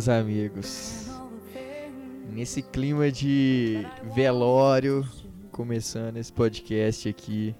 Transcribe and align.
Meus 0.00 0.08
amigos. 0.08 1.10
Nesse 2.32 2.62
clima 2.62 3.12
de 3.12 3.84
velório, 4.14 5.06
começando 5.52 6.16
esse 6.16 6.32
podcast 6.32 7.06
aqui. 7.06 7.54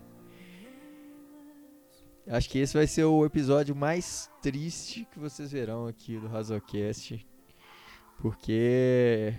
Acho 2.27 2.49
que 2.49 2.59
esse 2.61 2.73
vai 2.73 2.87
ser 2.87 3.05
o 3.05 3.27
episódio 3.27 3.77
mais 3.77 4.31
triste 4.41 5.07
que 5.13 5.19
vocês 5.19 5.53
verão 5.53 5.87
aqui 5.87 6.19
do 6.19 6.29
Razocast. 6.29 7.27
Porque 8.17 9.35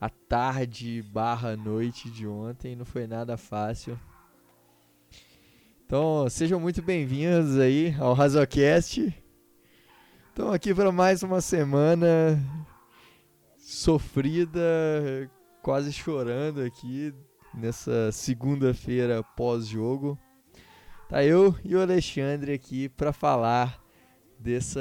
a 0.00 0.08
tarde 0.08 1.02
barra 1.02 1.56
noite 1.56 2.10
de 2.10 2.26
ontem 2.26 2.74
não 2.74 2.84
foi 2.84 3.06
nada 3.06 3.36
fácil. 3.36 3.96
Então, 5.86 6.28
sejam 6.28 6.58
muito 6.58 6.82
bem-vindos 6.82 7.58
aí 7.58 7.94
ao 8.00 8.12
Razocast. 8.12 9.19
Estamos 10.30 10.54
aqui 10.54 10.72
para 10.72 10.92
mais 10.92 11.24
uma 11.24 11.40
semana 11.40 12.40
sofrida, 13.58 14.60
quase 15.60 15.92
chorando 15.92 16.62
aqui 16.62 17.12
nessa 17.52 18.12
segunda-feira 18.12 19.24
pós-jogo. 19.36 20.16
Tá 21.08 21.24
eu 21.24 21.52
e 21.64 21.74
o 21.74 21.82
Alexandre 21.82 22.52
aqui 22.52 22.88
para 22.88 23.12
falar 23.12 23.82
dessa 24.38 24.80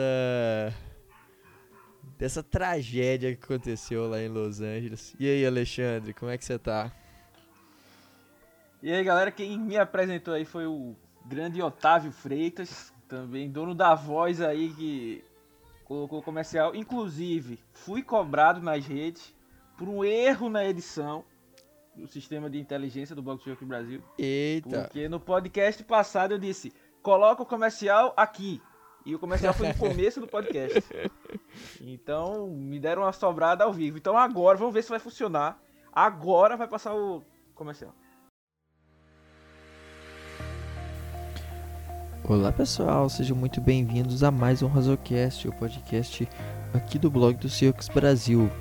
dessa 2.15 2.43
tragédia 2.43 3.35
que 3.35 3.43
aconteceu 3.43 4.07
lá 4.07 4.21
em 4.21 4.29
Los 4.29 4.61
Angeles. 4.61 5.15
E 5.19 5.27
aí, 5.27 5.43
Alexandre, 5.43 6.13
como 6.13 6.29
é 6.29 6.37
que 6.37 6.45
você 6.45 6.59
tá? 6.59 6.91
E 8.83 8.93
aí, 8.93 9.03
galera, 9.03 9.31
quem 9.31 9.57
me 9.57 9.77
apresentou 9.77 10.35
aí 10.35 10.45
foi 10.45 10.67
o 10.67 10.95
grande 11.25 11.59
Otávio 11.59 12.11
Freitas, 12.11 12.93
também 13.07 13.49
dono 13.49 13.73
da 13.73 13.95
voz 13.95 14.41
aí 14.41 14.69
que 14.75 15.23
colocou 15.89 16.21
comercial. 16.21 16.75
Inclusive, 16.75 17.59
fui 17.73 18.03
cobrado 18.03 18.61
nas 18.61 18.85
redes 18.85 19.35
por 19.75 19.89
um 19.89 20.05
erro 20.05 20.47
na 20.47 20.63
edição 20.63 21.25
do 21.95 22.07
sistema 22.07 22.47
de 22.47 22.59
inteligência 22.59 23.15
do 23.15 23.23
Blockchain 23.23 23.53
aqui 23.53 23.65
Brasil. 23.65 24.03
Eita! 24.15 24.83
Porque 24.83 25.09
no 25.09 25.19
podcast 25.19 25.83
passado 25.83 26.35
eu 26.35 26.37
disse, 26.37 26.71
coloca 27.01 27.41
o 27.41 27.45
comercial 27.45 28.13
aqui. 28.15 28.61
E 29.03 29.15
o 29.15 29.19
comercial 29.19 29.51
foi 29.51 29.69
no 29.69 29.73
começo 29.79 30.21
do 30.21 30.27
podcast. 30.27 30.83
Então, 31.81 32.47
me 32.47 32.79
deram 32.79 33.01
uma 33.01 33.11
sobrada 33.11 33.63
ao 33.63 33.73
vivo. 33.73 33.97
Então 33.97 34.15
agora, 34.15 34.59
vamos 34.59 34.73
ver 34.73 34.83
se 34.83 34.89
vai 34.89 34.99
funcionar. 34.99 35.59
Agora 35.91 36.55
vai 36.55 36.67
passar 36.67 36.93
o 36.93 37.23
comercial. 37.55 37.95
Olá 42.29 42.51
pessoal, 42.51 43.09
sejam 43.09 43.35
muito 43.35 43.59
bem-vindos 43.59 44.21
a 44.21 44.29
mais 44.29 44.61
um 44.61 44.67
Razocast, 44.67 45.47
o 45.47 45.51
podcast 45.51 46.29
aqui 46.75 46.99
do 46.99 47.09
blog 47.09 47.35
do 47.35 47.49
Circus 47.49 47.89
Brasil. 47.89 48.51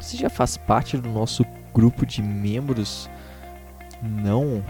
Você 0.00 0.16
já 0.16 0.28
faz 0.28 0.56
parte 0.56 0.96
do 0.96 1.08
nosso 1.08 1.46
grupo 1.72 2.04
de 2.04 2.20
membros? 2.20 3.08
Não? 4.02 4.60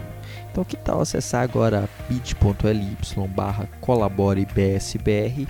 Então 0.51 0.63
que 0.63 0.77
tal 0.77 1.01
acessar 1.01 1.41
agora 1.41 1.89
bit.ly 2.07 2.95
barra 3.35 3.67
colaborebsbr 3.81 5.47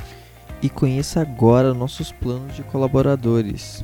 e 0.62 0.70
conheça 0.70 1.20
agora 1.20 1.74
nossos 1.74 2.14
planos 2.14 2.56
de 2.56 2.64
colaboradores. 2.64 3.84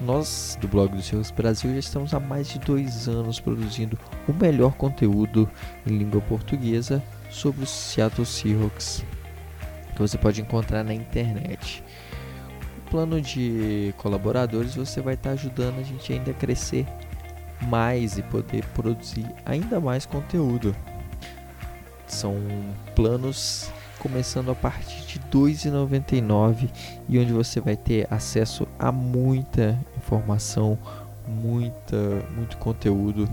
Nós, 0.00 0.58
do 0.60 0.66
blog 0.66 0.96
do 0.96 1.02
Circus 1.02 1.30
Brasil, 1.30 1.72
já 1.74 1.78
estamos 1.78 2.12
há 2.12 2.18
mais 2.18 2.48
de 2.48 2.58
dois 2.58 3.06
anos 3.06 3.38
produzindo 3.38 3.96
o 4.26 4.32
melhor 4.32 4.72
conteúdo 4.72 5.48
em 5.86 5.96
língua 5.96 6.20
portuguesa 6.22 7.00
sobre 7.32 7.64
o 7.64 7.66
Seattle 7.66 8.26
Seahawks 8.26 9.04
que 9.92 10.00
você 10.00 10.18
pode 10.18 10.40
encontrar 10.40 10.82
na 10.82 10.94
internet. 10.94 11.84
O 12.78 12.90
plano 12.90 13.20
de 13.20 13.94
colaboradores 13.98 14.74
você 14.74 15.00
vai 15.00 15.14
estar 15.14 15.30
ajudando 15.30 15.78
a 15.78 15.82
gente 15.82 16.12
ainda 16.12 16.30
a 16.30 16.34
crescer 16.34 16.86
mais 17.62 18.18
e 18.18 18.22
poder 18.22 18.64
produzir 18.74 19.26
ainda 19.44 19.80
mais 19.80 20.04
conteúdo. 20.04 20.74
São 22.06 22.36
planos 22.94 23.70
começando 23.98 24.50
a 24.50 24.54
partir 24.54 25.06
de 25.06 25.18
R$ 25.18 25.24
2,99 25.30 26.68
e 27.08 27.18
onde 27.18 27.32
você 27.32 27.60
vai 27.60 27.76
ter 27.76 28.06
acesso 28.12 28.66
a 28.78 28.90
muita 28.90 29.78
informação, 29.96 30.76
muita, 31.26 31.96
muito 32.34 32.56
conteúdo 32.58 33.28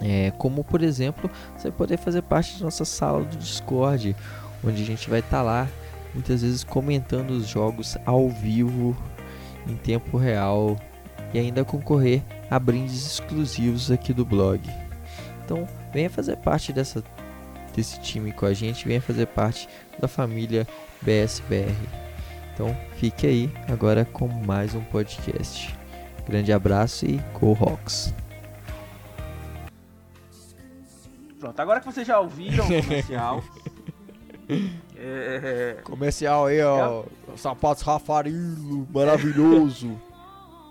é, 0.00 0.32
como 0.38 0.62
por 0.62 0.82
exemplo, 0.82 1.30
você 1.56 1.70
poder 1.70 1.98
fazer 1.98 2.22
parte 2.22 2.58
da 2.58 2.64
nossa 2.64 2.84
sala 2.84 3.24
do 3.24 3.36
Discord, 3.36 4.14
onde 4.64 4.82
a 4.82 4.86
gente 4.86 5.08
vai 5.08 5.20
estar 5.20 5.38
tá 5.38 5.42
lá 5.42 5.68
muitas 6.14 6.42
vezes 6.42 6.64
comentando 6.64 7.30
os 7.30 7.46
jogos 7.46 7.96
ao 8.04 8.28
vivo, 8.28 8.96
em 9.66 9.76
tempo 9.76 10.16
real 10.16 10.76
e 11.32 11.38
ainda 11.38 11.64
concorrer 11.64 12.22
a 12.50 12.58
brindes 12.58 13.06
exclusivos 13.06 13.90
aqui 13.90 14.12
do 14.12 14.24
blog. 14.24 14.60
Então, 15.44 15.68
venha 15.92 16.08
fazer 16.08 16.36
parte 16.36 16.72
dessa, 16.72 17.02
desse 17.74 18.00
time 18.00 18.32
com 18.32 18.46
a 18.46 18.54
gente, 18.54 18.86
venha 18.86 19.00
fazer 19.00 19.26
parte 19.26 19.68
da 19.98 20.08
família 20.08 20.66
BSBR. 21.02 21.74
Então, 22.54 22.76
fique 22.96 23.26
aí 23.26 23.52
agora 23.68 24.04
com 24.04 24.26
mais 24.26 24.74
um 24.74 24.82
podcast. 24.84 25.74
Grande 26.26 26.52
abraço 26.52 27.06
e 27.06 27.20
Go 27.38 27.52
Rocks! 27.52 28.12
Pronto, 31.38 31.60
agora 31.60 31.80
que 31.80 31.86
vocês 31.86 32.06
já 32.06 32.18
ouviram 32.18 32.64
o 32.64 32.82
comercial. 32.82 33.44
é... 34.96 35.80
Comercial 35.84 36.46
aí, 36.46 36.60
ó. 36.62 37.04
É... 37.32 37.36
Sapatos 37.36 37.82
Rafarilo, 37.82 38.86
maravilhoso. 38.92 39.98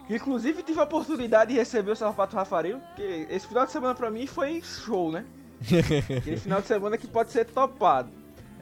Inclusive 0.09 0.63
tive 0.63 0.79
a 0.79 0.83
oportunidade 0.83 1.51
de 1.51 1.57
receber 1.59 1.91
o 1.91 1.95
sapato 1.95 2.35
Rafarilo, 2.35 2.79
porque 2.79 3.27
esse 3.29 3.45
final 3.45 3.65
de 3.65 3.71
semana 3.71 3.93
pra 3.93 4.09
mim 4.09 4.25
foi 4.25 4.61
show, 4.61 5.11
né? 5.11 5.25
Aquele 6.17 6.37
final 6.37 6.61
de 6.61 6.67
semana 6.67 6.97
que 6.97 7.07
pode 7.07 7.31
ser 7.31 7.45
topado. 7.45 8.09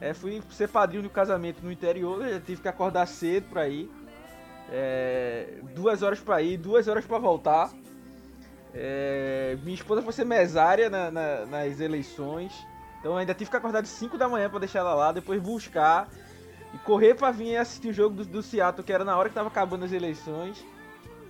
É, 0.00 0.12
fui 0.12 0.42
ser 0.50 0.68
padrinho 0.68 1.04
do 1.04 1.10
casamento 1.10 1.62
no 1.62 1.70
interior, 1.70 2.28
já 2.28 2.40
tive 2.40 2.60
que 2.60 2.68
acordar 2.68 3.06
cedo 3.06 3.48
pra 3.48 3.68
ir. 3.68 3.90
É, 4.70 5.58
duas 5.74 6.02
horas 6.02 6.18
pra 6.18 6.42
ir, 6.42 6.56
duas 6.58 6.88
horas 6.88 7.06
pra 7.06 7.18
voltar. 7.18 7.70
É, 8.78 9.56
minha 9.62 9.74
esposa 9.74 10.02
foi 10.02 10.12
ser 10.12 10.26
mesária 10.26 10.90
na, 10.90 11.10
na, 11.10 11.46
nas 11.46 11.80
eleições. 11.80 12.52
Então 13.00 13.16
ainda 13.16 13.32
tive 13.32 13.50
que 13.50 13.56
acordar 13.56 13.80
de 13.80 13.88
5 13.88 14.18
da 14.18 14.28
manhã 14.28 14.50
para 14.50 14.58
deixar 14.58 14.80
ela 14.80 14.94
lá, 14.94 15.12
depois 15.12 15.40
buscar 15.40 16.08
e 16.74 16.78
correr 16.78 17.14
para 17.14 17.30
vir 17.30 17.56
assistir 17.56 17.88
o 17.88 17.92
jogo 17.92 18.16
do, 18.16 18.24
do 18.26 18.42
Seattle, 18.42 18.84
que 18.84 18.92
era 18.92 19.04
na 19.04 19.16
hora 19.16 19.30
que 19.30 19.34
tava 19.34 19.48
acabando 19.48 19.86
as 19.86 19.92
eleições. 19.92 20.62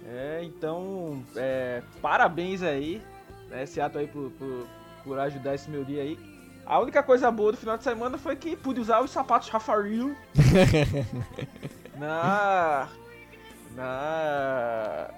É, 0.09 0.41
então, 0.43 1.23
é, 1.37 1.83
parabéns 2.03 2.63
aí, 2.63 3.03
né, 3.49 3.65
Seattle 3.65 4.03
aí 4.03 4.09
por, 4.09 4.31
por, 4.33 4.67
por, 5.05 5.19
ajudar 5.21 5.55
esse 5.55 5.71
meu 5.71 5.85
dia 5.85 6.03
aí. 6.03 6.19
A 6.65 6.81
única 6.81 7.03
coisa 7.03 7.31
boa 7.31 7.53
do 7.53 7.59
final 7.59 7.77
de 7.77 7.85
semana 7.85 8.19
foi 8.19 8.35
que 8.35 8.57
pude 8.57 8.81
usar 8.81 9.01
os 9.01 9.11
sapatos 9.11 9.49
Rafael 9.49 10.17
na 11.97 12.89
na 13.77 15.11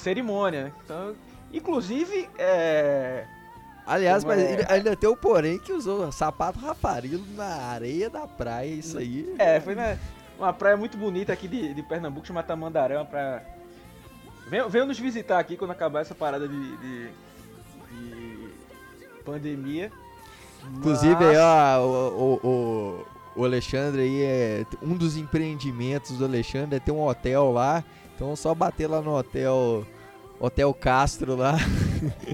cerimônia, 0.00 0.64
né? 0.64 0.72
Então, 0.84 1.14
inclusive, 1.52 2.28
é... 2.38 3.24
Aliás, 3.86 4.24
mas 4.24 4.38
é... 4.40 4.66
ainda 4.68 4.96
tem 4.96 5.08
o 5.08 5.16
porém 5.16 5.58
que 5.58 5.72
usou 5.72 6.10
sapato 6.12 6.58
rafarilo 6.58 7.24
na 7.34 7.44
areia 7.44 8.10
da 8.10 8.26
praia, 8.26 8.68
isso 8.68 8.98
aí. 8.98 9.34
É, 9.38 9.60
foi 9.60 9.74
na, 9.74 9.96
uma 10.38 10.52
praia 10.52 10.76
muito 10.76 10.96
bonita 10.96 11.32
aqui 11.32 11.48
de, 11.48 11.74
de 11.74 11.82
Pernambuco, 11.82 12.26
chamada 12.26 12.48
Tamandaré, 12.48 12.96
uma 12.96 13.04
praia 13.04 13.44
Venham, 14.50 14.68
venham 14.68 14.86
nos 14.86 14.98
visitar 14.98 15.38
aqui 15.38 15.56
quando 15.56 15.70
acabar 15.70 16.00
essa 16.00 16.12
parada 16.12 16.48
de, 16.48 16.76
de, 16.78 17.08
de 17.92 18.48
pandemia. 19.24 19.92
Inclusive, 20.76 21.14
Mas- 21.14 21.28
aí, 21.28 21.36
ó, 21.38 21.86
o, 21.86 22.40
o, 22.42 23.06
o 23.36 23.44
Alexandre 23.44 24.02
aí 24.02 24.22
é. 24.22 24.66
Um 24.82 24.96
dos 24.96 25.16
empreendimentos 25.16 26.18
do 26.18 26.24
Alexandre 26.24 26.76
é 26.76 26.80
ter 26.80 26.90
um 26.90 27.00
hotel 27.00 27.52
lá. 27.52 27.84
Então 28.20 28.34
é 28.34 28.36
só 28.36 28.54
bater 28.54 28.86
lá 28.86 29.00
no 29.00 29.16
hotel. 29.16 29.86
Hotel 30.38 30.72
Castro 30.74 31.34
lá. 31.36 31.54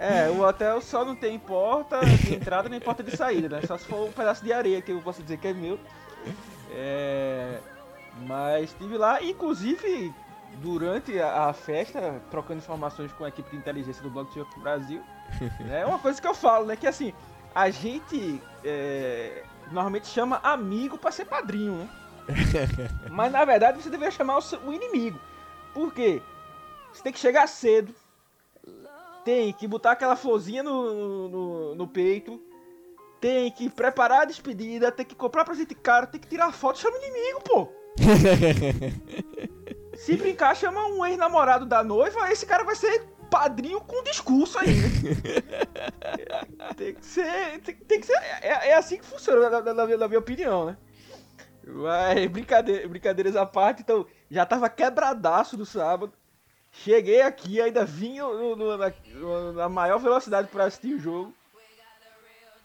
É, 0.01 0.29
o 0.31 0.43
hotel 0.47 0.81
só 0.81 1.05
não 1.05 1.17
tem 1.17 1.37
porta 1.41 1.99
de 1.99 2.37
entrada 2.37 2.69
nem 2.69 2.79
porta 2.79 3.03
de 3.03 3.17
saída, 3.17 3.49
né? 3.49 3.63
Só 3.67 3.77
se 3.77 3.85
for 3.85 4.09
um 4.09 4.13
pedaço 4.13 4.45
de 4.45 4.53
areia 4.53 4.81
que 4.81 4.93
eu 4.93 5.01
posso 5.01 5.21
dizer 5.25 5.39
que 5.39 5.49
é 5.49 5.53
meu. 5.53 5.77
É, 6.71 7.59
mas 8.29 8.71
estive 8.71 8.97
lá, 8.97 9.21
inclusive 9.21 10.15
durante 10.63 11.19
a, 11.21 11.47
a 11.49 11.53
festa, 11.53 12.21
trocando 12.31 12.59
informações 12.61 13.11
com 13.13 13.25
a 13.25 13.29
equipe 13.29 13.51
de 13.51 13.57
inteligência 13.57 14.01
do 14.05 14.11
Blog 14.11 14.29
do 14.33 14.61
Brasil. 14.61 15.03
É 15.69 15.85
uma 15.85 15.99
coisa 15.99 16.21
que 16.21 16.29
eu 16.29 16.35
falo, 16.35 16.67
né? 16.67 16.77
Que 16.77 16.87
assim, 16.87 17.13
a 17.53 17.69
gente 17.69 18.41
é, 18.65 19.43
normalmente 19.73 20.07
chama 20.07 20.39
amigo 20.45 20.97
pra 20.97 21.11
ser 21.11 21.25
padrinho, 21.25 21.75
né? 21.75 21.89
Mas 23.11 23.33
na 23.33 23.45
verdade 23.45 23.83
você 23.83 23.91
deveria 23.91 24.13
chamar 24.13 24.37
o, 24.37 24.43
seu- 24.43 24.61
o 24.61 24.73
inimigo. 24.73 25.19
Por 25.77 25.93
quê? 25.93 26.23
Você 26.91 27.03
tem 27.03 27.13
que 27.13 27.19
chegar 27.19 27.47
cedo, 27.47 27.95
tem 29.27 29.53
que 29.53 29.69
botar 29.69 29.91
aquela 29.91 30.17
florzinha 30.17 30.63
no, 30.63 31.29
no, 31.29 31.75
no 31.75 31.87
peito, 31.87 32.41
tem 33.21 33.51
que 33.51 33.69
preparar 33.69 34.23
a 34.23 34.25
despedida, 34.25 34.91
tem 34.91 35.05
que 35.05 35.15
comprar 35.15 35.45
presente 35.45 35.75
caro, 35.75 36.07
tem 36.07 36.19
que 36.19 36.29
tirar 36.29 36.51
foto, 36.51 36.79
chama 36.79 36.97
o 36.97 37.03
inimigo, 37.05 37.41
pô. 37.43 37.69
Se 39.95 40.17
brincar, 40.17 40.57
chama 40.57 40.87
um 40.87 41.05
ex-namorado 41.05 41.67
da 41.67 41.85
noiva, 41.85 42.33
esse 42.33 42.47
cara 42.47 42.65
vai 42.65 42.75
ser 42.75 43.05
padrinho 43.31 43.83
com 43.83 44.03
discurso 44.03 44.59
ainda. 44.59 44.89
tem 46.75 46.95
que 46.95 47.05
ser. 47.05 47.61
Tem, 47.61 47.75
tem 47.75 48.01
que 48.01 48.07
ser. 48.07 48.17
É, 48.41 48.71
é 48.71 48.75
assim 48.77 48.97
que 48.97 49.05
funciona, 49.05 49.51
na, 49.51 49.75
na- 49.75 49.87
na 49.99 50.09
minha 50.09 50.19
opinião, 50.21 50.65
né? 50.65 50.79
Mas 51.67 52.27
brincadeira, 52.31 52.89
brincadeiras 52.89 53.35
à 53.35 53.45
parte, 53.45 53.83
então 53.83 54.07
já 54.31 54.47
tava 54.47 54.69
quebradaço 54.69 55.57
do 55.57 55.67
sábado. 55.67 56.13
Cheguei 56.73 57.23
aqui, 57.23 57.61
ainda 57.61 57.85
vim 57.85 58.19
no- 58.19 58.55
no- 58.55 58.77
na, 58.77 58.93
no- 59.15 59.53
na 59.53 59.69
maior 59.69 59.99
velocidade 59.99 60.49
para 60.49 60.65
assistir 60.65 60.95
o 60.95 60.99
jogo. 61.01 61.35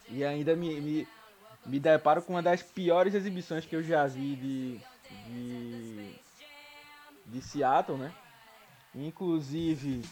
E 0.09 0.23
ainda 0.23 0.55
me, 0.55 0.79
me, 0.81 1.07
me 1.65 1.79
deparo 1.79 2.21
com 2.21 2.33
uma 2.33 2.41
das 2.43 2.61
piores 2.61 3.15
exibições 3.15 3.65
que 3.65 3.75
eu 3.75 3.81
já 3.81 4.05
vi 4.05 4.35
de, 4.35 4.81
de, 5.27 6.15
de 7.25 7.41
Seattle, 7.41 7.97
né? 7.97 8.11
Inclusive, 8.93 10.03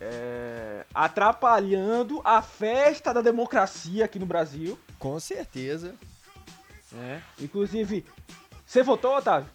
é, 0.00 0.86
atrapalhando 0.94 2.20
a 2.24 2.40
festa 2.40 3.12
da 3.12 3.20
democracia 3.20 4.06
aqui 4.06 4.18
no 4.18 4.24
Brasil. 4.26 4.78
Com 4.98 5.20
certeza. 5.20 5.94
Né? 6.92 7.22
Inclusive, 7.40 8.04
você 8.66 8.82
votou, 8.82 9.16
Otávio? 9.16 9.48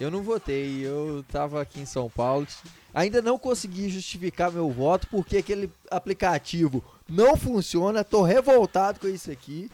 Eu 0.00 0.10
não 0.10 0.22
votei, 0.22 0.80
eu 0.86 1.24
tava 1.30 1.60
aqui 1.60 1.80
em 1.80 1.86
São 1.86 2.08
Paulo. 2.08 2.46
Ainda 2.94 3.20
não 3.20 3.38
consegui 3.38 3.88
justificar 3.90 4.50
meu 4.50 4.70
voto 4.70 5.06
porque 5.08 5.36
aquele 5.36 5.70
aplicativo 5.90 6.82
não 7.08 7.36
funciona. 7.36 8.02
Tô 8.02 8.22
revoltado 8.22 8.98
com 9.00 9.08
isso 9.08 9.30
aqui. 9.30 9.70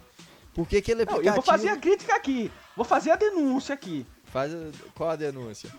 Porque 0.53 0.79
aquele 0.79 1.05
Não, 1.05 1.13
aplicativo. 1.15 1.29
eu 1.29 1.35
vou 1.35 1.43
fazer 1.43 1.69
a 1.69 1.77
crítica 1.77 2.15
aqui. 2.17 2.51
Vou 2.75 2.85
fazer 2.85 3.11
a 3.11 3.17
denúncia 3.17 3.75
aqui. 3.75 4.07
Faz 4.25 4.53
a- 4.55 4.71
Qual 4.95 5.11
a 5.11 5.17
denúncia? 5.17 5.71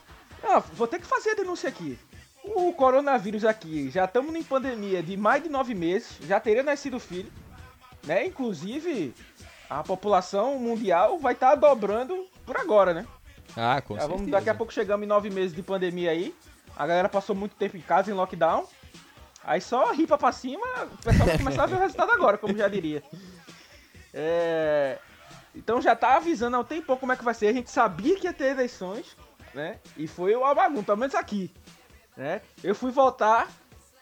Ah, 0.43 0.59
vou 0.59 0.87
ter 0.87 0.99
que 0.99 1.05
fazer 1.07 1.31
a 1.31 1.35
denúncia 1.35 1.67
aqui. 1.67 1.97
O 2.43 2.71
coronavírus 2.73 3.43
aqui, 3.43 3.89
já 3.89 4.05
estamos 4.05 4.33
em 4.35 4.43
pandemia 4.43 5.03
de 5.03 5.17
mais 5.17 5.43
de 5.43 5.49
nove 5.49 5.73
meses, 5.75 6.09
já 6.21 6.39
teria 6.39 6.63
nascido 6.63 6.99
filho, 6.99 7.29
né? 8.05 8.25
Inclusive, 8.25 9.13
a 9.69 9.83
população 9.83 10.57
mundial 10.59 11.17
vai 11.19 11.33
estar 11.33 11.55
dobrando 11.55 12.25
por 12.45 12.57
agora, 12.57 12.93
né? 12.93 13.05
Ah, 13.55 13.81
com 13.81 13.95
Já 13.95 14.01
certeza. 14.01 14.07
vamos, 14.17 14.31
daqui 14.31 14.49
a 14.49 14.55
pouco 14.55 14.71
chegamos 14.73 15.03
em 15.05 15.07
nove 15.07 15.29
meses 15.29 15.55
de 15.55 15.63
pandemia 15.63 16.11
aí. 16.11 16.33
A 16.75 16.85
galera 16.85 17.09
passou 17.09 17.35
muito 17.35 17.55
tempo 17.55 17.75
em 17.77 17.81
casa, 17.81 18.11
em 18.11 18.13
lockdown. 18.13 18.65
Aí 19.43 19.61
só 19.61 19.91
ripa 19.93 20.17
pra 20.17 20.31
cima, 20.31 20.65
o 20.83 20.97
pessoal 21.03 21.27
vai 21.27 21.37
começar 21.37 21.63
a 21.63 21.65
ver 21.67 21.75
o 21.75 21.79
resultado 21.79 22.11
agora, 22.11 22.37
como 22.37 22.55
já 22.57 22.67
diria. 22.67 23.01
É, 24.13 24.99
Então 25.55 25.81
já 25.81 25.95
tá 25.95 26.17
avisando 26.17 26.55
há 26.57 26.59
um 26.59 26.63
tempo 26.63 26.95
como 26.97 27.11
é 27.11 27.15
que 27.15 27.23
vai 27.23 27.33
ser. 27.33 27.47
A 27.47 27.53
gente 27.53 27.69
sabia 27.71 28.15
que 28.17 28.27
ia 28.27 28.33
ter 28.33 28.47
eleições, 28.51 29.15
né? 29.53 29.79
E 29.95 30.07
foi 30.07 30.35
uma 30.35 30.53
bagunça, 30.53 30.83
pelo 30.83 30.97
menos 30.97 31.15
aqui. 31.15 31.51
Né? 32.15 32.41
Eu 32.63 32.75
fui 32.75 32.91
votar 32.91 33.47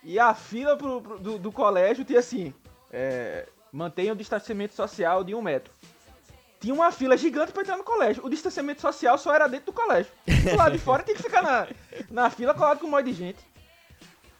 e 0.04 0.20
a 0.20 0.34
fila 0.34 0.76
pro- 0.78 1.02
pro- 1.02 1.20
do, 1.20 1.38
do 1.38 1.52
colégio 1.52 2.04
tinha 2.06 2.20
assim: 2.20 2.54
é, 2.92 3.48
mantenha 3.76 4.14
o 4.14 4.16
distanciamento 4.16 4.74
social 4.74 5.22
de 5.22 5.36
um 5.36 5.42
metro. 5.42 5.74
Tinha 6.62 6.74
uma 6.74 6.92
fila 6.92 7.18
gigante 7.18 7.52
pra 7.52 7.62
entrar 7.62 7.76
no 7.78 7.84
colégio. 7.84 8.26
O 8.26 8.30
distanciamento 8.30 8.82
social 8.82 9.18
só 9.18 9.36
era 9.36 9.48
dentro 9.48 9.68
do 9.68 9.74
colégio. 9.74 10.12
Do 10.26 10.56
lado 10.56 10.72
de 10.72 10.78
fora 10.80 11.04
tinha 11.04 11.16
que 11.16 11.22
ficar 11.22 11.42
na, 11.42 11.68
na 12.10 12.30
fila 12.30 12.54
colado 12.54 12.80
com 12.80 12.88
um 12.88 12.92
monte 12.92 13.08
de 13.08 13.14
gente. 13.14 13.40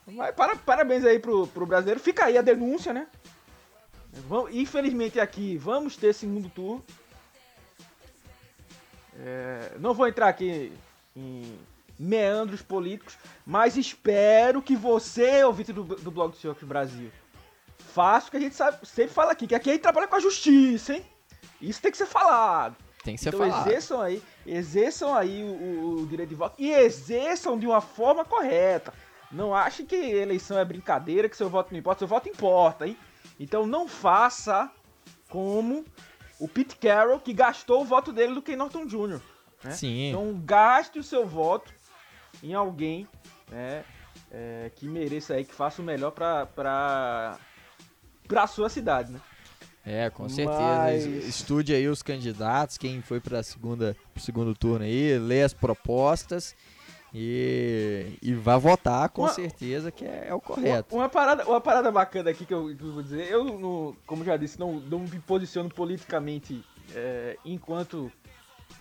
Mas 0.08 0.34
para, 0.34 0.56
parabéns 0.56 1.04
aí 1.04 1.20
pro, 1.20 1.46
pro 1.48 1.66
brasileiro. 1.66 2.00
Fica 2.00 2.26
aí 2.26 2.38
a 2.38 2.42
denúncia, 2.42 2.94
né? 2.94 3.08
Vamos- 4.30 4.56
infelizmente 4.56 5.20
aqui 5.20 5.58
vamos 5.58 5.98
ter 5.98 6.14
segundo 6.14 6.50
turno. 6.50 6.84
É, 9.20 9.74
não 9.80 9.94
vou 9.94 10.08
entrar 10.08 10.30
aqui 10.30 10.72
em 11.16 11.60
meandros 12.00 12.62
políticos, 12.62 13.18
mas 13.46 13.76
espero 13.78 14.62
que 14.62 14.76
você, 14.76 15.44
ouvinte 15.44 15.74
do, 15.74 15.84
do 15.84 16.12
blog 16.12 16.32
do 16.32 16.38
Senhor 16.38 16.56
Brasil, 16.62 17.12
o 17.96 18.32
que 18.32 18.38
a 18.38 18.40
gente 18.40 18.56
sabe, 18.56 18.78
sempre 18.86 19.14
fala 19.14 19.32
aqui, 19.32 19.48
que 19.48 19.56
aqui 19.56 19.70
a 19.70 19.74
gente 19.74 19.82
trabalha 19.82 20.08
com 20.08 20.16
a 20.16 20.20
justiça, 20.20 20.94
hein? 20.94 21.06
Isso 21.62 21.82
tem 21.82 21.92
que 21.92 21.98
ser 21.98 22.06
falado. 22.06 22.76
Tem 23.04 23.16
que 23.16 23.22
ser 23.22 23.30
então 23.30 23.40
falado. 23.40 23.68
exerçam 23.68 24.02
aí, 24.02 24.22
exerçam 24.46 25.14
aí 25.16 25.44
o, 25.44 25.48
o- 25.48 26.02
o 26.02 26.08
direito 26.08 26.30
de 26.30 26.36
voto 26.36 26.56
e 26.60 26.72
exerçam 26.72 27.58
de 27.58 27.66
uma 27.68 27.80
forma 27.82 28.26
correta. 28.26 28.94
Não 29.32 29.54
achem 29.54 29.86
que 29.86 29.96
eleição 29.96 30.58
é 30.58 30.66
brincadeira, 30.66 31.30
que 31.30 31.38
seu 31.38 31.50
voto 31.50 31.72
não 31.72 31.80
importa, 31.80 32.00
seu 32.00 32.08
voto 32.08 32.28
importa, 32.30 32.88
hein? 32.88 32.98
Então 33.40 33.66
não 33.68 33.88
faça 33.88 34.72
como 35.30 35.86
o 36.40 36.48
Pete 36.48 36.76
Carroll, 36.78 37.20
que 37.20 37.34
gastou 37.34 37.82
o 37.82 37.86
voto 37.86 38.12
dele 38.12 38.34
do 38.34 38.42
Ken 38.42 38.56
Norton 38.56 38.86
Jr. 38.86 39.22
né? 39.64 39.72
Sim. 39.72 40.10
Então 40.10 40.42
gaste 40.44 41.00
o 41.00 41.04
seu 41.04 41.26
voto 41.26 41.72
em 42.44 42.54
alguém 42.54 43.08
né, 43.50 43.84
é, 44.32 44.72
que 44.76 44.88
mereça 44.88 45.34
aí, 45.36 45.46
que 45.46 45.54
faça 45.54 45.82
o 45.82 45.86
melhor 45.86 46.12
pra, 46.12 46.46
pra, 48.28 48.42
pra 48.42 48.48
sua 48.48 48.70
cidade, 48.70 49.12
né? 49.12 49.20
É, 49.86 50.10
com 50.10 50.28
certeza. 50.28 50.58
Mas- 50.60 51.06
Es- 51.06 51.28
Estude 51.28 51.74
aí 51.74 51.88
os 51.88 52.02
candidatos, 52.02 52.78
quem 52.78 53.02
foi 53.02 53.20
para 53.20 53.44
segunda, 53.44 53.96
pro 54.14 54.22
segundo 54.24 54.56
turno 54.56 54.84
aí, 54.84 55.18
lê 55.20 55.44
as 55.44 55.54
propostas 55.54 56.56
e, 57.14 58.18
e 58.22 58.34
vá 58.34 58.58
votar 58.58 59.08
com 59.10 59.22
Uma- 59.22 59.30
certeza 59.34 59.92
que 59.92 60.04
é, 60.04 60.26
é 60.30 60.34
o 60.34 60.42
correto. 60.42 60.96
Uma, 60.96 61.04
uma 61.04 61.10
parada, 61.10 61.46
uma 61.46 61.62
parada 61.62 61.92
bacana 61.92 62.32
aqui 62.32 62.46
que 62.46 62.54
eu, 62.54 62.76
que 62.76 62.84
eu 62.84 62.92
vou 62.94 63.04
dizer, 63.04 63.30
eu, 63.32 63.46
não- 63.60 63.96
como 64.08 64.24
já 64.26 64.36
disse, 64.38 64.60
não, 64.60 64.74
não 64.80 65.00
me 65.00 65.20
posiciono 65.20 65.70
politicamente 65.70 66.64
é, 66.94 67.38
enquanto 67.46 68.12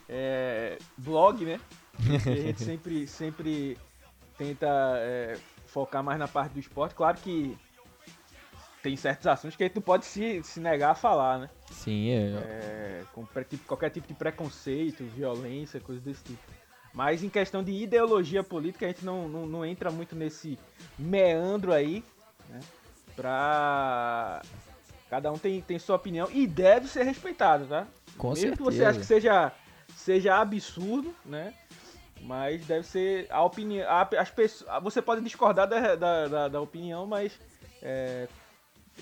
é, 0.09 0.79
blog, 0.97 1.45
né? 1.45 1.61
Porque 1.97 2.31
a 2.31 2.37
gente 2.37 2.63
sempre, 2.65 3.07
sempre 3.07 3.79
tenta 4.37 4.67
é, 4.99 5.37
focar 5.67 6.03
mais 6.03 6.19
na 6.19 6.27
parte 6.27 6.53
do 6.53 6.61
esporte. 6.61 6.95
Claro 6.95 7.19
que 7.19 7.57
tem 8.85 8.97
certos 8.97 9.27
assuntos 9.27 9.57
que 9.57 9.63
a 9.65 9.67
gente 9.67 9.77
não 9.77 9.83
pode 9.83 10.05
se, 10.05 10.43
se 10.43 10.61
negar 10.61 10.91
a 10.91 10.95
falar, 10.95 11.39
né? 11.39 11.51
Sim, 11.71 12.11
é, 12.11 12.31
É, 12.37 13.03
com 13.15 13.25
tipo, 13.49 13.65
qualquer 13.67 13.89
tipo 13.89 14.07
de 14.07 14.13
preconceito, 14.13 15.03
violência, 15.05 15.81
coisa 15.81 16.03
desse 16.03 16.23
tipo. 16.23 16.39
Mas 16.93 17.25
em 17.25 17.31
questão 17.31 17.65
de 17.65 17.73
ideologia 17.73 18.45
política, 18.45 18.85
a 18.85 18.89
gente 18.91 19.03
não, 19.03 19.27
não, 19.27 19.47
não 19.47 19.65
entra 19.65 19.91
muito 19.91 20.15
nesse 20.15 20.59
meandro 20.99 21.73
aí, 21.73 22.05
né? 22.51 22.61
Pra. 23.17 24.43
Cada 25.09 25.33
um 25.33 25.39
tem, 25.39 25.63
tem 25.63 25.79
sua 25.79 25.97
opinião 25.97 26.29
e 26.31 26.47
deve 26.47 26.87
ser 26.87 27.05
respeitado, 27.05 27.67
tá? 27.67 27.87
com 28.19 28.29
Mesmo 28.35 28.51
certeza. 28.51 28.57
que 28.57 28.63
você 28.63 28.85
ache 28.85 28.99
que 28.99 29.07
seja, 29.07 29.53
seja 29.97 30.37
absurdo, 30.41 31.15
né? 31.25 31.55
Mas 32.21 32.67
deve 32.67 32.87
ser 32.87 33.27
a 33.31 33.43
opinião. 33.43 33.89
a- 33.89 34.09
As 34.19 34.31
pessoas, 34.31 34.83
você 34.83 35.01
pode 35.01 35.23
discordar 35.23 35.67
da, 35.67 35.95
da, 35.97 36.29
da- 36.29 36.49
da 36.49 36.61
opinião, 36.61 37.07
mas 37.07 37.39
é, 37.83 38.29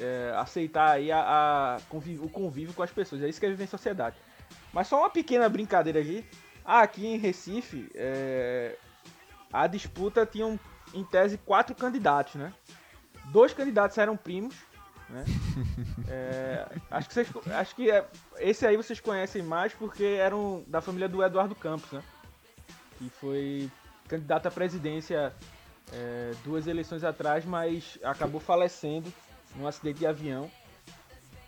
é, 0.00 0.32
aceitar 0.36 0.90
aí 0.90 1.10
a, 1.12 1.76
a 1.76 1.80
convívio- 1.88 2.24
o 2.24 2.28
convívio 2.28 2.74
com 2.74 2.82
as 2.82 2.90
pessoas. 2.90 3.22
É 3.22 3.28
isso 3.28 3.40
que 3.40 3.46
é 3.46 3.50
viver 3.50 3.64
em 3.64 3.68
sociedade. 3.68 4.16
Mas 4.72 4.88
só 4.88 4.98
uma 5.00 5.10
pequena 5.10 5.48
brincadeira 5.48 6.00
aqui. 6.00 6.24
Ah, 6.64 6.80
aqui 6.82 7.06
em 7.06 7.18
Recife, 7.18 7.90
é, 7.94 8.76
a 9.52 9.66
disputa 9.66 10.24
tinha 10.24 10.46
um, 10.46 10.58
em 10.94 11.04
tese 11.04 11.36
quatro 11.38 11.74
candidatos, 11.74 12.36
né? 12.36 12.52
Dois 13.26 13.52
candidatos 13.52 13.98
eram 13.98 14.16
primos, 14.16 14.54
né? 15.10 15.24
É, 16.08 16.66
acho 16.90 17.08
que, 17.08 17.14
vocês, 17.14 17.28
acho 17.52 17.74
que 17.74 17.90
é, 17.90 18.06
esse 18.38 18.66
aí 18.66 18.76
vocês 18.76 19.00
conhecem 19.00 19.42
mais 19.42 19.72
porque 19.72 20.04
eram 20.04 20.64
da 20.66 20.80
família 20.80 21.08
do 21.08 21.22
Eduardo 21.22 21.54
Campos, 21.54 21.90
né? 21.92 22.02
Que 22.98 23.10
foi 23.10 23.70
candidato 24.08 24.46
à 24.46 24.50
presidência 24.50 25.32
é, 25.92 26.32
duas 26.44 26.66
eleições 26.66 27.02
atrás, 27.04 27.44
mas 27.44 27.98
acabou 28.02 28.40
falecendo 28.40 29.12
num 29.56 29.66
acidente 29.66 29.98
de 29.98 30.06
avião. 30.06 30.50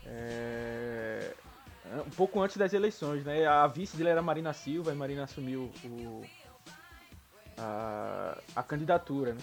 É, 0.07 1.33
um 2.07 2.11
pouco 2.11 2.41
antes 2.41 2.57
das 2.57 2.73
eleições, 2.73 3.25
né? 3.25 3.47
A 3.47 3.67
vice 3.67 3.97
dele 3.97 4.11
era 4.11 4.23
Marina 4.23 4.53
Silva 4.53 4.93
e 4.93 4.95
Marina 4.95 5.25
assumiu 5.25 5.71
o, 5.85 6.23
a, 7.59 8.39
a 8.57 8.63
candidatura, 8.63 9.35
né? 9.35 9.41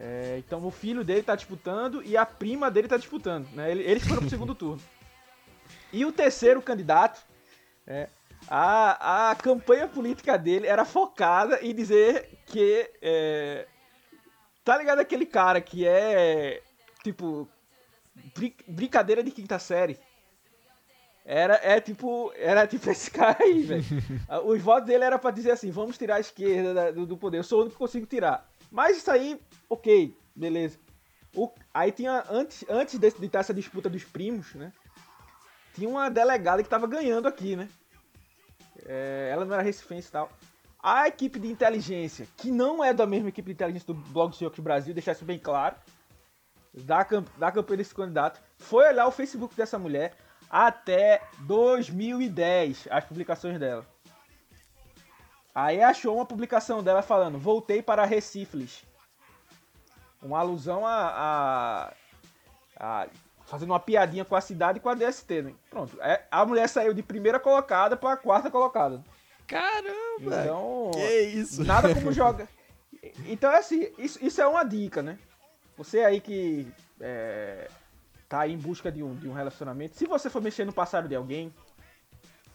É, 0.00 0.36
então 0.38 0.64
o 0.64 0.70
filho 0.70 1.02
dele 1.02 1.22
tá 1.22 1.34
disputando 1.34 2.02
e 2.04 2.16
a 2.16 2.24
prima 2.24 2.70
dele 2.70 2.86
tá 2.86 2.96
disputando, 2.96 3.48
né? 3.52 3.70
Eles 3.72 4.06
foram 4.06 4.20
pro 4.20 4.30
segundo 4.30 4.54
turno. 4.56 4.80
E 5.92 6.04
o 6.04 6.12
terceiro 6.12 6.62
candidato, 6.62 7.20
é, 7.86 8.08
a, 8.46 9.30
a 9.30 9.34
campanha 9.34 9.88
política 9.88 10.38
dele 10.38 10.66
era 10.66 10.84
focada 10.84 11.58
em 11.62 11.74
dizer 11.74 12.28
que. 12.46 12.88
É, 13.02 13.66
tá 14.64 14.76
ligado 14.76 15.00
aquele 15.00 15.26
cara 15.26 15.60
que 15.60 15.86
é. 15.86 16.62
Tipo. 17.02 17.48
Brincadeira 18.66 19.22
de 19.22 19.30
quinta 19.30 19.58
série. 19.58 19.98
Era, 21.24 21.60
é 21.62 21.78
tipo, 21.78 22.32
era 22.36 22.66
tipo 22.66 22.88
esse 22.90 23.10
cara 23.10 23.36
aí, 23.40 23.62
velho. 23.62 23.84
Os 24.46 24.62
votos 24.62 24.86
dele 24.86 25.04
era 25.04 25.18
para 25.18 25.30
dizer 25.30 25.50
assim: 25.50 25.70
vamos 25.70 25.98
tirar 25.98 26.16
a 26.16 26.20
esquerda 26.20 26.90
do, 26.92 27.04
do, 27.04 27.18
poder. 27.18 27.38
Eu 27.38 27.44
sou 27.44 27.58
o 27.58 27.60
único 27.62 27.74
que 27.74 27.78
consigo 27.78 28.06
tirar. 28.06 28.48
Mas 28.70 28.96
isso 28.96 29.10
aí, 29.10 29.38
ok, 29.68 30.16
beleza. 30.34 30.78
O, 31.36 31.50
aí 31.72 31.92
tinha, 31.92 32.24
antes, 32.30 32.64
antes 32.68 32.98
de, 32.98 33.10
de 33.10 33.26
estar 33.26 33.40
essa 33.40 33.52
disputa 33.52 33.90
dos 33.90 34.04
primos, 34.04 34.54
né? 34.54 34.72
Tinha 35.74 35.88
uma 35.88 36.08
delegada 36.08 36.62
que 36.62 36.68
tava 36.68 36.86
ganhando 36.86 37.28
aqui, 37.28 37.54
né? 37.54 37.68
É, 38.86 39.28
ela 39.30 39.44
não 39.44 39.52
era 39.52 39.62
recifense 39.62 40.08
e 40.08 40.12
tal. 40.12 40.30
A 40.82 41.08
equipe 41.08 41.38
de 41.38 41.48
inteligência, 41.48 42.26
que 42.36 42.50
não 42.50 42.82
é 42.82 42.94
da 42.94 43.06
mesma 43.06 43.28
equipe 43.28 43.48
de 43.48 43.52
inteligência 43.52 43.86
do 43.86 43.94
Blog 43.94 44.32
do 44.32 44.62
Brasil, 44.62 44.94
deixar 44.94 45.12
isso 45.12 45.24
bem 45.24 45.38
claro, 45.38 45.76
da, 46.84 47.06
da 47.36 47.52
campanha 47.52 47.78
desse 47.78 47.94
candidato, 47.94 48.40
foi 48.58 48.88
olhar 48.88 49.06
o 49.06 49.12
Facebook 49.12 49.54
dessa 49.54 49.78
mulher 49.78 50.14
até 50.50 51.22
2010, 51.40 52.88
as 52.90 53.04
publicações 53.04 53.58
dela. 53.58 53.86
Aí 55.54 55.82
achou 55.82 56.16
uma 56.16 56.26
publicação 56.26 56.82
dela 56.82 57.02
falando: 57.02 57.38
Voltei 57.38 57.82
para 57.82 58.04
Recifes. 58.04 58.84
Uma 60.22 60.40
alusão 60.40 60.86
a, 60.86 61.08
a, 61.16 61.92
a, 62.76 63.06
fazendo 63.46 63.70
uma 63.70 63.80
piadinha 63.80 64.24
com 64.24 64.34
a 64.34 64.40
cidade 64.40 64.78
e 64.78 64.80
com 64.80 64.88
a 64.88 64.94
DST, 64.94 65.42
né? 65.42 65.54
Pronto. 65.70 65.96
É, 66.00 66.24
a 66.30 66.44
mulher 66.44 66.68
saiu 66.68 66.92
de 66.92 67.02
primeira 67.02 67.38
colocada 67.38 67.96
para 67.96 68.16
quarta 68.16 68.50
colocada. 68.50 69.02
Caramba! 69.46 69.96
Então, 70.20 70.90
que 70.92 71.20
isso? 71.22 71.64
Nada 71.64 71.94
como 71.94 72.10
joga. 72.12 72.48
Então, 73.26 73.50
é 73.50 73.58
assim, 73.58 73.92
isso, 73.96 74.24
isso 74.24 74.40
é 74.40 74.46
uma 74.46 74.64
dica, 74.64 75.02
né? 75.02 75.18
Você 75.78 76.00
aí 76.00 76.20
que 76.20 76.66
é, 77.00 77.70
tá 78.28 78.46
em 78.48 78.58
busca 78.58 78.90
de 78.90 79.02
um, 79.02 79.14
de 79.14 79.28
um 79.28 79.32
relacionamento, 79.32 79.96
se 79.96 80.06
você 80.06 80.28
for 80.28 80.42
mexer 80.42 80.64
no 80.64 80.72
passado 80.72 81.08
de 81.08 81.14
alguém, 81.14 81.54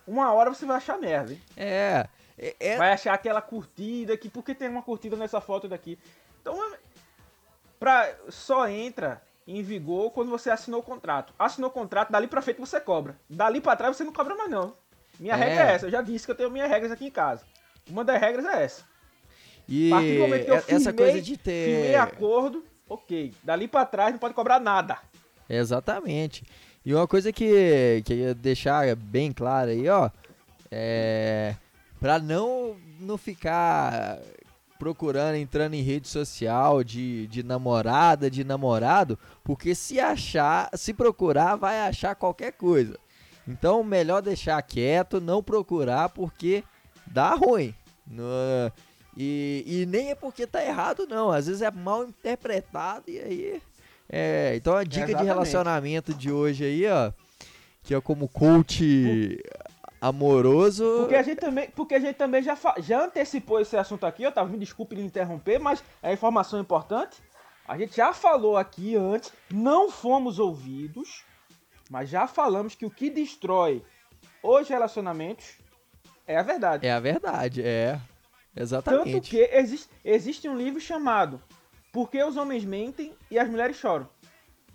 uma 0.05 0.31
hora 0.33 0.53
você 0.53 0.65
vai 0.65 0.75
achar 0.75 0.97
merda, 0.97 1.31
hein? 1.31 1.41
É. 1.55 2.05
é, 2.37 2.55
é... 2.59 2.77
Vai 2.77 2.91
achar 2.91 3.13
aquela 3.13 3.41
curtida 3.41 4.17
que 4.17 4.29
por 4.29 4.43
que 4.43 4.53
tem 4.53 4.67
uma 4.67 4.83
curtida 4.83 5.15
nessa 5.15 5.39
foto 5.39 5.69
daqui? 5.69 5.97
Então, 6.41 6.57
pra, 7.79 8.13
só 8.27 8.67
entra 8.67 9.21
em 9.47 9.63
vigor 9.63 10.11
quando 10.11 10.29
você 10.29 10.49
assinou 10.49 10.81
o 10.81 10.83
contrato. 10.83 11.33
Assinou 11.39 11.69
o 11.69 11.73
contrato, 11.73 12.11
dali 12.11 12.27
pra 12.27 12.41
frente 12.41 12.59
você 12.59 12.79
cobra. 12.81 13.17
Dali 13.29 13.61
pra 13.61 13.77
trás 13.77 13.95
você 13.95 14.03
não 14.03 14.11
cobra 14.11 14.35
mais 14.35 14.51
não. 14.51 14.73
Minha 15.17 15.35
é. 15.35 15.37
regra 15.37 15.63
é 15.63 15.73
essa, 15.75 15.85
eu 15.85 15.91
já 15.91 16.01
disse 16.01 16.25
que 16.25 16.31
eu 16.31 16.35
tenho 16.35 16.51
minhas 16.51 16.69
regras 16.69 16.91
aqui 16.91 17.05
em 17.05 17.11
casa. 17.11 17.45
Uma 17.89 18.03
das 18.03 18.19
regras 18.19 18.45
é 18.45 18.63
essa. 18.63 18.83
E 19.65 19.93
a 19.93 19.95
partir 19.95 20.13
do 20.15 20.19
momento 20.19 20.45
que 20.45 20.51
eu 20.51 20.61
firmei, 20.61 20.81
essa 20.81 20.93
coisa 20.93 21.21
de 21.21 21.37
ter... 21.37 21.65
firmei 21.65 21.95
acordo, 21.95 22.65
ok. 22.87 23.33
Dali 23.43 23.67
pra 23.67 23.85
trás 23.85 24.11
não 24.11 24.19
pode 24.19 24.33
cobrar 24.33 24.59
nada. 24.59 24.97
Exatamente. 25.49 26.43
E 26.85 26.93
uma 26.93 27.07
coisa 27.07 27.31
que, 27.31 28.01
que 28.05 28.13
eu 28.13 28.35
deixar 28.35 28.95
bem 28.95 29.31
clara 29.31 29.71
aí, 29.71 29.87
ó, 29.87 30.09
é... 30.71 31.55
Pra 31.99 32.19
não, 32.19 32.75
não 32.99 33.17
ficar 33.17 34.19
procurando, 34.77 35.35
entrando 35.35 35.75
em 35.75 35.81
rede 35.81 36.09
social 36.09 36.83
de, 36.83 37.25
de 37.27 37.41
namorada, 37.41 38.29
de 38.29 38.43
namorado, 38.43 39.17
porque 39.41 39.73
se 39.73 39.97
achar, 39.97 40.69
se 40.73 40.93
procurar, 40.93 41.55
vai 41.55 41.79
achar 41.79 42.15
qualquer 42.15 42.51
coisa. 42.51 42.99
Então, 43.47 43.81
melhor 43.81 44.21
deixar 44.21 44.61
quieto, 44.61 45.21
não 45.21 45.41
procurar, 45.41 46.09
porque 46.09 46.65
dá 47.07 47.33
ruim. 47.33 47.73
E, 49.15 49.63
e 49.65 49.85
nem 49.85 50.11
é 50.11 50.15
porque 50.15 50.47
tá 50.47 50.63
errado, 50.63 51.05
não. 51.07 51.31
Às 51.31 51.47
vezes 51.47 51.61
é 51.61 51.71
mal 51.71 52.03
interpretado 52.03 53.09
e 53.09 53.19
aí. 53.19 53.61
É, 54.09 54.53
então 54.55 54.75
a 54.75 54.83
dica 54.83 55.13
de 55.13 55.23
relacionamento 55.23 56.13
de 56.13 56.31
hoje 56.31 56.65
aí, 56.65 56.87
ó, 56.87 57.11
que 57.83 57.93
é 57.93 58.01
como 58.01 58.27
coach 58.27 59.39
amoroso. 60.01 60.83
Porque 60.99 61.15
a 61.15 61.23
gente 61.23 61.39
também, 61.39 61.69
porque 61.69 61.95
a 61.95 61.99
gente 61.99 62.15
também 62.15 62.43
já, 62.43 62.57
já 62.79 63.05
antecipou 63.05 63.59
esse 63.61 63.77
assunto 63.77 64.05
aqui, 64.05 64.25
Otávio, 64.25 64.51
me 64.51 64.59
desculpe 64.59 64.99
interromper, 64.99 65.59
mas 65.59 65.83
é 66.01 66.11
informação 66.11 66.59
importante. 66.59 67.21
A 67.65 67.77
gente 67.77 67.95
já 67.95 68.13
falou 68.13 68.57
aqui 68.57 68.95
antes, 68.95 69.31
não 69.49 69.89
fomos 69.89 70.37
ouvidos, 70.37 71.23
mas 71.89 72.09
já 72.09 72.27
falamos 72.27 72.75
que 72.75 72.85
o 72.85 72.89
que 72.89 73.09
destrói 73.09 73.81
os 74.43 74.67
relacionamentos 74.67 75.57
é 76.27 76.37
a 76.37 76.43
verdade. 76.43 76.85
É 76.85 76.91
a 76.91 76.99
verdade, 76.99 77.61
é. 77.61 77.99
Exatamente. 78.55 79.11
Tanto 79.11 79.27
que 79.27 79.39
existe, 79.51 79.89
existe 80.03 80.47
um 80.47 80.55
livro 80.55 80.79
chamado 80.79 81.41
Por 81.91 82.09
que 82.09 82.23
os 82.23 82.37
homens 82.37 82.63
mentem 82.63 83.15
e 83.29 83.39
as 83.39 83.49
mulheres 83.49 83.77
choram. 83.77 84.07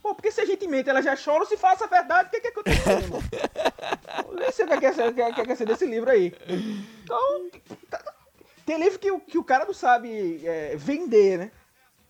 Pô, 0.02 0.14
porque 0.14 0.30
se 0.30 0.40
a 0.40 0.44
gente 0.44 0.66
mente, 0.66 0.88
ela 0.88 1.02
já 1.02 1.16
chora, 1.16 1.44
se 1.44 1.56
faça 1.56 1.85
a 1.85 1.88
verdade, 1.88 2.28
o 2.28 2.30
que 2.30 2.40
que 2.40 2.49
acontece, 2.49 2.88
irmão? 2.88 3.20
Nem 4.38 4.52
sei 4.52 4.64
o 4.64 4.68
que 4.68 4.87
é 4.87 5.32
que 5.32 5.52
é 5.52 5.54
ser 5.54 5.66
desse 5.66 5.87
livro 5.87 6.11
aí. 6.11 6.32
Então, 7.02 7.50
tá, 7.90 7.99
tá. 7.99 8.14
tem 8.64 8.78
livro 8.78 8.99
que, 8.99 9.18
que 9.20 9.38
o 9.38 9.44
cara 9.44 9.64
não 9.64 9.75
sabe 9.75 10.47
é, 10.47 10.76
vender, 10.76 11.38
né? 11.38 11.50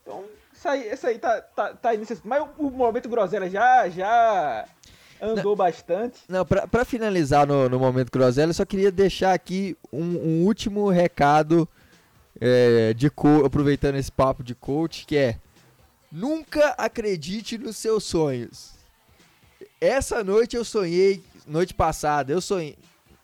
Então, 0.03 0.25
isso 0.53 0.69
aí, 0.69 0.93
isso 0.93 1.07
aí 1.07 1.19
tá, 1.19 1.41
tá, 1.41 1.75
tá 1.75 1.89
aí 1.91 1.99
nesse... 1.99 2.21
Mas 2.25 2.43
o, 2.43 2.67
o 2.67 2.71
momento 2.71 3.09
groselha 3.09 3.49
já, 3.49 3.89
já 3.89 4.67
andou 5.21 5.53
não, 5.53 5.57
bastante. 5.57 6.19
Não, 6.29 6.45
pra, 6.45 6.67
pra 6.67 6.85
finalizar 6.85 7.47
no, 7.47 7.69
no 7.69 7.79
momento 7.79 8.11
groselha, 8.11 8.51
eu 8.51 8.55
só 8.55 8.65
queria 8.65 8.91
deixar 8.91 9.33
aqui 9.33 9.77
um, 9.93 10.03
um 10.03 10.45
último 10.45 10.89
recado 10.89 11.69
é, 12.41 12.95
de 12.95 13.11
aproveitando 13.45 13.97
esse 13.97 14.13
papo 14.13 14.43
de 14.43 14.55
coach, 14.55 15.07
que 15.07 15.17
é 15.17 15.37
Nunca 16.11 16.71
acredite 16.71 17.59
nos 17.59 17.77
seus 17.77 18.05
sonhos. 18.05 18.73
Essa 19.81 20.25
noite 20.25 20.57
eu 20.57 20.65
sonhei, 20.65 21.23
noite 21.47 21.75
passada, 21.75 22.33
eu 22.33 22.41
sonhei, 22.41 22.77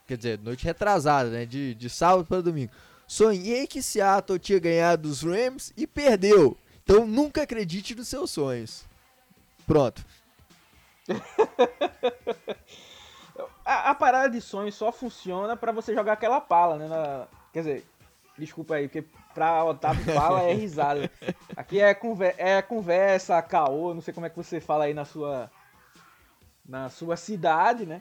quer 0.06 0.18
dizer, 0.18 0.38
noite 0.38 0.64
retrasada, 0.64 1.30
né, 1.30 1.46
de, 1.46 1.74
de 1.74 1.88
sábado 1.88 2.26
para 2.26 2.42
domingo. 2.42 2.70
Sonhei 3.06 3.66
que 3.66 3.82
Seattle 3.82 4.38
tinha 4.38 4.58
ganhado 4.58 5.08
dos 5.08 5.22
Rams 5.22 5.72
e 5.76 5.86
perdeu. 5.86 6.56
Então 6.82 7.06
nunca 7.06 7.42
acredite 7.42 7.94
nos 7.94 8.08
seus 8.08 8.30
sonhos. 8.30 8.84
Pronto. 9.66 10.04
A, 13.64 13.90
a, 13.90 13.94
parada 13.94 14.30
de 14.30 14.40
sonhos 14.40 14.75
só 14.75 14.90
funciona 14.90 15.56
para 15.56 15.73
você 15.73 15.94
jogar 15.94 16.14
aquela 16.14 16.40
pala, 16.40 16.76
né? 16.76 16.88
Na, 16.88 17.26
quer 17.52 17.61
dizer, 17.61 17.84
desculpa 18.38 18.75
aí, 18.75 18.88
porque 18.88 19.04
pra 19.34 19.64
Otávio 19.64 20.04
fala 20.12 20.42
é 20.42 20.52
risada. 20.52 21.11
Aqui 21.56 21.80
é, 21.80 21.92
conver 21.94 22.34
é 22.38 22.62
conversa, 22.62 23.40
caô, 23.42 23.92
não 23.94 24.00
sei 24.00 24.14
como 24.14 24.26
é 24.26 24.30
que 24.30 24.37
você 24.37 24.61
fala 24.61 24.84
aí 24.84 24.94
na 24.94 25.04
sua 25.04 25.50
na 26.66 26.88
sua 26.88 27.16
cidade, 27.16 27.84
né? 27.84 28.00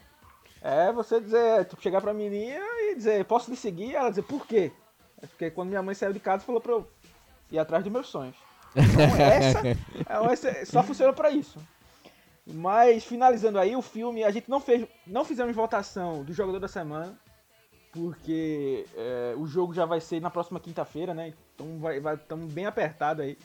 É 0.62 0.94
você 0.94 1.20
dizer, 1.20 1.66
tu 1.66 1.78
chegar 1.82 2.00
pra 2.00 2.14
menina 2.14 2.64
e 2.90 2.96
dizer, 2.96 3.26
posso 3.26 3.52
lhe 3.52 3.58
seguir? 3.58 3.96
Ela 3.96 4.10
dizer, 4.10 4.24
por 4.24 4.48
quê? 4.48 4.72
É 5.22 5.28
porque 5.28 5.52
quando 5.52 5.68
minha 5.68 5.84
mãe 5.84 5.94
saiu 5.94 6.14
de 6.14 6.22
casa 6.22 6.46
falou 6.46 6.62
pra 6.62 6.72
eu 6.72 6.90
ir 7.52 7.60
atrás 7.60 7.84
dos 7.84 7.92
meus 7.92 8.08
sonhos. 8.08 8.36
Então 8.76 10.32
essa, 10.32 10.48
essa 10.48 10.72
só 10.72 10.82
funciona 10.82 11.12
para 11.12 11.30
isso. 11.32 11.60
Mas 12.46 13.04
finalizando 13.06 13.58
aí 13.58 13.76
o 13.76 13.82
filme, 13.82 14.24
a 14.24 14.32
gente 14.32 14.50
não 14.50 14.60
fez, 14.60 14.86
não 15.08 15.24
fizemos 15.24 15.56
votação 15.56 16.24
do 16.24 16.34
jogador 16.34 16.60
da 16.60 16.68
semana 16.68 17.18
porque 17.94 18.86
é, 18.96 19.36
o 19.38 19.46
jogo 19.46 19.74
já 19.74 19.86
vai 19.86 20.02
ser 20.02 20.20
na 20.20 20.30
próxima 20.30 20.60
quinta-feira, 20.60 21.14
né? 21.14 21.32
Então 21.54 21.80
vai, 21.80 22.00
vai 22.00 22.16
estamos 22.16 22.52
bem 22.52 22.66
apertado 22.66 23.22
aí. 23.22 23.38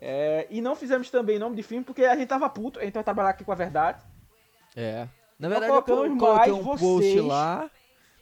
É, 0.00 0.46
e 0.48 0.60
não 0.60 0.74
fizemos 0.74 1.10
também 1.10 1.38
nome 1.38 1.54
de 1.54 1.62
filme 1.62 1.84
porque 1.84 2.04
a 2.04 2.16
gente 2.16 2.28
tava 2.28 2.48
puto, 2.48 2.80
a 2.80 2.84
gente 2.84 2.94
vai 2.94 3.04
trabalhar 3.04 3.30
aqui 3.30 3.44
com 3.44 3.52
a 3.52 3.56
verdade. 3.56 4.02
É. 4.74 5.06
Na 5.38 5.48
verdade, 5.48 5.72
eu 5.72 5.82
coloquei 5.82 6.52
um 6.52 6.62
vocês... 6.62 6.80
post 6.80 7.20
lá. 7.20 7.70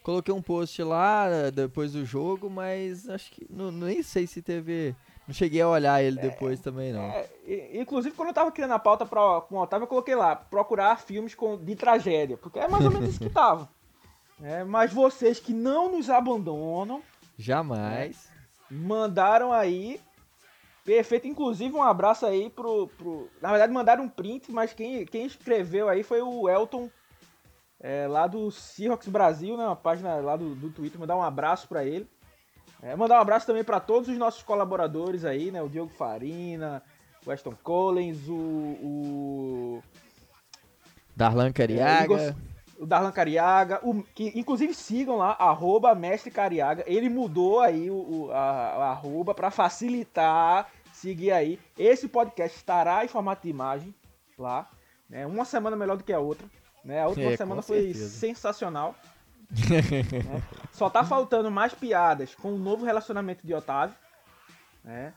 Coloquei 0.02 0.34
um 0.34 0.42
post 0.42 0.82
lá 0.82 1.26
eh, 1.28 1.50
depois 1.50 1.92
do 1.92 2.04
jogo, 2.04 2.48
mas 2.50 3.08
acho 3.08 3.30
que. 3.30 3.46
Não, 3.50 3.72
nem 3.72 4.02
sei 4.02 4.26
se 4.26 4.42
teve. 4.42 4.94
Não 5.26 5.34
cheguei 5.34 5.60
a 5.60 5.68
olhar 5.68 6.02
ele 6.02 6.18
é, 6.18 6.22
depois 6.22 6.60
também, 6.60 6.92
não. 6.92 7.02
É, 7.02 7.28
inclusive, 7.74 8.14
quando 8.14 8.28
eu 8.28 8.34
tava 8.34 8.52
criando 8.52 8.72
a 8.72 8.78
pauta 8.78 9.04
pra, 9.04 9.40
com 9.40 9.56
o 9.56 9.60
Otávio, 9.60 9.84
eu 9.84 9.88
coloquei 9.88 10.14
lá, 10.14 10.36
procurar 10.36 11.00
filmes 11.00 11.34
com, 11.34 11.56
de 11.56 11.74
tragédia. 11.74 12.36
Porque 12.36 12.58
é 12.58 12.68
mais 12.68 12.84
ou 12.84 12.90
menos 12.90 13.10
isso 13.10 13.20
que 13.20 13.30
tava. 13.30 13.68
É, 14.42 14.62
mas 14.62 14.92
vocês 14.92 15.40
que 15.40 15.52
não 15.52 15.90
nos 15.90 16.08
abandonam. 16.08 17.02
Jamais. 17.36 18.30
Né, 18.70 18.78
mandaram 18.78 19.52
aí 19.52 20.00
Perfeito, 20.86 21.26
inclusive 21.26 21.74
um 21.74 21.82
abraço 21.82 22.24
aí 22.24 22.48
pro, 22.48 22.86
pro. 22.86 23.28
Na 23.42 23.50
verdade, 23.50 23.72
mandaram 23.72 24.04
um 24.04 24.08
print, 24.08 24.52
mas 24.52 24.72
quem, 24.72 25.04
quem 25.04 25.26
escreveu 25.26 25.88
aí 25.88 26.04
foi 26.04 26.22
o 26.22 26.48
Elton, 26.48 26.88
é, 27.80 28.06
lá 28.06 28.28
do 28.28 28.52
Seahawks 28.52 29.08
Brasil, 29.08 29.56
né? 29.56 29.66
Uma 29.66 29.74
página 29.74 30.14
lá 30.16 30.36
do, 30.36 30.54
do 30.54 30.70
Twitter. 30.70 31.00
Mandar 31.00 31.16
um 31.16 31.22
abraço 31.22 31.66
para 31.66 31.84
ele. 31.84 32.08
É, 32.82 32.94
mandar 32.94 33.18
um 33.18 33.22
abraço 33.22 33.46
também 33.46 33.64
para 33.64 33.80
todos 33.80 34.08
os 34.08 34.18
nossos 34.18 34.42
colaboradores 34.42 35.24
aí, 35.24 35.50
né? 35.50 35.62
O 35.62 35.68
Diogo 35.68 35.92
Farina, 35.92 36.82
o 37.24 37.30
Weston 37.30 37.54
Collins, 37.62 38.28
o. 38.28 38.34
o 38.34 39.82
Darlan 41.14 41.52
Cariaga. 41.52 42.20
É, 42.20 42.34
o 42.78 42.86
Darlan 42.86 43.12
Cariaga, 43.12 43.80
o, 43.82 44.02
que 44.02 44.32
inclusive 44.38 44.74
sigam 44.74 45.16
lá, 45.16 45.30
arroba 45.38 45.94
Mestre 45.94 46.30
Cariaga. 46.30 46.84
Ele 46.86 47.08
mudou 47.08 47.60
aí 47.60 47.90
o, 47.90 47.94
o 47.94 48.30
a, 48.32 48.38
a 48.38 48.90
arroba 48.90 49.34
para 49.34 49.50
facilitar 49.50 50.68
seguir 50.92 51.30
aí. 51.30 51.58
Esse 51.78 52.08
podcast 52.08 52.56
estará 52.56 53.04
em 53.04 53.08
formato 53.08 53.42
de 53.42 53.48
imagem 53.50 53.94
lá. 54.38 54.68
Né? 55.08 55.26
Uma 55.26 55.44
semana 55.44 55.76
melhor 55.76 55.96
do 55.96 56.04
que 56.04 56.12
a 56.12 56.18
outra. 56.18 56.46
Né? 56.84 57.02
A 57.02 57.08
última 57.08 57.32
é, 57.32 57.36
semana 57.36 57.62
foi 57.62 57.92
sensacional. 57.94 58.94
Né? 59.50 60.42
Só 60.72 60.90
tá 60.90 61.04
faltando 61.04 61.50
mais 61.50 61.72
piadas 61.72 62.34
com 62.34 62.54
o 62.54 62.58
novo 62.58 62.84
relacionamento 62.84 63.46
de 63.46 63.54
Otávio. 63.54 63.96
Né? 64.84 65.12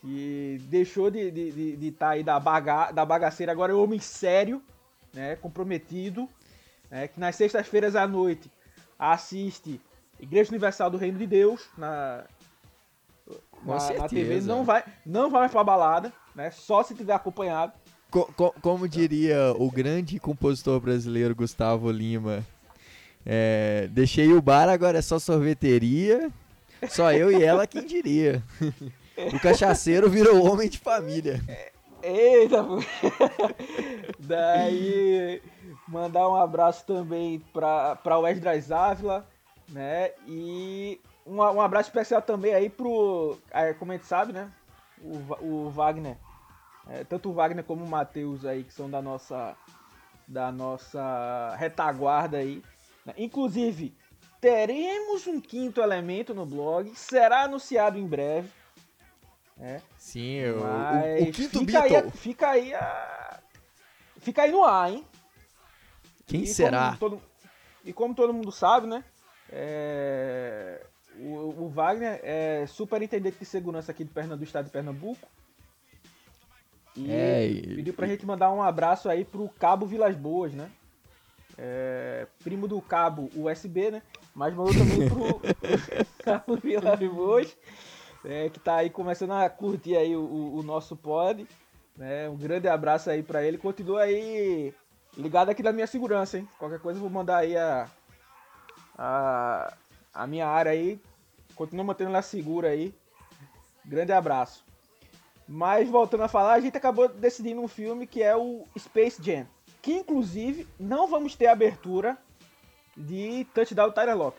Que 0.00 0.60
deixou 0.68 1.10
de 1.10 1.20
estar 1.20 1.34
de, 1.34 1.52
de, 1.52 1.76
de 1.76 1.90
tá 1.92 2.10
aí 2.10 2.22
da, 2.22 2.38
baga, 2.38 2.90
da 2.90 3.04
bagaceira, 3.04 3.52
agora 3.52 3.72
é 3.72 3.74
homem 3.74 3.98
sério, 3.98 4.62
né? 5.12 5.36
comprometido. 5.36 6.28
Né? 6.90 7.08
Que 7.08 7.18
nas 7.18 7.36
sextas-feiras 7.36 7.96
à 7.96 8.06
noite 8.06 8.50
assiste 8.98 9.80
Igreja 10.18 10.50
Universal 10.50 10.90
do 10.90 10.96
Reino 10.96 11.18
de 11.18 11.26
Deus 11.26 11.68
na, 11.76 12.24
na, 13.64 13.92
na, 13.98 14.08
TV. 14.08 14.40
Não 14.40 14.64
vai, 14.64 14.84
não 15.04 15.30
vai 15.30 15.48
pra 15.48 15.64
balada, 15.64 16.12
né? 16.34 16.50
Só 16.50 16.82
se 16.82 16.94
tiver 16.94 17.14
acompanhado. 17.14 17.72
Co 18.10 18.32
co 18.36 18.54
como 18.62 18.88
diria 18.88 19.52
o 19.58 19.70
grande 19.70 20.20
compositor 20.20 20.80
brasileiro 20.80 21.34
Gustavo 21.34 21.90
Lima, 21.90 22.44
é, 23.24 23.88
deixei 23.90 24.32
o 24.32 24.42
bar, 24.42 24.68
agora 24.68 24.98
é 24.98 25.02
só 25.02 25.18
sorveteria. 25.18 26.30
Só 26.88 27.12
eu 27.12 27.30
e 27.30 27.42
ela, 27.42 27.66
quem 27.66 27.84
diria. 27.84 28.42
O 29.32 29.40
cachaceiro 29.40 30.10
virou 30.10 30.44
homem 30.44 30.68
de 30.68 30.78
família. 30.78 31.40
Eita, 32.02 32.62
Daí, 34.18 35.40
mandar 35.88 36.28
um 36.28 36.34
abraço 36.34 36.84
também 36.84 37.42
pra, 37.52 37.96
pra 37.96 38.18
Wesley 38.18 38.62
Ávila, 38.70 39.26
né? 39.70 40.10
E 40.26 41.00
um, 41.26 41.36
um 41.36 41.60
abraço 41.60 41.88
especial 41.88 42.20
também 42.20 42.54
aí 42.54 42.68
pro, 42.68 43.38
como 43.78 43.92
a 43.92 43.96
gente 43.96 44.06
sabe, 44.06 44.34
né? 44.34 44.50
O, 45.00 45.46
o 45.46 45.70
Wagner 45.70 46.16
é, 46.88 47.02
tanto 47.04 47.30
o 47.30 47.32
Wagner 47.32 47.64
como 47.64 47.84
o 47.84 47.88
Matheus 47.88 48.44
aí, 48.44 48.62
que 48.62 48.72
são 48.72 48.90
da 48.90 49.00
nossa, 49.00 49.56
da 50.26 50.52
nossa 50.52 51.54
retaguarda 51.56 52.38
aí. 52.38 52.62
Né? 53.04 53.14
Inclusive, 53.18 53.94
teremos 54.40 55.26
um 55.26 55.40
quinto 55.40 55.80
elemento 55.80 56.34
no 56.34 56.46
blog, 56.46 56.94
será 56.94 57.42
anunciado 57.42 57.98
em 57.98 58.06
breve. 58.06 58.48
É. 59.58 59.80
Sim, 59.96 60.44
o, 60.46 60.58
o, 60.58 61.22
o 61.28 61.32
quinto 61.32 61.60
fica 61.60 61.82
Beatle. 61.82 61.96
Aí, 61.96 62.10
fica 62.10 62.50
aí 62.50 62.74
a, 62.74 63.24
Fica 64.24 64.42
aí 64.42 64.50
no 64.50 64.64
ar, 64.64 64.90
hein? 64.90 65.04
Quem 66.26 66.44
e 66.44 66.46
será? 66.46 66.96
Como 66.96 66.98
todo, 66.98 67.22
e 67.84 67.92
como 67.92 68.14
todo 68.14 68.32
mundo 68.32 68.50
sabe, 68.50 68.86
né? 68.86 69.04
É, 69.50 70.82
o, 71.18 71.64
o, 71.64 71.68
Wagner 71.68 72.18
é 72.22 72.66
superintendente 72.66 73.38
de 73.38 73.44
segurança 73.44 73.92
aqui 73.92 74.02
do, 74.02 74.36
do 74.36 74.42
estado 74.42 74.64
de 74.64 74.70
Pernambuco. 74.70 75.28
E 76.96 77.12
é, 77.12 77.46
e... 77.46 77.76
pediu 77.76 77.92
pra 77.92 78.06
gente 78.06 78.24
mandar 78.24 78.50
um 78.50 78.62
abraço 78.62 79.10
aí 79.10 79.26
pro 79.26 79.46
Cabo 79.50 79.84
Vilas 79.84 80.16
Boas, 80.16 80.54
né? 80.54 80.70
É, 81.56 82.26
primo 82.42 82.66
do 82.66 82.80
Cabo 82.80 83.30
USB, 83.36 83.90
né? 83.90 84.02
Mas 84.34 84.54
mandou 84.54 84.74
também 84.74 85.08
pro 85.08 85.40
Cabo 86.24 86.56
Vilas 86.56 86.98
Boas, 86.98 87.56
é, 88.24 88.48
que 88.48 88.58
tá 88.58 88.76
aí 88.76 88.90
começando 88.90 89.32
a 89.32 89.48
curtir 89.48 89.96
aí 89.96 90.16
o, 90.16 90.56
o 90.56 90.62
nosso 90.62 90.96
pod. 90.96 91.46
Né? 91.96 92.28
Um 92.28 92.36
grande 92.36 92.68
abraço 92.68 93.08
aí 93.10 93.22
pra 93.22 93.44
ele. 93.44 93.56
Continua 93.58 94.02
aí 94.02 94.74
ligado 95.16 95.50
aqui 95.50 95.62
na 95.62 95.72
minha 95.72 95.86
segurança, 95.86 96.38
hein? 96.38 96.48
Qualquer 96.58 96.80
coisa 96.80 96.98
eu 96.98 97.02
vou 97.02 97.10
mandar 97.10 97.38
aí 97.38 97.56
a, 97.56 97.88
a, 98.98 99.76
a 100.12 100.26
minha 100.26 100.46
área 100.46 100.72
aí. 100.72 101.00
Continua 101.54 101.84
mantendo 101.84 102.10
ela 102.10 102.22
segura 102.22 102.68
aí. 102.68 102.92
Grande 103.84 104.12
abraço. 104.12 104.64
Mas 105.46 105.88
voltando 105.88 106.22
a 106.22 106.28
falar, 106.28 106.54
a 106.54 106.60
gente 106.60 106.76
acabou 106.76 107.06
decidindo 107.08 107.60
um 107.60 107.68
filme 107.68 108.06
que 108.06 108.22
é 108.22 108.34
o 108.34 108.64
Space 108.78 109.22
Jam. 109.22 109.46
Que 109.84 109.92
inclusive 109.92 110.66
não 110.80 111.06
vamos 111.06 111.36
ter 111.36 111.46
abertura 111.46 112.16
de 112.96 113.46
Touchdown 113.52 113.90
Tyler 113.90 114.16
Lock. 114.16 114.38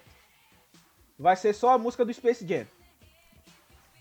Vai 1.19 1.35
ser 1.35 1.53
só 1.53 1.75
a 1.75 1.77
música 1.77 2.03
do 2.03 2.11
Space 2.11 2.43
Jam. 2.47 2.65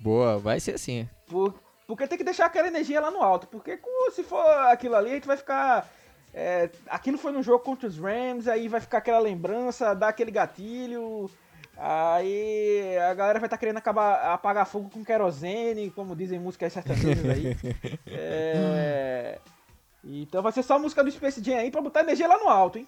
Boa, 0.00 0.38
vai 0.38 0.58
ser 0.58 0.76
assim. 0.76 1.06
Por, 1.26 1.54
porque 1.86 2.06
tem 2.06 2.16
que 2.16 2.24
deixar 2.24 2.46
aquela 2.46 2.68
energia 2.68 2.98
lá 2.98 3.10
no 3.10 3.22
alto. 3.22 3.46
Porque 3.46 3.78
se 4.12 4.22
for 4.22 4.42
aquilo 4.70 4.96
ali, 4.96 5.10
a 5.10 5.14
gente 5.16 5.26
vai 5.26 5.36
ficar. 5.36 5.92
É, 6.32 6.70
aquilo 6.88 7.18
foi 7.18 7.30
no 7.30 7.42
jogo 7.42 7.62
contra 7.62 7.86
os 7.86 7.98
Rams, 7.98 8.48
aí 8.48 8.66
vai 8.66 8.80
ficar 8.80 8.96
aquela 8.98 9.18
lembrança, 9.18 9.94
dar 9.94 10.08
aquele 10.08 10.30
gatilho. 10.30 11.30
Aí 11.76 12.96
a 12.96 13.12
galera 13.12 13.38
vai 13.38 13.48
estar 13.48 13.58
tá 13.58 13.60
querendo 13.60 13.76
acabar, 13.76 14.32
apagar 14.32 14.64
fogo 14.64 14.88
com 14.88 15.04
querosene, 15.04 15.90
como 15.90 16.16
dizem 16.16 16.38
músicas 16.38 16.72
sertanejas 16.72 17.28
aí. 17.28 17.54
é... 18.08 19.38
Então 20.06 20.42
vai 20.42 20.52
ser 20.52 20.62
só 20.62 20.74
a 20.74 20.78
música 20.78 21.02
do 21.02 21.10
Space 21.10 21.42
Jam 21.42 21.58
aí 21.58 21.70
pra 21.70 21.80
botar 21.80 22.00
energia 22.00 22.28
lá 22.28 22.38
no 22.38 22.48
alto, 22.48 22.78
hein? 22.78 22.86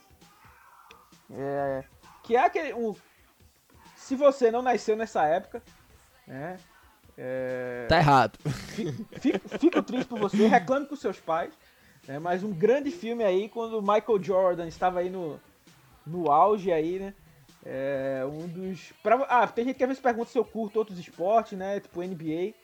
É... 1.33 1.85
Que 2.22 2.37
é 2.37 2.40
aquele. 2.40 2.74
Se 3.96 4.14
você 4.14 4.50
não 4.50 4.62
nasceu 4.62 4.96
nessa 4.96 5.24
época, 5.24 5.62
né? 6.26 6.59
É... 7.16 7.87
Tá 7.88 7.96
errado. 7.96 8.38
Fico, 9.18 9.48
fico, 9.59 9.83
triste 9.83 10.07
por 10.07 10.18
você, 10.18 10.46
reclame 10.46 10.87
com 10.87 10.96
seus 10.96 11.18
pais. 11.18 11.52
Né? 12.07 12.18
Mas 12.18 12.42
um 12.42 12.52
grande 12.52 12.90
filme 12.90 13.24
aí, 13.24 13.48
quando 13.48 13.79
o 13.79 13.83
Michael 13.83 14.22
Jordan 14.22 14.66
estava 14.66 15.00
aí 15.00 15.09
no, 15.09 15.40
no 16.07 16.31
auge 16.31 16.70
aí, 16.70 16.98
né? 16.98 17.14
É 17.64 18.22
um 18.24 18.46
dos. 18.46 18.92
Pra, 19.02 19.16
ah, 19.29 19.46
tem 19.48 19.64
gente 19.64 19.76
que 19.76 19.83
às 19.83 19.88
vezes 19.88 20.02
pergunta 20.02 20.31
se 20.31 20.38
eu 20.38 20.44
curto 20.44 20.79
outros 20.79 20.98
esportes, 20.98 21.59
né? 21.59 21.81
Tipo 21.81 22.00
NBA. 22.00 22.55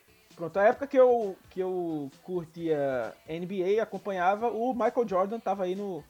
Pronto, 0.43 0.59
a 0.59 0.65
época 0.65 0.89
que 0.89 0.99
eu, 0.99 1.37
que 1.51 1.61
eu 1.61 2.11
curtia 2.25 3.15
NBA, 3.29 3.81
acompanhava, 3.81 4.49
o 4.49 4.75
Michael 4.75 5.07
Jordan 5.07 5.39
tava 5.39 5.63
aí 5.63 5.77
no. 5.77 6.03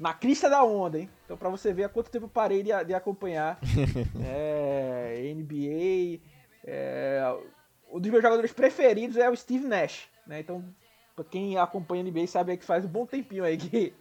Na 0.00 0.12
crista 0.12 0.50
da 0.50 0.64
onda, 0.64 0.98
hein? 0.98 1.08
Então 1.24 1.36
pra 1.36 1.48
você 1.48 1.72
ver 1.72 1.84
há 1.84 1.88
quanto 1.88 2.10
tempo 2.10 2.24
eu 2.24 2.28
parei 2.28 2.64
de, 2.64 2.72
de 2.84 2.92
acompanhar 2.92 3.56
é, 4.26 5.32
NBA. 5.32 6.20
É, 6.64 7.22
um 7.88 8.00
dos 8.00 8.10
meus 8.10 8.20
jogadores 8.20 8.52
preferidos 8.52 9.16
é 9.16 9.30
o 9.30 9.36
Steve 9.36 9.64
Nash, 9.64 10.08
né? 10.26 10.40
Então, 10.40 10.64
pra 11.14 11.24
quem 11.24 11.56
acompanha 11.56 12.02
NBA 12.02 12.26
sabe 12.26 12.56
que 12.56 12.64
faz 12.64 12.84
um 12.84 12.88
bom 12.88 13.06
tempinho 13.06 13.44
aí 13.44 13.56
que, 13.56 13.94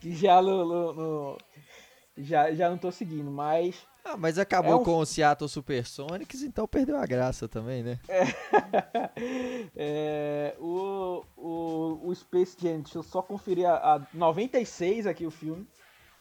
que 0.00 0.16
já 0.16 0.40
no, 0.40 0.64
no, 0.64 0.92
no 0.94 1.38
já, 2.16 2.54
já 2.54 2.70
não 2.70 2.78
tô 2.78 2.90
seguindo, 2.90 3.30
mas. 3.30 3.86
Ah, 4.10 4.16
mas 4.16 4.38
acabou 4.38 4.72
é 4.72 4.76
um... 4.76 4.84
com 4.84 4.96
o 4.96 5.04
Seattle 5.04 5.48
Supersonics, 5.50 6.42
então 6.42 6.66
perdeu 6.66 6.96
a 6.96 7.04
graça 7.04 7.46
também, 7.46 7.82
né? 7.82 7.98
É, 8.08 8.24
é, 9.76 10.56
o, 10.58 11.22
o, 11.36 12.00
o 12.08 12.14
Space 12.14 12.56
Jam, 12.58 12.80
deixa 12.80 12.96
eu 12.96 13.02
só 13.02 13.20
conferir 13.20 13.68
a, 13.68 13.96
a 13.96 14.06
96 14.14 15.06
aqui 15.06 15.26
o 15.26 15.30
filme. 15.30 15.66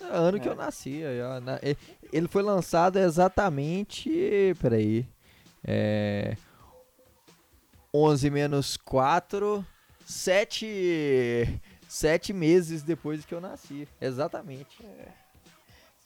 É, 0.02 0.06
ano 0.06 0.38
que 0.38 0.50
eu 0.50 0.54
é. 0.54 0.56
nasci. 0.56 1.02
Ele 2.12 2.28
foi 2.28 2.44
lançado 2.44 3.00
exatamente. 3.00 4.54
Peraí. 4.62 5.08
É, 5.64 6.36
11 7.94 8.30
menos 8.30 8.76
4. 8.76 9.66
7. 10.06 11.62
7 11.88 12.34
meses 12.34 12.84
depois 12.84 13.26
que 13.26 13.34
eu 13.34 13.40
nasci. 13.40 13.88
Exatamente. 14.02 14.84
É. 14.84 15.27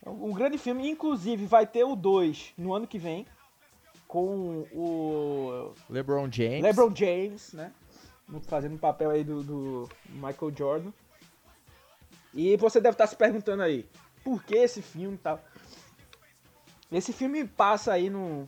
Um 0.05 0.33
grande 0.33 0.57
filme, 0.57 0.89
inclusive 0.89 1.45
vai 1.45 1.67
ter 1.67 1.83
o 1.83 1.95
2 1.95 2.53
no 2.57 2.73
ano 2.73 2.87
que 2.87 2.97
vem 2.97 3.25
com 4.07 4.65
o 4.73 5.73
LeBron 5.89 6.29
James. 6.29 6.61
LeBron 6.61 6.93
James, 6.93 7.53
né? 7.53 7.71
Fazendo 8.43 8.75
o 8.75 8.79
papel 8.79 9.11
aí 9.11 9.23
do, 9.23 9.43
do, 9.43 9.89
Michael 10.09 10.53
Jordan. 10.57 10.91
E 12.33 12.57
você 12.57 12.81
deve 12.81 12.95
estar 12.95 13.07
se 13.07 13.15
perguntando 13.15 13.61
aí, 13.61 13.87
por 14.23 14.43
que 14.43 14.55
esse 14.55 14.81
filme 14.81 15.17
tal? 15.17 15.37
Tá... 15.37 15.43
Esse 16.91 17.13
filme 17.13 17.45
passa 17.45 17.93
aí 17.93 18.09
num, 18.09 18.45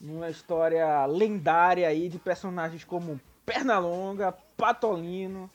numa 0.00 0.28
história 0.28 1.06
lendária 1.06 1.88
aí 1.88 2.08
de 2.08 2.18
personagens 2.18 2.84
como 2.84 3.18
Pernalonga, 3.46 4.32
Patolino, 4.56 5.50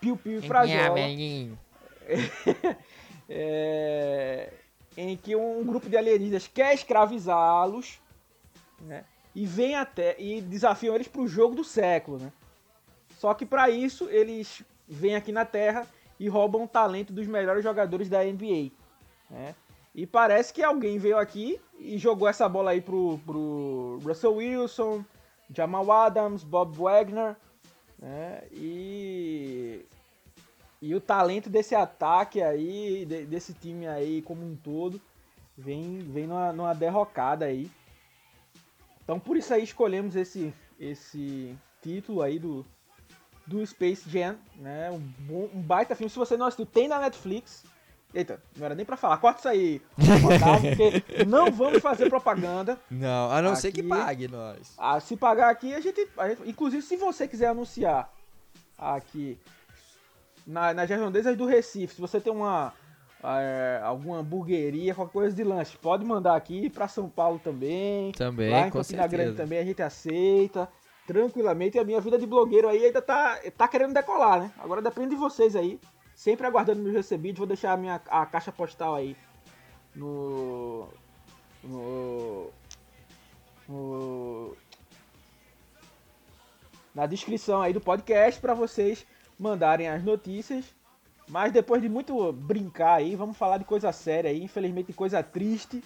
Piu 0.00 0.16
Piu 0.16 0.38
e 0.38 0.42
Frajola. 0.42 0.98
é, 3.34 4.52
em 4.96 5.16
que 5.16 5.34
um 5.34 5.64
grupo 5.64 5.88
de 5.88 5.96
alienígenas 5.96 6.46
quer 6.46 6.74
escravizá-los, 6.74 7.98
né? 8.80 9.04
e 9.34 9.46
vem 9.46 9.74
até 9.74 10.14
e 10.20 10.40
desafiam 10.42 10.94
eles 10.94 11.08
pro 11.08 11.26
jogo 11.26 11.54
do 11.54 11.64
século, 11.64 12.18
né? 12.18 12.32
Só 13.18 13.32
que 13.32 13.46
para 13.46 13.70
isso 13.70 14.08
eles 14.10 14.62
vêm 14.86 15.16
aqui 15.16 15.32
na 15.32 15.44
Terra 15.44 15.86
e 16.20 16.28
roubam 16.28 16.64
o 16.64 16.68
talento 16.68 17.12
dos 17.12 17.26
melhores 17.26 17.62
jogadores 17.62 18.08
da 18.08 18.22
NBA, 18.22 18.70
né? 19.30 19.54
E 19.94 20.06
parece 20.06 20.52
que 20.52 20.62
alguém 20.62 20.98
veio 20.98 21.18
aqui 21.18 21.60
e 21.78 21.98
jogou 21.98 22.28
essa 22.28 22.48
bola 22.48 22.72
aí 22.72 22.80
pro, 22.80 23.18
pro 23.24 23.98
Russell 24.04 24.34
Wilson, 24.34 25.04
Jamal 25.54 25.90
Adams, 25.90 26.42
Bob 26.42 26.76
Wagner, 26.76 27.36
né? 27.98 28.42
E 28.52 29.84
e 30.82 30.96
o 30.96 31.00
talento 31.00 31.48
desse 31.48 31.76
ataque 31.76 32.42
aí, 32.42 33.06
de, 33.06 33.24
desse 33.24 33.54
time 33.54 33.86
aí 33.86 34.20
como 34.20 34.44
um 34.44 34.56
todo, 34.56 35.00
vem, 35.56 36.00
vem 36.00 36.26
numa, 36.26 36.52
numa 36.52 36.74
derrocada 36.74 37.44
aí. 37.44 37.70
Então 39.04 39.20
por 39.20 39.36
isso 39.36 39.54
aí 39.54 39.62
escolhemos 39.62 40.16
esse, 40.16 40.52
esse 40.80 41.56
título 41.80 42.20
aí 42.20 42.36
do, 42.40 42.66
do 43.46 43.64
Space 43.64 44.10
Jam, 44.10 44.36
né? 44.56 44.90
Um, 44.90 44.98
bom, 45.20 45.48
um 45.54 45.62
baita 45.62 45.94
filme. 45.94 46.10
Se 46.10 46.18
você 46.18 46.36
não 46.36 46.46
assistiu, 46.46 46.66
tem 46.66 46.88
na 46.88 46.98
Netflix. 46.98 47.64
Eita, 48.12 48.42
não 48.56 48.66
era 48.66 48.74
nem 48.74 48.84
pra 48.84 48.96
falar. 48.96 49.16
Corta 49.18 49.38
isso 49.38 49.48
aí, 49.48 49.82
porque 49.96 51.24
não 51.24 51.50
vamos 51.50 51.80
fazer 51.80 52.10
propaganda. 52.10 52.78
Não, 52.90 53.30
a 53.30 53.40
não 53.40 53.52
aqui, 53.52 53.60
ser 53.60 53.72
que 53.72 53.82
pague 53.84 54.26
nós. 54.28 54.74
Ah, 54.76 55.00
se 55.00 55.16
pagar 55.16 55.48
aqui, 55.48 55.72
a 55.72 55.80
gente, 55.80 56.06
a 56.18 56.28
gente. 56.28 56.46
Inclusive, 56.46 56.82
se 56.82 56.96
você 56.96 57.26
quiser 57.26 57.46
anunciar 57.46 58.12
aqui 58.76 59.38
na, 60.46 60.74
nas 60.74 60.88
redondezas 60.88 61.36
do 61.36 61.46
Recife, 61.46 61.94
se 61.94 62.00
você 62.00 62.20
tem 62.20 62.32
uma 62.32 62.72
é, 63.22 63.80
alguma 63.84 64.18
hamburgueria, 64.18 64.94
qualquer 64.94 65.12
coisa 65.12 65.36
de 65.36 65.44
lanche, 65.44 65.78
pode 65.78 66.04
mandar 66.04 66.34
aqui 66.34 66.68
para 66.68 66.88
São 66.88 67.08
Paulo 67.08 67.38
também. 67.38 68.12
Também, 68.12 68.50
lá 68.50 68.66
em 68.66 68.70
com 68.70 68.78
Campina 68.78 69.02
certeza. 69.02 69.08
Grande 69.08 69.36
também 69.36 69.58
a 69.58 69.64
gente 69.64 69.82
aceita 69.82 70.68
tranquilamente. 71.06 71.76
E 71.76 71.80
a 71.80 71.84
minha 71.84 72.00
vida 72.00 72.18
de 72.18 72.26
blogueiro 72.26 72.68
aí 72.68 72.84
ainda 72.84 73.00
tá, 73.00 73.38
tá 73.56 73.68
querendo 73.68 73.94
decolar, 73.94 74.40
né? 74.40 74.52
Agora 74.58 74.82
depende 74.82 75.10
de 75.10 75.16
vocês 75.16 75.54
aí. 75.54 75.78
Sempre 76.14 76.46
aguardando 76.46 76.82
meus 76.82 76.94
recebidos. 76.94 77.38
Vou 77.38 77.46
deixar 77.46 77.72
a 77.72 77.76
minha 77.76 78.00
a 78.08 78.26
caixa 78.26 78.50
postal 78.50 78.94
aí 78.94 79.16
no. 79.94 80.88
no. 81.62 82.50
no 83.68 84.56
na 86.94 87.06
descrição 87.06 87.62
aí 87.62 87.72
do 87.72 87.80
podcast 87.80 88.38
para 88.38 88.52
vocês 88.52 89.06
mandarem 89.38 89.88
as 89.88 90.02
notícias. 90.02 90.64
Mas 91.28 91.52
depois 91.52 91.80
de 91.80 91.88
muito 91.88 92.32
brincar 92.32 92.94
aí, 92.94 93.16
vamos 93.16 93.36
falar 93.36 93.58
de 93.58 93.64
coisa 93.64 93.92
séria 93.92 94.30
aí, 94.30 94.42
infelizmente 94.42 94.92
coisa 94.92 95.22
triste, 95.22 95.82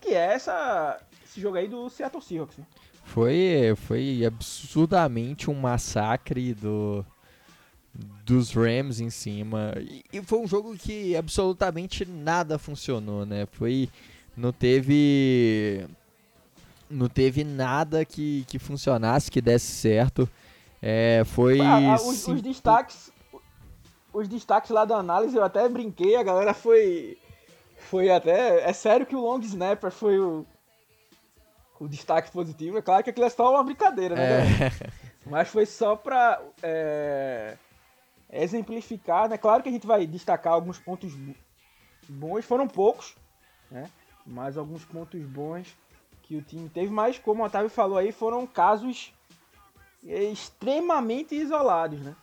que 0.00 0.10
é 0.10 0.34
essa, 0.34 1.00
esse 1.24 1.40
jogo 1.40 1.56
aí 1.56 1.68
do 1.68 1.90
Seattle 1.90 2.22
Seahawks. 2.22 2.56
Né? 2.56 2.64
Foi, 3.04 3.74
foi 3.76 4.24
absurdamente 4.24 5.50
um 5.50 5.54
massacre 5.54 6.54
do, 6.54 7.04
dos 8.24 8.52
Rams 8.52 9.00
em 9.00 9.10
cima. 9.10 9.74
E, 9.78 10.04
e, 10.12 10.22
foi 10.22 10.38
um 10.38 10.46
jogo 10.46 10.76
que 10.76 11.16
absolutamente 11.16 12.04
nada 12.04 12.58
funcionou, 12.58 13.26
né? 13.26 13.46
Foi. 13.52 13.88
Não 14.36 14.52
teve. 14.52 15.86
Não 16.88 17.08
teve 17.08 17.44
nada 17.44 18.04
que, 18.04 18.44
que 18.48 18.58
funcionasse, 18.58 19.30
que 19.30 19.40
desse 19.40 19.66
certo. 19.66 20.28
É, 20.82 21.22
foi. 21.24 21.60
Ah, 21.60 21.92
ah, 21.92 21.94
os, 21.94 22.26
os, 22.26 22.42
destaques. 22.42 23.12
Os 24.12 24.28
destaques 24.28 24.70
lá 24.70 24.84
da 24.84 24.96
análise 24.96 25.36
eu 25.36 25.44
até 25.44 25.68
brinquei, 25.68 26.16
a 26.16 26.22
galera 26.22 26.54
foi. 26.54 27.18
Foi 27.76 28.10
até. 28.10 28.68
É 28.68 28.72
sério 28.72 29.06
que 29.06 29.16
o 29.16 29.20
long 29.20 29.40
snapper 29.40 29.90
foi 29.90 30.18
o. 30.18 30.46
O 31.78 31.88
destaque 31.88 32.30
positivo. 32.30 32.78
É 32.78 32.82
claro 32.82 33.02
que 33.02 33.10
aquilo 33.10 33.26
é 33.26 33.30
só 33.30 33.50
uma 33.50 33.64
brincadeira, 33.64 34.14
né? 34.14 34.40
É. 34.42 34.90
Mas 35.26 35.48
foi 35.48 35.66
só 35.66 35.96
pra. 35.96 36.40
É, 36.62 37.56
exemplificar, 38.32 39.28
né? 39.28 39.36
Claro 39.36 39.62
que 39.62 39.68
a 39.68 39.72
gente 39.72 39.86
vai 39.86 40.06
destacar 40.06 40.52
alguns 40.52 40.78
pontos 40.78 41.12
bons, 42.08 42.44
foram 42.44 42.66
poucos, 42.66 43.16
né? 43.70 43.90
Mas 44.26 44.56
alguns 44.56 44.84
pontos 44.84 45.20
bons 45.22 45.76
que 46.22 46.36
o 46.36 46.42
time 46.42 46.68
teve, 46.68 46.90
mas 46.90 47.18
como 47.18 47.42
o 47.42 47.46
Otávio 47.46 47.68
falou 47.68 47.98
aí, 47.98 48.12
foram 48.12 48.46
casos 48.46 49.12
extremamente 50.02 51.34
isolados, 51.34 52.00
né? 52.00 52.16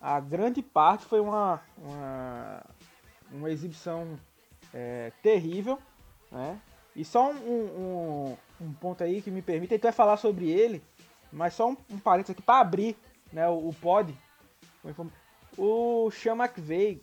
A 0.00 0.20
grande 0.20 0.62
parte 0.62 1.04
foi 1.04 1.20
uma, 1.20 1.62
uma, 1.78 2.62
uma 3.32 3.50
exibição 3.50 4.18
é, 4.72 5.12
terrível, 5.22 5.78
né? 6.30 6.60
E 6.94 7.04
só 7.04 7.30
um, 7.30 7.36
um, 7.36 8.36
um, 8.60 8.72
ponto 8.74 9.02
aí 9.02 9.20
que 9.20 9.30
me 9.30 9.42
permite, 9.42 9.74
até 9.74 9.90
falar 9.90 10.16
sobre 10.16 10.50
ele, 10.50 10.82
mas 11.32 11.54
só 11.54 11.68
um, 11.68 11.76
um 11.90 11.98
parênteses 11.98 12.32
aqui 12.32 12.42
para 12.42 12.60
abrir 12.60 12.96
né, 13.32 13.48
o, 13.48 13.68
o 13.68 13.74
pod. 13.74 14.16
O 15.56 16.10
Sean 16.10 16.36
McVeigh 16.36 17.00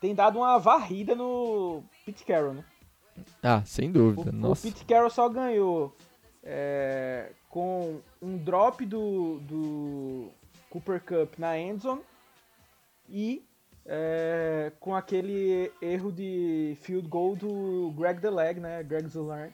tem 0.00 0.14
dado 0.14 0.38
uma 0.38 0.58
varrida 0.58 1.14
no 1.14 1.84
Pete 2.04 2.24
Carroll, 2.24 2.54
né? 2.54 2.64
Ah, 3.42 3.62
sem 3.64 3.92
dúvida. 3.92 4.30
O, 4.30 4.32
Nossa. 4.32 4.66
o 4.66 4.72
Pete 4.72 4.84
Carroll 4.84 5.10
só 5.10 5.28
ganhou 5.28 5.94
é, 6.42 7.32
com 7.52 8.00
um 8.22 8.38
drop 8.38 8.82
do, 8.86 9.38
do 9.40 10.30
Cooper 10.70 11.02
Cup 11.02 11.38
na 11.38 11.58
endzone 11.58 12.00
e 13.10 13.44
é, 13.84 14.72
com 14.80 14.96
aquele 14.96 15.70
erro 15.82 16.10
de 16.10 16.78
field 16.80 17.06
goal 17.06 17.36
do 17.36 17.92
Greg 17.94 18.20
Deleg, 18.20 18.58
né, 18.58 18.82
Greg 18.82 19.06
Zuller, 19.06 19.52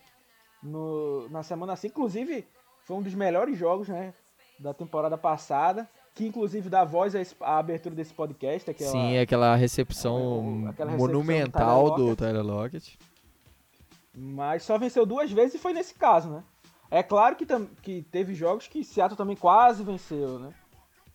no, 0.62 1.28
na 1.28 1.42
semana 1.42 1.72
assim. 1.72 1.88
Inclusive, 1.88 2.46
foi 2.84 2.96
um 2.96 3.02
dos 3.02 3.14
melhores 3.14 3.58
jogos 3.58 3.88
né, 3.88 4.14
da 4.60 4.72
temporada 4.72 5.18
passada, 5.18 5.88
que 6.14 6.24
inclusive 6.24 6.70
dá 6.70 6.84
voz 6.84 7.16
à, 7.40 7.58
abertura 7.58 7.96
desse 7.96 8.14
podcast. 8.14 8.70
Aquela, 8.70 8.92
Sim, 8.92 9.18
aquela 9.18 9.56
recepção, 9.56 10.66
é, 10.66 10.70
aquela 10.70 10.92
recepção 10.92 11.08
monumental 11.08 11.96
do 11.96 12.14
Tyler 12.14 12.44
Lockett. 12.44 12.96
Mas 14.16 14.62
só 14.62 14.78
venceu 14.78 15.04
duas 15.04 15.32
vezes 15.32 15.54
e 15.54 15.58
foi 15.58 15.72
nesse 15.72 15.94
caso, 15.94 16.28
né? 16.28 16.44
É 16.90 17.02
claro 17.02 17.36
que, 17.36 17.46
que 17.82 18.02
teve 18.10 18.34
jogos 18.34 18.66
que 18.66 18.82
Seattle 18.82 19.16
também 19.16 19.36
quase 19.36 19.82
venceu, 19.82 20.38
né? 20.38 20.54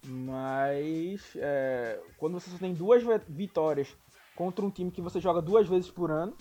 Mas 0.05 1.31
é, 1.35 1.99
quando 2.17 2.39
você 2.39 2.49
só 2.51 2.57
tem 2.57 2.73
duas 2.73 3.03
vitórias 3.27 3.95
contra 4.35 4.65
um 4.65 4.69
time 4.69 4.91
que 4.91 5.01
você 5.01 5.19
joga 5.19 5.41
duas 5.41 5.67
vezes 5.67 5.89
por 5.89 6.11
ano, 6.11 6.35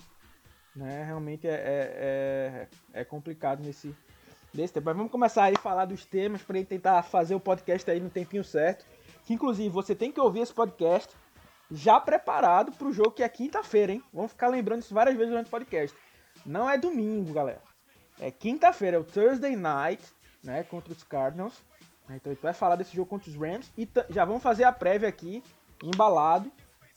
né? 0.75 1.03
Realmente 1.03 1.47
é, 1.47 1.53
é, 1.53 2.67
é, 2.93 3.01
é 3.01 3.05
complicado 3.05 3.63
nesse, 3.63 3.95
nesse 4.53 4.73
tempo. 4.73 4.85
Mas 4.85 4.97
vamos 4.97 5.11
começar 5.11 5.45
aí 5.45 5.55
a 5.55 5.59
falar 5.59 5.85
dos 5.85 6.05
temas 6.05 6.41
para 6.43 6.63
tentar 6.63 7.01
fazer 7.03 7.35
o 7.35 7.39
podcast 7.39 7.89
aí 7.89 7.99
no 7.99 8.09
tempinho 8.09 8.43
certo. 8.43 8.85
Que 9.25 9.33
inclusive 9.33 9.69
você 9.69 9.95
tem 9.95 10.11
que 10.11 10.19
ouvir 10.19 10.41
esse 10.41 10.53
podcast 10.53 11.15
já 11.71 11.99
preparado 11.99 12.71
para 12.73 12.87
o 12.87 12.93
jogo 12.93 13.11
que 13.11 13.23
é 13.23 13.29
quinta-feira, 13.29 13.93
hein? 13.93 14.03
Vamos 14.13 14.31
ficar 14.31 14.49
lembrando 14.49 14.81
isso 14.81 14.93
várias 14.93 15.15
vezes 15.15 15.31
durante 15.31 15.47
o 15.47 15.51
podcast. 15.51 15.97
Não 16.45 16.69
é 16.69 16.77
domingo, 16.77 17.33
galera. 17.33 17.72
É 18.19 18.31
quinta-feira, 18.31 18.97
é 18.97 18.99
o 18.99 19.03
Thursday 19.03 19.55
Night, 19.55 20.03
né? 20.43 20.63
Contra 20.63 20.93
os 20.93 21.03
Cardinals. 21.03 21.53
Então 22.09 22.31
a 22.31 22.33
gente 22.33 22.43
vai 22.43 22.53
falar 22.53 22.75
desse 22.75 22.95
jogo 22.95 23.09
contra 23.09 23.29
os 23.29 23.35
Rams. 23.35 23.71
E 23.77 23.87
já 24.09 24.25
vamos 24.25 24.43
fazer 24.43 24.63
a 24.65 24.71
prévia 24.71 25.09
aqui, 25.09 25.43
embalado, 25.81 26.51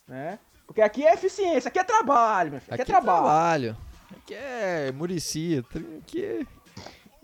né? 0.06 0.38
Porque 0.66 0.82
aqui 0.82 1.06
é 1.06 1.14
eficiência, 1.14 1.68
aqui 1.68 1.78
é 1.78 1.84
trabalho, 1.84 2.50
meu 2.50 2.60
filho. 2.60 2.74
Aqui, 2.74 2.82
aqui 2.82 2.92
é 2.92 2.94
trabalho. 2.94 3.24
trabalho. 3.24 3.76
Aqui 4.16 4.34
é 4.34 4.92
Murici. 4.92 5.64
Aqui 6.02 6.24
é, 6.24 6.46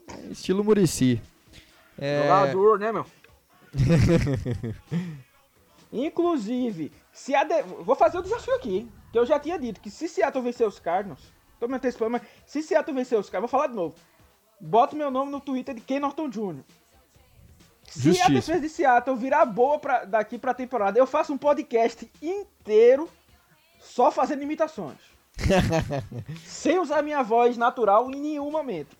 é 0.08 0.26
estilo 0.30 0.62
Murici. 0.62 1.20
É... 1.98 2.22
Jogador, 2.22 2.78
né, 2.78 2.92
meu? 2.92 3.06
Inclusive, 5.92 6.90
se 7.12 7.34
a 7.34 7.44
de... 7.44 7.62
vou 7.62 7.94
fazer 7.94 8.18
o 8.18 8.22
desafio 8.22 8.54
aqui, 8.54 8.88
que 9.10 9.18
eu 9.18 9.26
já 9.26 9.38
tinha 9.38 9.58
dito 9.58 9.80
que 9.80 9.90
se 9.90 10.08
Seattle 10.08 10.42
vencer 10.42 10.66
os 10.66 10.78
Cardinals, 10.78 11.32
Tô 11.62 11.68
me 11.68 11.76
antecipando, 11.76 12.10
mas 12.10 12.22
se 12.44 12.60
Seattle 12.60 12.92
vencer 12.92 13.16
os 13.16 13.30
caras, 13.30 13.42
vou 13.42 13.48
falar 13.48 13.68
de 13.68 13.76
novo. 13.76 13.94
Bota 14.60 14.96
meu 14.96 15.12
nome 15.12 15.30
no 15.30 15.40
Twitter 15.40 15.72
de 15.72 15.80
Ken 15.80 16.00
Norton 16.00 16.28
Jr. 16.28 16.64
Se 17.86 18.00
Justiça. 18.00 18.26
a 18.26 18.34
defesa 18.34 18.60
de 18.60 18.68
Seattle 18.68 19.14
virar 19.14 19.46
boa 19.46 19.78
pra, 19.78 20.04
daqui 20.04 20.38
pra 20.38 20.52
temporada, 20.54 20.98
eu 20.98 21.06
faço 21.06 21.32
um 21.32 21.38
podcast 21.38 22.10
inteiro 22.20 23.08
só 23.78 24.10
fazendo 24.10 24.42
imitações. 24.42 24.98
sem 26.44 26.80
usar 26.80 27.00
minha 27.00 27.22
voz 27.22 27.56
natural 27.56 28.10
em 28.10 28.20
nenhum 28.20 28.50
momento. 28.50 28.96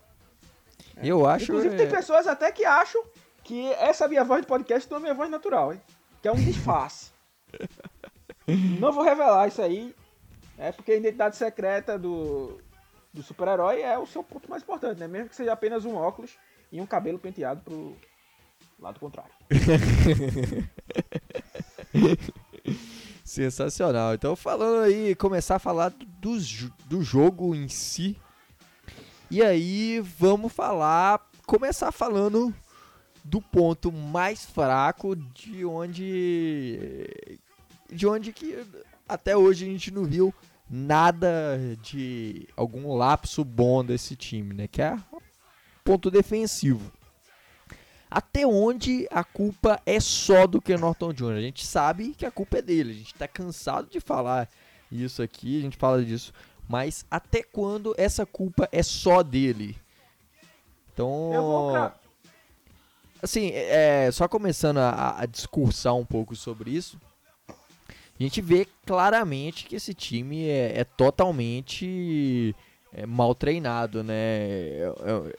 Eu 1.03 1.27
acho. 1.27 1.51
Inclusive, 1.51 1.75
é... 1.75 1.77
tem 1.79 1.89
pessoas 1.89 2.27
até 2.27 2.49
que 2.49 2.63
acham 2.63 3.03
que 3.43 3.73
essa 3.73 4.07
minha 4.07 4.23
voz 4.23 4.39
de 4.39 4.47
podcast 4.47 4.89
não 4.89 4.99
é 4.99 5.01
minha 5.01 5.13
voz 5.13 5.29
natural, 5.29 5.73
hein? 5.73 5.81
Que 6.21 6.29
é 6.29 6.31
um 6.31 6.35
disfarce. 6.35 7.11
não 8.79 8.93
vou 8.93 9.03
revelar 9.03 9.49
isso 9.49 9.61
aí. 9.61 9.93
É 10.57 10.71
porque 10.71 10.91
a 10.91 10.97
identidade 10.97 11.35
secreta 11.35 11.97
do, 11.97 12.59
do 13.13 13.23
super-herói 13.23 13.81
é 13.81 13.97
o 13.97 14.05
seu 14.05 14.23
ponto 14.23 14.49
mais 14.49 14.63
importante, 14.63 14.99
né? 14.99 15.07
Mesmo 15.07 15.29
que 15.29 15.35
seja 15.35 15.53
apenas 15.53 15.85
um 15.85 15.95
óculos 15.95 16.37
e 16.71 16.79
um 16.79 16.85
cabelo 16.85 17.19
penteado 17.19 17.61
pro 17.61 17.97
lado 18.79 18.99
contrário. 18.99 19.31
Sensacional. 23.23 24.13
Então, 24.13 24.35
falando 24.35 24.83
aí, 24.83 25.15
começar 25.15 25.55
a 25.55 25.59
falar 25.59 25.89
do, 25.89 26.37
do 26.85 27.01
jogo 27.01 27.55
em 27.55 27.67
si. 27.67 28.15
E 29.31 29.41
aí, 29.41 29.99
vamos 29.99 30.53
falar 30.53 31.19
começar 31.45 31.91
falando 31.91 32.53
do 33.23 33.41
ponto 33.41 33.91
mais 33.91 34.45
fraco 34.45 35.15
de 35.15 35.65
onde 35.65 37.07
de 37.89 38.07
onde 38.07 38.33
que 38.33 38.65
até 39.13 39.35
hoje 39.37 39.65
a 39.65 39.67
gente 39.67 39.91
não 39.91 40.05
viu 40.05 40.33
nada 40.69 41.59
de 41.81 42.47
algum 42.57 42.95
lapso 42.95 43.43
bom 43.43 43.83
desse 43.83 44.15
time, 44.15 44.53
né? 44.53 44.67
Que 44.67 44.81
é 44.81 44.97
ponto 45.83 46.09
defensivo. 46.09 46.91
Até 48.09 48.45
onde 48.45 49.07
a 49.11 49.23
culpa 49.23 49.81
é 49.85 49.99
só 49.99 50.45
do 50.45 50.61
Ken 50.61 50.77
Norton 50.77 51.13
Jr. 51.13 51.33
A 51.37 51.41
gente 51.41 51.65
sabe 51.65 52.13
que 52.13 52.25
a 52.25 52.31
culpa 52.31 52.59
é 52.59 52.61
dele. 52.61 52.91
A 52.91 52.95
gente 52.95 53.15
tá 53.15 53.27
cansado 53.27 53.89
de 53.89 53.99
falar 53.99 54.47
isso 54.91 55.21
aqui, 55.21 55.59
a 55.59 55.61
gente 55.61 55.77
fala 55.77 56.03
disso. 56.03 56.31
Mas 56.67 57.05
até 57.09 57.43
quando 57.43 57.95
essa 57.97 58.25
culpa 58.25 58.69
é 58.71 58.83
só 58.83 59.23
dele? 59.23 59.75
Então. 60.93 61.91
Assim, 63.21 63.51
é, 63.53 64.09
só 64.11 64.27
começando 64.27 64.77
a, 64.77 65.21
a 65.21 65.25
discursar 65.25 65.95
um 65.95 66.05
pouco 66.05 66.35
sobre 66.35 66.71
isso, 66.71 66.99
a 68.19 68.23
gente 68.23 68.41
vê 68.41 68.67
claramente 68.85 69.65
que 69.65 69.75
esse 69.75 69.93
time 69.93 70.47
é, 70.47 70.79
é 70.79 70.83
totalmente 70.83 72.55
é, 72.93 73.05
mal 73.05 73.33
treinado, 73.33 74.03
né? 74.03 74.13
É, 74.15 74.93
é, 75.03 75.35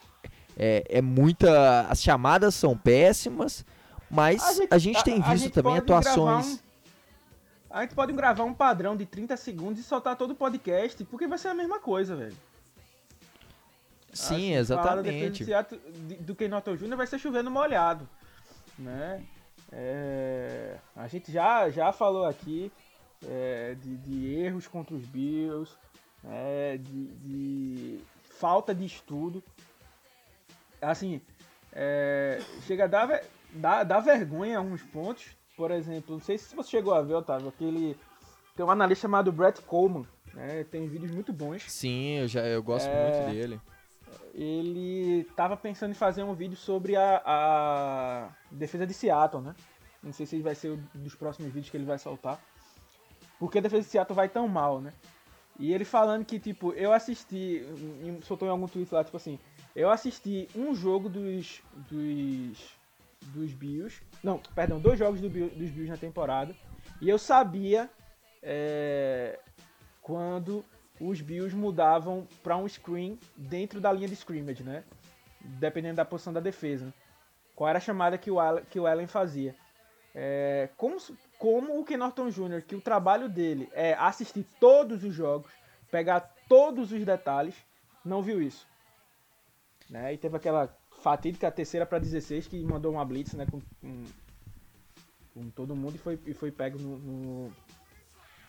é, 0.57 0.85
é, 0.99 1.03
muita. 1.03 1.83
As 1.83 2.03
chamadas 2.03 2.55
são 2.55 2.77
péssimas, 2.77 3.65
mas 4.11 4.43
a 4.43 4.53
gente, 4.53 4.75
a 4.75 4.79
gente 4.79 5.05
tem 5.05 5.21
visto 5.21 5.51
também 5.51 5.79
atuações. 5.79 6.55
Um, 6.55 6.59
a 7.71 7.83
gente 7.83 7.95
pode 7.95 8.13
gravar 8.13 8.45
um 8.45 8.55
padrão 8.55 8.97
de 8.97 9.05
30 9.05 9.37
segundos 9.37 9.81
e 9.81 9.83
soltar 9.83 10.17
todo 10.17 10.31
o 10.31 10.35
podcast, 10.35 11.03
porque 11.05 11.27
vai 11.27 11.39
ser 11.39 11.49
a 11.49 11.55
mesma 11.55 11.81
coisa, 11.81 12.15
velho. 12.15 12.37
Sim, 14.13 14.55
exatamente. 14.55 15.45
Do 16.21 16.37
Ken 16.37 16.49
Norton 16.49 16.77
Jr. 16.77 16.97
vai 16.97 17.07
ser 17.07 17.19
chovendo 17.19 17.51
molhado, 17.51 18.09
né? 18.79 19.25
É, 19.77 20.77
a 20.95 21.09
gente 21.09 21.33
já, 21.33 21.69
já 21.69 21.93
falou 21.93 22.25
aqui 22.25 22.71
é, 23.27 23.75
de, 23.75 23.97
de, 23.97 24.35
erros 24.35 24.69
contra 24.69 24.95
os 24.95 25.05
Bills, 25.05 25.73
é, 26.25 26.79
de, 26.79 27.07
de, 27.07 28.01
falta 28.39 28.73
de 28.73 28.85
estudo. 28.85 29.43
Assim, 30.81 31.21
é, 31.73 32.41
chega 32.67 32.85
a 32.85 32.87
dar, 32.87 33.21
dar, 33.51 33.83
dar 33.83 34.01
vergonha 34.01 34.59
alguns 34.59 34.83
pontos. 34.83 35.37
Por 35.57 35.73
exemplo, 35.73 36.15
não 36.15 36.21
sei 36.21 36.39
se 36.39 36.55
você 36.55 36.71
chegou 36.71 36.95
a 36.95 37.03
ver, 37.03 37.15
Otávio, 37.15 37.49
aquele. 37.49 37.97
Tem 38.55 38.65
um 38.65 38.71
analista 38.71 39.03
chamado 39.03 39.33
Brett 39.33 39.61
Coleman, 39.63 40.07
né, 40.33 40.63
tem 40.71 40.87
vídeos 40.87 41.11
muito 41.11 41.33
bons. 41.33 41.65
Sim, 41.69 42.19
eu, 42.19 42.29
já, 42.29 42.47
eu 42.47 42.63
gosto 42.63 42.87
é, 42.87 43.11
muito 43.11 43.33
dele 43.33 43.61
ele 44.35 45.21
estava 45.21 45.57
pensando 45.57 45.93
em 45.93 45.95
fazer 45.95 46.25
um 46.25 46.35
vídeo 46.35 46.57
sobre 46.57 46.97
a, 46.97 47.23
a, 47.25 48.29
defesa 48.51 48.85
de 48.85 48.93
Seattle, 48.93 49.43
né? 49.43 49.55
Não 50.03 50.13
sei 50.13 50.27
se 50.27 50.43
vai 50.43 50.57
ser 50.57 50.73
um 50.73 50.83
dos 50.95 51.15
próximos 51.15 51.53
vídeos 51.53 51.71
que 51.71 51.77
ele 51.77 51.85
vai 51.85 51.99
soltar. 51.99 52.41
Porque 53.39 53.59
a 53.59 53.61
defesa 53.61 53.83
de 53.83 53.89
Seattle 53.89 54.15
vai 54.15 54.29
tão 54.29 54.49
mal, 54.49 54.81
né? 54.81 54.93
E 55.59 55.73
ele 55.73 55.85
falando 55.85 56.25
que, 56.25 56.41
tipo, 56.41 56.73
eu 56.73 56.93
assisti, 56.93 57.63
soltou 58.25 58.49
em 58.49 58.51
algum 58.51 58.67
tweet 58.67 58.93
lá, 58.93 59.05
tipo 59.05 59.17
assim, 59.17 59.39
eu 59.75 59.89
assisti 59.89 60.49
um 60.55 60.75
jogo 60.75 61.09
dos, 61.09 61.63
dos, 61.89 62.59
dos 63.23 63.53
Bills, 63.53 64.03
não, 64.21 64.41
perdão, 64.53 64.81
dois 64.81 64.99
jogos 64.99 65.21
do, 65.21 65.29
dos 65.29 65.71
Bills 65.71 65.89
na 65.89 65.97
temporada, 65.97 66.57
e 67.01 67.09
eu 67.09 67.19
sabia 67.19 67.89
é, 68.43 69.39
quando 70.03 70.65
os 71.01 71.21
Bills 71.21 71.55
mudavam 71.55 72.27
para 72.43 72.57
um 72.57 72.69
screen 72.69 73.19
dentro 73.37 73.81
da 73.81 73.93
linha 73.93 74.09
de 74.09 74.15
scrimmage, 74.15 74.63
né? 74.63 74.85
Dependendo 75.41 75.97
da 75.97 76.05
posição 76.05 76.33
da 76.33 76.41
defesa. 76.41 76.93
Qual 77.55 77.69
era 77.69 77.79
a 77.79 77.83
chamada 77.83 78.19
que 78.19 78.31
o 78.31 78.41
Allen, 78.41 78.65
que 78.71 78.79
o 78.79 78.87
Allen 78.87 79.07
fazia? 79.07 79.55
É, 80.15 80.69
como, 80.77 80.97
como 81.39 81.81
o 81.81 81.85
Ken 81.85 81.97
Norton 81.97 82.31
Jr., 82.31 82.63
que 82.63 82.77
o 82.77 82.81
trabalho 82.81 83.29
dele 83.29 83.69
é 83.73 83.95
assistir 83.95 84.47
todos 84.61 85.03
os 85.03 85.13
jogos, 85.13 85.51
pegar 85.91 86.33
todos 86.49 86.93
os 86.93 87.05
detalhes, 87.05 87.55
não 88.05 88.23
viu 88.23 88.41
isso. 88.41 88.67
Né? 89.91 90.15
E 90.15 90.19
teve 90.19 90.37
aquela 90.37 90.75
fatídica 91.03 91.51
terceira 91.51 91.85
para 91.85 91.99
16 91.99 92.47
que 92.47 92.63
mandou 92.63 92.93
uma 92.93 93.05
blitz 93.05 93.35
né, 93.35 93.47
com, 93.47 93.61
com, 93.81 94.05
com 95.35 95.51
todo 95.51 95.77
mundo 95.77 95.97
e 95.97 95.99
foi, 95.99 96.19
e 96.25 96.33
foi 96.33 96.51
pego 96.51 96.79
no, 96.79 96.99
no 96.99 97.53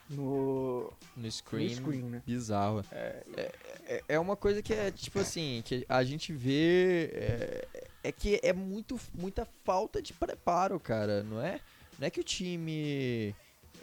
no, 0.10 0.92
no 1.16 1.32
screen, 1.32 1.70
no 1.70 1.76
screen 1.76 2.04
né? 2.04 2.22
bizarro. 2.26 2.84
É, 2.92 3.24
é, 3.36 3.52
é, 3.88 4.04
é, 4.10 4.20
uma 4.20 4.36
coisa 4.36 4.62
que 4.62 4.74
é 4.74 4.92
tipo 4.92 5.20
assim, 5.20 5.62
que 5.66 5.86
a 5.90 6.04
gente 6.04 6.32
vê 6.32 7.10
é, 7.14 7.68
é, 8.04 8.12
que 8.12 8.40
é 8.44 8.54
muito, 8.54 9.00
muita 9.14 9.48
falta 9.64 10.02
de 10.02 10.14
preparo, 10.14 10.80
cara, 10.80 11.24
não 11.24 11.42
é? 11.42 11.60
Não 11.98 12.08
é 12.08 12.10
que 12.10 12.20
o 12.20 12.24
time 12.24 13.36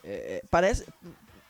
é, 0.04 0.36
é, 0.36 0.42
parece 0.50 0.86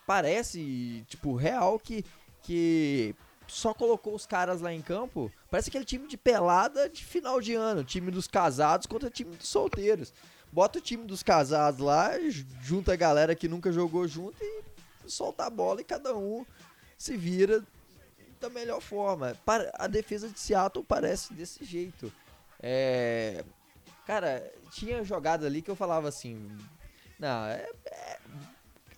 parece 0.07 1.05
tipo 1.09 1.35
real 1.35 1.79
que 1.79 2.05
que 2.43 3.15
só 3.47 3.75
colocou 3.75 4.15
os 4.15 4.27
caras 4.27 4.61
lá 4.61 4.73
em 4.73 4.81
campo. 4.81 5.31
Parece 5.51 5.69
aquele 5.69 5.85
time 5.85 6.09
de 6.09 6.17
pelada 6.17 6.89
de 6.89 7.05
final 7.05 7.41
de 7.41 7.55
ano, 7.55 7.85
time 7.85 8.11
dos 8.11 8.27
casados 8.27 8.87
contra 8.87 9.11
time 9.11 9.37
dos 9.37 9.49
solteiros 9.49 10.13
bota 10.53 10.79
o 10.79 10.83
time 10.83 11.05
dos 11.05 11.23
casados 11.23 11.81
lá, 11.81 12.11
junta 12.61 12.93
a 12.93 12.97
galera 12.97 13.35
que 13.35 13.49
nunca 13.49 13.73
jogou 13.73 14.07
junto 14.07 14.37
e 14.41 14.63
solta 15.07 15.47
a 15.47 15.51
bola 15.51 15.81
e 15.81 15.85
cada 15.85 16.15
um 16.15 16.45
se 16.99 17.17
vira 17.17 17.65
da 18.41 18.51
melhor 18.51 18.81
forma. 18.81 19.37
A 19.75 19.87
defesa 19.87 20.29
de 20.29 20.39
Seattle 20.39 20.85
parece 20.85 21.33
desse 21.33 21.65
jeito. 21.65 22.13
É... 22.61 23.45
Cara, 24.07 24.53
tinha 24.73 25.03
jogada 25.03 25.47
ali 25.47 25.63
que 25.63 25.71
eu 25.71 25.77
falava 25.77 26.09
assim. 26.09 26.51
Não, 27.19 27.47
é. 27.47 27.67
é... 27.87 28.19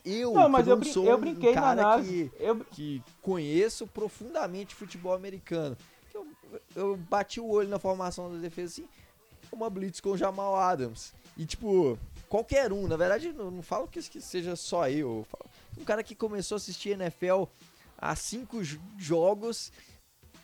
Eu, 0.04 0.34
não, 0.34 0.50
mas 0.50 0.66
eu, 0.66 0.76
brin 0.76 0.92
sou 0.92 1.06
eu 1.06 1.16
brinquei 1.16 1.50
um 1.50 1.54
cara 1.54 1.96
na 1.96 2.02
que, 2.02 2.30
eu... 2.38 2.62
que 2.62 3.02
conheço 3.22 3.86
profundamente 3.86 4.74
futebol 4.74 5.14
americano. 5.14 5.76
Eu, 6.12 6.26
eu 6.76 6.96
bati 6.96 7.40
o 7.40 7.48
olho 7.48 7.68
na 7.68 7.78
formação 7.78 8.30
da 8.30 8.38
defesa 8.38 8.82
assim, 8.82 8.88
uma 9.50 9.70
blitz 9.70 10.00
com 10.00 10.10
o 10.10 10.16
Jamal 10.16 10.56
Adams. 10.56 11.14
E, 11.36 11.44
tipo, 11.44 11.98
qualquer 12.28 12.72
um, 12.72 12.86
na 12.86 12.96
verdade, 12.96 13.32
não, 13.32 13.50
não 13.50 13.62
falo 13.62 13.88
que, 13.88 14.00
que 14.02 14.20
seja 14.20 14.56
só 14.56 14.88
eu. 14.88 15.26
Um 15.78 15.84
cara 15.84 16.02
que 16.02 16.14
começou 16.14 16.56
a 16.56 16.58
assistir 16.58 16.90
NFL 16.90 17.44
há 17.98 18.14
cinco 18.14 18.60
jogos, 18.98 19.72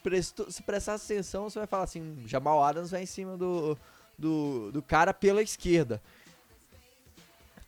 prestou, 0.02 0.50
se 0.50 0.62
prestar 0.62 0.94
atenção, 0.94 1.48
você 1.48 1.58
vai 1.58 1.68
falar 1.68 1.84
assim: 1.84 2.22
Jamal 2.26 2.62
Adams 2.62 2.90
vai 2.90 3.02
em 3.02 3.06
cima 3.06 3.36
do, 3.36 3.76
do, 4.18 4.72
do 4.72 4.82
cara 4.82 5.14
pela 5.14 5.42
esquerda. 5.42 6.02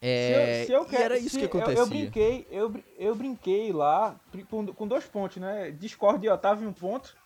É, 0.05 0.65
se 0.67 0.73
eu, 0.73 0.79
se 0.79 0.85
eu 0.85 0.91
quero, 0.91 1.05
era 1.05 1.19
isso 1.19 1.39
que 1.39 1.45
acontecia. 1.45 1.75
Eu, 1.75 1.85
eu, 1.85 1.87
brinquei, 1.87 2.47
eu, 2.51 2.75
eu 2.99 3.15
brinquei 3.15 3.73
lá 3.73 4.19
com, 4.51 4.89
dois 4.89 5.05
pontos, 5.05 5.37
né? 5.37 5.71
Discord 5.71 6.21
de 6.21 6.29
Otávio 6.29 6.69
um 6.69 6.73
ponto 6.73 7.17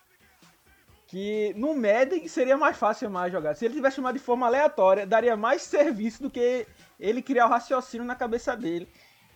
que 1.07 1.53
no 1.55 1.73
Madden 1.73 2.27
seria 2.27 2.57
mais 2.57 2.75
fácil 2.77 3.09
mais 3.09 3.31
jogar. 3.31 3.55
Se 3.55 3.65
ele 3.65 3.75
tivesse 3.75 3.95
chamado 3.95 4.15
de 4.15 4.19
forma 4.19 4.45
aleatória, 4.45 5.07
daria 5.07 5.37
mais 5.37 5.61
serviço 5.61 6.21
do 6.21 6.29
que 6.29 6.67
ele 6.99 7.21
criar 7.21 7.47
o 7.47 7.49
raciocínio 7.49 8.05
na 8.05 8.13
cabeça 8.13 8.55
dele, 8.55 8.87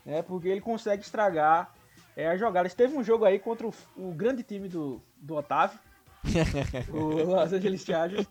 né? 0.06 0.22
Porque 0.22 0.50
ele 0.50 0.60
consegue 0.60 1.02
estragar 1.02 1.74
é, 2.16 2.30
as 2.30 2.40
jogadas. 2.40 2.74
Teve 2.74 2.96
um 2.96 3.04
jogo 3.04 3.24
aí 3.24 3.40
contra 3.40 3.66
o, 3.66 3.74
o 3.96 4.12
grande 4.12 4.44
time 4.44 4.68
do, 4.68 5.02
do 5.16 5.36
Otávio, 5.36 5.80
o 6.92 7.24
Los 7.24 7.54
Angeles 7.54 7.86
Chargers, 7.86 8.28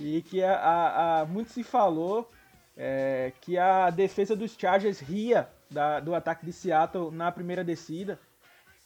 e 0.00 0.22
que 0.22 0.42
a, 0.42 0.54
a, 0.54 1.20
a 1.20 1.26
muito 1.26 1.50
se 1.50 1.62
falou 1.62 2.30
é, 2.74 3.34
que 3.42 3.58
a 3.58 3.90
defesa 3.90 4.34
dos 4.34 4.56
Chargers 4.58 4.98
ria 4.98 5.46
da, 5.70 6.00
do 6.00 6.14
ataque 6.14 6.46
de 6.46 6.52
Seattle 6.54 7.10
na 7.10 7.30
primeira 7.30 7.62
descida, 7.62 8.18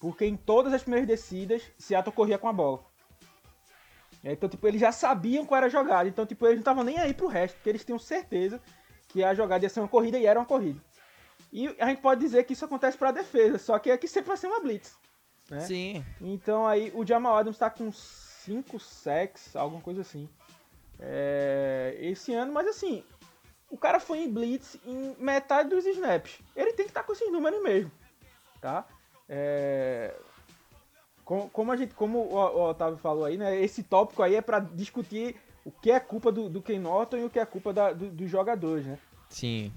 porque 0.01 0.25
em 0.25 0.37
todas 0.37 0.75
as 0.75 0.83
primeiras 0.83 1.07
descidas, 1.07 1.62
Seattle 1.79 2.12
corria 2.12 2.37
com 2.37 2.49
a 2.49 2.53
bola. 2.53 2.95
Então, 4.32 4.48
tipo, 4.48 4.66
eles 4.66 4.80
já 4.80 4.92
sabiam 4.92 5.46
qual 5.46 5.58
era 5.58 5.66
a 5.66 5.70
jogada. 5.70 6.08
Então, 6.08 6.26
tipo, 6.26 6.44
eles 6.46 6.56
não 6.56 6.62
estavam 6.62 6.84
nem 6.84 6.98
aí 6.98 7.14
pro 7.14 7.26
resto, 7.26 7.54
porque 7.56 7.68
eles 7.68 7.84
tinham 7.84 7.98
certeza 7.98 8.60
que 9.08 9.22
a 9.22 9.34
jogada 9.34 9.64
ia 9.64 9.68
ser 9.68 9.80
uma 9.80 9.88
corrida 9.88 10.18
e 10.18 10.26
era 10.26 10.38
uma 10.38 10.46
corrida. 10.46 10.80
E 11.52 11.68
a 11.78 11.86
gente 11.86 12.00
pode 12.00 12.20
dizer 12.20 12.44
que 12.44 12.52
isso 12.52 12.64
acontece 12.64 12.98
pra 12.98 13.12
defesa, 13.12 13.58
só 13.58 13.78
que 13.78 13.90
aqui 13.90 14.08
sempre 14.08 14.28
vai 14.28 14.36
ser 14.36 14.48
uma 14.48 14.60
blitz. 14.60 14.96
Né? 15.50 15.60
Sim. 15.60 16.04
Então 16.20 16.66
aí 16.66 16.90
o 16.94 17.06
Jamal 17.06 17.36
Adams 17.36 17.56
tá 17.56 17.70
com 17.70 17.90
5 17.92 18.78
sacks, 18.80 19.54
alguma 19.54 19.80
coisa 19.80 20.00
assim. 20.00 20.28
É, 20.98 21.96
esse 22.00 22.34
ano, 22.34 22.52
mas 22.52 22.66
assim, 22.66 23.04
o 23.70 23.76
cara 23.76 24.00
foi 24.00 24.18
em 24.18 24.32
blitz 24.32 24.76
em 24.84 25.14
metade 25.18 25.68
dos 25.70 25.86
snaps. 25.86 26.40
Ele 26.54 26.72
tem 26.72 26.86
que 26.86 26.90
estar 26.90 27.02
tá 27.02 27.06
com 27.06 27.12
esses 27.12 27.30
números 27.30 27.62
mesmo, 27.62 27.92
tá? 28.60 28.86
É, 29.28 30.14
como, 31.26 31.50
como, 31.50 31.72
a 31.72 31.76
gente, 31.76 31.92
como 31.92 32.20
o, 32.20 32.36
o 32.36 32.70
Otávio 32.70 32.96
falou 32.98 33.24
aí, 33.24 33.36
né? 33.36 33.60
Esse 33.60 33.82
tópico 33.82 34.22
aí 34.22 34.36
é 34.36 34.40
para 34.40 34.60
discutir 34.60 35.34
o 35.64 35.72
que 35.72 35.90
é 35.90 35.98
culpa 35.98 36.30
do, 36.30 36.48
do 36.48 36.62
Ken 36.62 36.78
Norton 36.78 37.16
e 37.16 37.24
o 37.24 37.28
que 37.28 37.40
é 37.40 37.44
culpa 37.44 37.72
da, 37.72 37.92
do, 37.92 38.08
dos 38.08 38.30
jogadores, 38.30 38.86
né? 38.86 38.96
Sim. 39.28 39.72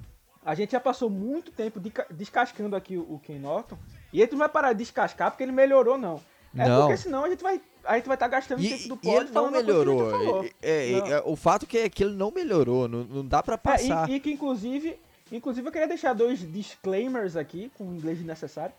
A 0.45 0.53
gente 0.53 0.73
já 0.73 0.79
passou 0.79 1.09
muito 1.09 1.51
tempo 1.51 1.79
de, 1.79 1.91
descascando 2.11 2.75
aqui 2.75 2.97
o, 2.97 3.15
o 3.15 3.19
Ken 3.19 3.39
Norton. 3.39 3.79
E 4.13 4.21
ele 4.21 4.31
não 4.31 4.37
vai 4.37 4.49
parar 4.49 4.73
de 4.73 4.79
descascar 4.79 5.31
porque 5.31 5.41
ele 5.41 5.51
melhorou, 5.51 5.97
não. 5.97 6.21
É 6.55 6.67
não. 6.67 6.81
porque 6.81 6.97
senão 6.97 7.25
a 7.25 7.29
gente 7.29 7.41
vai, 7.41 7.59
a 7.83 7.95
gente 7.95 8.05
vai 8.05 8.15
estar 8.15 8.29
tá 8.29 8.35
gastando 8.37 8.61
e, 8.61 8.69
tempo 8.69 8.89
do 8.89 8.97
pod 8.97 9.15
ele 9.15 9.31
não 9.31 9.49
melhorou. 9.49 10.45
É, 10.61 10.91
é, 10.91 10.97
é, 10.97 11.23
o 11.25 11.35
fato 11.35 11.65
que 11.65 11.79
é 11.79 11.89
que 11.89 12.03
ele 12.03 12.13
não 12.13 12.29
melhorou, 12.29 12.87
não, 12.87 13.03
não 13.03 13.25
dá 13.25 13.41
para 13.41 13.57
passar. 13.57 14.07
É, 14.07 14.11
e, 14.11 14.15
e, 14.17 14.19
que 14.19 14.31
inclusive, 14.31 14.99
inclusive 15.31 15.67
eu 15.67 15.71
queria 15.71 15.87
deixar 15.87 16.13
dois 16.13 16.39
disclaimers 16.39 17.35
aqui 17.35 17.71
com 17.75 17.85
inglês 17.85 18.21
necessário, 18.21 18.73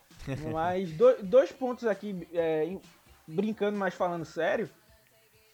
mas 0.53 0.93
do, 0.93 1.23
dois 1.23 1.53
pontos 1.53 1.87
aqui 1.87 2.27
é, 2.33 2.77
brincando, 3.27 3.79
mas 3.79 3.95
falando 3.95 4.25
sério, 4.25 4.69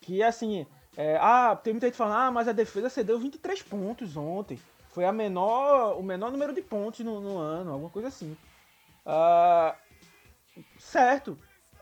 que 0.00 0.22
assim, 0.22 0.66
é, 0.96 1.18
ah, 1.20 1.54
tem 1.56 1.72
muita 1.72 1.86
gente 1.86 1.96
falando, 1.96 2.16
ah, 2.16 2.30
mas 2.30 2.48
a 2.48 2.52
defesa 2.52 2.88
cedeu 2.88 3.18
23 3.18 3.62
pontos 3.62 4.16
ontem. 4.16 4.58
Foi 4.88 5.04
a 5.04 5.12
menor, 5.12 5.98
o 5.98 6.02
menor 6.02 6.30
número 6.30 6.54
de 6.54 6.62
pontos 6.62 7.00
no, 7.00 7.20
no 7.20 7.36
ano, 7.36 7.72
alguma 7.72 7.90
coisa 7.90 8.08
assim. 8.08 8.36
Uh, 9.04 9.76
certo. 10.78 11.38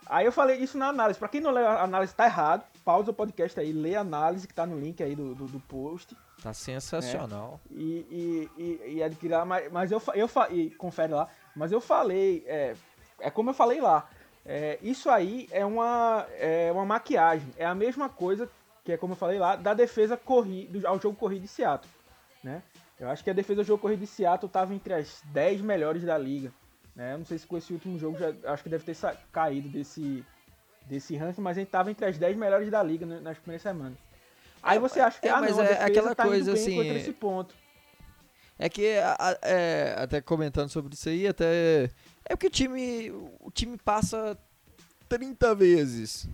Aí 0.07 0.27
eu 0.27 0.33
falei 0.33 0.59
isso 0.59 0.77
na 0.77 0.89
análise. 0.89 1.19
Para 1.19 1.29
quem 1.29 1.41
não 1.41 1.53
lê 1.53 1.65
a 1.65 1.83
análise, 1.83 2.15
tá 2.15 2.27
errado. 2.27 2.65
Pausa 2.85 3.13
o 3.13 3.15
podcast 3.15 3.59
aí, 3.59 3.73
lê 3.73 3.95
a 3.95 4.01
análise 4.01 4.49
que 4.49 4.53
tá 4.53 4.67
no 4.67 4.79
link 4.79 5.03
aí 5.03 5.15
do, 5.15 5.35
do, 5.35 5.47
do 5.47 5.61
post. 5.61 6.17
Tá 6.43 6.53
sensacional. 6.53 7.61
É, 7.71 7.75
e, 7.75 8.51
e, 8.59 8.63
e, 8.63 8.95
e 8.97 9.03
adquirir 9.03 9.35
lá, 9.35 9.45
mas, 9.45 9.73
mas 9.73 9.93
eu, 9.93 10.03
eu 10.15 10.29
e 10.51 10.71
confere 10.71 11.13
lá. 11.13 11.29
Mas 11.55 11.73
eu 11.73 11.81
falei, 11.81 12.45
é, 12.47 12.75
é 13.21 13.31
como 13.31 13.51
eu 13.51 13.55
falei 13.55 13.81
lá. 13.81 14.09
É, 14.47 14.79
isso 14.83 15.09
aí 15.09 15.49
é 15.51 15.65
uma, 15.65 16.27
é 16.39 16.71
uma 16.73 16.85
maquiagem. 16.85 17.49
É 17.57 17.65
a 17.65 17.75
mesma 17.75 18.09
coisa 18.09 18.49
que 18.85 18.93
é 18.93 18.97
como 18.97 19.15
eu 19.15 19.17
falei 19.17 19.39
lá, 19.39 19.57
da 19.57 19.73
defesa 19.73 20.17
corrida, 20.17 20.87
ao 20.87 21.01
jogo 21.01 21.17
corrido 21.17 21.43
de 21.43 21.49
Seattle. 21.49 21.91
Né? 22.43 22.63
Eu 23.01 23.09
acho 23.09 23.25
que 23.25 23.31
a 23.31 23.33
defesa 23.33 23.63
do 23.63 23.67
jogo 23.67 23.81
corrido 23.81 24.01
de 24.01 24.07
Seattle 24.07 24.47
estava 24.47 24.75
entre 24.75 24.93
as 24.93 25.23
10 25.33 25.63
melhores 25.63 26.05
da 26.05 26.19
liga. 26.19 26.53
Né? 26.95 27.15
Eu 27.15 27.19
não 27.19 27.25
sei 27.25 27.39
se 27.39 27.47
com 27.47 27.57
esse 27.57 27.73
último 27.73 27.99
jogo 27.99 28.19
já 28.19 28.35
acho 28.53 28.63
que 28.63 28.69
deve 28.69 28.85
ter 28.85 28.95
caído 29.33 29.71
desse, 29.71 30.23
desse 30.83 31.17
ranking, 31.17 31.41
mas 31.41 31.57
gente 31.57 31.69
estava 31.69 31.91
entre 31.91 32.05
as 32.05 32.19
10 32.19 32.37
melhores 32.37 32.71
da 32.71 32.83
liga 32.83 33.07
nas 33.07 33.39
primeiras 33.39 33.63
semanas. 33.63 33.99
Aí 34.63 34.79
você 34.79 35.01
acha 35.01 35.19
que 35.21 35.29
é, 35.29 35.31
ah, 35.31 35.41
mas 35.41 35.57
não, 35.57 35.65
é 35.65 35.83
aquela 35.83 36.15
tá 36.15 36.25
coisa 36.25 36.53
assim. 36.53 36.79
Esse 36.91 37.13
ponto. 37.13 37.55
É 38.59 38.69
que 38.69 38.87
é, 38.87 39.95
até 39.99 40.21
comentando 40.21 40.69
sobre 40.69 40.95
isso 40.95 41.09
aí, 41.09 41.27
até 41.27 41.91
é 42.25 42.37
porque 42.37 42.47
o 42.47 42.51
time 42.51 43.11
o 43.41 43.51
time 43.51 43.77
passa 43.77 44.39
30 45.09 45.55
vezes. 45.55 46.29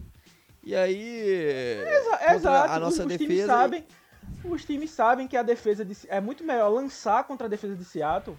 E 0.63 0.77
aí, 0.77 1.83
Exa 1.83 2.35
exato, 2.35 2.73
a 2.73 2.79
nossa 2.79 3.03
os, 3.03 3.09
defesa 3.09 3.27
times 3.27 3.47
sabem, 3.47 3.87
os 4.45 4.65
times 4.65 4.91
sabem 4.91 5.27
que 5.27 5.37
a 5.37 5.43
defesa 5.43 5.85
de, 5.85 5.97
é 6.09 6.21
muito 6.21 6.45
melhor 6.45 6.69
lançar 6.69 7.25
contra 7.25 7.47
a 7.47 7.51
defesa 7.51 7.75
de 7.75 7.85
Seattle 7.85 8.37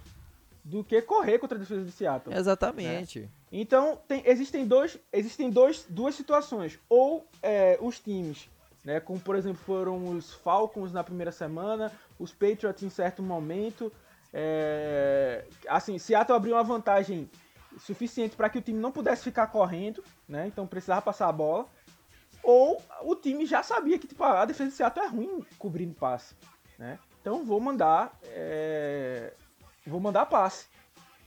do 0.64 0.84
que 0.84 1.02
correr 1.02 1.38
contra 1.38 1.56
a 1.56 1.60
defesa 1.60 1.84
de 1.84 1.90
Seattle. 1.90 2.34
Exatamente. 2.34 3.20
Né? 3.20 3.28
Então, 3.50 4.00
tem, 4.06 4.22
existem, 4.24 4.66
dois, 4.66 4.98
existem 5.12 5.50
dois, 5.50 5.84
duas 5.88 6.14
situações. 6.14 6.78
Ou 6.88 7.26
é, 7.42 7.76
os 7.80 7.98
times, 7.98 8.48
né, 8.84 9.00
como 9.00 9.18
por 9.18 9.34
exemplo 9.34 9.60
foram 9.64 10.16
os 10.16 10.32
Falcons 10.32 10.92
na 10.92 11.02
primeira 11.02 11.32
semana, 11.32 11.92
os 12.22 12.32
Patriots 12.32 12.82
em 12.82 12.88
certo 12.88 13.22
momento. 13.22 13.92
É, 14.32 15.44
assim, 15.68 15.98
Seattle 15.98 16.36
abriu 16.36 16.54
uma 16.54 16.62
vantagem 16.62 17.28
suficiente 17.78 18.36
para 18.36 18.48
que 18.48 18.58
o 18.58 18.62
time 18.62 18.78
não 18.78 18.92
pudesse 18.92 19.24
ficar 19.24 19.46
correndo, 19.48 20.04
né, 20.28 20.46
então 20.46 20.66
precisava 20.66 21.02
passar 21.02 21.28
a 21.28 21.32
bola. 21.32 21.66
Ou 22.42 22.82
o 23.02 23.14
time 23.14 23.46
já 23.46 23.62
sabia 23.62 23.98
que 23.98 24.06
tipo, 24.06 24.22
a 24.24 24.44
defesa 24.44 24.70
de 24.70 24.76
Seattle 24.76 25.06
é 25.06 25.08
ruim 25.08 25.46
cobrindo 25.58 25.94
passe. 25.94 26.34
Né? 26.78 26.98
Então 27.20 27.44
vou 27.44 27.60
mandar. 27.60 28.18
É... 28.24 29.34
Vou 29.86 30.00
mandar 30.00 30.26
passe. 30.26 30.66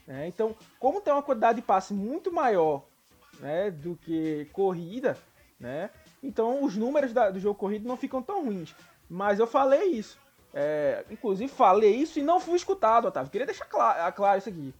Né? 0.05 0.27
Então, 0.27 0.55
como 0.77 1.01
tem 1.01 1.13
uma 1.13 1.23
quantidade 1.23 1.61
de 1.61 1.65
passe 1.65 1.93
muito 1.93 2.31
maior 2.33 2.85
né, 3.39 3.71
do 3.71 3.95
que 3.95 4.45
corrida, 4.51 5.17
né? 5.59 5.89
Então 6.21 6.63
os 6.63 6.75
números 6.75 7.13
da, 7.13 7.29
do 7.29 7.39
jogo 7.39 7.57
corrido 7.57 7.87
não 7.87 7.97
ficam 7.97 8.21
tão 8.21 8.43
ruins. 8.45 8.75
Mas 9.09 9.39
eu 9.39 9.47
falei 9.47 9.85
isso. 9.91 10.17
É, 10.57 11.03
inclusive 11.11 11.51
falei 11.51 11.93
isso 11.93 12.17
e 12.17 12.23
não 12.23 12.39
fui 12.39 12.55
escutado, 12.55 13.09
Otávio. 13.09 13.29
Queria 13.29 13.45
deixar 13.45 13.65
claro, 13.65 14.13
claro 14.13 14.37
isso 14.37 14.47
aqui. 14.47 14.73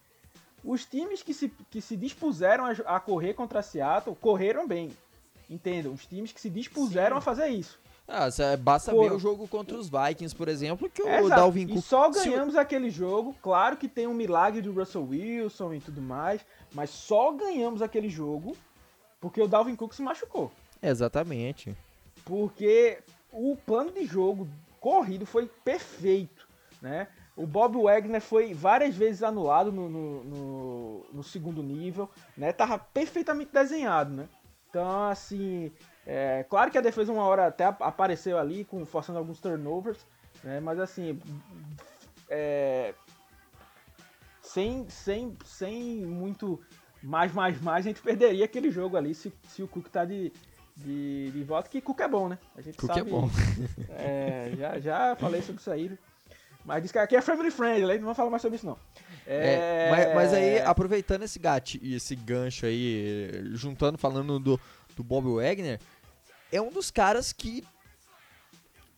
Os 0.64 0.86
times 0.86 1.22
que 1.22 1.34
se, 1.34 1.50
que 1.70 1.82
se 1.82 1.98
dispuseram 1.98 2.66
a, 2.66 2.72
a 2.96 3.00
correr 3.00 3.34
contra 3.34 3.62
Seattle 3.62 4.16
correram 4.16 4.66
bem. 4.66 4.96
Entendam, 5.50 5.92
os 5.92 6.06
times 6.06 6.32
que 6.32 6.40
se 6.40 6.50
dispuseram 6.50 7.18
Sim. 7.18 7.20
a 7.20 7.22
fazer 7.22 7.48
isso. 7.50 7.78
Ah, 8.08 8.28
basta 8.60 8.92
ver 8.92 9.12
o 9.12 9.20
jogo 9.20 9.48
contra 9.48 9.76
os 9.76 9.90
Vikings, 9.90 10.36
por 10.36 10.48
exemplo, 10.48 10.90
que 10.90 11.02
o 11.02 11.28
Dalvin 11.28 11.68
Cook... 11.68 11.78
E 11.78 11.82
só 11.82 12.10
ganhamos 12.10 12.54
Se... 12.54 12.60
aquele 12.60 12.90
jogo, 12.90 13.36
claro 13.42 13.78
que 13.78 13.88
tem 13.88 14.06
um 14.06 14.14
milagre 14.14 14.62
do 14.62 14.72
Russell 14.72 15.08
Wilson 15.08 15.74
e 15.74 15.80
tudo 15.80 16.02
mais, 16.02 16.46
mas 16.72 16.92
só 16.92 17.32
ganhamos 17.32 17.82
aquele 17.82 18.08
jogo 18.08 18.56
porque 19.20 19.42
o 19.42 19.48
Dalvin 19.48 19.76
Cook 19.76 19.94
se 19.94 20.04
machucou. 20.04 20.52
Exatamente. 20.82 21.76
Porque 22.24 23.00
o 23.32 23.58
plano 23.66 23.92
de 23.92 24.06
jogo 24.06 24.48
corrido 24.86 25.26
foi 25.26 25.48
perfeito, 25.48 26.48
né? 26.80 27.08
O 27.36 27.48
Bob 27.48 27.82
Wagner 27.82 28.22
foi 28.22 28.54
várias 28.54 28.96
vezes 28.96 29.24
anulado 29.24 29.72
no, 29.72 29.90
no, 29.90 30.24
no, 30.24 31.06
no 31.12 31.24
segundo 31.24 31.64
nível, 31.64 32.08
né? 32.38 32.54
Tava 32.54 32.78
perfeitamente 32.78 33.52
desenhado, 33.52 34.14
né? 34.14 34.30
Então, 34.70 35.10
assim, 35.10 35.72
é, 36.06 36.46
claro 36.48 36.70
que 36.70 36.78
a 36.78 36.82
defesa 36.82 37.12
uma 37.12 37.24
hora 37.24 37.48
até 37.48 37.66
apareceu 37.66 38.38
ali, 38.38 38.64
com, 38.64 38.86
forçando 38.86 39.18
alguns 39.18 39.40
turnovers, 39.40 40.06
né, 40.44 40.60
mas 40.60 40.80
assim, 40.80 41.20
é, 42.30 42.94
sem, 44.40 44.88
sem, 44.88 45.36
sem 45.44 46.06
muito 46.06 46.62
mais, 47.02 47.34
mais, 47.34 47.60
mais, 47.60 47.88
a 47.88 47.90
gente 47.90 48.02
perderia 48.04 48.46
aquele 48.46 48.70
jogo 48.70 48.98
ali 48.98 49.16
se, 49.16 49.34
se 49.48 49.64
o 49.64 49.68
Cook 49.68 49.88
tá 49.88 50.06
de, 50.06 50.32
de, 50.76 51.32
de 51.32 51.44
volta, 51.44 51.70
que 51.70 51.82
Cook 51.82 52.00
é 52.02 52.08
bom, 52.08 52.30
né? 52.30 52.38
A 52.56 52.62
gente 52.62 52.78
Cook 52.78 52.92
é 52.92 52.94
sabe, 52.96 53.10
é 53.10 53.12
bom. 53.12 53.30
É, 53.90 54.52
já, 54.58 54.80
já 54.80 55.16
falei 55.16 55.42
sobre 55.42 55.62
isso 55.62 55.72
aí. 55.72 55.98
Mas 56.66 56.82
diz 56.82 56.92
que 56.92 56.98
aqui 56.98 57.16
é 57.16 57.22
family 57.22 57.52
friendly, 57.52 57.96
não 57.96 58.06
vamos 58.06 58.18
falar 58.18 58.30
mais 58.30 58.42
sobre 58.42 58.58
isso 58.58 58.66
não. 58.66 58.78
É... 59.26 59.54
É, 59.54 59.90
mas, 59.92 60.16
mas, 60.16 60.34
aí, 60.34 60.60
aproveitando 60.60 61.24
esse 61.24 61.38
gato 61.38 61.78
e 61.80 61.96
esse 61.96 62.16
gancho 62.16 62.66
aí, 62.66 63.30
juntando, 63.52 63.98
falando 63.98 64.40
do, 64.40 64.60
do 64.96 65.04
Bob 65.04 65.36
Wagner, 65.36 65.80
é 66.52 66.60
um 66.60 66.72
dos 66.72 66.90
caras 66.90 67.32
que 67.32 67.64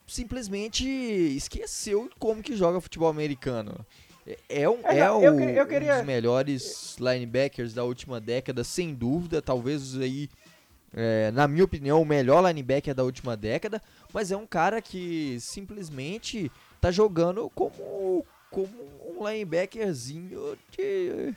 simplesmente 0.07 0.87
esqueceu 0.87 2.09
como 2.17 2.41
que 2.41 2.55
joga 2.55 2.79
futebol 2.79 3.09
americano. 3.09 3.85
É, 4.25 4.61
é 4.63 4.69
um, 4.69 4.79
é, 4.85 4.99
é 4.99 5.11
o, 5.11 5.21
eu, 5.21 5.39
eu 5.39 5.67
queria... 5.67 5.95
um 5.95 5.97
dos 5.97 6.05
melhores 6.05 6.95
linebackers 6.97 7.73
da 7.73 7.83
última 7.83 8.19
década, 8.19 8.63
sem 8.63 8.93
dúvida. 8.93 9.41
Talvez 9.41 9.97
aí, 9.97 10.29
é, 10.99 11.29
na 11.29 11.47
minha 11.47 11.63
opinião, 11.63 12.01
o 12.01 12.05
melhor 12.05 12.43
linebacker 12.43 12.95
da 12.95 13.03
última 13.03 13.37
década. 13.37 13.79
Mas 14.11 14.31
é 14.31 14.35
um 14.35 14.47
cara 14.47 14.81
que 14.81 15.37
simplesmente 15.39 16.51
tá 16.81 16.89
jogando 16.89 17.51
como, 17.51 18.25
como 18.49 18.67
um 19.15 19.29
linebackerzinho 19.29 20.57
de, 20.71 21.35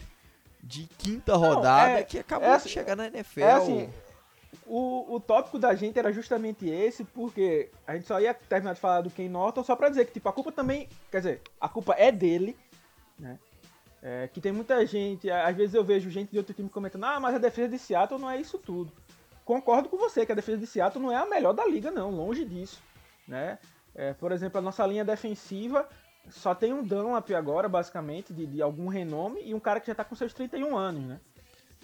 de 0.62 0.88
quinta 0.96 1.36
rodada 1.36 1.90
Não, 1.90 1.98
é, 1.98 2.02
que 2.02 2.18
acabou 2.18 2.48
é 2.48 2.54
assim, 2.54 2.68
de 2.68 2.72
chegar 2.72 2.96
na 2.96 3.08
NFL. 3.08 3.40
É 3.40 3.52
assim, 3.52 3.90
o, 4.66 5.16
o 5.16 5.20
tópico 5.20 5.58
da 5.58 5.74
gente 5.74 5.98
era 5.98 6.10
justamente 6.10 6.66
esse, 6.66 7.04
porque 7.04 7.68
a 7.86 7.94
gente 7.96 8.06
só 8.06 8.18
ia 8.18 8.32
terminar 8.32 8.72
de 8.72 8.80
falar 8.80 9.02
do 9.02 9.10
Ken 9.10 9.28
Norton 9.28 9.62
só 9.62 9.76
pra 9.76 9.90
dizer 9.90 10.06
que 10.06 10.12
tipo, 10.14 10.28
a 10.30 10.32
culpa 10.32 10.50
também. 10.50 10.88
Quer 11.10 11.18
dizer, 11.18 11.42
a 11.60 11.68
culpa 11.68 11.94
é 11.98 12.10
dele, 12.10 12.56
né? 13.18 13.38
É, 14.02 14.26
que 14.32 14.40
tem 14.40 14.52
muita 14.52 14.86
gente, 14.86 15.30
às 15.30 15.54
vezes 15.54 15.74
eu 15.74 15.84
vejo 15.84 16.08
gente 16.08 16.30
de 16.30 16.38
outro 16.38 16.54
time 16.54 16.70
comentando, 16.70 17.04
ah, 17.04 17.20
mas 17.20 17.34
a 17.34 17.38
defesa 17.38 17.68
de 17.68 17.78
Seattle 17.78 18.18
não 18.18 18.30
é 18.30 18.40
isso 18.40 18.56
tudo. 18.56 18.90
Concordo 19.50 19.88
com 19.88 19.96
você 19.96 20.24
que 20.24 20.30
a 20.30 20.34
defesa 20.36 20.58
de 20.58 20.66
Seattle 20.68 21.02
não 21.02 21.10
é 21.10 21.16
a 21.16 21.26
melhor 21.26 21.52
da 21.52 21.66
liga, 21.66 21.90
não, 21.90 22.08
longe 22.08 22.44
disso. 22.44 22.80
Né? 23.26 23.58
É, 23.92 24.12
por 24.12 24.30
exemplo, 24.30 24.58
a 24.58 24.62
nossa 24.62 24.86
linha 24.86 25.04
defensiva 25.04 25.88
só 26.28 26.54
tem 26.54 26.72
um 26.72 26.84
Dunlap 26.84 27.28
agora, 27.32 27.68
basicamente, 27.68 28.32
de, 28.32 28.46
de, 28.46 28.62
algum 28.62 28.86
renome, 28.86 29.42
e 29.44 29.52
um 29.52 29.58
cara 29.58 29.80
que 29.80 29.88
já 29.88 29.92
está 29.92 30.04
com 30.04 30.14
seus 30.14 30.32
31 30.32 30.78
anos, 30.78 31.02
né? 31.02 31.20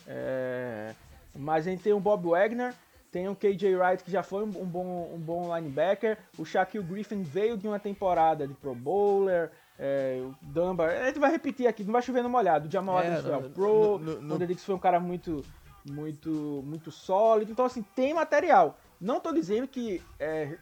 É, 0.06 0.94
mas 1.34 1.66
a 1.66 1.70
gente 1.70 1.82
tem 1.82 1.92
o 1.92 1.98
Bob 1.98 2.28
Wagner, 2.28 2.72
tem 3.10 3.26
o 3.28 3.34
KJ 3.34 3.74
Wright, 3.74 4.04
que 4.04 4.12
já 4.12 4.22
foi 4.22 4.44
um, 4.44 4.62
um 4.62 4.64
bom, 4.64 5.10
um 5.12 5.18
bom 5.18 5.52
linebacker, 5.52 6.18
o 6.38 6.44
Shaquille 6.44 6.84
Griffin 6.84 7.24
veio 7.24 7.56
de 7.56 7.66
uma 7.66 7.80
temporada 7.80 8.46
de 8.46 8.54
Pro 8.54 8.76
Bowler, 8.76 9.50
é, 9.76 10.22
o 10.22 10.32
Dunbar, 10.40 10.90
a 10.90 11.06
gente 11.06 11.18
vai 11.18 11.32
repetir 11.32 11.66
aqui, 11.66 11.82
não 11.82 11.94
vai 11.94 12.02
chover 12.02 12.22
no 12.22 12.30
molhado, 12.30 12.68
o 12.68 12.70
Jamal 12.70 13.00
é, 13.00 13.08
Adams 13.08 13.24
foi 13.24 13.34
ao 13.34 13.42
Pro, 13.42 13.98
no, 13.98 14.22
no, 14.22 14.34
o 14.36 14.38
Dedix 14.38 14.64
foi 14.64 14.76
um 14.76 14.78
cara 14.78 15.00
muito, 15.00 15.44
muito, 15.90 16.62
muito 16.64 16.90
sólido, 16.90 17.52
então 17.52 17.64
assim, 17.64 17.84
tem 17.94 18.14
material. 18.14 18.78
Não 19.00 19.18
estou 19.18 19.32
dizendo 19.32 19.68
que 19.68 20.02
é, 20.18 20.56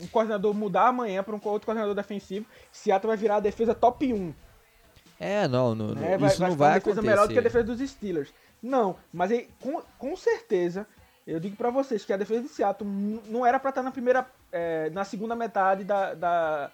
um 0.00 0.06
coordenador 0.06 0.54
mudar 0.54 0.88
amanhã 0.88 1.22
para 1.22 1.34
um 1.34 1.40
outro 1.44 1.66
coordenador 1.66 1.94
defensivo, 1.94 2.46
Seattle 2.72 3.08
vai 3.08 3.16
virar 3.16 3.36
a 3.36 3.40
defesa 3.40 3.74
top 3.74 4.12
1. 4.12 4.34
É, 5.20 5.48
não, 5.48 5.74
não 5.74 5.90
é, 6.02 6.16
vai, 6.16 6.30
isso 6.30 6.38
vai 6.38 6.50
não 6.50 6.56
vai 6.56 6.70
acontecer. 6.70 6.94
defesa 6.94 7.02
melhor 7.02 7.26
do 7.26 7.32
que 7.32 7.38
a 7.38 7.42
defesa 7.42 7.64
dos 7.64 7.90
Steelers. 7.90 8.32
Não, 8.62 8.96
mas 9.12 9.30
aí, 9.30 9.48
com, 9.60 9.82
com 9.98 10.16
certeza, 10.16 10.86
eu 11.26 11.38
digo 11.38 11.56
para 11.56 11.70
vocês 11.70 12.04
que 12.04 12.12
a 12.12 12.16
defesa 12.16 12.42
de 12.42 12.48
Seattle 12.48 12.88
não 13.26 13.44
era 13.44 13.58
para 13.58 13.70
estar 13.70 13.82
na 13.82 13.90
primeira, 13.90 14.26
é, 14.50 14.90
na 14.90 15.04
segunda 15.04 15.34
metade 15.34 15.84
da, 15.84 16.14
da 16.14 16.70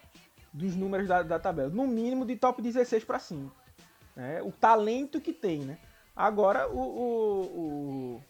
dos 0.53 0.75
números 0.75 1.07
da, 1.07 1.21
da, 1.21 1.37
tabela. 1.37 1.69
No 1.69 1.85
mínimo 1.85 2.25
de 2.25 2.35
top 2.35 2.61
16 2.61 3.03
para 3.03 3.19
cima. 3.19 3.51
Né? 4.15 4.41
O 4.41 4.51
talento 4.51 5.19
que 5.19 5.33
tem, 5.33 5.59
né? 5.59 5.77
Agora, 6.15 6.67
o, 6.69 6.79
o, 6.79 7.41
o 7.57 8.23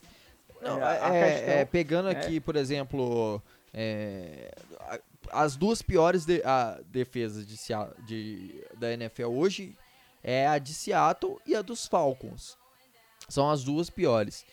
Não, 0.61 0.81
a- 0.83 0.89
a 0.89 1.15
é, 1.15 1.31
questão- 1.33 1.53
é, 1.53 1.65
pegando 1.65 2.09
é- 2.09 2.11
aqui, 2.11 2.39
por 2.39 2.55
exemplo, 2.55 3.41
é, 3.73 4.53
as 5.31 5.55
duas 5.55 5.81
piores 5.81 6.25
de- 6.25 6.41
a, 6.43 6.79
defesas 6.87 7.45
de, 7.45 7.55
de- 8.05 8.63
da 8.77 8.91
NFL 8.93 9.25
hoje 9.27 9.77
é 10.23 10.47
a 10.47 10.57
de 10.57 10.73
Seattle 10.73 11.37
e 11.45 11.55
a 11.55 11.61
dos 11.61 11.85
Falcons. 11.85 12.57
São 13.29 13.49
as 13.49 13.63
duas 13.63 13.89
piores. 13.89 14.45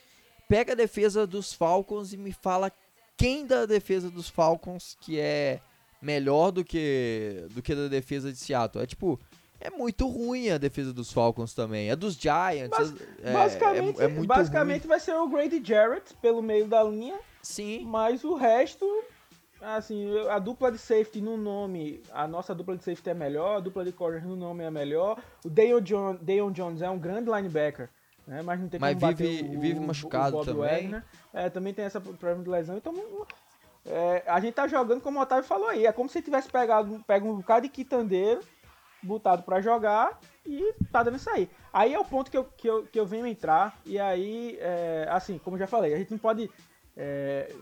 Pega 0.48 0.72
a 0.72 0.76
defesa 0.76 1.26
dos 1.26 1.52
Falcons 1.52 2.12
e 2.12 2.16
me 2.16 2.32
fala 2.32 2.70
quem 3.16 3.46
da 3.46 3.64
defesa 3.64 4.10
dos 4.10 4.28
Falcons 4.28 4.96
que 5.00 5.18
é 5.18 5.60
melhor 6.00 6.50
do 6.50 6.64
que 6.64 7.46
do 7.52 7.62
que 7.62 7.74
da 7.74 7.88
defesa 7.88 8.30
de 8.32 8.36
Seattle. 8.38 8.82
É 8.82 8.86
tipo, 8.86 9.18
é 9.62 9.70
muito 9.70 10.06
ruim 10.08 10.50
a 10.50 10.58
defesa 10.58 10.92
dos 10.92 11.12
Falcons 11.12 11.54
também. 11.54 11.90
A 11.90 11.94
dos 11.94 12.14
Giants 12.14 12.70
Bas- 12.76 12.94
é, 13.22 13.30
é- 13.30 13.32
basicamente, 13.32 14.02
é 14.02 14.08
muito 14.08 14.28
basicamente 14.28 14.86
vai 14.86 15.00
ser 15.00 15.14
o 15.14 15.28
Grady 15.28 15.62
Jarrett 15.64 16.14
pelo 16.20 16.42
meio 16.42 16.66
da 16.66 16.82
linha, 16.82 17.14
ruim. 17.14 17.22
Sim. 17.42 17.84
mas 17.86 18.22
o 18.24 18.34
resto, 18.34 18.84
assim, 19.60 20.06
a 20.28 20.38
dupla 20.38 20.70
de 20.70 20.78
safety 20.78 21.20
no 21.20 21.36
nome, 21.36 22.02
a 22.12 22.26
nossa 22.28 22.54
dupla 22.54 22.76
de 22.76 22.84
safety 22.84 23.10
é 23.10 23.14
melhor, 23.14 23.56
a 23.56 23.60
dupla 23.60 23.84
de 23.84 23.92
corners 23.92 24.24
no 24.24 24.36
nome 24.36 24.64
é 24.64 24.70
melhor. 24.70 25.18
O 25.44 25.48
Deion, 25.50 25.80
John, 25.80 26.16
Deion 26.20 26.50
Jones 26.52 26.82
é 26.82 26.90
um 26.90 26.98
grande 26.98 27.30
linebacker, 27.30 27.88
né? 28.26 28.42
Mas 28.42 28.60
não 28.60 28.68
tem 28.68 28.78
Mas 28.80 28.94
como 28.98 29.12
vive- 29.14 29.42
bater 29.42 29.56
o, 29.56 29.60
vive 29.60 29.80
machucado 29.80 30.36
o 30.36 30.38
Bob 30.38 30.46
também. 30.46 30.82
Wagner. 30.82 31.04
É, 31.32 31.48
também 31.50 31.72
tem 31.74 31.84
essa 31.84 32.00
problema 32.00 32.42
de 32.42 32.50
lesão, 32.50 32.76
então 32.76 32.94
é, 33.84 34.22
a 34.26 34.38
gente 34.40 34.54
tá 34.54 34.68
jogando 34.68 35.00
como 35.00 35.18
o 35.18 35.22
Otávio 35.22 35.44
falou 35.44 35.68
aí, 35.68 35.86
é 35.86 35.92
como 35.92 36.08
se 36.08 36.22
tivesse 36.22 36.48
pegado 36.48 37.02
pego 37.06 37.28
um 37.28 37.36
bocado 37.36 37.62
de 37.66 37.68
quitandeiro, 37.72 38.40
botado 39.02 39.42
pra 39.42 39.60
jogar 39.60 40.20
e 40.46 40.74
tá 40.90 41.02
dando 41.02 41.16
isso 41.16 41.30
aí. 41.30 41.48
Aí 41.72 41.94
é 41.94 41.98
o 41.98 42.04
ponto 42.04 42.30
que 42.30 42.36
eu, 42.36 42.44
que 42.44 42.68
eu, 42.68 42.84
que 42.84 42.98
eu 42.98 43.06
venho 43.06 43.26
entrar, 43.26 43.78
e 43.84 43.98
aí, 43.98 44.58
é, 44.60 45.06
assim, 45.10 45.38
como 45.38 45.58
já 45.58 45.66
falei, 45.66 45.94
a 45.94 45.98
gente 45.98 46.10
não 46.10 46.18
pode 46.18 46.50
é, 46.96 47.52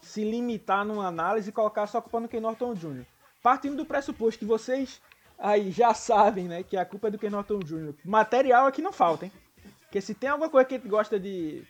se 0.00 0.22
limitar 0.22 0.84
numa 0.84 1.06
análise 1.06 1.48
e 1.48 1.52
colocar 1.52 1.86
só 1.86 1.98
a 1.98 2.02
culpa 2.02 2.20
no 2.20 2.28
Ken 2.28 2.40
Norton 2.40 2.74
Jr. 2.74 3.04
Partindo 3.42 3.76
do 3.76 3.86
pressuposto 3.86 4.38
que 4.38 4.44
vocês 4.44 5.00
aí 5.38 5.70
já 5.70 5.92
sabem, 5.94 6.46
né, 6.46 6.62
que 6.62 6.76
a 6.76 6.84
culpa 6.84 7.08
é 7.08 7.10
do 7.10 7.18
Ken 7.18 7.30
Norton 7.30 7.58
Jr. 7.58 7.94
Material 8.04 8.66
aqui 8.66 8.80
não 8.80 8.92
falta, 8.92 9.26
hein? 9.26 9.32
Porque 9.80 10.00
se 10.00 10.14
tem 10.14 10.28
alguma 10.28 10.48
coisa 10.48 10.66
que 10.66 10.74
a 10.74 10.78
gente 10.78 10.88
gosta 10.88 11.18
de, 11.18 11.62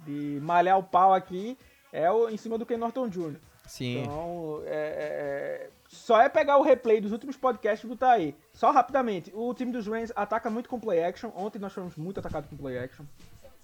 de 0.00 0.38
malhar 0.40 0.78
o 0.78 0.84
pau 0.84 1.12
aqui, 1.12 1.58
é 1.92 2.10
o, 2.10 2.28
em 2.28 2.36
cima 2.36 2.56
do 2.58 2.66
Ken 2.66 2.76
Norton 2.76 3.08
Jr. 3.08 3.36
Sim. 3.66 4.02
Então, 4.02 4.62
é, 4.64 4.70
é, 4.70 5.70
só 5.96 6.20
é 6.20 6.28
pegar 6.28 6.58
o 6.58 6.62
replay 6.62 7.00
dos 7.00 7.12
últimos 7.12 7.36
podcasts 7.36 7.84
e 7.84 7.88
botar 7.88 8.12
aí. 8.12 8.34
Só 8.52 8.70
rapidamente, 8.70 9.32
o 9.34 9.52
time 9.54 9.72
dos 9.72 9.86
Rams 9.86 10.12
ataca 10.14 10.48
muito 10.50 10.68
com 10.68 10.78
play 10.78 11.02
action. 11.02 11.30
Ontem 11.34 11.58
nós 11.58 11.72
fomos 11.72 11.96
muito 11.96 12.20
atacados 12.20 12.48
com 12.48 12.56
play 12.56 12.78
action. 12.78 13.04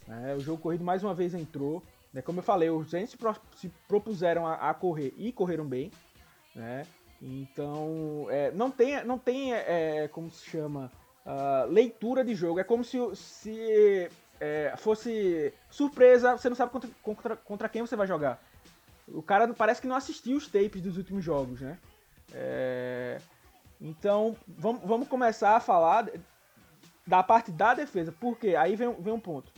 É, 0.08 0.34
o 0.34 0.40
jogo 0.40 0.60
corrido 0.60 0.84
mais 0.84 1.04
uma 1.04 1.14
vez 1.14 1.34
entrou. 1.34 1.82
Né, 2.12 2.20
como 2.20 2.40
eu 2.40 2.42
falei, 2.42 2.68
os 2.68 2.92
Rams 2.92 3.10
se, 3.10 3.16
pro- 3.16 3.36
se 3.56 3.70
propuseram 3.88 4.46
a, 4.46 4.70
a 4.70 4.74
correr 4.74 5.14
e 5.16 5.32
correram 5.32 5.64
bem. 5.64 5.90
Né? 6.54 6.84
Então, 7.20 8.26
é, 8.30 8.50
não 8.50 8.70
tem, 8.70 9.04
não 9.04 9.18
tem 9.18 9.54
é, 9.54 10.08
como 10.12 10.30
se 10.30 10.44
chama, 10.44 10.90
ah, 11.24 11.66
leitura 11.68 12.24
de 12.24 12.34
jogo. 12.34 12.58
É 12.58 12.64
como 12.64 12.82
se, 12.84 12.98
se 13.14 14.10
é, 14.40 14.74
fosse 14.76 15.54
surpresa, 15.70 16.36
você 16.36 16.48
não 16.48 16.56
sabe 16.56 16.72
contra, 16.72 16.90
contra, 17.02 17.36
contra 17.36 17.68
quem 17.68 17.80
você 17.80 17.94
vai 17.96 18.06
jogar. 18.06 18.42
O 19.08 19.22
cara 19.22 19.48
parece 19.54 19.80
que 19.80 19.86
não 19.86 19.96
assistiu 19.96 20.36
os 20.36 20.46
tapes 20.46 20.82
dos 20.82 20.96
últimos 20.96 21.24
jogos, 21.24 21.60
né? 21.60 21.78
É, 22.32 23.18
Então, 23.80 24.36
vamos, 24.46 24.82
vamos 24.84 25.08
começar 25.08 25.56
a 25.56 25.60
falar 25.60 26.08
da 27.06 27.22
parte 27.22 27.50
da 27.50 27.74
defesa. 27.74 28.12
Porque 28.12 28.54
aí 28.54 28.76
vem, 28.76 28.92
vem 29.00 29.12
um 29.12 29.20
ponto. 29.20 29.52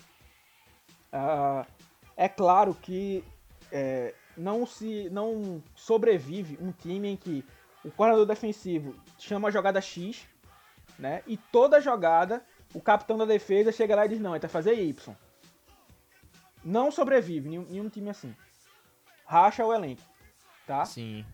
Ah, 1.13 1.67
é 2.17 2.29
claro 2.29 2.75
que 2.75 3.25
é, 3.71 4.15
não 4.37 4.67
se 4.67 5.09
não 5.11 5.63
sobrevive 5.75 6.59
um 6.61 6.73
time 6.73 7.09
em 7.09 7.17
que 7.17 7.45
o 7.85 7.91
coordenador 7.91 8.27
defensivo 8.27 8.95
chama 9.19 9.49
a 9.49 9.51
jogada 9.51 9.81
X, 9.81 10.27
né? 10.99 11.23
E 11.27 11.37
toda 11.37 11.81
jogada 11.81 12.43
o 12.73 12.81
capitão 12.81 13.17
da 13.17 13.25
defesa 13.25 13.71
chega 13.71 13.95
lá 13.95 14.07
e 14.07 14.09
diz 14.09 14.21
não, 14.21 14.33
ele 14.33 14.41
vai 14.41 14.51
fazer 14.51 14.75
Y. 14.75 15.15
Não 16.65 16.91
sobrevive 16.91 17.49
nenhum, 17.49 17.67
nenhum 17.69 17.89
time 17.89 18.11
assim. 18.11 18.35
Racha 19.27 19.65
o 19.65 19.73
elenco, 19.73 20.03
tá? 20.67 20.85
Sim. 20.85 21.25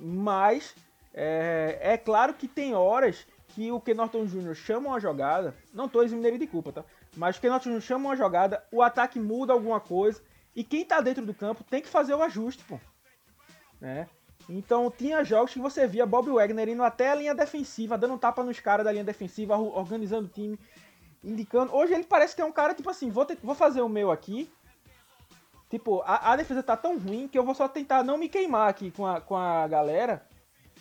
Mas 0.00 0.74
é, 1.12 1.78
é 1.80 1.98
claro 1.98 2.32
que 2.34 2.48
tem 2.48 2.74
horas 2.74 3.26
que 3.48 3.70
o 3.70 3.80
Ken 3.80 3.94
Norton 3.94 4.24
Jr. 4.24 4.54
chama 4.54 4.88
uma 4.88 5.00
jogada, 5.00 5.54
não 5.74 5.88
tô 5.88 6.02
eximindo 6.02 6.26
ele 6.26 6.38
de 6.38 6.46
culpa, 6.46 6.72
tá? 6.72 6.84
Mas 7.16 7.36
o 7.36 7.40
Ken 7.40 7.50
Norton 7.50 7.70
Jr. 7.70 7.80
chama 7.80 8.08
uma 8.08 8.16
jogada, 8.16 8.64
o 8.72 8.82
ataque 8.82 9.18
muda 9.20 9.52
alguma 9.52 9.80
coisa 9.80 10.22
e 10.56 10.64
quem 10.64 10.84
tá 10.84 11.00
dentro 11.00 11.26
do 11.26 11.34
campo 11.34 11.62
tem 11.64 11.82
que 11.82 11.88
fazer 11.88 12.14
o 12.14 12.22
ajuste, 12.22 12.64
pô. 12.64 12.78
Né? 13.80 14.08
Então 14.48 14.90
tinha 14.90 15.22
jogos 15.22 15.52
que 15.52 15.58
você 15.60 15.86
via 15.86 16.06
Bob 16.06 16.30
Wagner 16.30 16.68
indo 16.68 16.82
até 16.82 17.10
a 17.10 17.14
linha 17.14 17.34
defensiva, 17.34 17.98
dando 17.98 18.14
um 18.14 18.18
tapa 18.18 18.42
nos 18.42 18.58
caras 18.58 18.84
da 18.84 18.92
linha 18.92 19.04
defensiva, 19.04 19.56
organizando 19.56 20.26
o 20.26 20.30
time, 20.30 20.58
indicando. 21.22 21.74
Hoje 21.74 21.92
ele 21.92 22.04
parece 22.04 22.34
que 22.34 22.42
é 22.42 22.44
um 22.44 22.52
cara 22.52 22.74
tipo 22.74 22.88
assim, 22.88 23.10
vou, 23.10 23.24
ter- 23.26 23.38
vou 23.42 23.54
fazer 23.54 23.80
o 23.80 23.88
meu 23.88 24.10
aqui. 24.10 24.50
Tipo, 25.70 26.02
a, 26.04 26.32
a 26.32 26.36
defesa 26.36 26.62
tá 26.62 26.76
tão 26.76 26.98
ruim 26.98 27.28
que 27.28 27.38
eu 27.38 27.44
vou 27.44 27.54
só 27.54 27.68
tentar 27.68 28.02
não 28.02 28.18
me 28.18 28.28
queimar 28.28 28.68
aqui 28.68 28.90
com 28.90 29.06
a, 29.06 29.20
com 29.20 29.36
a 29.36 29.68
galera, 29.68 30.26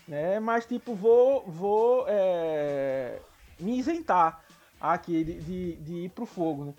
né? 0.07 0.39
Mas 0.39 0.65
tipo, 0.65 0.95
vou, 0.95 1.43
vou 1.45 2.05
é, 2.07 3.19
me 3.59 3.77
isentar 3.77 4.43
aqui 4.81 5.23
de, 5.23 5.33
de, 5.41 5.75
de 5.75 5.93
ir 6.05 6.09
pro 6.09 6.25
fogo, 6.25 6.65
né? 6.65 6.73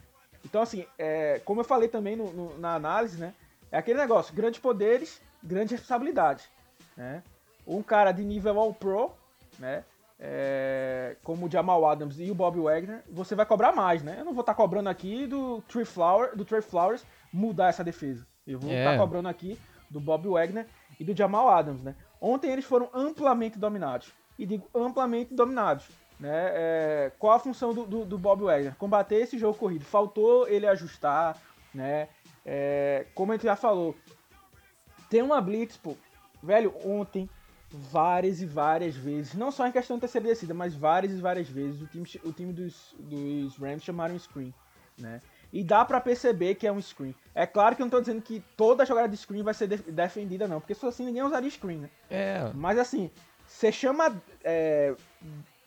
Então 0.44 0.60
assim, 0.60 0.84
é, 0.98 1.40
como 1.44 1.60
eu 1.60 1.64
falei 1.64 1.88
também 1.88 2.16
no- 2.16 2.32
no- 2.32 2.58
na 2.58 2.74
análise, 2.74 3.16
né? 3.16 3.32
É 3.70 3.78
aquele 3.78 3.98
negócio, 3.98 4.34
grandes 4.34 4.58
poderes, 4.58 5.20
grandes 5.40 5.70
responsabilidades, 5.72 6.48
né? 6.96 7.22
Um 7.64 7.82
cara 7.82 8.10
de 8.10 8.24
nível 8.24 8.58
All 8.58 8.74
Pro, 8.74 9.12
né? 9.58 9.84
É, 10.22 11.16
como 11.24 11.46
o 11.46 11.50
Jamal 11.50 11.88
Adams 11.88 12.20
e 12.20 12.30
o 12.30 12.34
Bob 12.34 12.60
Wagner, 12.60 13.02
você 13.10 13.34
vai 13.34 13.46
cobrar 13.46 13.72
mais, 13.72 14.02
né? 14.02 14.16
Eu 14.18 14.24
não 14.26 14.34
vou 14.34 14.42
estar 14.42 14.52
cobrando 14.54 14.90
aqui 14.90 15.26
do 15.26 15.62
Trey 15.62 15.86
Flower, 15.86 16.36
do 16.36 16.44
Trey 16.44 16.60
Flowers 16.60 17.06
mudar 17.32 17.68
essa 17.68 17.82
defesa. 17.82 18.26
Eu 18.46 18.58
vou 18.58 18.70
É. 18.70 18.80
estar 18.84 18.98
cobrando 18.98 19.28
aqui 19.28 19.58
do 19.88 19.98
Bob 19.98 20.28
Wagner 20.28 20.66
e 20.98 21.04
do 21.04 21.16
Jamal 21.16 21.48
Adams, 21.48 21.82
né? 21.82 21.94
Ontem 22.20 22.50
eles 22.50 22.66
foram 22.66 22.90
amplamente 22.92 23.58
dominados. 23.58 24.12
E 24.38 24.44
digo 24.44 24.68
amplamente 24.74 25.34
dominados. 25.34 25.88
Né? 26.18 26.28
É, 26.52 27.12
qual 27.18 27.32
a 27.32 27.38
função 27.38 27.72
do, 27.72 27.86
do, 27.86 28.04
do 28.04 28.18
Bob 28.18 28.42
Wagner? 28.44 28.74
Combater 28.76 29.16
esse 29.16 29.38
jogo 29.38 29.56
corrido. 29.56 29.86
Faltou 29.86 30.46
ele 30.46 30.66
ajustar, 30.66 31.38
né? 31.74 32.08
É, 32.44 33.06
como 33.14 33.32
a 33.32 33.36
gente 33.36 33.44
já 33.44 33.56
falou, 33.56 33.96
tem 35.08 35.22
uma 35.22 35.40
blitz, 35.40 35.78
pô. 35.78 35.96
Velho, 36.42 36.74
ontem, 36.84 37.28
várias 37.70 38.40
e 38.42 38.46
várias 38.46 38.94
vezes, 38.96 39.34
não 39.34 39.50
só 39.50 39.66
em 39.66 39.72
questão 39.72 39.96
de 39.96 40.00
terceira 40.00 40.26
descida, 40.28 40.52
mas 40.54 40.74
várias 40.74 41.12
e 41.12 41.16
várias 41.20 41.48
vezes, 41.48 41.80
o 41.80 41.86
time, 41.86 42.06
o 42.24 42.32
time 42.32 42.52
dos, 42.52 42.94
dos 42.98 43.56
Rams 43.56 43.82
chamaram 43.84 44.18
screen, 44.18 44.52
né? 44.98 45.20
E 45.52 45.64
dá 45.64 45.84
pra 45.84 46.00
perceber 46.00 46.54
que 46.54 46.66
é 46.66 46.72
um 46.72 46.80
screen. 46.80 47.14
É 47.34 47.44
claro 47.46 47.74
que 47.74 47.82
eu 47.82 47.86
não 47.86 47.90
tô 47.90 48.00
dizendo 48.00 48.22
que 48.22 48.40
toda 48.56 48.84
jogada 48.86 49.08
de 49.08 49.16
screen 49.16 49.42
vai 49.42 49.54
ser 49.54 49.66
def- 49.66 49.88
defendida, 49.88 50.46
não, 50.46 50.60
porque 50.60 50.74
se 50.74 50.80
fosse 50.80 51.02
assim 51.02 51.06
ninguém 51.06 51.22
usaria 51.24 51.50
screen, 51.50 51.78
né? 51.78 51.90
É. 52.08 52.50
Mas 52.54 52.78
assim, 52.78 53.10
você 53.46 53.72
chama. 53.72 54.20
é, 54.44 54.94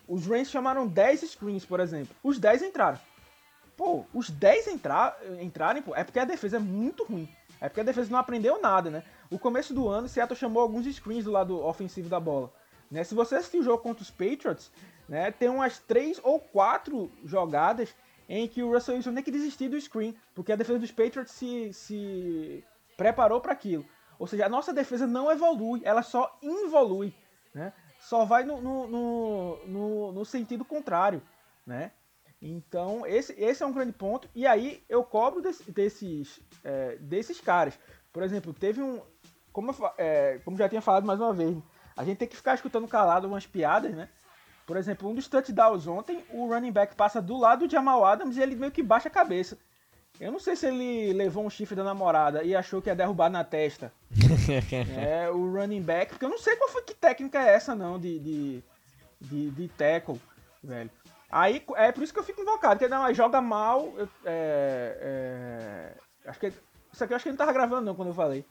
os 0.07 0.25
Rams 0.25 0.49
chamaram 0.49 0.87
10 0.87 1.21
screens, 1.21 1.65
por 1.65 1.79
exemplo. 1.79 2.15
Os 2.23 2.37
10 2.39 2.61
entraram. 2.63 2.99
Pô, 3.75 4.05
os 4.13 4.29
10 4.29 4.67
entrar, 4.67 5.17
entrarem, 5.41 5.81
pô, 5.81 5.95
é 5.95 6.03
porque 6.03 6.19
a 6.19 6.25
defesa 6.25 6.57
é 6.57 6.59
muito 6.59 7.03
ruim. 7.05 7.27
É 7.63 7.69
porque 7.69 7.79
a 7.79 7.85
defesa 7.85 8.11
não 8.11 8.19
aprendeu 8.19 8.61
nada, 8.61 8.89
né? 8.89 9.03
O 9.31 9.39
começo 9.39 9.73
do 9.73 9.87
ano, 9.87 10.09
Seattle 10.09 10.37
chamou 10.37 10.61
alguns 10.61 10.85
screens 10.85 11.23
do 11.23 11.31
lado 11.31 11.65
ofensivo 11.65 12.09
da 12.09 12.19
bola. 12.19 12.51
Né? 12.91 13.05
Se 13.05 13.15
você 13.15 13.35
assistir 13.35 13.59
o 13.59 13.63
jogo 13.63 13.81
contra 13.81 14.03
os 14.03 14.11
Patriots, 14.11 14.69
né, 15.07 15.31
tem 15.31 15.47
umas 15.47 15.79
3 15.79 16.19
ou 16.25 16.41
4 16.41 17.09
jogadas 17.23 17.95
em 18.27 18.49
que 18.49 18.61
o 18.61 18.73
Russell 18.73 18.95
Wilson 18.95 19.13
tem 19.13 19.23
que 19.23 19.31
desistir 19.31 19.69
do 19.69 19.79
screen, 19.79 20.13
porque 20.35 20.51
a 20.51 20.57
defesa 20.57 20.77
dos 20.77 20.91
Patriots 20.91 21.31
se, 21.31 21.71
se 21.71 22.65
preparou 22.97 23.39
para 23.39 23.53
aquilo. 23.53 23.85
Ou 24.19 24.27
seja, 24.27 24.45
a 24.45 24.49
nossa 24.49 24.73
defesa 24.73 25.07
não 25.07 25.31
evolui, 25.31 25.81
ela 25.85 26.03
só 26.03 26.37
involui, 26.41 27.13
né? 27.55 27.71
Só 27.97 28.25
vai 28.25 28.43
no, 28.43 28.59
no, 28.59 28.87
no, 28.87 29.67
no, 29.67 30.11
no 30.11 30.25
sentido 30.25 30.65
contrário, 30.65 31.21
né? 31.65 31.93
Então, 32.45 33.05
esse, 33.07 33.33
esse 33.41 33.63
é 33.63 33.65
um 33.65 33.71
grande 33.71 33.93
ponto. 33.93 34.27
E 34.35 34.45
aí, 34.45 34.83
eu 34.89 35.01
cobro 35.03 35.41
desse- 35.41 35.71
desses, 35.71 36.41
é, 36.63 36.97
desses 36.99 37.39
caras. 37.39 37.79
Por 38.11 38.21
exemplo, 38.21 38.53
teve 38.53 38.81
um... 38.81 39.01
Como, 39.53 39.71
eu 39.71 39.91
é, 39.97 40.39
como 40.43 40.57
já 40.57 40.67
tinha 40.67 40.81
falado 40.81 41.05
mais 41.05 41.19
uma 41.21 41.31
vez, 41.31 41.55
a 41.95 42.03
gente 42.03 42.17
tem 42.17 42.27
que 42.27 42.35
ficar 42.35 42.55
escutando 42.55 42.87
calado 42.87 43.27
umas 43.27 43.45
piadas, 43.45 43.93
né? 43.93 44.09
Por 44.65 44.75
exemplo, 44.77 45.09
um 45.09 45.13
dos 45.15 45.27
touchdowns 45.27 45.87
ontem, 45.87 46.23
o 46.31 46.47
running 46.47 46.71
back 46.71 46.95
passa 46.95 47.21
do 47.21 47.37
lado 47.37 47.65
do 47.67 47.71
Jamal 47.71 48.03
Adams 48.03 48.35
e 48.35 48.41
ele 48.41 48.55
meio 48.55 48.71
que 48.71 48.81
baixa 48.83 49.07
a 49.07 49.11
cabeça. 49.11 49.57
Eu 50.19 50.31
não 50.31 50.39
sei 50.39 50.55
se 50.55 50.67
ele 50.67 51.13
levou 51.13 51.45
um 51.45 51.49
chifre 51.49 51.75
da 51.75 51.83
namorada 51.83 52.43
e 52.43 52.55
achou 52.55 52.81
que 52.81 52.89
ia 52.89 52.95
derrubar 52.95 53.29
na 53.29 53.43
testa. 53.43 53.91
é, 54.97 55.29
o 55.29 55.51
running 55.53 55.81
back, 55.81 56.11
porque 56.11 56.25
eu 56.25 56.29
não 56.29 56.37
sei 56.37 56.55
qual 56.55 56.69
foi 56.69 56.81
que 56.83 56.93
técnica 56.93 57.39
é 57.39 57.53
essa 57.53 57.73
não 57.75 57.99
de, 57.99 58.19
de, 58.19 58.63
de, 59.21 59.51
de 59.51 59.67
tackle, 59.69 60.19
velho. 60.63 60.89
Aí 61.35 61.65
é 61.77 61.91
por 61.91 62.03
isso 62.03 62.13
que 62.13 62.19
eu 62.19 62.23
fico 62.23 62.41
invocado, 62.41 62.77
porque 62.77 62.87
não, 62.87 63.11
joga 63.11 63.41
mal, 63.41 63.91
eu- 63.97 64.07
é, 64.23 65.95
é, 66.23 66.29
acho 66.29 66.39
que 66.39 66.53
Isso 66.91 67.03
aqui 67.03 67.11
eu 67.11 67.15
acho 67.15 67.23
que 67.23 67.29
ele 67.29 67.33
não 67.33 67.39
tava 67.43 67.51
gravando 67.51 67.81
não 67.81 67.95
quando 67.95 68.09
eu 68.09 68.13
falei. 68.13 68.45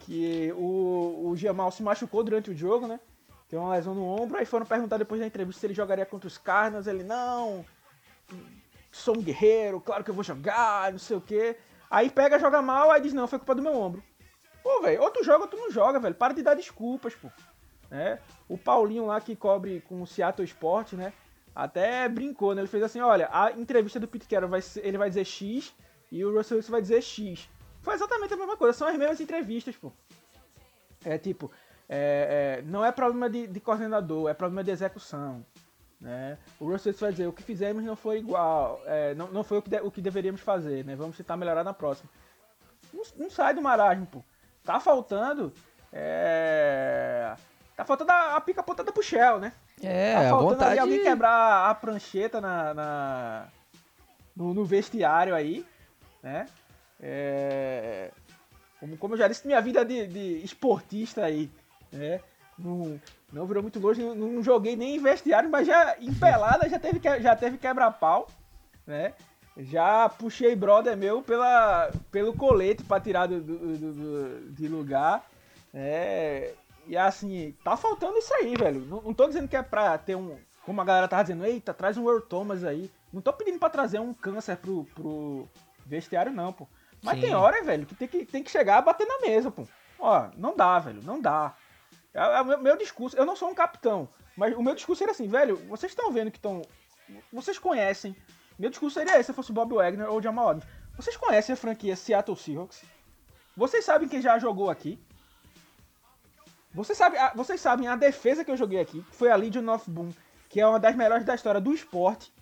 Que 0.00 0.52
o, 0.54 1.30
o 1.30 1.34
Jamal 1.34 1.70
se 1.70 1.82
machucou 1.82 2.22
durante 2.22 2.50
o 2.50 2.54
jogo, 2.54 2.86
né? 2.86 3.00
Tem 3.48 3.58
uma 3.58 3.72
lesão 3.74 3.94
no 3.94 4.04
ombro, 4.04 4.36
aí 4.36 4.44
foram 4.44 4.66
perguntar 4.66 4.98
depois 4.98 5.18
da 5.18 5.26
entrevista 5.26 5.60
se 5.60 5.66
ele 5.66 5.72
jogaria 5.72 6.04
contra 6.04 6.26
os 6.28 6.36
Cardinals. 6.36 6.86
Ele, 6.86 7.02
não, 7.02 7.64
sou 8.92 9.16
um 9.16 9.22
guerreiro, 9.22 9.80
claro 9.80 10.04
que 10.04 10.10
eu 10.10 10.14
vou 10.14 10.22
jogar, 10.22 10.92
não 10.92 10.98
sei 10.98 11.16
o 11.16 11.22
quê. 11.22 11.56
Aí 11.90 12.10
pega, 12.10 12.38
joga 12.38 12.60
mal, 12.60 12.90
aí 12.90 13.00
diz, 13.00 13.14
não, 13.14 13.26
foi 13.26 13.38
culpa 13.38 13.54
do 13.54 13.62
meu 13.62 13.72
ombro. 13.74 14.02
Pô, 14.62 14.82
velho, 14.82 15.00
ou 15.00 15.10
tu 15.10 15.24
joga 15.24 15.44
ou 15.44 15.48
tu 15.48 15.56
não 15.56 15.70
joga, 15.70 15.98
velho. 15.98 16.14
Para 16.14 16.34
de 16.34 16.42
dar 16.42 16.52
desculpas, 16.54 17.14
pô. 17.14 17.30
É, 17.90 18.18
o 18.46 18.58
Paulinho 18.58 19.06
lá 19.06 19.18
que 19.22 19.34
cobre 19.34 19.80
com 19.88 20.02
o 20.02 20.06
Seattle 20.06 20.44
Sport, 20.44 20.92
né? 20.92 21.14
Até 21.54 22.08
brincou, 22.08 22.54
né? 22.54 22.60
Ele 22.62 22.68
fez 22.68 22.82
assim, 22.82 23.00
olha, 23.00 23.28
a 23.32 23.52
entrevista 23.52 23.98
do 23.98 24.08
Pete 24.08 24.28
Carroll, 24.28 24.48
vai 24.48 24.62
ser, 24.62 24.84
ele 24.86 24.98
vai 24.98 25.08
dizer 25.08 25.24
X 25.24 25.74
e 26.10 26.24
o 26.24 26.36
Russell 26.36 26.56
Wilson 26.56 26.72
vai 26.72 26.82
dizer 26.82 27.02
X. 27.02 27.48
Foi 27.82 27.94
exatamente 27.94 28.34
a 28.34 28.36
mesma 28.36 28.56
coisa, 28.56 28.76
são 28.76 28.88
as 28.88 28.96
mesmas 28.96 29.20
entrevistas, 29.20 29.76
pô. 29.76 29.92
É 31.04 31.16
tipo, 31.18 31.50
é, 31.88 32.58
é, 32.60 32.62
não 32.62 32.84
é 32.84 32.92
problema 32.92 33.28
de, 33.28 33.46
de, 33.46 33.58
coordenador, 33.60 34.28
é 34.28 34.34
problema 34.34 34.62
de 34.62 34.70
execução. 34.70 35.44
Né? 36.00 36.38
O 36.58 36.70
Russell 36.70 36.92
Wilson 36.92 37.04
vai 37.04 37.12
dizer, 37.12 37.26
o 37.26 37.32
que 37.32 37.42
fizemos 37.42 37.82
não 37.84 37.96
foi 37.96 38.18
igual, 38.18 38.80
é, 38.86 39.14
não, 39.14 39.28
não 39.28 39.42
foi 39.42 39.58
o 39.58 39.62
que, 39.62 39.70
de, 39.70 39.80
o 39.80 39.90
que 39.90 40.00
deveríamos 40.00 40.40
fazer, 40.40 40.84
né? 40.84 40.94
Vamos 40.94 41.16
tentar 41.16 41.36
melhorar 41.36 41.64
na 41.64 41.74
próxima. 41.74 42.10
Não, 42.92 43.02
não 43.16 43.30
sai 43.30 43.54
do 43.54 43.62
marasmo, 43.62 44.06
pô. 44.06 44.24
Tá 44.62 44.78
faltando. 44.78 45.52
É, 45.92 47.34
tá 47.80 47.84
faltando 47.84 48.12
a, 48.12 48.36
a 48.36 48.40
pica 48.40 48.62
pontada 48.62 48.92
pro 48.92 49.02
Shell, 49.02 49.38
né? 49.38 49.52
É, 49.82 50.14
tá 50.14 50.30
a 50.30 50.34
vontade... 50.34 50.78
alguém 50.78 51.02
quebrar 51.02 51.70
a 51.70 51.74
prancheta 51.74 52.40
na, 52.40 52.74
na 52.74 53.48
no, 54.36 54.52
no, 54.52 54.64
vestiário 54.64 55.34
aí, 55.34 55.64
né? 56.22 56.46
É, 57.00 58.10
como, 58.78 58.96
como 58.98 59.14
eu 59.14 59.18
já 59.18 59.28
disse, 59.28 59.46
minha 59.46 59.60
vida 59.60 59.84
de, 59.84 60.06
de 60.06 60.44
esportista 60.44 61.24
aí, 61.24 61.50
né? 61.90 62.20
Não, 62.58 63.00
não 63.32 63.46
virou 63.46 63.62
muito 63.62 63.80
longe, 63.80 64.02
não, 64.02 64.14
não, 64.14 64.42
joguei 64.42 64.76
nem 64.76 64.96
em 64.96 65.02
vestiário, 65.02 65.48
mas 65.48 65.66
já 65.66 65.96
em 65.98 66.12
pelada 66.12 66.68
já 66.68 66.78
teve, 66.78 67.00
já 67.22 67.34
teve 67.34 67.56
quebra-pau, 67.56 68.28
né? 68.86 69.14
Já 69.56 70.08
puxei 70.10 70.54
brother 70.54 70.96
meu 70.96 71.22
pela, 71.22 71.90
pelo 72.10 72.34
colete 72.34 72.84
para 72.84 73.00
tirar 73.00 73.26
do, 73.26 73.40
do, 73.40 73.58
do, 73.58 73.92
do, 73.92 74.52
de 74.52 74.68
lugar. 74.68 75.24
É, 75.72 76.52
e 76.86 76.96
assim, 76.96 77.54
tá 77.64 77.76
faltando 77.76 78.18
isso 78.18 78.32
aí, 78.34 78.56
velho. 78.56 78.80
Não, 78.80 79.00
não 79.02 79.14
tô 79.14 79.26
dizendo 79.26 79.48
que 79.48 79.56
é 79.56 79.62
pra 79.62 79.96
ter 79.98 80.14
um. 80.14 80.38
Como 80.64 80.80
a 80.80 80.84
galera 80.84 81.08
tava 81.08 81.22
dizendo, 81.22 81.44
eita, 81.44 81.72
traz 81.72 81.96
um 81.96 82.08
Earl 82.08 82.20
Thomas 82.20 82.64
aí. 82.64 82.90
Não 83.12 83.20
tô 83.20 83.32
pedindo 83.32 83.58
pra 83.58 83.70
trazer 83.70 83.98
um 83.98 84.12
câncer 84.12 84.56
pro, 84.56 84.84
pro 84.94 85.48
vestiário, 85.86 86.32
não, 86.32 86.52
pô. 86.52 86.68
Mas 87.02 87.16
Sim. 87.16 87.22
tem 87.22 87.34
hora, 87.34 87.62
velho, 87.64 87.86
que 87.86 87.94
tem, 87.94 88.08
que 88.08 88.26
tem 88.26 88.42
que 88.42 88.50
chegar 88.50 88.78
a 88.78 88.82
bater 88.82 89.06
na 89.06 89.20
mesa, 89.20 89.50
pô. 89.50 89.66
Ó, 89.98 90.28
não 90.36 90.56
dá, 90.56 90.78
velho, 90.78 91.02
não 91.02 91.20
dá. 91.20 91.54
É, 92.14 92.20
é, 92.20 92.44
meu, 92.44 92.58
meu 92.58 92.76
discurso, 92.76 93.16
eu 93.16 93.24
não 93.24 93.36
sou 93.36 93.48
um 93.48 93.54
capitão, 93.54 94.08
mas 94.36 94.54
o 94.56 94.62
meu 94.62 94.74
discurso 94.74 95.02
era 95.02 95.12
assim, 95.12 95.28
velho, 95.28 95.56
vocês 95.68 95.92
estão 95.92 96.12
vendo 96.12 96.30
que 96.30 96.38
estão. 96.38 96.62
Vocês 97.32 97.58
conhecem. 97.58 98.14
Meu 98.58 98.70
discurso 98.70 98.98
seria 98.98 99.14
esse 99.18 99.24
se 99.24 99.32
fosse 99.32 99.50
o 99.50 99.54
Bob 99.54 99.74
Wagner 99.74 100.10
ou 100.10 100.22
Jamal 100.22 100.50
Adams. 100.50 100.68
Vocês 100.96 101.16
conhecem 101.16 101.52
a 101.52 101.56
franquia 101.56 101.96
Seattle 101.96 102.36
Seahawks? 102.36 102.82
Vocês 103.56 103.84
sabem 103.84 104.08
quem 104.08 104.20
já 104.20 104.38
jogou 104.38 104.70
aqui? 104.70 104.98
Você 106.72 106.94
sabe, 106.94 107.16
a, 107.16 107.32
vocês 107.34 107.60
sabem 107.60 107.88
a 107.88 107.96
defesa 107.96 108.44
que 108.44 108.50
eu 108.50 108.56
joguei 108.56 108.80
aqui, 108.80 109.02
que 109.02 109.16
foi 109.16 109.30
a 109.30 109.36
Legion 109.36 109.68
of 109.72 109.90
Boom, 109.90 110.10
que 110.48 110.60
é 110.60 110.66
uma 110.66 110.78
das 110.78 110.94
melhores 110.94 111.24
da 111.24 111.34
história 111.34 111.60
do 111.60 111.74
esporte. 111.74 112.32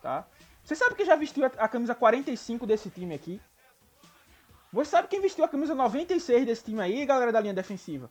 Tá? 0.00 0.26
Você 0.64 0.74
sabe 0.74 0.94
quem 0.94 1.06
já 1.06 1.16
vestiu 1.16 1.44
a, 1.44 1.48
a 1.58 1.68
camisa 1.68 1.94
45 1.94 2.66
desse 2.66 2.90
time 2.90 3.14
aqui? 3.14 3.40
Você 4.72 4.90
sabe 4.90 5.08
quem 5.08 5.20
vestiu 5.20 5.44
a 5.44 5.48
camisa 5.48 5.74
96 5.74 6.46
desse 6.46 6.64
time 6.64 6.80
aí, 6.80 7.04
galera 7.06 7.30
da 7.30 7.40
linha 7.40 7.54
defensiva? 7.54 8.10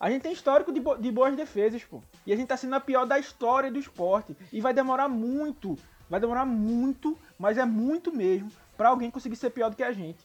A 0.00 0.10
gente 0.10 0.22
tem 0.22 0.32
histórico 0.32 0.72
de, 0.72 0.80
bo 0.80 0.96
de 0.96 1.10
boas 1.10 1.34
defesas, 1.36 1.84
pô. 1.84 2.02
E 2.24 2.32
a 2.32 2.36
gente 2.36 2.48
tá 2.48 2.56
sendo 2.56 2.74
a 2.74 2.80
pior 2.80 3.04
da 3.04 3.18
história 3.18 3.70
do 3.70 3.78
esporte. 3.78 4.36
E 4.52 4.60
vai 4.60 4.72
demorar 4.72 5.08
muito, 5.08 5.76
vai 6.08 6.20
demorar 6.20 6.46
muito, 6.46 7.18
mas 7.38 7.58
é 7.58 7.64
muito 7.64 8.14
mesmo, 8.14 8.50
para 8.76 8.90
alguém 8.90 9.10
conseguir 9.10 9.36
ser 9.36 9.50
pior 9.50 9.70
do 9.70 9.76
que 9.76 9.82
a 9.82 9.92
gente. 9.92 10.18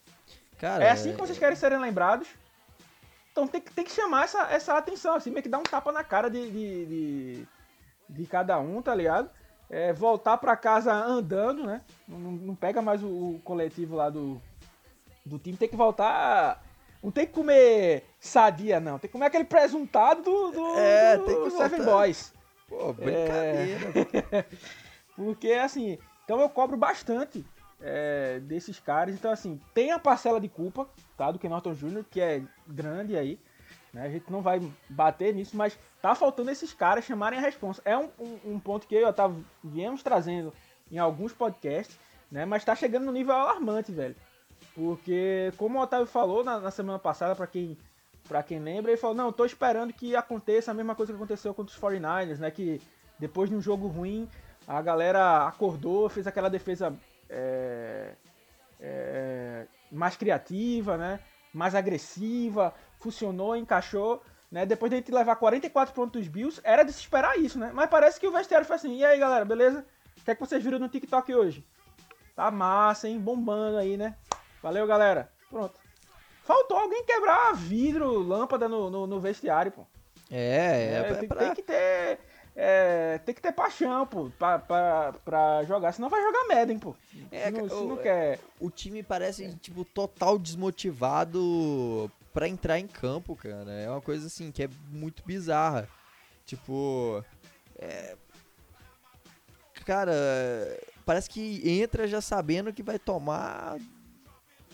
Cara, 0.60 0.84
é 0.84 0.92
assim 0.92 1.14
que 1.14 1.20
vocês 1.20 1.40
querem 1.40 1.56
serem 1.56 1.80
lembrados? 1.80 2.28
Então 3.34 3.48
tem, 3.48 3.60
tem 3.60 3.84
que 3.84 3.92
chamar 3.92 4.26
essa, 4.26 4.44
essa 4.52 4.78
atenção, 4.78 5.16
assim, 5.16 5.32
meio 5.32 5.42
que 5.42 5.50
dar 5.50 5.58
um 5.58 5.64
tapa 5.64 5.92
na 5.92 6.04
cara 6.04 6.30
de, 6.30 6.52
de, 6.52 6.86
de, 6.86 7.48
de 8.08 8.28
cada 8.28 8.60
um, 8.60 8.80
tá 8.80 8.94
ligado? 8.94 9.28
É, 9.72 9.92
voltar 9.92 10.38
para 10.38 10.56
casa 10.56 10.94
andando, 10.94 11.66
né? 11.66 11.82
Não, 12.08 12.20
não 12.20 12.56
pega 12.56 12.80
mais 12.80 13.02
o, 13.02 13.08
o, 13.08 13.42
coletivo 13.44 13.96
lá 13.96 14.12
do, 14.12 14.40
do 15.26 15.40
time, 15.40 15.58
tem 15.58 15.68
que 15.68 15.76
voltar. 15.76 16.64
Não 17.02 17.10
tem 17.10 17.26
que 17.26 17.34
comer 17.34 18.06
sadia, 18.20 18.80
não. 18.80 19.00
Tem 19.00 19.10
que 19.10 19.14
comer 19.14 19.26
aquele 19.26 19.46
presuntado 19.46 20.22
do, 20.22 20.52
do, 20.52 20.78
é, 20.78 21.18
do 21.18 21.26
tem 21.26 21.44
que 21.44 21.50
Seven. 21.50 21.84
Boys. 21.84 22.32
Pô, 22.70 22.94
brincadeira. 22.94 23.90
É... 24.32 24.46
Porque, 25.18 25.54
assim, 25.54 25.98
então 26.24 26.40
eu 26.40 26.50
cobro 26.50 26.78
bastante 26.78 27.44
é, 27.84 28.40
desses 28.40 28.80
caras. 28.80 29.14
Então, 29.14 29.30
assim, 29.30 29.60
tem 29.74 29.92
a 29.92 30.00
parcela 30.00 30.40
de 30.40 30.48
culpa, 30.48 30.88
tá? 31.18 31.30
Do 31.30 31.38
Ken 31.38 31.50
Norton 31.50 31.74
Jr., 31.74 32.06
que 32.10 32.22
é 32.22 32.42
grande 32.66 33.18
aí. 33.18 33.38
Né? 33.94 34.06
A 34.06 34.10
gente 34.10 34.32
não 34.32 34.42
vai 34.42 34.60
bater 34.90 35.36
nisso, 35.36 35.56
mas 35.56 35.78
tá 36.02 36.16
faltando 36.16 36.50
esses 36.50 36.74
caras 36.74 37.04
chamarem 37.04 37.38
a 37.38 37.42
responsa. 37.42 37.82
É 37.86 37.98
um, 37.98 38.10
um, 38.18 38.54
um 38.54 38.60
ponto 38.60 38.88
que 38.88 38.96
eu 38.96 39.08
e 39.08 39.44
viemos 39.64 40.02
trazendo 40.02 40.54
em 40.90 40.98
alguns 40.98 41.34
podcasts, 41.34 42.00
né? 42.32 42.46
Mas 42.46 42.64
tá 42.64 42.76
chegando 42.76 43.06
no 43.06 43.12
nível 43.12 43.36
alarmante, 43.36 43.92
velho. 43.92 44.16
Porque, 44.74 45.52
como 45.58 45.78
o 45.78 45.82
Otávio 45.82 46.08
falou 46.08 46.44
na, 46.44 46.60
na 46.60 46.72
semana 46.72 46.98
passada, 46.98 47.36
para 47.36 47.46
quem 47.46 47.78
para 48.28 48.42
quem 48.42 48.60
lembra, 48.60 48.90
ele 48.90 49.00
falou: 49.00 49.16
Não, 49.16 49.32
tô 49.34 49.44
esperando 49.44 49.92
que 49.92 50.16
aconteça 50.16 50.72
a 50.72 50.74
mesma 50.74 50.96
coisa 50.96 51.12
que 51.12 51.18
aconteceu 51.18 51.54
contra 51.54 51.76
os 51.76 51.82
49ers, 51.82 52.40
né? 52.40 52.50
Que 52.50 52.82
depois 53.20 53.50
de 53.50 53.56
um 53.56 53.62
jogo 53.62 53.88
ruim, 53.88 54.30
a 54.66 54.82
galera 54.82 55.46
acordou, 55.46 56.10
fez 56.10 56.26
aquela 56.26 56.50
defesa 56.50 56.96
é, 57.34 58.16
é, 58.80 59.66
mais 59.92 60.16
criativa, 60.16 60.98
né? 60.98 61.20
mais 61.54 61.76
agressiva, 61.76 62.74
funcionou, 63.00 63.56
encaixou. 63.56 64.22
Né? 64.52 64.66
Depois 64.66 64.92
de 64.92 65.12
levar 65.12 65.36
44 65.36 65.94
pontos 65.94 66.22
dos 66.22 66.28
Bills, 66.28 66.60
era 66.64 66.84
de 66.84 66.92
se 66.92 67.02
esperar 67.02 67.38
isso, 67.40 67.60
né? 67.60 67.72
Mas 67.74 67.90
parece 67.90 68.20
que 68.20 68.28
o 68.28 68.32
vestiário 68.32 68.66
foi 68.66 68.76
assim. 68.76 68.98
E 68.98 69.06
aí, 69.06 69.20
galera, 69.20 69.46
beleza? 69.46 69.86
O 70.18 70.24
que 70.24 70.32
é 70.32 70.36
que 70.36 70.42
vocês 70.42 70.64
viram 70.64 70.80
no 70.80 70.90
TikTok 70.90 71.34
hoje? 71.34 71.66
Tá 72.36 72.50
massa, 72.52 73.08
hein? 73.08 73.20
Bombando 73.20 73.78
aí, 73.78 73.98
né? 73.98 74.16
Valeu, 74.62 74.86
galera. 74.88 75.32
Pronto. 75.50 75.80
Faltou 76.44 76.78
alguém 76.78 77.04
quebrar 77.06 77.54
vidro, 77.54 78.20
lâmpada 78.20 78.68
no, 78.68 78.90
no, 78.90 79.08
no 79.08 79.20
vestiário, 79.20 79.72
pô. 79.72 79.86
É, 80.30 80.38
é, 80.38 81.12
é 81.12 81.14
tem, 81.16 81.28
pra... 81.28 81.38
tem 81.38 81.54
que 81.54 81.64
ter 81.64 82.20
é, 82.56 83.18
tem 83.20 83.34
que 83.34 83.42
ter 83.42 83.52
paixão, 83.52 84.06
pô, 84.06 84.30
pra, 84.38 84.60
pra, 84.60 85.14
pra 85.26 85.64
jogar, 85.64 85.92
senão 85.92 86.10
vai 86.10 86.22
jogar 86.22 86.48
Madden, 86.48 86.78
pô. 86.78 86.96
É, 87.32 87.46
se 87.46 87.52
não, 87.52 87.70
se 87.70 87.76
não 87.76 87.98
quer. 87.98 88.40
O 88.60 88.70
time 88.70 89.02
parece, 89.02 89.56
tipo, 89.56 89.84
total 89.84 90.38
desmotivado 90.38 92.12
pra 92.32 92.48
entrar 92.48 92.80
em 92.80 92.88
campo, 92.88 93.36
cara. 93.36 93.72
É 93.72 93.90
uma 93.90 94.02
coisa 94.02 94.28
assim 94.28 94.52
que 94.52 94.64
é 94.64 94.70
muito 94.92 95.24
bizarra. 95.26 95.90
Tipo. 96.46 97.24
É... 97.78 98.16
Cara, 99.86 100.14
parece 101.06 101.30
que 101.30 101.62
entra 101.68 102.08
já 102.08 102.22
sabendo 102.22 102.72
que 102.72 102.84
vai 102.84 102.98
tomar 102.98 103.78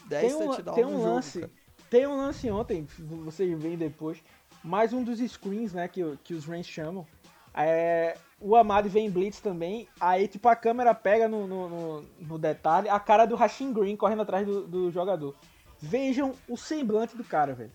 10 0.08 0.22
tem 0.22 0.36
um, 0.36 0.46
touchdowns 0.46 0.76
tem 0.76 0.86
um 0.86 1.02
lance, 1.02 1.50
Tem 1.90 2.08
um 2.08 2.18
lance 2.18 2.52
ontem, 2.52 2.88
vocês 3.24 3.60
veem 3.60 3.76
depois, 3.76 4.22
mais 4.64 4.94
um 4.94 5.04
dos 5.04 5.20
screens, 5.20 5.74
né, 5.74 5.88
que, 5.88 6.02
que 6.24 6.36
os 6.36 6.46
Rams 6.46 6.68
chamam 6.68 7.08
é, 7.54 8.18
o 8.40 8.56
Amado 8.56 8.90
vem 8.90 9.08
em 9.08 9.12
Blitz 9.12 9.40
também. 9.40 9.88
Aí, 10.00 10.28
tipo, 10.28 10.48
a 10.48 10.56
câmera 10.56 10.94
pega 10.94 11.28
no, 11.28 11.48
no, 11.48 11.70
no, 11.70 12.02
no 12.20 12.38
detalhe 12.38 12.90
a 12.90 13.00
cara 13.00 13.26
do 13.26 13.36
Rasheen 13.36 13.74
Green 13.74 13.96
correndo 13.96 14.22
atrás 14.22 14.46
do, 14.46 14.66
do, 14.66 14.92
jogador. 14.92 15.36
Vejam 15.80 16.34
o 16.48 16.58
semblante 16.58 17.16
do 17.16 17.24
cara, 17.24 17.54
velho. 17.54 17.72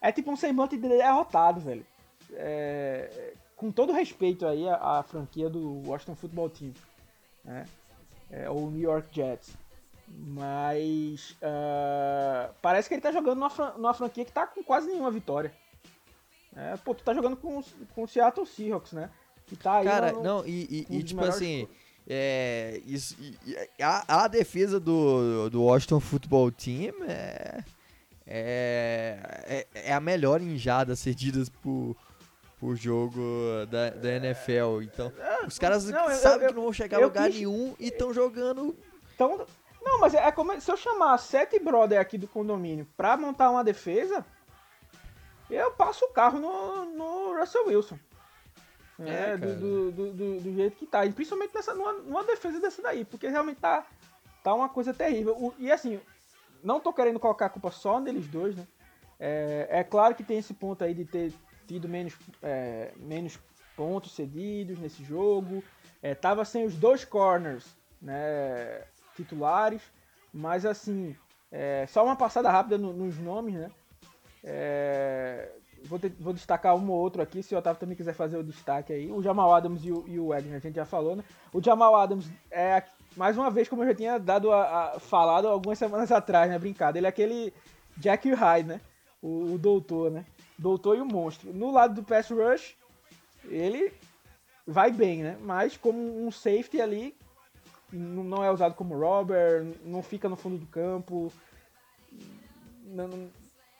É 0.00 0.10
tipo 0.10 0.30
um 0.30 0.36
semblante 0.36 0.76
derrotado, 0.76 1.60
velho. 1.60 1.86
É, 2.34 3.34
com 3.56 3.70
todo 3.70 3.92
respeito 3.92 4.46
aí 4.46 4.68
à, 4.68 4.98
à, 4.98 5.02
franquia 5.02 5.48
do 5.48 5.88
Washington 5.88 6.16
Football 6.16 6.50
Team, 6.50 6.72
né? 7.44 7.66
É, 8.30 8.50
ou 8.50 8.70
New 8.70 8.80
York 8.80 9.08
Jets. 9.12 9.56
Mas 10.08 11.30
uh, 11.42 12.52
parece 12.60 12.88
que 12.88 12.94
ele 12.94 13.02
tá 13.02 13.12
jogando 13.12 13.38
numa, 13.38 13.70
numa 13.72 13.94
franquia 13.94 14.24
que 14.24 14.32
tá 14.32 14.46
com 14.46 14.62
quase 14.62 14.88
nenhuma 14.88 15.10
vitória. 15.10 15.52
É, 16.54 16.76
pô, 16.76 16.94
tu 16.94 17.02
tá 17.02 17.14
jogando 17.14 17.36
com, 17.36 17.62
com 17.94 18.02
o 18.02 18.08
Seattle 18.08 18.46
Seahawks, 18.46 18.92
né? 18.92 19.10
Que 19.46 19.56
tá 19.56 19.76
aí 19.76 19.84
Cara, 19.84 20.12
no, 20.12 20.22
não, 20.22 20.46
e, 20.46 20.86
e, 20.88 20.98
e 20.98 21.02
tipo 21.02 21.24
assim, 21.24 21.68
é, 22.06 22.80
isso, 22.84 23.16
e, 23.20 23.56
a, 23.82 24.24
a, 24.24 24.28
defesa 24.28 24.78
do, 24.78 25.48
do 25.50 25.62
Washington 25.62 26.00
Football 26.00 26.50
Team 26.52 26.94
é, 27.06 27.64
é, 28.26 29.18
é, 29.44 29.66
é 29.90 29.92
a 29.92 30.00
melhor 30.00 30.40
em 30.40 30.56
jadas 30.56 30.98
cedidas 30.98 31.48
por, 31.48 31.96
por 32.58 32.76
jogo 32.76 33.20
da, 33.70 33.90
da 33.90 34.12
NFL. 34.16 34.82
Então, 34.82 35.12
é, 35.18 35.46
os 35.46 35.58
caras 35.58 35.84
não, 35.86 36.10
sabem 36.10 36.38
eu, 36.38 36.42
eu, 36.42 36.48
que 36.48 36.54
não 36.54 36.62
vão 36.62 36.72
chegar 36.72 36.98
a 36.98 37.06
lugar 37.06 37.26
quis, 37.26 37.36
nenhum 37.36 37.74
e 37.78 37.88
estão 37.88 38.12
jogando. 38.12 38.76
Tão, 39.16 39.46
não, 39.82 40.00
mas 40.00 40.14
é, 40.14 40.26
é 40.26 40.32
como 40.32 40.58
se 40.60 40.70
eu 40.70 40.76
chamar 40.76 41.18
sete 41.18 41.58
brother 41.58 42.00
aqui 42.00 42.16
do 42.16 42.28
condomínio 42.28 42.86
pra 42.96 43.16
montar 43.16 43.50
uma 43.50 43.64
defesa, 43.64 44.24
eu 45.54 45.70
passo 45.72 46.04
o 46.04 46.12
carro 46.12 46.38
no, 46.38 46.84
no 46.86 47.38
Russell 47.38 47.66
Wilson. 47.66 47.98
É, 48.98 49.30
É, 49.32 49.36
do, 49.36 49.90
do, 49.90 50.12
do- 50.12 50.40
do 50.40 50.54
jeito 50.54 50.76
que 50.76 50.86
tá. 50.86 51.04
E 51.04 51.12
principalmente 51.12 51.54
nessa, 51.54 51.74
numa, 51.74 51.92
numa 51.94 52.24
defesa 52.24 52.60
dessa 52.60 52.80
daí, 52.82 53.04
porque 53.04 53.26
realmente 53.28 53.58
tá, 53.60 53.86
tá 54.44 54.54
uma 54.54 54.68
coisa 54.68 54.92
terrível. 54.94 55.34
O- 55.36 55.54
e 55.58 55.70
assim, 55.72 56.00
não 56.62 56.78
tô 56.78 56.92
querendo 56.92 57.18
colocar 57.18 57.46
a 57.46 57.50
culpa 57.50 57.70
só 57.70 57.98
neles 57.98 58.28
dois, 58.28 58.54
né? 58.54 58.66
É, 59.18 59.66
é 59.70 59.84
claro 59.84 60.14
que 60.14 60.22
tem 60.24 60.38
esse 60.38 60.54
ponto 60.54 60.84
aí 60.84 60.94
de 60.94 61.04
ter 61.04 61.32
tido 61.66 61.88
menos, 61.88 62.14
é, 62.42 62.92
menos 62.96 63.38
pontos 63.76 64.12
cedidos 64.14 64.78
nesse 64.78 65.02
jogo. 65.04 65.64
É, 66.02 66.14
tava 66.14 66.44
sem 66.44 66.64
os 66.64 66.74
dois 66.74 67.04
corners 67.04 67.64
né, 68.00 68.82
titulares, 69.16 69.80
mas 70.32 70.66
assim, 70.66 71.16
é, 71.50 71.86
só 71.88 72.04
uma 72.04 72.16
passada 72.16 72.50
rápida 72.50 72.76
no- 72.78 72.92
nos 72.92 73.16
nomes, 73.18 73.54
né? 73.54 73.70
É, 74.44 75.48
vou, 75.84 75.98
te- 75.98 76.08
vou 76.18 76.32
destacar 76.32 76.74
um 76.76 76.90
ou 76.90 76.98
outro 76.98 77.22
aqui, 77.22 77.42
se 77.42 77.54
o 77.54 77.58
Otávio 77.58 77.78
também 77.80 77.96
quiser 77.96 78.14
fazer 78.14 78.36
o 78.36 78.42
destaque 78.42 78.92
aí. 78.92 79.10
O 79.10 79.22
Jamal 79.22 79.54
Adams 79.54 79.84
e 79.84 79.92
o, 79.92 80.04
e 80.08 80.18
o 80.18 80.28
Wagner, 80.28 80.56
a 80.56 80.58
gente 80.58 80.74
já 80.76 80.84
falou, 80.84 81.16
né? 81.16 81.24
O 81.52 81.62
Jamal 81.62 81.94
Adams 81.96 82.26
é, 82.50 82.82
mais 83.16 83.36
uma 83.36 83.50
vez, 83.50 83.68
como 83.68 83.82
eu 83.82 83.88
já 83.88 83.94
tinha 83.94 84.18
dado 84.18 84.50
a, 84.52 84.94
a- 84.94 85.00
falado 85.00 85.46
algumas 85.48 85.78
semanas 85.78 86.10
atrás, 86.10 86.50
né? 86.50 86.58
Brincado, 86.58 86.98
ele 86.98 87.06
é 87.06 87.08
aquele 87.08 87.52
Jack 87.96 88.28
Hyde, 88.32 88.68
né? 88.68 88.80
O, 89.22 89.54
o 89.54 89.58
doutor, 89.58 90.10
né? 90.10 90.24
Doutor 90.58 90.96
e 90.96 91.00
o 91.00 91.06
monstro. 91.06 91.52
No 91.52 91.70
lado 91.70 91.94
do 91.94 92.02
pass 92.02 92.28
rush, 92.30 92.74
ele 93.48 93.92
vai 94.66 94.90
bem, 94.90 95.22
né? 95.22 95.36
Mas 95.42 95.76
como 95.76 96.24
um 96.26 96.30
safety 96.30 96.80
ali, 96.80 97.14
não 97.92 98.42
é 98.42 98.50
usado 98.50 98.74
como 98.74 98.98
robber, 98.98 99.66
não 99.84 100.02
fica 100.02 100.28
no 100.28 100.36
fundo 100.36 100.56
do 100.58 100.66
campo. 100.66 101.32
Não, 102.84 103.28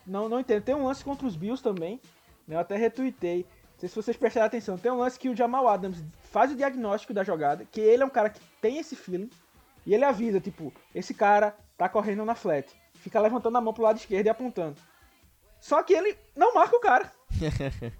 não, 0.07 0.28
não, 0.28 0.40
entendo. 0.40 0.62
Tem 0.62 0.74
um 0.74 0.84
lance 0.84 1.05
contra 1.05 1.26
os 1.26 1.36
Bills 1.36 1.62
também, 1.62 2.00
né? 2.46 2.57
Eu 2.57 2.61
até 2.61 2.76
retuitei. 2.76 3.46
Não 3.72 3.78
sei 3.78 3.88
se 3.88 3.94
vocês 3.94 4.16
prestaram 4.16 4.46
atenção. 4.46 4.78
Tem 4.78 4.90
um 4.92 4.98
lance 4.98 5.18
que 5.18 5.28
o 5.28 5.36
Jamal 5.36 5.68
Adams 5.68 6.03
faz 6.30 6.53
o 6.53 6.57
diagnóstico 6.57 7.12
da 7.12 7.24
jogada, 7.24 7.64
que 7.70 7.80
ele 7.80 8.03
é 8.03 8.07
um 8.07 8.11
cara 8.11 8.30
que 8.30 8.40
tem 8.61 8.78
esse 8.78 8.94
feeling, 8.94 9.30
e 9.84 9.94
ele 9.94 10.05
avisa, 10.05 10.40
tipo, 10.40 10.72
esse 10.94 11.12
cara 11.12 11.57
tá 11.76 11.88
correndo 11.88 12.24
na 12.24 12.34
flat. 12.34 12.72
Fica 12.94 13.20
levantando 13.20 13.59
a 13.59 13.61
mão 13.61 13.74
pro 13.74 13.82
lado 13.82 13.96
esquerdo 13.96 14.26
e 14.26 14.30
apontando. 14.30 14.76
Só 15.61 15.82
que 15.82 15.92
ele 15.92 16.16
não 16.36 16.55
marca 16.55 16.76
o 16.76 16.80
cara. 16.80 17.11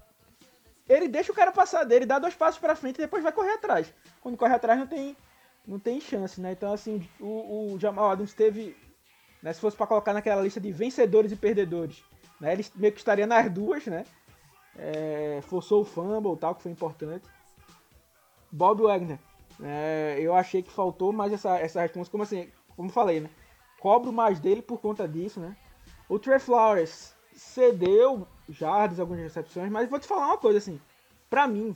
ele 0.87 1.07
deixa 1.07 1.31
o 1.31 1.35
cara 1.35 1.51
passar 1.51 1.83
dele, 1.83 2.05
dá 2.05 2.19
dois 2.19 2.35
passos 2.35 2.59
pra 2.59 2.75
frente 2.75 2.97
e 2.97 3.01
depois 3.01 3.23
vai 3.23 3.31
correr 3.31 3.53
atrás. 3.53 3.93
Quando 4.21 4.37
corre 4.37 4.53
atrás 4.53 4.79
não 4.79 4.87
tem, 4.87 5.15
não 5.65 5.79
tem 5.79 5.99
chance, 5.99 6.39
né? 6.39 6.51
Então, 6.53 6.73
assim, 6.73 7.07
o, 7.19 7.73
o 7.73 7.79
Jamal 7.79 8.11
Adams 8.11 8.33
teve, 8.33 8.75
né, 9.43 9.51
se 9.51 9.59
fosse 9.59 9.75
pra 9.75 9.85
colocar 9.85 10.13
naquela 10.13 10.41
lista 10.41 10.59
de 10.59 10.71
vencedores 10.71 11.31
e 11.33 11.35
perdedores, 11.35 12.01
né, 12.39 12.53
ele 12.53 12.65
meio 12.75 12.93
que 12.93 12.99
estaria 12.99 13.27
nas 13.27 13.51
duas, 13.51 13.85
né? 13.85 14.05
É, 14.75 15.39
forçou 15.43 15.81
o 15.81 15.85
fumble 15.85 16.37
tal, 16.37 16.55
que 16.55 16.63
foi 16.63 16.71
importante. 16.71 17.27
Bob 18.49 18.81
Wagner, 18.81 19.19
né, 19.59 20.17
eu 20.19 20.33
achei 20.33 20.63
que 20.63 20.71
faltou 20.71 21.11
mais 21.11 21.33
essa, 21.33 21.59
essa 21.59 21.81
resposta, 21.81 22.09
como 22.09 22.23
assim, 22.23 22.49
como 22.75 22.89
falei, 22.89 23.19
né? 23.19 23.29
Cobro 23.79 24.13
mais 24.13 24.39
dele 24.39 24.61
por 24.61 24.79
conta 24.79 25.05
disso, 25.07 25.41
né? 25.41 25.57
O 26.07 26.17
Trey 26.17 26.39
Flowers 26.39 27.13
cedeu 27.35 28.25
jardas, 28.47 28.99
algumas 28.99 29.21
recepções, 29.21 29.69
mas 29.69 29.89
vou 29.89 29.99
te 29.99 30.07
falar 30.07 30.27
uma 30.27 30.37
coisa 30.37 30.59
assim, 30.59 30.79
pra 31.29 31.47
mim, 31.47 31.75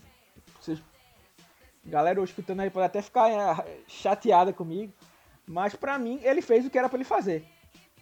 vocês, 0.59 0.81
galera 1.85 2.23
escutando 2.23 2.61
aí 2.61 2.69
pode 2.69 2.85
até 2.85 3.01
ficar 3.01 3.29
é, 3.29 3.79
chateada 3.87 4.53
comigo, 4.53 4.93
mas 5.45 5.75
pra 5.75 5.99
mim 5.99 6.19
ele 6.23 6.41
fez 6.41 6.65
o 6.65 6.69
que 6.69 6.77
era 6.77 6.87
pra 6.87 6.97
ele 6.97 7.03
fazer. 7.03 7.56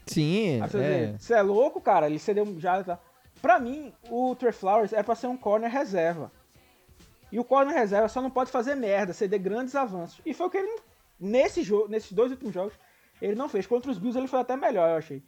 Sim, 0.06 0.60
você 0.62 0.78
é. 0.78 1.06
dizer, 1.14 1.34
é 1.36 1.42
louco, 1.42 1.82
cara? 1.82 2.08
Ele 2.08 2.20
cedeu 2.20 2.60
já. 2.60 2.84
Tá. 2.84 3.00
Pra 3.42 3.60
mim, 3.60 3.94
o 4.10 4.36
Trey 4.36 4.52
Flowers 4.52 4.94
é 4.94 5.04
pra 5.04 5.16
ser 5.16 5.28
um 5.28 5.38
corner 5.38 5.70
reserva. 5.70 6.32
E 7.32 7.40
o 7.40 7.44
corner 7.44 7.76
reserva 7.76 8.08
só 8.08 8.22
não 8.22 8.30
pode 8.30 8.52
fazer 8.52 8.76
merda, 8.76 9.14
ceder 9.14 9.40
grandes 9.40 9.76
avanços. 9.76 10.22
E 10.26 10.34
foi 10.34 10.48
o 10.48 10.50
que 10.50 10.58
ele, 10.58 10.80
nesse 11.20 11.64
jogo, 11.64 11.88
nesses 11.88 12.12
dois 12.12 12.32
últimos 12.32 12.54
jogos, 12.54 12.74
ele 13.22 13.36
não 13.36 13.50
fez. 13.50 13.66
Contra 13.66 13.92
os 13.92 13.98
Bills 13.98 14.18
ele 14.18 14.28
foi 14.28 14.40
até 14.40 14.56
melhor, 14.56 14.90
eu 14.90 14.98
achei. 14.98 15.24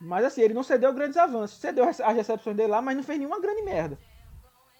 Mas 0.00 0.24
assim, 0.24 0.42
ele 0.42 0.54
não 0.54 0.62
cedeu 0.62 0.92
grandes 0.92 1.16
avanços. 1.16 1.58
Cedeu 1.58 1.88
as 1.88 1.98
recepções 1.98 2.56
dele 2.56 2.68
lá, 2.68 2.82
mas 2.82 2.96
não 2.96 3.02
fez 3.02 3.18
nenhuma 3.18 3.40
grande 3.40 3.62
merda. 3.62 3.98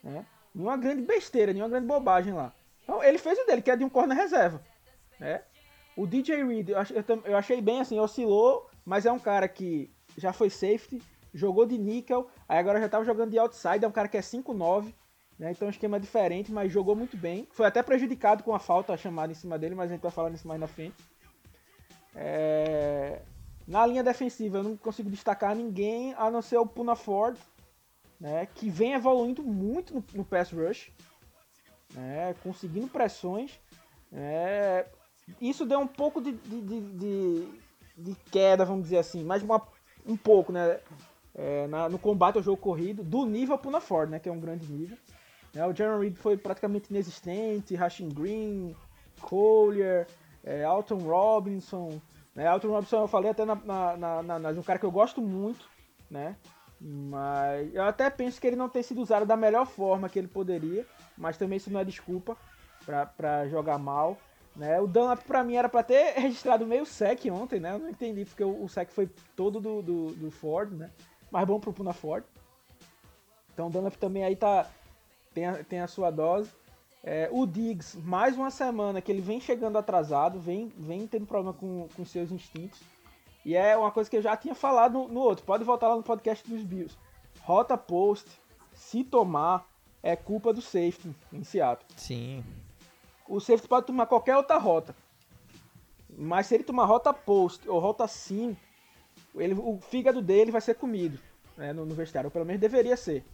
Né? 0.03 0.27
Nenhuma 0.55 0.77
grande 0.77 1.03
besteira, 1.03 1.53
nenhuma 1.53 1.71
grande 1.71 1.87
bobagem 1.87 2.33
lá. 2.35 2.53
Então 2.83 3.03
ele 3.03 3.19
fez 3.19 3.39
o 3.39 3.47
dele, 3.47 3.63
que 3.63 3.71
é 3.71 3.77
de 3.77 3.85
um 3.85 3.89
corner 3.89 4.17
reserva. 4.17 4.61
Né? 5.19 5.43
O 5.97 6.07
DJ 6.07 6.45
Reed, 6.45 6.71
eu 6.71 7.37
achei 7.37 7.61
bem 7.61 7.81
assim, 7.81 7.99
oscilou, 7.99 8.69
mas 8.85 9.07
é 9.07 9.13
um 9.13 9.19
cara 9.19 9.49
que 9.49 9.91
já 10.17 10.33
foi 10.33 10.51
safety, 10.51 11.03
jogou 11.33 11.65
de 11.67 11.79
nickel, 11.79 12.29
aí 12.49 12.59
agora 12.59 12.81
já 12.81 12.89
tava 12.89 13.05
jogando 13.05 13.31
de 13.31 13.39
outside, 13.39 13.85
é 13.85 13.89
um 13.89 13.93
cara 13.93 14.09
que 14.09 14.17
é 14.17 14.21
5'9", 14.21 14.93
né? 15.39 15.51
Então 15.53 15.67
é 15.67 15.71
um 15.71 15.71
esquema 15.71 15.99
diferente, 15.99 16.53
mas 16.53 16.71
jogou 16.73 16.95
muito 16.95 17.17
bem. 17.17 17.49
Foi 17.53 17.67
até 17.67 17.83
prejudicado 17.83 18.43
com 18.45 18.55
a 18.55 18.59
falta 18.59 18.97
chamada 18.97 19.33
em 19.33 19.35
cima 19.37 19.59
dele, 19.59 19.75
mas 19.75 19.91
a 19.91 19.95
gente 19.95 20.03
vai 20.03 20.11
falar 20.13 20.31
nisso 20.31 20.47
mais 20.47 20.61
na 20.61 20.67
frente. 20.67 20.97
É, 22.15 23.21
Na 23.67 23.87
linha 23.87 24.03
defensiva 24.03 24.59
eu 24.59 24.63
não 24.63 24.77
consigo 24.77 25.09
destacar 25.09 25.55
ninguém 25.57 26.15
a 26.19 26.31
não 26.31 26.43
ser 26.43 26.59
o 26.59 26.67
Puna 26.67 26.95
Ford, 26.97 27.37
né? 28.21 28.47
Que 28.55 28.69
vem 28.69 28.93
evoluindo 28.93 29.43
muito 29.43 29.95
no, 29.95 30.05
no 30.15 30.25
pass 30.25 30.51
rush, 30.53 30.91
né? 31.95 32.35
Conseguindo 32.43 32.89
pressões. 32.89 33.59
É, 34.13 34.85
isso 35.41 35.65
deu 35.65 35.79
um 35.81 35.87
pouco 35.87 36.21
de, 36.21 36.33
de, 36.33 36.61
de, 36.61 36.81
de- 36.99 37.62
de 38.03 38.15
queda, 38.31 38.65
vamos 38.65 38.85
dizer 38.85 38.99
assim, 38.99 39.23
mas 39.25 39.43
uma- 39.43 39.63
um 40.07 40.17
pouco, 40.17 40.53
né? 40.53 40.79
É, 41.35 41.67
na- 41.67 41.89
no 41.89 41.99
combate 41.99 42.37
ao 42.37 42.43
jogo 42.43 42.59
corrido, 42.61 43.03
do 43.03 43.25
nível 43.25 43.57
Puna 43.57 43.81
Ford, 43.81 44.11
né? 44.11 44.19
Que 44.19 44.29
é 44.29 44.33
um 44.33 44.41
grande 44.41 44.71
nível. 44.71 44.97
Né, 45.55 45.67
o 45.67 45.75
Jaron 45.75 46.01
Reed 46.01 46.17
foi 46.17 46.37
praticamente 46.37 46.91
inexistente, 46.91 47.75
Rashing 47.75 48.09
Green, 48.09 48.75
Collier, 49.21 50.07
é, 50.45 50.65
Alton 50.65 50.99
Robinson. 50.99 52.01
Né? 52.35 52.47
Alton 52.47 52.69
Robinson 52.69 53.03
eu 53.03 53.09
falei 53.09 53.31
até 53.31 53.45
na, 53.45 53.55
na, 53.55 54.23
na, 54.23 54.39
na- 54.39 54.53
de 54.53 54.59
um 54.59 54.63
cara 54.63 54.79
que 54.79 54.87
eu 54.87 54.91
gosto 54.91 55.21
muito, 55.21 55.69
né? 56.11 56.37
Mas 56.81 57.73
eu 57.75 57.85
até 57.85 58.11
penso 58.11 58.41
que 58.41 58.47
ele 58.47 58.57
não 58.57 58.69
tem 58.69 58.83
sido 58.83 59.01
usado 59.01 59.25
da 59.25 59.37
melhor 59.37 59.67
forma 59.67 60.09
que 60.09 60.19
ele 60.19 60.27
poderia, 60.27 60.85
mas 61.17 61.37
também 61.39 61.57
isso 61.59 61.71
não 61.71 61.81
é 61.81 61.85
desculpa 61.85 62.37
pra 63.17 63.47
jogar 63.49 63.79
mal. 63.79 64.19
Né? 64.55 64.81
O 64.81 64.87
Dunlap 64.87 65.23
pra 65.25 65.43
mim 65.43 65.55
era 65.55 65.69
pra 65.69 65.83
ter 65.83 66.15
registrado 66.21 66.67
meio 66.67 66.85
sec 66.85 67.25
ontem, 67.31 67.59
né? 67.59 67.73
Eu 67.73 67.79
não 67.79 67.89
entendi 67.89 68.25
porque 68.25 68.45
o, 68.45 68.65
o 68.65 68.69
sec 68.69 68.91
foi 68.91 69.09
todo 69.35 69.61
do, 69.61 69.83
do, 69.83 70.07
do 70.13 70.31
Ford, 70.31 70.73
né? 70.73 70.91
Mas 71.31 71.47
bom 71.47 71.59
pro 71.59 71.73
Puna 71.73 71.93
Ford. 71.93 72.25
Então 73.53 73.69
o 73.69 73.71
Dunlap 73.71 73.95
também 73.97 74.25
aí 74.25 74.37
tá, 74.37 74.69
tem, 75.33 75.47
a, 75.47 75.65
tem 75.65 75.81
a 75.81 75.87
sua 75.87 76.11
dose. 76.11 76.51
É, 77.05 77.29
o 77.33 77.47
Diggs, 77.47 77.99
mais 77.99 78.37
uma 78.37 78.51
semana 78.51 79.01
que 79.01 79.11
ele 79.11 79.21
vem 79.21 79.41
chegando 79.41 79.77
atrasado, 79.77 80.39
vem, 80.39 80.73
vem 80.77 81.07
tendo 81.07 81.27
problema 81.27 81.53
com, 81.53 81.89
com 81.97 82.05
seus 82.05 82.31
instintos. 82.31 82.81
E 83.45 83.57
é 83.57 83.77
uma 83.77 83.91
coisa 83.91 84.09
que 84.09 84.17
eu 84.17 84.23
já 84.23 84.37
tinha 84.37 84.55
falado 84.55 84.93
no, 84.93 85.09
no 85.09 85.21
outro. 85.21 85.45
Pode 85.45 85.65
voltar 85.65 85.89
lá 85.89 85.97
no 85.97 86.03
podcast 86.03 86.49
dos 86.49 86.63
Bills. 86.63 86.97
Rota 87.41 87.77
post, 87.77 88.31
se 88.73 89.03
tomar, 89.03 89.67
é 90.03 90.15
culpa 90.15 90.53
do 90.53 90.61
safety 90.61 91.15
em 91.33 91.43
Seattle. 91.43 91.89
Sim. 91.97 92.45
O 93.33 93.41
safety 93.41 93.67
pode 93.67 93.87
tomar 93.87 94.05
qualquer 94.05 94.37
outra 94.37 94.59
rota. 94.59 94.95
Mas 96.19 96.47
se 96.47 96.55
ele 96.55 96.65
tomar 96.65 96.85
rota 96.85 97.15
post 97.15 97.67
ou 97.67 97.79
rota 97.79 98.07
sim, 98.07 98.55
ele, 99.35 99.55
o 99.55 99.81
fígado 99.81 100.21
dele 100.21 100.51
vai 100.51 100.61
ser 100.61 100.75
comido 100.75 101.19
né, 101.57 101.73
no, 101.73 101.87
no 101.87 101.95
vestiário. 101.95 102.27
Ou 102.27 102.31
pelo 102.31 102.45
menos 102.45 102.61
deveria 102.61 102.95
ser. 102.95 103.25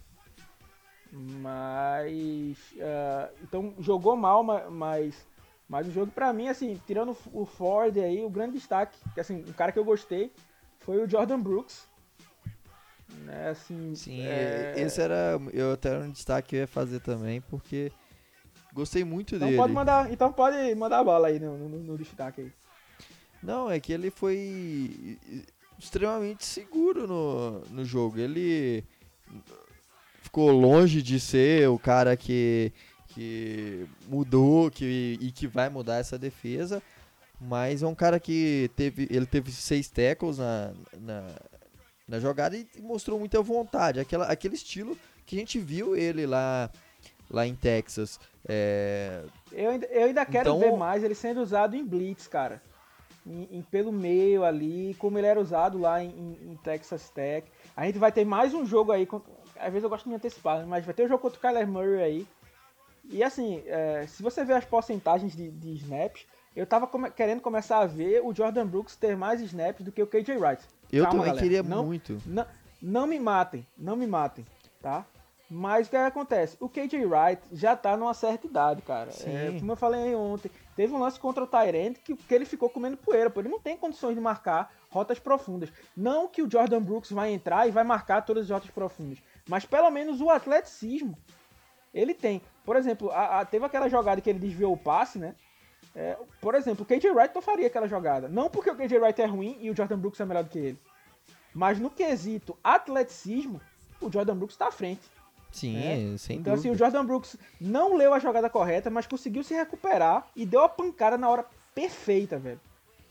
Mas. 1.10 2.56
ah, 2.80 3.28
então 3.42 3.74
jogou 3.80 4.14
mal, 4.14 4.44
ma- 4.44 4.70
mas. 4.70 5.26
Mas 5.68 5.88
o 5.88 5.90
jogo 5.90 6.12
pra 6.12 6.32
mim, 6.32 6.46
assim, 6.48 6.80
tirando 6.86 7.16
o 7.32 7.44
Ford 7.44 7.98
aí, 7.98 8.24
o 8.24 8.30
grande 8.30 8.52
destaque, 8.52 8.96
que 9.12 9.20
assim, 9.20 9.44
um 9.48 9.52
cara 9.52 9.72
que 9.72 9.80
eu 9.80 9.84
gostei, 9.84 10.32
foi 10.78 11.02
o 11.02 11.10
Jordan 11.10 11.40
Brooks. 11.40 11.86
Né, 13.24 13.48
assim, 13.48 13.96
Sim, 13.96 14.24
é, 14.28 14.74
esse 14.76 15.00
era. 15.00 15.40
Eu 15.52 15.72
até 15.72 15.88
era 15.88 16.04
um 16.04 16.10
destaque 16.10 16.50
que 16.50 16.56
eu 16.56 16.60
ia 16.60 16.68
fazer 16.68 17.00
também, 17.00 17.40
porque 17.40 17.90
gostei 18.78 19.04
muito 19.04 19.34
então 19.34 19.48
dele. 19.48 19.58
pode 19.58 19.72
mandar, 19.72 20.12
então 20.12 20.32
pode 20.32 20.74
mandar 20.74 21.00
a 21.00 21.04
bola 21.04 21.28
aí 21.28 21.38
no, 21.38 21.56
no, 21.56 21.78
no 21.78 21.98
destaque 21.98 22.42
aí. 22.42 22.52
Não, 23.42 23.70
é 23.70 23.78
que 23.78 23.92
ele 23.92 24.10
foi 24.10 25.18
extremamente 25.78 26.44
seguro 26.44 27.06
no, 27.06 27.60
no 27.70 27.84
jogo. 27.84 28.18
Ele 28.18 28.84
ficou 30.22 30.50
longe 30.50 31.02
de 31.02 31.20
ser 31.20 31.68
o 31.68 31.78
cara 31.78 32.16
que, 32.16 32.72
que 33.08 33.86
mudou 34.08 34.70
que, 34.70 35.18
e 35.20 35.30
que 35.30 35.46
vai 35.46 35.68
mudar 35.68 35.96
essa 35.96 36.18
defesa. 36.18 36.82
Mas 37.40 37.82
é 37.82 37.86
um 37.86 37.94
cara 37.94 38.18
que 38.18 38.68
teve. 38.74 39.06
Ele 39.10 39.26
teve 39.26 39.52
seis 39.52 39.88
tackles 39.88 40.38
na, 40.38 40.72
na, 40.98 41.24
na 42.08 42.18
jogada 42.18 42.56
e 42.56 42.66
mostrou 42.80 43.18
muita 43.18 43.40
vontade. 43.40 44.00
Aquela, 44.00 44.26
aquele 44.26 44.56
estilo 44.56 44.98
que 45.24 45.36
a 45.36 45.38
gente 45.38 45.60
viu 45.60 45.94
ele 45.94 46.26
lá, 46.26 46.68
lá 47.30 47.46
em 47.46 47.54
Texas. 47.54 48.18
É, 48.46 49.22
Eu 49.52 49.70
ainda, 49.70 49.86
eu 49.86 50.04
ainda 50.06 50.24
quero 50.26 50.50
Então- 50.50 50.58
ver 50.60 50.76
mais 50.76 51.02
ele 51.02 51.14
sendo 51.14 51.40
usado 51.40 51.74
em 51.76 51.84
blitz, 51.84 52.26
cara. 52.26 52.62
em, 53.26 53.58
em, 53.58 53.62
pelo 53.62 53.92
meio 53.92 54.42
ali, 54.42 54.94
como 54.98 55.18
ele 55.18 55.26
era 55.26 55.38
usado 55.38 55.76
lá 55.78 56.02
em, 56.02 56.08
em, 56.40 56.56
Texas 56.62 57.10
Tech. 57.10 57.46
A 57.76 57.84
gente 57.84 57.98
vai 57.98 58.10
ter 58.10 58.24
mais 58.24 58.54
um 58.54 58.64
jogo 58.64 58.90
aí, 58.90 59.06
às 59.56 59.70
vezes 59.70 59.82
eu 59.84 59.90
gosto 59.90 60.04
de 60.04 60.10
me 60.10 60.16
antecipar, 60.16 60.66
mas 60.66 60.84
vai 60.86 60.94
ter 60.94 61.04
um 61.04 61.08
jogo 61.08 61.20
contra 61.20 61.36
o 61.36 61.40
Kyler 61.42 61.68
Murray 61.68 62.02
aí. 62.02 62.26
E 63.10 63.22
assim, 63.22 63.62
é, 63.66 64.06
se 64.06 64.22
você 64.22 64.44
ver 64.46 64.54
as 64.54 64.64
porcentagens 64.64 65.36
de, 65.36 65.50
de 65.50 65.72
snaps, 65.74 66.26
eu 66.56 66.66
tava 66.66 66.86
come 66.86 67.10
querendo 67.10 67.42
começar 67.42 67.80
a 67.80 67.86
ver 67.86 68.22
o 68.24 68.32
Jordan 68.34 68.66
Brooks 68.66 68.96
ter 68.96 69.14
mais 69.14 69.42
snaps 69.42 69.84
do 69.84 69.92
que 69.92 70.02
o 70.02 70.06
KJ 70.06 70.36
Wright. 70.38 70.62
Eu 70.90 71.04
Calma, 71.04 71.18
também 71.18 71.34
galera. 71.34 71.42
queria 71.42 71.62
não, 71.62 71.84
muito. 71.84 72.22
Não, 72.24 72.46
não 72.80 73.06
me 73.06 73.18
matem, 73.20 73.66
não 73.76 73.94
me 73.94 74.06
matem, 74.06 74.46
tá? 74.80 75.04
Mas 75.50 75.86
o 75.86 75.90
que 75.90 75.96
acontece? 75.96 76.56
O 76.60 76.68
KJ 76.68 77.06
Wright 77.06 77.42
já 77.52 77.74
tá 77.74 77.96
numa 77.96 78.12
certa 78.12 78.46
idade, 78.46 78.82
cara. 78.82 79.10
É, 79.24 79.58
como 79.58 79.72
eu 79.72 79.76
falei 79.76 80.14
ontem, 80.14 80.50
teve 80.76 80.92
um 80.92 80.98
lance 80.98 81.18
contra 81.18 81.42
o 81.42 81.46
Tyrant 81.46 81.96
que, 82.04 82.14
que 82.14 82.34
ele 82.34 82.44
ficou 82.44 82.68
comendo 82.68 82.98
poeira, 82.98 83.30
pô. 83.30 83.40
Ele 83.40 83.48
não 83.48 83.58
tem 83.58 83.76
condições 83.76 84.14
de 84.14 84.20
marcar 84.20 84.70
rotas 84.90 85.18
profundas. 85.18 85.70
Não 85.96 86.28
que 86.28 86.42
o 86.42 86.50
Jordan 86.50 86.82
Brooks 86.82 87.10
vai 87.10 87.32
entrar 87.32 87.66
e 87.66 87.70
vai 87.70 87.82
marcar 87.82 88.22
todas 88.22 88.44
as 88.44 88.50
rotas 88.50 88.70
profundas, 88.70 89.18
mas 89.48 89.64
pelo 89.64 89.90
menos 89.90 90.20
o 90.20 90.28
atleticismo 90.28 91.16
ele 91.94 92.12
tem. 92.12 92.42
Por 92.64 92.76
exemplo, 92.76 93.10
a, 93.10 93.40
a, 93.40 93.44
teve 93.46 93.64
aquela 93.64 93.88
jogada 93.88 94.20
que 94.20 94.28
ele 94.28 94.38
desviou 94.38 94.74
o 94.74 94.76
passe, 94.76 95.18
né? 95.18 95.34
É, 95.96 96.16
por 96.40 96.54
exemplo, 96.54 96.84
o 96.84 96.86
KJ 96.86 97.10
Wright 97.10 97.34
não 97.34 97.40
faria 97.40 97.66
aquela 97.66 97.88
jogada. 97.88 98.28
Não 98.28 98.50
porque 98.50 98.70
o 98.70 98.76
KJ 98.76 98.98
Wright 98.98 99.22
é 99.22 99.26
ruim 99.26 99.56
e 99.60 99.70
o 99.70 99.76
Jordan 99.76 99.98
Brooks 99.98 100.20
é 100.20 100.26
melhor 100.26 100.44
do 100.44 100.50
que 100.50 100.58
ele. 100.58 100.78
Mas 101.54 101.78
no 101.78 101.90
quesito 101.90 102.56
atleticismo, 102.62 103.60
o 104.00 104.12
Jordan 104.12 104.36
Brooks 104.36 104.54
está 104.54 104.68
à 104.68 104.70
frente. 104.70 105.00
Sim, 105.50 105.74
né? 105.74 106.18
sem 106.18 106.38
Então, 106.38 106.54
dúvida. 106.54 106.68
assim, 106.68 106.70
o 106.70 106.78
Jordan 106.78 107.04
Brooks 107.04 107.36
não 107.60 107.96
leu 107.96 108.12
a 108.12 108.18
jogada 108.18 108.50
correta, 108.50 108.90
mas 108.90 109.06
conseguiu 109.06 109.42
se 109.42 109.54
recuperar 109.54 110.26
e 110.36 110.44
deu 110.44 110.62
a 110.62 110.68
pancada 110.68 111.16
na 111.16 111.28
hora 111.28 111.46
perfeita, 111.74 112.38
velho. 112.38 112.60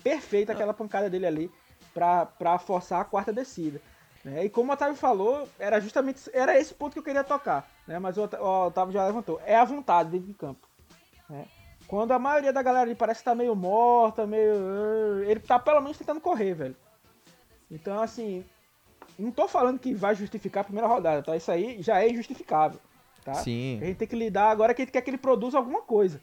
Perfeita 0.04 0.54
aquela 0.54 0.74
pancada 0.74 1.10
dele 1.10 1.26
ali 1.26 1.52
pra, 1.94 2.26
pra 2.26 2.60
forçar 2.60 3.02
a 3.02 3.06
quarta 3.06 3.34
descida. 3.34 3.82
Né? 4.24 4.46
E 4.46 4.50
como 4.50 4.72
o 4.72 4.74
Otávio 4.74 4.96
falou, 4.96 5.48
era 5.58 5.80
justamente 5.80 6.20
era 6.34 6.58
esse 6.60 6.74
ponto 6.74 6.94
que 6.94 7.00
eu 7.00 7.04
queria 7.04 7.24
tocar. 7.24 7.70
Né? 7.88 7.98
Mas 7.98 8.18
o 8.18 8.24
Otávio 8.24 8.94
já 8.94 9.06
levantou. 9.06 9.42
É 9.46 9.56
a 9.56 9.66
vontade 9.66 10.12
dentro 10.12 10.28
de 10.28 10.34
campo. 10.34 10.68
Né? 11.30 11.46
Quando 11.88 12.12
a 12.12 12.20
maioria 12.20 12.52
da 12.52 12.62
galera 12.62 12.94
parece 12.96 13.22
estar 13.22 13.32
tá 13.32 13.36
meio 13.36 13.56
morta, 13.56 14.28
meio. 14.28 15.24
Ele 15.24 15.40
tá 15.40 15.58
pelo 15.58 15.82
menos 15.82 15.98
tentando 15.98 16.20
correr, 16.20 16.54
velho. 16.54 16.76
Então, 17.72 18.02
assim, 18.02 18.46
não 19.18 19.32
tô 19.32 19.48
falando 19.48 19.80
que 19.80 19.94
vai 19.94 20.16
justificar 20.16 20.62
a 20.62 20.66
primeira 20.66 20.88
rodada, 20.88 21.24
tá? 21.24 21.36
Isso 21.36 21.52
aí 21.52 21.82
já 21.82 22.02
é 22.02 22.10
injustificável, 22.10 22.80
tá? 23.24 23.36
Sim. 23.36 23.80
A 23.82 23.86
gente 23.86 23.98
tem 23.98 24.08
que 24.08 24.16
lidar 24.16 24.50
agora 24.50 24.74
que 24.74 24.82
a 24.82 24.86
gente 24.86 24.92
quer 24.92 25.02
que 25.02 25.10
ele 25.10 25.18
produza 25.18 25.58
alguma 25.58 25.82
coisa, 25.82 26.22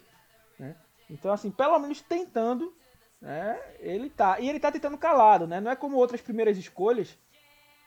né? 0.59 0.77
Então, 1.11 1.33
assim, 1.33 1.51
pelo 1.51 1.79
menos 1.79 2.01
tentando, 2.01 2.73
né? 3.21 3.59
Ele 3.81 4.09
tá. 4.11 4.39
E 4.41 4.49
ele 4.49 4.61
tá 4.61 4.71
tentando 4.71 4.97
calado, 4.97 5.47
né? 5.47 5.61
Não 5.61 5.71
é 5.71 5.77
como 5.77 5.97
outras 5.97 6.21
primeiras 6.21 6.57
escolhas 6.57 7.19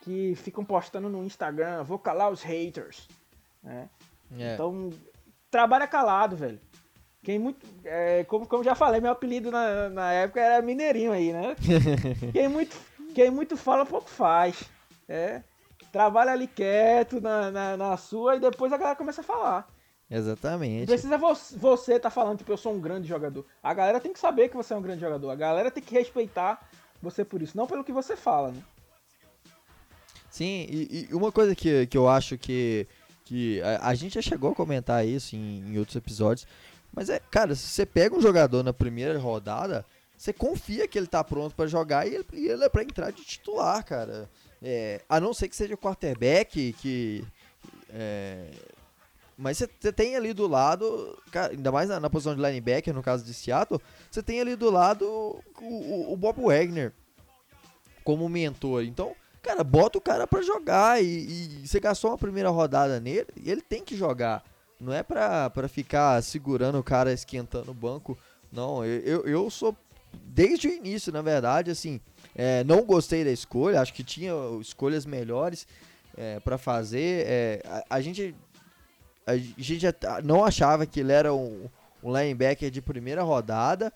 que 0.02 0.36
ficam 0.36 0.64
postando 0.64 1.10
no 1.10 1.24
Instagram, 1.24 1.84
vou 1.84 2.00
calar 2.00 2.32
os 2.32 2.42
haters, 2.42 3.08
né? 3.64 3.90
É. 4.38 4.54
Então, 4.54 4.92
trabalha 5.50 5.88
calado, 5.88 6.36
velho. 6.36 6.60
Quem 7.24 7.40
muito. 7.40 7.66
É, 7.84 8.24
como, 8.26 8.48
como 8.48 8.64
já 8.64 8.76
falei, 8.76 9.02
meu 9.02 9.12
apelido 9.12 9.52
na, 9.52 9.90
na 9.90 10.12
época 10.14 10.40
era 10.40 10.62
Mineirinho 10.62 11.12
aí, 11.12 11.34
né? 11.34 11.56
quem, 12.32 12.48
muito, 12.48 12.78
quem 13.14 13.30
muito 13.30 13.58
fala, 13.58 13.86
pouco 13.86 14.10
faz. 14.10 14.64
É, 15.08 15.42
trabalha 15.92 16.32
ali 16.32 16.48
quieto 16.48 17.22
na, 17.22 17.52
na, 17.52 17.78
na, 17.78 17.98
sua 17.98 18.36
e 18.36 18.40
depois 18.40 18.74
a 18.74 18.78
galera 18.78 18.96
começa 18.96 19.22
a 19.22 19.24
falar. 19.24 19.68
Exatamente. 20.10 20.80
Não 20.80 20.86
precisa 20.88 21.18
você 21.58 21.94
estar 21.94 22.10
tá 22.10 22.10
falando, 22.10 22.38
tipo, 22.40 22.52
eu 22.52 22.58
sou 22.58 22.74
um 22.74 22.80
grande 22.80 23.08
jogador. 23.08 23.46
A 23.62 23.74
galera 23.74 24.00
tem 24.00 24.14
que 24.14 24.20
saber 24.20 24.50
que 24.50 24.56
você 24.56 24.74
é 24.74 24.78
um 24.78 24.82
grande 24.82 25.02
jogador. 25.02 25.30
A 25.30 25.36
galera 25.36 25.72
tem 25.72 25.84
que 25.84 25.94
respeitar 25.94 26.70
você 27.02 27.24
por 27.24 27.42
isso, 27.42 27.56
não 27.56 27.68
pelo 27.68 27.84
que 27.84 27.92
você 27.92 28.16
fala, 28.16 28.52
né? 28.52 28.64
Sim, 30.30 30.68
e, 30.70 31.08
e 31.10 31.14
uma 31.14 31.32
coisa 31.32 31.56
que, 31.56 31.88
que 31.88 31.98
eu 31.98 32.08
acho 32.08 32.38
que, 32.38 32.88
que 33.26 33.62
a, 33.62 33.90
a 33.90 33.96
gente 33.96 34.16
já 34.16 34.22
chegou 34.22 34.52
a 34.52 34.56
comentar 34.56 35.06
isso 35.06 35.36
em, 35.36 35.60
em 35.60 35.78
outros 35.78 35.96
episódios, 35.96 36.48
mas 36.94 37.10
é, 37.10 37.20
cara, 37.20 37.56
se 37.56 37.68
você 37.68 37.86
pega 37.86 38.16
um 38.16 38.22
jogador 38.22 38.64
na 38.64 38.74
primeira 38.74 39.18
rodada, 39.20 39.86
você 40.18 40.34
confia 40.34 40.88
que 40.88 40.98
ele 40.98 41.08
tá 41.08 41.24
pronto 41.24 41.56
para 41.56 41.68
jogar 41.68 42.08
e 42.08 42.16
ele, 42.16 42.26
e 42.34 42.48
ele 42.48 42.64
é 42.64 42.70
para 42.70 42.84
entrar 42.84 43.12
de 43.12 43.24
titular, 43.24 43.84
cara. 43.84 44.30
É, 44.62 45.02
a 45.08 45.20
não 45.20 45.34
ser 45.34 45.48
que 45.48 45.56
seja 45.56 45.78
quarterback, 45.78 46.74
que. 46.74 47.24
É, 47.90 48.50
mas 49.38 49.58
você 49.58 49.94
tem 49.94 50.16
ali 50.16 50.34
do 50.34 50.48
lado, 50.48 51.16
ainda 51.52 51.72
mais 51.72 51.90
na, 51.90 52.00
na, 52.00 52.10
posição 52.10 52.36
de 52.36 52.42
linebacker, 52.42 52.94
no 52.94 53.04
caso 53.04 53.24
de 53.24 53.34
Seattle, 53.36 53.80
você 54.10 54.24
tem 54.24 54.42
ali 54.42 54.56
do 54.56 54.72
lado 54.72 55.06
o, 55.06 55.44
o, 55.62 56.14
o, 56.14 56.18
Bob 56.18 56.42
Wagner 56.42 56.92
como 58.04 58.28
mentor. 58.28 58.84
Então, 58.84 59.16
cara, 59.44 59.64
bota 59.64 60.00
o 60.00 60.02
cara 60.02 60.26
para 60.26 60.42
jogar 60.42 61.04
e, 61.04 61.06
e 61.62 61.68
você 61.68 61.80
gastou 61.80 62.10
uma 62.10 62.18
primeira 62.18 62.50
rodada 62.50 63.00
nele, 63.00 63.28
e 63.36 63.52
ele 63.52 63.62
tem 63.62 63.84
que 63.84 63.96
jogar. 63.96 64.44
Não 64.80 64.92
é 64.92 65.04
pra, 65.04 65.52
pra 65.52 65.68
ficar 65.68 66.22
segurando 66.24 66.80
o 66.80 66.84
cara 66.84 67.14
esquentando 67.14 67.70
o 67.70 67.76
banco. 67.76 68.18
Não, 68.52 68.84
eu, 68.84 69.02
eu, 69.02 69.28
eu 69.28 69.50
sou 69.52 69.76
desde 70.14 70.68
o 70.68 70.74
início, 70.74 71.12
na 71.12 71.22
verdade, 71.22 71.70
assim, 71.70 72.02
é, 72.38 72.64
não 72.64 72.86
gostei 72.86 73.24
da 73.24 73.32
escolha, 73.32 73.82
acho 73.82 73.94
que 73.94 74.04
tinha 74.04 74.32
escolhas 74.62 75.08
melhores 75.08 75.68
é, 76.16 76.40
para 76.40 76.58
fazer. 76.58 77.26
É, 77.26 77.62
a, 77.66 77.96
a, 77.96 78.02
gente, 78.02 78.36
a 79.26 79.36
gente 79.36 79.80
já 79.80 79.94
não 80.24 80.46
achava 80.46 80.86
que 80.86 81.00
ele 81.00 81.12
era 81.12 81.34
um, 81.34 81.68
um 82.04 82.16
linebacker 82.16 82.70
de 82.70 82.80
primeira 82.80 83.24
rodada, 83.24 83.92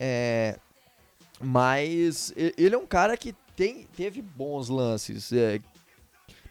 é, 0.00 0.58
mas 1.38 2.32
ele 2.36 2.74
é 2.74 2.78
um 2.78 2.86
cara 2.86 3.14
que 3.14 3.34
tem, 3.54 3.86
teve 3.94 4.22
bons 4.22 4.70
lances. 4.70 5.30
É, 5.30 5.60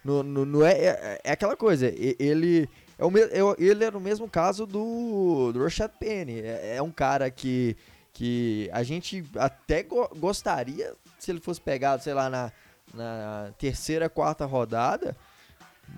no, 0.04 0.22
no, 0.22 0.46
no 0.46 0.64
é, 0.64 0.74
é, 0.74 1.22
é, 1.24 1.32
aquela 1.32 1.58
coisa, 1.58 1.92
ele 2.20 2.70
é 3.00 3.44
o, 3.44 3.56
ele 3.58 3.84
é 3.84 3.90
no 3.90 4.00
mesmo 4.00 4.30
caso 4.30 4.68
do, 4.68 5.52
do 5.52 5.64
Rashad 5.64 5.92
Penny. 6.00 6.42
É, 6.42 6.76
é 6.76 6.82
um 6.84 6.92
cara 6.92 7.32
que 7.32 7.76
que 8.16 8.70
a 8.72 8.82
gente 8.82 9.26
até 9.36 9.84
go 9.84 10.08
gostaria 10.16 10.96
se 11.26 11.32
ele 11.32 11.42
fosse 11.42 11.60
pegado, 11.60 12.04
sei 12.04 12.14
lá, 12.14 12.30
na, 12.30 12.52
na 12.94 13.52
terceira, 13.58 14.10
quarta 14.10 14.46
rodada, 14.46 15.16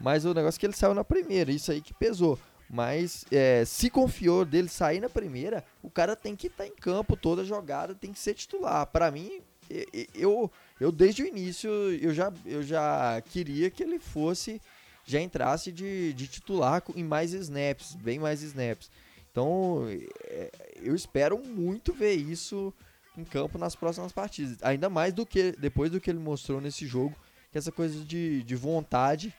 mas 0.01 0.25
o 0.25 0.33
negócio 0.33 0.57
é 0.57 0.59
que 0.59 0.65
ele 0.65 0.75
saiu 0.75 0.93
na 0.93 1.03
primeira, 1.03 1.51
isso 1.51 1.71
aí 1.71 1.81
que 1.81 1.93
pesou. 1.93 2.39
Mas 2.69 3.25
é, 3.31 3.63
se 3.65 3.89
confiou 3.89 4.43
dele 4.43 4.67
sair 4.67 4.99
na 4.99 5.09
primeira, 5.09 5.63
o 5.81 5.89
cara 5.89 6.15
tem 6.15 6.35
que 6.35 6.47
estar 6.47 6.63
tá 6.63 6.67
em 6.67 6.75
campo 6.75 7.15
toda 7.15 7.45
jogada, 7.45 7.95
tem 7.95 8.11
que 8.11 8.19
ser 8.19 8.33
titular. 8.33 8.85
Para 8.87 9.09
mim, 9.09 9.41
eu, 10.13 10.51
eu 10.79 10.91
desde 10.91 11.23
o 11.23 11.25
início 11.25 11.69
eu 11.69 12.13
já, 12.13 12.31
eu 12.45 12.61
já 12.63 13.21
queria 13.21 13.69
que 13.69 13.83
ele 13.83 13.99
fosse, 13.99 14.61
já 15.05 15.21
entrasse 15.21 15.71
de, 15.71 16.13
de 16.13 16.27
titular 16.27 16.83
em 16.95 17.03
mais 17.03 17.31
snaps, 17.33 17.95
bem 17.95 18.19
mais 18.19 18.41
snaps. 18.41 18.91
Então, 19.31 19.85
é, 20.25 20.51
eu 20.81 20.95
espero 20.95 21.37
muito 21.39 21.93
ver 21.93 22.15
isso 22.15 22.73
em 23.17 23.23
campo 23.23 23.57
nas 23.57 23.75
próximas 23.75 24.11
partidas. 24.11 24.57
Ainda 24.61 24.89
mais 24.89 25.13
do 25.13 25.25
que 25.25 25.51
depois 25.53 25.91
do 25.91 25.99
que 25.99 26.09
ele 26.09 26.19
mostrou 26.19 26.61
nesse 26.61 26.85
jogo, 26.85 27.15
que 27.51 27.57
essa 27.57 27.71
coisa 27.71 28.03
de, 28.05 28.43
de 28.43 28.55
vontade 28.55 29.33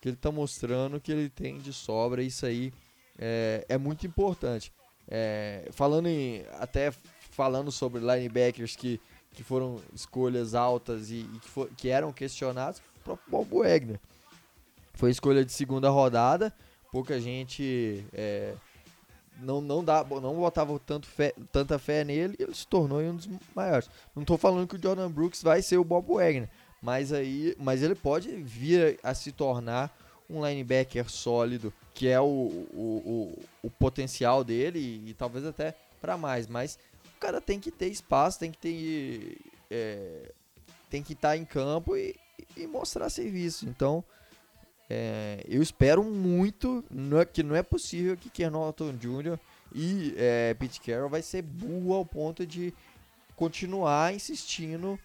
que 0.00 0.08
ele 0.08 0.16
está 0.16 0.30
mostrando 0.32 1.00
que 1.00 1.12
ele 1.12 1.30
tem 1.30 1.58
de 1.58 1.72
sobra, 1.72 2.22
isso 2.22 2.44
aí 2.44 2.72
é, 3.18 3.64
é 3.68 3.78
muito 3.78 4.06
importante. 4.06 4.72
É, 5.08 5.68
falando 5.72 6.08
em, 6.08 6.44
até 6.58 6.92
falando 7.30 7.70
sobre 7.72 8.00
linebackers 8.00 8.76
que, 8.76 9.00
que 9.32 9.42
foram 9.42 9.80
escolhas 9.94 10.54
altas 10.54 11.10
e, 11.10 11.20
e 11.34 11.38
que, 11.40 11.48
for, 11.48 11.70
que 11.76 11.88
eram 11.88 12.12
questionados, 12.12 12.80
o 13.00 13.04
próprio 13.04 13.30
Bob 13.30 13.58
Wagner. 13.58 14.00
Foi 14.94 15.10
escolha 15.10 15.44
de 15.44 15.52
segunda 15.52 15.88
rodada, 15.88 16.52
pouca 16.90 17.20
gente 17.20 18.04
é, 18.12 18.54
não, 19.42 19.60
não, 19.60 19.84
dá, 19.84 20.04
não 20.04 20.36
botava 20.36 20.78
tanto 20.78 21.06
fé, 21.06 21.34
tanta 21.50 21.78
fé 21.78 22.04
nele 22.04 22.36
e 22.38 22.42
ele 22.42 22.54
se 22.54 22.66
tornou 22.66 23.00
um 23.00 23.16
dos 23.16 23.28
maiores. 23.54 23.90
Não 24.14 24.22
estou 24.22 24.38
falando 24.38 24.66
que 24.66 24.76
o 24.76 24.82
Jordan 24.82 25.10
Brooks 25.10 25.42
vai 25.42 25.60
ser 25.62 25.76
o 25.76 25.84
Bob 25.84 26.14
Wagner, 26.14 26.48
mas, 26.80 27.12
aí, 27.12 27.54
mas 27.58 27.82
ele 27.82 27.94
pode 27.94 28.30
vir 28.30 28.98
a 29.02 29.14
se 29.14 29.32
tornar 29.32 29.94
um 30.28 30.46
linebacker 30.46 31.10
sólido, 31.10 31.72
que 31.94 32.08
é 32.08 32.20
o, 32.20 32.24
o, 32.24 33.36
o, 33.62 33.66
o 33.66 33.70
potencial 33.70 34.42
dele 34.42 34.78
e, 34.78 35.10
e 35.10 35.14
talvez 35.14 35.44
até 35.44 35.74
para 36.00 36.16
mais. 36.16 36.46
Mas 36.46 36.78
o 37.16 37.20
cara 37.20 37.40
tem 37.40 37.60
que 37.60 37.70
ter 37.70 37.88
espaço, 37.88 38.38
tem 38.38 38.50
que 38.50 38.58
ter. 38.58 39.38
É, 39.70 40.32
tem 40.88 41.02
que 41.02 41.12
estar 41.14 41.30
tá 41.30 41.36
em 41.36 41.44
campo 41.44 41.96
e, 41.96 42.14
e 42.56 42.66
mostrar 42.66 43.08
serviço. 43.08 43.66
Então 43.66 44.04
é, 44.94 45.42
eu 45.48 45.62
espero 45.62 46.04
muito 46.04 46.84
não 46.90 47.18
é, 47.18 47.24
que 47.24 47.42
não 47.42 47.56
é 47.56 47.62
possível 47.62 48.14
que 48.14 48.28
Ken 48.28 48.50
Norton 48.50 48.92
Jr. 48.92 49.38
e 49.74 50.12
é, 50.18 50.52
Pete 50.52 50.82
Carroll 50.82 51.08
vai 51.08 51.22
ser 51.22 51.40
burro 51.40 51.94
ao 51.94 52.04
ponto 52.04 52.46
de 52.46 52.74
continuar 53.34 54.14
insistindo 54.14 54.98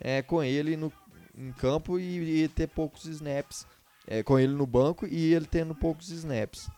é, 0.00 0.22
com 0.22 0.42
ele 0.42 0.78
no, 0.78 0.90
em 1.36 1.52
campo 1.52 1.98
e, 1.98 2.44
e 2.44 2.48
ter 2.48 2.68
poucos 2.68 3.04
snaps. 3.04 3.66
É, 4.06 4.22
com 4.22 4.38
ele 4.38 4.52
no 4.52 4.66
banco 4.66 5.06
e 5.06 5.34
ele 5.34 5.46
tendo 5.46 5.74
poucos 5.74 6.10
snaps. 6.10 6.70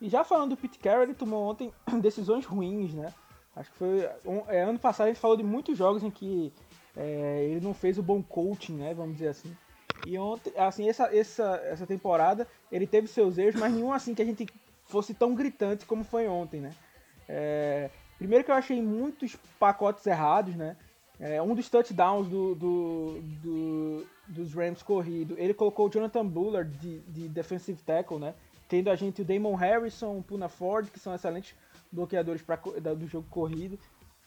E 0.00 0.08
já 0.08 0.24
falando 0.24 0.50
do 0.50 0.56
Pete 0.56 0.78
Carroll, 0.78 1.04
ele 1.04 1.14
tomou 1.14 1.48
ontem 1.48 1.72
decisões 2.02 2.44
ruins, 2.44 2.94
né? 2.94 3.12
Acho 3.54 3.70
que 3.70 3.78
foi. 3.78 4.08
Um, 4.24 4.42
é, 4.48 4.62
ano 4.62 4.78
passado 4.78 5.06
a 5.06 5.10
gente 5.10 5.20
falou 5.20 5.36
de 5.36 5.42
muitos 5.42 5.78
jogos 5.78 6.02
em 6.02 6.10
que 6.10 6.52
ele 6.96 7.60
não 7.60 7.74
fez 7.74 7.98
o 7.98 8.02
bom 8.02 8.22
coaching, 8.22 8.74
né? 8.74 8.94
Vamos 8.94 9.14
dizer 9.14 9.28
assim. 9.28 9.56
E 10.04 10.18
ontem, 10.18 10.52
assim, 10.56 10.88
essa, 10.88 11.14
essa, 11.14 11.60
essa 11.64 11.86
temporada 11.86 12.46
ele 12.70 12.86
teve 12.86 13.06
seus 13.06 13.38
erros, 13.38 13.54
mas 13.54 13.72
nenhum 13.72 13.92
assim 13.92 14.14
que 14.14 14.22
a 14.22 14.24
gente 14.24 14.46
fosse 14.86 15.14
tão 15.14 15.34
gritante 15.34 15.84
como 15.84 16.04
foi 16.04 16.28
ontem, 16.28 16.60
né? 16.60 16.72
É, 17.28 17.90
primeiro 18.18 18.44
que 18.44 18.50
eu 18.50 18.54
achei 18.54 18.80
muitos 18.80 19.36
pacotes 19.58 20.06
errados, 20.06 20.54
né? 20.54 20.76
É, 21.18 21.40
um 21.40 21.54
dos 21.54 21.68
touchdowns 21.70 22.28
do, 22.28 22.54
do, 22.54 23.20
do, 23.42 24.06
dos 24.28 24.52
Rams 24.52 24.82
corrido, 24.82 25.34
ele 25.38 25.54
colocou 25.54 25.86
o 25.86 25.90
Jonathan 25.90 26.26
Bullard 26.26 26.70
de, 26.78 27.00
de 27.00 27.28
defensive 27.28 27.80
tackle, 27.82 28.18
né? 28.18 28.34
Tendo 28.68 28.90
a 28.90 28.96
gente 28.96 29.22
o 29.22 29.24
Damon 29.24 29.54
Harrison, 29.54 30.18
o 30.18 30.22
Puna 30.22 30.48
Ford, 30.48 30.90
que 30.90 30.98
são 30.98 31.14
excelentes 31.14 31.54
bloqueadores 31.90 32.42
pra, 32.42 32.56
do 32.56 33.06
jogo 33.06 33.26
corrido. 33.30 33.78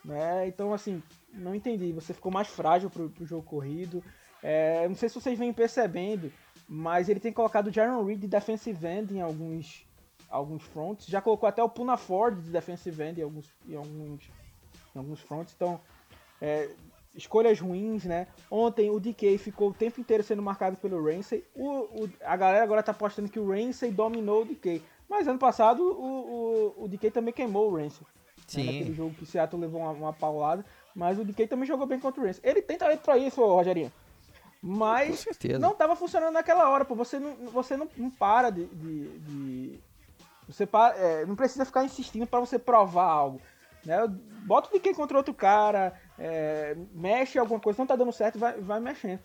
Né? 0.03 0.47
Então, 0.47 0.73
assim, 0.73 1.03
não 1.33 1.53
entendi. 1.53 1.91
Você 1.91 2.13
ficou 2.13 2.31
mais 2.31 2.47
frágil 2.47 2.89
pro, 2.89 3.09
pro 3.09 3.25
jogo 3.25 3.43
corrido. 3.43 4.03
É, 4.41 4.87
não 4.87 4.95
sei 4.95 5.09
se 5.09 5.15
vocês 5.15 5.37
vêm 5.37 5.51
percebendo, 5.51 6.31
mas 6.67 7.09
ele 7.09 7.19
tem 7.19 7.33
colocado 7.33 7.67
o 7.67 7.73
Jaron 7.73 8.03
Reed 8.03 8.21
de 8.21 8.27
defensive 8.27 8.85
end 8.87 9.13
em 9.13 9.21
alguns, 9.21 9.85
alguns 10.29 10.63
fronts. 10.63 11.07
Já 11.07 11.21
colocou 11.21 11.47
até 11.49 11.63
o 11.63 11.69
Puna 11.69 11.97
Ford 11.97 12.41
de 12.41 12.51
defensive 12.51 13.03
end 13.03 13.19
em 13.19 13.23
alguns, 13.23 13.49
em 13.67 13.75
alguns, 13.75 14.29
em 14.95 14.99
alguns 14.99 15.19
fronts. 15.21 15.53
Então, 15.55 15.79
é, 16.41 16.69
escolhas 17.15 17.59
ruins, 17.59 18.05
né? 18.05 18.27
Ontem 18.49 18.89
o 18.89 18.99
DK 18.99 19.37
ficou 19.37 19.69
o 19.69 19.73
tempo 19.73 19.99
inteiro 19.99 20.23
sendo 20.23 20.41
marcado 20.41 20.77
pelo 20.77 21.03
Ramsey. 21.03 21.43
O, 21.55 22.03
o, 22.03 22.09
a 22.23 22.37
galera 22.37 22.63
agora 22.63 22.83
tá 22.83 22.91
apostando 22.91 23.29
que 23.29 23.39
o 23.39 23.49
Ramsey 23.49 23.91
dominou 23.91 24.43
o 24.43 24.45
DK. 24.45 24.81
Mas 25.09 25.27
ano 25.27 25.39
passado 25.39 25.81
o, 25.81 26.75
o, 26.77 26.83
o 26.83 26.87
DK 26.87 27.11
também 27.11 27.33
queimou 27.33 27.71
o 27.71 27.77
Ramsey. 27.77 28.05
Sim. 28.47 28.63
Né? 28.63 28.71
Naquele 28.71 28.93
jogo 28.93 29.15
que 29.15 29.23
o 29.23 29.25
Seattle 29.25 29.61
levou 29.61 29.81
uma, 29.81 29.91
uma 29.91 30.13
paulada. 30.13 30.63
Mas 30.95 31.17
o 31.19 31.25
DK 31.25 31.47
também 31.47 31.65
jogou 31.65 31.87
bem 31.87 31.99
contra 31.99 32.21
o 32.21 32.25
Ramsey. 32.25 32.41
Ele 32.43 32.61
tem 32.61 32.77
talento 32.77 33.01
pra 33.01 33.17
isso, 33.17 33.41
Rogerinho. 33.41 33.91
Mas 34.61 35.25
não 35.59 35.73
tava 35.73 35.95
funcionando 35.95 36.33
naquela 36.33 36.69
hora, 36.69 36.83
pô. 36.83 36.93
Você 36.95 37.17
não, 37.17 37.35
você 37.47 37.77
não, 37.77 37.87
não 37.97 38.09
para 38.09 38.49
de. 38.49 38.65
de, 38.65 39.19
de 39.19 39.79
você 40.47 40.65
para, 40.65 40.97
é, 40.97 41.25
não 41.25 41.35
precisa 41.35 41.63
ficar 41.63 41.85
insistindo 41.85 42.25
para 42.25 42.39
você 42.39 42.57
provar 42.57 43.05
algo. 43.05 43.41
Né? 43.85 43.95
Bota 44.45 44.69
o 44.69 44.77
DK 44.77 44.93
contra 44.93 45.17
outro 45.17 45.33
cara, 45.33 45.93
é, 46.17 46.75
mexe 46.91 47.37
alguma 47.37 47.59
coisa, 47.59 47.79
não 47.79 47.87
tá 47.87 47.95
dando 47.95 48.11
certo, 48.11 48.39
vai, 48.39 48.59
vai 48.59 48.79
mexendo. 48.79 49.19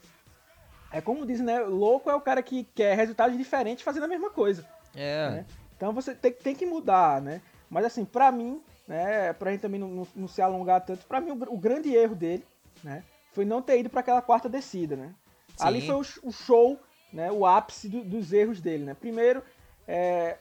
É 0.93 1.01
como 1.01 1.27
dizem, 1.27 1.45
né? 1.45 1.61
Louco 1.61 2.09
é 2.09 2.15
o 2.15 2.21
cara 2.21 2.43
que 2.43 2.65
quer 2.75 2.95
resultados 2.95 3.37
diferentes 3.37 3.83
fazendo 3.83 4.05
a 4.05 4.09
mesma 4.09 4.31
coisa. 4.31 4.65
É. 4.95 5.31
Né? 5.31 5.47
Então 5.77 5.93
você 5.93 6.15
tem, 6.15 6.33
tem 6.33 6.55
que 6.55 6.67
mudar, 6.67 7.21
né? 7.21 7.41
Mas 7.69 7.87
assim, 7.87 8.05
pra 8.05 8.31
mim, 8.31 8.63
né, 8.87 9.33
pra 9.33 9.51
gente 9.51 9.63
também 9.63 9.81
não, 9.81 9.89
não, 9.89 10.07
não 10.15 10.29
se 10.29 10.41
alongar 10.41 10.85
tanto, 10.85 11.05
pra 11.07 11.21
mim 11.21 11.31
o, 11.31 11.55
o, 11.55 11.59
grande 11.59 11.93
erro 11.93 12.15
dele, 12.15 12.47
né, 12.83 13.03
foi 13.33 13.45
não 13.45 13.61
ter 13.61 13.81
ido 13.81 13.91
para 13.91 14.01
aquela 14.01 14.23
quarta 14.23 14.49
descida, 14.49 14.95
né? 14.95 15.13
Sim. 15.57 15.67
Ali 15.67 15.87
foi 15.87 15.95
o, 15.95 16.33
show, 16.33 16.79
né, 17.13 17.31
o 17.31 17.47
ápice 17.47 17.89
do, 17.89 18.03
dos 18.03 18.33
erros 18.33 18.61
dele, 18.61 18.85
né? 18.85 18.95
Primeiro, 18.95 19.43
é, 19.87 20.39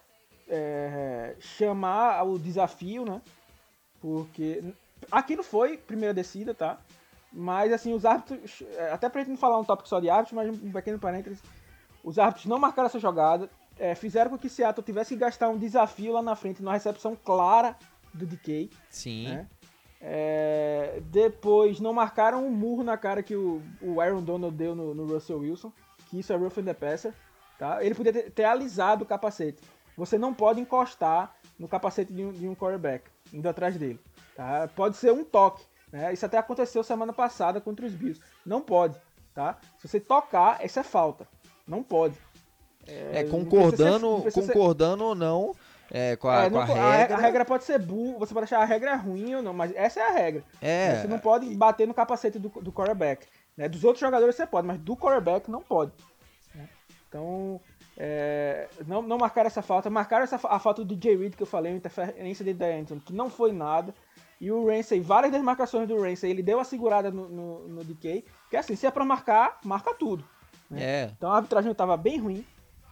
é, 0.47 1.35
chamar 1.39 2.23
o 2.23 2.39
desafio, 2.39 3.05
né? 3.05 3.21
Porque 4.01 4.63
aquilo 5.11 5.43
foi 5.43 5.77
primeira 5.77 6.13
descida, 6.13 6.53
tá? 6.53 6.79
Mas 7.31 7.71
assim, 7.73 7.93
os 7.93 8.05
árbitros, 8.05 8.63
até 8.91 9.09
pra 9.09 9.21
gente 9.21 9.31
não 9.31 9.37
falar 9.37 9.59
um 9.59 9.63
tópico 9.63 9.89
só 9.89 9.99
de 9.99 10.09
árbitros, 10.09 10.33
mas 10.33 10.49
um 10.49 10.71
pequeno 10.71 10.99
parênteses, 10.99 11.41
os 12.03 12.19
árbitros 12.19 12.45
não 12.45 12.59
marcaram 12.59 12.87
essa 12.87 12.99
jogada, 12.99 13.49
é, 13.77 13.95
fizeram 13.95 14.29
com 14.29 14.37
que 14.37 14.49
Seattle 14.49 14.85
tivesse 14.85 15.13
que 15.13 15.19
gastar 15.19 15.49
um 15.49 15.57
desafio 15.57 16.13
lá 16.13 16.21
na 16.21 16.35
frente, 16.35 16.61
numa 16.61 16.73
recepção 16.73 17.15
clara 17.15 17.75
do 18.13 18.25
DK. 18.25 18.69
Sim. 18.89 19.29
Né? 19.29 19.47
É, 20.05 21.01
depois 21.05 21.79
não 21.79 21.93
marcaram 21.93 22.45
um 22.45 22.51
murro 22.51 22.83
na 22.83 22.97
cara 22.97 23.23
que 23.23 23.37
o, 23.37 23.61
o 23.81 24.01
Aaron 24.01 24.21
Donald 24.21 24.53
deu 24.53 24.75
no, 24.75 24.93
no, 24.93 25.05
Russell 25.05 25.39
Wilson, 25.39 25.71
que 26.09 26.19
isso 26.19 26.33
é 26.33 26.35
rough 26.35 26.61
the 26.61 26.73
passer. 26.73 27.13
Tá? 27.57 27.81
Ele 27.81 27.95
podia 27.95 28.11
ter, 28.11 28.29
ter, 28.29 28.43
alisado 28.43 29.05
o 29.05 29.07
capacete. 29.07 29.63
Você 29.97 30.17
não 30.17 30.33
pode 30.33 30.59
encostar 30.59 31.33
no 31.57 31.69
capacete 31.69 32.11
de 32.11 32.21
um, 32.21 32.33
de 32.33 32.45
um 32.49 32.53
quarterback, 32.53 33.09
indo 33.31 33.47
atrás 33.47 33.77
dele. 33.77 33.99
Tá? 34.35 34.69
Pode 34.75 34.97
ser 34.97 35.13
um 35.13 35.23
toque. 35.23 35.63
Né? 35.89 36.11
Isso 36.11 36.25
até 36.25 36.37
aconteceu 36.37 36.83
semana 36.83 37.13
passada 37.13 37.61
contra 37.61 37.85
os 37.85 37.93
Bills. 37.93 38.21
Não 38.45 38.59
pode. 38.59 38.99
Tá? 39.33 39.57
Se 39.79 39.87
você 39.87 40.01
tocar, 40.01 40.65
isso 40.65 40.79
é 40.79 40.83
falta. 40.83 41.25
Não 41.65 41.81
pode. 41.81 42.17
É, 42.85 43.21
é 43.21 43.23
concordando, 43.23 44.23
ser, 44.23 44.33
concordando 44.33 44.97
ser... 44.97 45.03
ou 45.03 45.15
não 45.15 45.55
é, 45.93 46.15
com, 46.15 46.27
a, 46.27 46.45
é, 46.45 46.49
com 46.49 46.57
a 46.57 46.65
regra. 46.65 47.15
A, 47.15 47.19
regra 47.19 47.45
pode 47.45 47.63
ser 47.65 47.77
burro, 47.77 48.17
você 48.17 48.33
pode 48.33 48.45
achar 48.45 48.59
a 48.59 48.65
regra 48.65 48.95
ruim 48.95 49.35
ou 49.35 49.43
não, 49.43 49.53
mas 49.53 49.71
essa 49.75 49.99
é 49.99 50.03
a 50.03 50.11
regra. 50.11 50.43
É. 50.59 50.95
Você 50.95 51.07
não 51.07 51.19
pode 51.19 51.53
bater 51.53 51.87
no 51.87 51.93
capacete 51.93 52.39
do, 52.39 52.49
do 52.49 52.71
quarterback. 52.71 53.27
Né? 53.55 53.69
Dos 53.69 53.83
outros 53.83 54.01
jogadores 54.01 54.35
você 54.35 54.47
pode, 54.47 54.65
mas 54.65 54.79
do 54.79 54.97
quarterback 54.97 55.51
não 55.51 55.61
pode. 55.61 55.91
Né? 56.55 56.67
Então, 57.07 57.61
é, 57.95 58.67
não, 58.87 59.03
não 59.03 59.19
marcaram 59.19 59.45
essa 59.45 59.61
falta. 59.61 59.87
Marcaram 59.87 60.23
essa, 60.23 60.39
a 60.43 60.57
falta 60.57 60.83
do 60.83 60.95
J. 60.95 61.15
Reed 61.15 61.35
que 61.35 61.43
eu 61.43 61.47
falei, 61.47 61.71
a 61.71 61.75
interferência 61.75 62.43
de 62.43 62.53
D'Anton, 62.55 62.99
que 62.99 63.13
não 63.13 63.29
foi 63.29 63.51
nada. 63.51 63.93
E 64.41 64.51
o 64.51 64.65
Ramsey, 64.65 64.99
várias 64.99 65.31
das 65.31 65.43
marcações 65.43 65.87
do 65.87 66.01
Ramsey, 66.01 66.31
ele 66.31 66.41
deu 66.41 66.59
a 66.59 66.63
segurada 66.63 67.11
no, 67.11 67.29
no, 67.29 67.67
no 67.67 67.83
DK. 67.83 68.25
Que 68.49 68.57
assim, 68.57 68.75
se 68.75 68.87
é 68.87 68.91
pra 68.91 69.05
marcar, 69.05 69.59
marca 69.63 69.93
tudo. 69.93 70.25
Né? 70.71 70.83
É. 70.83 71.11
Então 71.15 71.31
a 71.31 71.35
arbitragem 71.35 71.71
estava 71.71 71.95
bem 71.95 72.17
ruim. 72.17 72.43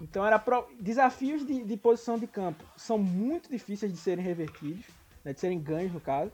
Então 0.01 0.25
era 0.25 0.39
pro... 0.39 0.67
desafios 0.79 1.45
de, 1.45 1.63
de, 1.63 1.77
posição 1.77 2.17
de 2.17 2.25
campo 2.25 2.63
são 2.75 2.97
muito 2.97 3.49
difíceis 3.49 3.93
de 3.93 3.99
serem 3.99 4.25
revertidos, 4.25 4.85
né, 5.23 5.31
de 5.31 5.39
serem 5.39 5.59
ganhos 5.59 5.93
no 5.93 6.01
caso. 6.01 6.31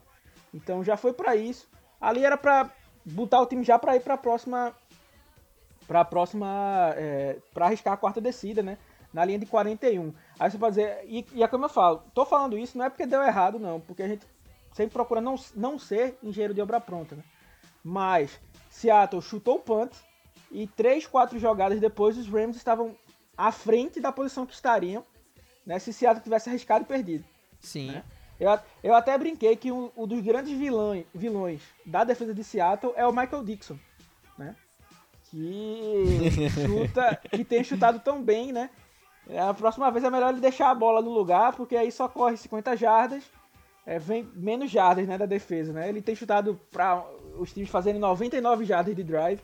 Então 0.54 0.84
já 0.84 0.96
foi 0.96 1.12
para 1.12 1.36
isso. 1.36 1.68
Ali 2.00 2.24
era 2.24 2.38
para 2.38 2.72
botar 3.04 3.42
o 3.42 3.46
time 3.46 3.66
já 3.66 3.78
para 3.78 3.96
ir 3.98 4.00
para 4.00 4.14
a 4.14 4.18
próxima 4.18 4.74
para 5.86 6.02
a 6.02 6.06
próxima 6.06 6.94
é, 6.96 7.38
para 7.54 7.66
arriscar 7.66 7.94
a 7.94 7.98
quarta 7.98 8.22
descida, 8.22 8.64
né? 8.64 8.78
Na 9.14 9.26
linha 9.26 9.40
de 9.40 9.46
41. 9.46 10.14
Aí 10.40 10.52
você 10.52 10.58
pode 10.58 10.76
dizer, 10.76 11.04
e, 11.06 11.26
e 11.34 11.44
é 11.44 11.48
como 11.48 11.66
eu 11.66 11.70
falo, 11.70 12.04
tô 12.14 12.26
falando 12.26 12.58
isso 12.58 12.78
não 12.78 12.86
é 12.86 12.90
porque 12.90 13.06
deu 13.06 13.22
errado 13.22 13.60
não, 13.60 13.80
porque 13.82 14.04
a 14.04 14.08
gente 14.08 14.26
sempre 14.74 14.94
procura 14.94 15.20
não, 15.20 15.36
não 15.56 15.78
ser 15.78 16.18
engenheiro 16.24 16.54
de 16.54 16.62
obra 16.62 16.80
pronta, 16.80 17.16
né? 17.16 17.24
Mas 17.84 18.40
Seattle 18.70 19.22
chutou 19.22 19.56
o 19.56 19.60
punt 19.60 19.92
e 20.52 20.68
três, 20.68 21.06
quatro 21.06 21.40
jogadas 21.40 21.80
depois 21.80 22.18
os 22.18 22.28
Rams 22.28 22.56
estavam 22.56 22.96
à 23.38 23.52
frente 23.52 24.00
da 24.00 24.12
posição 24.12 24.46
que 24.46 24.54
estariam 24.54 25.06
né, 25.66 25.78
se 25.80 25.92
Seattle 25.92 26.24
tivesse 26.24 26.50
arriscado 26.50 26.86
e 26.86 26.88
perdido. 26.88 27.26
Sim. 27.60 27.92
Né? 27.92 28.04
Eu, 28.40 28.58
eu 28.84 28.96
até 28.96 29.18
brinquei 29.18 29.56
que 29.56 29.72
um, 29.72 29.92
um, 29.98 30.08
dos 30.08 30.22
grandes 30.22 30.58
vilões, 30.58 31.06
vilões 31.14 31.62
da 31.86 32.04
defesa 32.04 32.34
de 32.34 32.44
Seattle 32.44 32.94
é 32.96 33.06
o 33.06 33.12
Michael 33.12 33.44
Dixon, 33.44 33.78
né? 34.38 34.56
Que 35.30 36.30
chuta, 36.50 37.20
que 37.30 37.44
tem 37.44 37.64
chutado 37.64 38.00
tão 38.00 38.22
bem, 38.22 38.54
né? 38.54 38.70
É, 39.30 39.40
a 39.40 39.54
próxima 39.54 39.92
vez 39.92 40.06
é 40.06 40.10
melhor 40.10 40.30
ele 40.32 40.40
deixar 40.40 40.70
a 40.70 40.76
bola 40.76 41.02
no 41.02 41.12
lugar, 41.12 41.54
porque 41.54 41.76
aí 41.76 41.92
só 41.92 42.08
corre 42.08 42.38
50 42.38 42.78
jardas, 42.78 43.24
é, 43.86 44.00
vem 44.00 44.30
menos 44.36 44.72
jardas 44.72 45.06
né, 45.06 45.18
da 45.18 45.26
defesa, 45.26 45.74
né? 45.74 45.90
Ele 45.90 46.02
tem 46.02 46.16
chutado 46.16 46.60
para 46.72 47.04
os 47.38 47.52
times 47.52 47.70
fazerem 47.70 48.00
99 48.00 48.64
jardas 48.64 48.96
de 48.96 49.04
drive, 49.04 49.42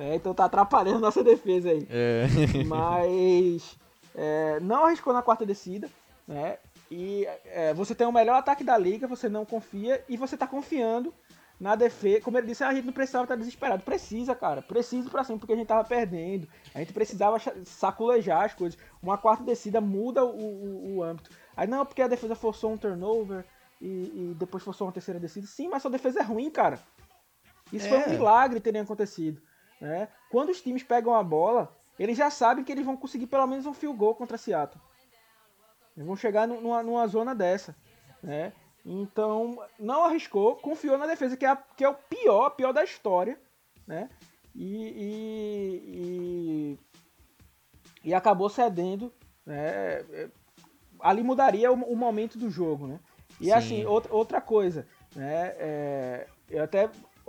é, 0.00 0.14
então 0.14 0.32
tá 0.32 0.46
atrapalhando 0.46 0.98
nossa 0.98 1.22
defesa 1.22 1.70
aí. 1.70 1.86
É. 1.90 2.24
Mas 2.66 3.76
é, 4.14 4.58
não 4.60 4.86
arriscou 4.86 5.12
na 5.12 5.22
quarta 5.22 5.44
descida, 5.44 5.90
né? 6.26 6.56
E 6.90 7.26
é, 7.44 7.74
você 7.74 7.94
tem 7.94 8.06
o 8.06 8.12
melhor 8.12 8.36
ataque 8.36 8.64
da 8.64 8.76
liga, 8.78 9.06
você 9.06 9.28
não 9.28 9.44
confia 9.44 10.02
e 10.08 10.16
você 10.16 10.36
tá 10.36 10.46
confiando 10.46 11.12
na 11.60 11.76
defesa. 11.76 12.22
Como 12.22 12.38
ele 12.38 12.46
disse, 12.46 12.64
a 12.64 12.72
gente 12.72 12.86
não 12.86 12.92
precisava 12.94 13.24
estar 13.24 13.36
desesperado. 13.36 13.82
Precisa, 13.84 14.34
cara. 14.34 14.62
Precisa 14.62 15.10
pra 15.10 15.22
cima, 15.22 15.38
porque 15.38 15.52
a 15.52 15.56
gente 15.56 15.68
tava 15.68 15.84
perdendo. 15.84 16.48
A 16.74 16.78
gente 16.78 16.94
precisava 16.94 17.36
saculejar 17.64 18.46
as 18.46 18.54
coisas. 18.54 18.80
Uma 19.02 19.18
quarta 19.18 19.44
descida 19.44 19.80
muda 19.80 20.24
o, 20.24 20.30
o, 20.30 20.96
o 20.96 21.02
âmbito. 21.02 21.30
Aí 21.54 21.68
não, 21.68 21.84
porque 21.84 22.00
a 22.00 22.08
defesa 22.08 22.34
forçou 22.34 22.72
um 22.72 22.78
turnover 22.78 23.44
e, 23.80 23.86
e, 23.86 24.34
depois 24.38 24.64
forçou 24.64 24.86
uma 24.86 24.92
terceira 24.92 25.20
descida. 25.20 25.46
Sim, 25.46 25.68
mas 25.68 25.82
sua 25.82 25.90
defesa 25.90 26.20
é 26.20 26.22
ruim, 26.22 26.50
cara. 26.50 26.80
Isso 27.70 27.86
é. 27.86 27.88
foi 27.88 27.98
um 27.98 28.16
milagre 28.16 28.58
terem 28.58 28.80
acontecido. 28.80 29.40
Né? 29.80 30.08
Quando 30.30 30.50
os 30.50 30.60
times 30.60 30.82
pegam 30.82 31.14
a 31.14 31.22
bola, 31.22 31.74
eles 31.98 32.16
já 32.16 32.30
sabem 32.30 32.64
que 32.64 32.70
eles 32.70 32.84
vão 32.84 32.96
conseguir 32.96 33.26
pelo 33.26 33.46
menos 33.46 33.66
um 33.66 33.74
field 33.74 33.96
goal 33.96 34.14
contra 34.14 34.38
Seattle. 34.38 34.82
Eles 35.96 36.06
vão 36.06 36.16
chegar 36.16 36.46
numa, 36.46 36.82
numa 36.82 37.06
zona 37.06 37.34
dessa. 37.34 37.74
Né? 38.22 38.52
Então, 38.84 39.62
não 39.78 40.04
arriscou, 40.04 40.56
confiou 40.56 40.96
na 40.96 41.06
defesa, 41.06 41.36
que 41.36 41.44
é, 41.44 41.50
a, 41.50 41.56
que 41.56 41.84
é 41.84 41.88
o 41.88 41.94
pior, 41.94 42.50
pior 42.50 42.72
da 42.72 42.84
história. 42.84 43.38
Né? 43.86 44.08
E, 44.54 44.86
e, 44.86 46.78
e, 48.04 48.08
e 48.08 48.14
acabou 48.14 48.48
cedendo. 48.48 49.12
Né? 49.44 50.30
Ali 51.00 51.22
mudaria 51.22 51.70
o, 51.70 51.74
o, 51.74 51.96
momento 51.96 52.38
do 52.38 52.50
jogo. 52.50 52.86
Né? 52.86 53.00
E 53.40 53.46
Sim. 53.46 53.52
assim, 53.52 53.84
outra, 53.84 54.14
outra 54.14 54.40
coisa. 54.40 54.86
Né? 55.14 55.54
É, 55.58 56.26
eu 56.48 56.64
até 56.64 56.88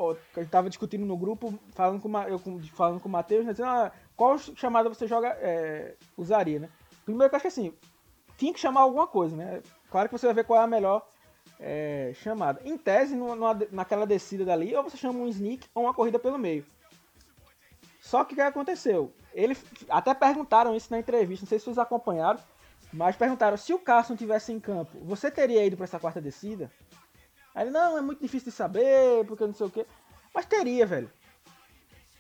a 0.10 0.40
gente 0.40 0.50
tava 0.50 0.70
discutindo 0.70 1.06
no 1.06 1.16
grupo, 1.16 1.54
falando 1.72 2.02
com, 2.02 2.18
eu, 2.24 2.40
falando 2.74 3.00
com 3.00 3.08
o 3.08 3.12
Matheus, 3.12 3.46
né, 3.46 3.52
dizendo, 3.52 3.70
ah, 3.70 3.92
qual 4.16 4.38
chamada 4.38 4.90
você 4.90 5.08
joga, 5.08 5.30
é, 5.40 5.96
usaria, 6.18 6.60
né? 6.60 6.70
Primeiro 7.06 7.30
que 7.30 7.36
eu 7.36 7.38
acho 7.38 7.44
que 7.44 7.48
assim, 7.48 7.74
tinha 8.38 8.54
que 8.54 8.60
chamar 8.60 8.82
alguma 8.82 9.08
coisa, 9.08 9.36
né? 9.36 9.62
Claro 9.90 10.10
que 10.10 10.18
você 10.18 10.26
vai 10.26 10.36
ver 10.36 10.46
qual 10.46 10.60
é 10.60 10.64
a 10.64 10.68
melhor 10.68 11.08
é, 11.60 12.12
chamada. 12.16 12.60
Em 12.66 12.78
tese, 12.78 13.16
numa, 13.16 13.58
naquela 13.72 14.06
descida 14.06 14.44
dali, 14.44 14.76
ou 14.76 14.84
você 14.84 14.98
chama 14.98 15.20
um 15.20 15.28
sneak 15.28 15.68
ou 15.74 15.84
uma 15.84 15.94
corrida 15.94 16.18
pelo 16.18 16.38
meio. 16.38 16.66
Só 18.00 18.24
que 18.24 18.34
o 18.34 18.36
que 18.36 18.42
aconteceu? 18.42 19.14
Ele 19.34 19.56
até 19.88 20.14
perguntaram 20.14 20.76
isso 20.76 20.88
na 20.92 21.00
entrevista, 21.00 21.46
não 21.46 21.50
sei 21.50 21.60
se 21.60 21.66
vocês 21.66 21.78
acompanharam, 21.78 22.40
mas 22.92 23.16
perguntaram 23.16 23.56
se 23.56 23.74
o 23.74 23.80
Carson 23.80 24.16
tivesse 24.16 24.52
em 24.52 24.60
campo, 24.60 25.00
você 25.04 25.32
teria 25.32 25.66
ido 25.66 25.78
para 25.78 25.86
essa 25.86 26.00
quarta 26.00 26.20
descida? 26.20 26.72
Aí 27.54 27.64
ele, 27.64 27.72
não, 27.72 27.98
é 27.98 28.02
muito 28.02 28.22
difícil 28.22 28.50
de 28.52 28.56
saber, 28.56 29.26
porque 29.28 29.46
não 29.46 29.54
sei 29.54 29.68
o 29.68 29.70
que. 29.70 29.86
Mas 30.34 30.46
teria, 30.46 30.86
velho. 30.86 31.12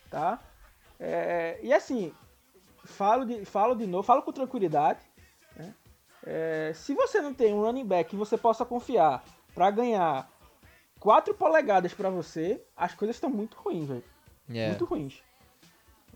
Tá? 0.09 0.39
É, 0.99 1.59
e 1.63 1.73
assim, 1.73 2.13
falo 2.83 3.25
de, 3.25 3.45
falo 3.45 3.75
de 3.75 3.87
novo, 3.87 4.03
falo 4.03 4.21
com 4.21 4.31
tranquilidade. 4.31 4.99
Né? 5.55 5.73
É, 6.25 6.71
se 6.75 6.93
você 6.93 7.21
não 7.21 7.33
tem 7.33 7.53
um 7.53 7.61
running 7.61 7.85
back 7.85 8.09
que 8.09 8.15
você 8.15 8.37
possa 8.37 8.65
confiar 8.65 9.23
para 9.53 9.71
ganhar 9.71 10.29
4 10.99 11.33
polegadas 11.33 11.93
para 11.93 12.09
você, 12.09 12.61
as 12.75 12.93
coisas 12.93 13.15
estão 13.15 13.29
muito 13.29 13.57
ruins, 13.57 13.87
velho. 13.87 14.03
Yeah. 14.49 14.71
Muito 14.71 14.85
ruins. 14.85 15.23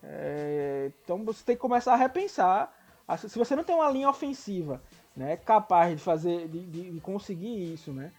É, 0.04 0.92
então 1.04 1.24
você 1.24 1.44
tem 1.44 1.56
que 1.56 1.62
começar 1.62 1.94
a 1.94 1.98
repensar. 1.98 2.72
Se 3.18 3.38
você 3.38 3.56
não 3.56 3.64
tem 3.64 3.76
uma 3.76 3.90
linha 3.90 4.10
ofensiva 4.10 4.82
né, 5.16 5.38
capaz 5.38 5.96
de 5.96 6.04
fazer, 6.04 6.48
de, 6.48 6.92
de 6.92 7.00
conseguir 7.02 7.74
isso, 7.74 7.94
né? 7.94 8.12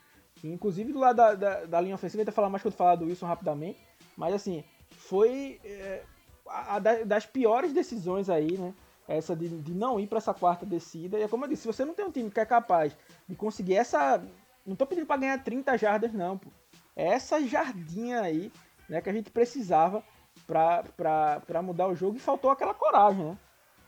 Inclusive 0.52 0.92
do 0.92 0.98
lado 0.98 1.16
da, 1.16 1.34
da, 1.34 1.64
da 1.64 1.80
linha 1.80 1.94
ofensiva, 1.94 2.22
eu 2.22 2.26
ia 2.26 2.32
falar 2.32 2.48
mais 2.48 2.62
quando 2.62 2.74
falar 2.74 2.96
do 2.96 3.06
Wilson 3.06 3.26
rapidamente, 3.26 3.78
mas 4.16 4.34
assim, 4.34 4.64
foi 4.90 5.60
é, 5.64 6.02
a, 6.48 6.76
a, 6.76 6.78
das 6.78 7.26
piores 7.26 7.72
decisões 7.72 8.28
aí, 8.28 8.56
né? 8.58 8.74
Essa 9.08 9.36
de, 9.36 9.48
de 9.48 9.72
não 9.72 10.00
ir 10.00 10.08
para 10.08 10.18
essa 10.18 10.34
quarta 10.34 10.66
descida. 10.66 11.18
E 11.18 11.22
é 11.22 11.28
como 11.28 11.44
eu 11.44 11.48
disse, 11.48 11.62
se 11.62 11.68
você 11.68 11.84
não 11.84 11.94
tem 11.94 12.04
um 12.04 12.10
time 12.10 12.30
que 12.30 12.40
é 12.40 12.44
capaz 12.44 12.96
de 13.28 13.36
conseguir 13.36 13.76
essa. 13.76 14.22
Não 14.66 14.74
tô 14.74 14.84
pedindo 14.84 15.06
para 15.06 15.20
ganhar 15.20 15.44
30 15.44 15.76
jardas, 15.78 16.12
não, 16.12 16.36
pô. 16.36 16.48
É 16.96 17.08
essa 17.08 17.40
jardinha 17.40 18.20
aí, 18.22 18.50
né, 18.88 19.00
que 19.00 19.08
a 19.08 19.12
gente 19.12 19.30
precisava 19.30 20.02
para 20.46 21.62
mudar 21.62 21.86
o 21.86 21.94
jogo 21.94 22.16
e 22.16 22.20
faltou 22.20 22.50
aquela 22.50 22.74
coragem, 22.74 23.24
né? 23.24 23.38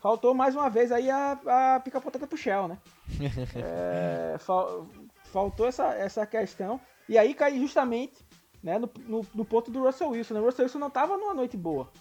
Faltou 0.01 0.33
mais 0.33 0.55
uma 0.55 0.69
vez 0.69 0.91
aí 0.91 1.09
a, 1.09 1.75
a 1.75 1.79
pica-poteta 1.81 2.25
pro 2.25 2.37
Shell, 2.37 2.69
né? 2.69 2.77
é, 4.33 4.37
fal, 4.37 4.87
faltou 5.29 5.67
essa, 5.67 5.93
essa 5.93 6.25
questão. 6.25 6.79
E 7.07 7.17
aí 7.17 7.33
cai 7.33 7.57
justamente 7.57 8.25
né, 8.61 8.77
no, 8.77 8.89
no, 9.07 9.25
no, 9.33 9.45
ponto 9.45 9.71
do 9.71 9.83
Russell 9.83 10.09
Wilson. 10.09 10.33
Né? 10.33 10.39
O 10.41 10.45
Russell 10.45 10.65
Wilson 10.65 10.79
não 10.79 10.87
estava 10.87 11.17
numa 11.17 11.33
noite 11.33 11.57
boa. 11.57 11.91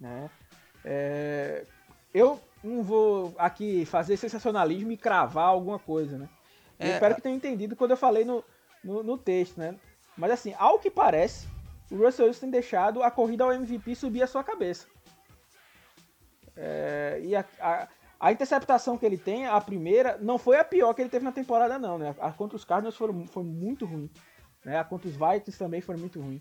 Né? 0.00 0.30
É, 0.84 1.64
eu 2.12 2.40
não 2.62 2.82
vou 2.82 3.34
aqui 3.38 3.84
fazer 3.84 4.16
sensacionalismo 4.16 4.92
e 4.92 4.96
cravar 4.96 5.48
alguma 5.48 5.78
coisa, 5.78 6.16
né? 6.16 6.28
Eu 6.78 6.88
é, 6.88 6.92
espero 6.94 7.14
que 7.14 7.20
tenham 7.20 7.36
entendido 7.36 7.76
quando 7.76 7.92
eu 7.92 7.96
falei 7.96 8.24
no, 8.24 8.44
no, 8.82 9.02
no, 9.02 9.18
texto, 9.18 9.58
né? 9.58 9.78
Mas 10.16 10.30
assim, 10.30 10.54
ao 10.58 10.78
que 10.78 10.90
parece, 10.90 11.46
o 11.90 11.96
Russell 11.96 12.26
Wilson 12.26 12.40
tem 12.40 12.50
deixado 12.50 13.02
a 13.02 13.10
corrida 13.10 13.44
ao 13.44 13.52
MVP 13.52 13.94
subir 13.94 14.22
a 14.22 14.26
sua 14.26 14.42
cabeça. 14.42 14.86
É, 16.56 17.20
e 17.22 17.34
a, 17.34 17.44
a, 17.60 17.88
a, 18.28 18.32
interceptação 18.32 18.96
que 18.96 19.04
ele 19.04 19.18
tem, 19.18 19.46
a 19.46 19.60
primeira, 19.60 20.18
não 20.20 20.38
foi 20.38 20.58
a 20.58 20.64
pior 20.64 20.94
que 20.94 21.02
ele 21.02 21.10
teve 21.10 21.24
na 21.24 21.32
temporada, 21.32 21.78
não, 21.78 21.98
né? 21.98 22.14
A 22.20 22.30
contra 22.30 22.56
os 22.56 22.64
Cardinals 22.64 22.96
foi, 22.96 23.08
foi 23.26 23.42
muito 23.42 23.84
ruim. 23.84 24.10
Né? 24.64 24.78
A 24.78 24.84
contra 24.84 25.08
os 25.08 25.14
Vikings 25.14 25.58
também 25.58 25.80
foi 25.80 25.96
muito 25.96 26.20
ruim. 26.20 26.40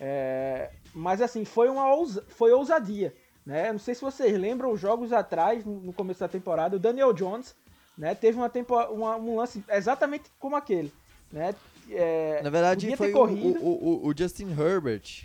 É, 0.00 0.70
mas 0.94 1.20
assim, 1.20 1.44
foi 1.44 1.68
uma 1.68 1.92
ousa, 1.94 2.24
foi 2.28 2.52
ousadia. 2.52 3.14
Né? 3.44 3.72
Não 3.72 3.78
sei 3.78 3.94
se 3.94 4.00
vocês 4.00 4.38
lembram 4.38 4.72
os 4.72 4.80
jogos 4.80 5.12
atrás, 5.12 5.64
no 5.64 5.92
começo 5.92 6.20
da 6.20 6.28
temporada, 6.28 6.76
o 6.76 6.78
Daniel 6.78 7.12
Jones 7.12 7.54
né, 7.96 8.14
teve 8.14 8.36
uma, 8.36 8.48
tempo, 8.48 8.74
uma, 8.90 9.16
um 9.16 9.36
lance 9.36 9.62
exatamente 9.68 10.30
como 10.38 10.56
aquele. 10.56 10.92
Né? 11.32 11.54
É, 11.90 12.40
Na 12.42 12.50
verdade, 12.50 12.96
foi 12.96 13.12
o, 13.12 13.18
o, 13.18 14.08
o, 14.08 14.14
Justin 14.16 14.50
Herbert. 14.50 15.24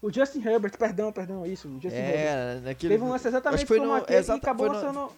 O 0.00 0.12
Justin 0.12 0.46
Herbert, 0.46 0.76
perdão, 0.78 1.12
perdão, 1.12 1.44
isso. 1.46 1.68
O 1.68 1.80
Justin 1.80 1.98
é, 1.98 2.26
Herbert. 2.26 2.62
Naquele, 2.62 2.94
teve 2.94 3.04
um 3.04 3.08
lance 3.08 3.26
exatamente 3.26 3.66
como 3.66 3.86
no, 3.86 3.94
aquele 3.94 4.18
exata, 4.18 4.38
e 4.38 4.40
acabou 4.40 4.68
no, 4.68 4.80
sendo... 4.80 5.12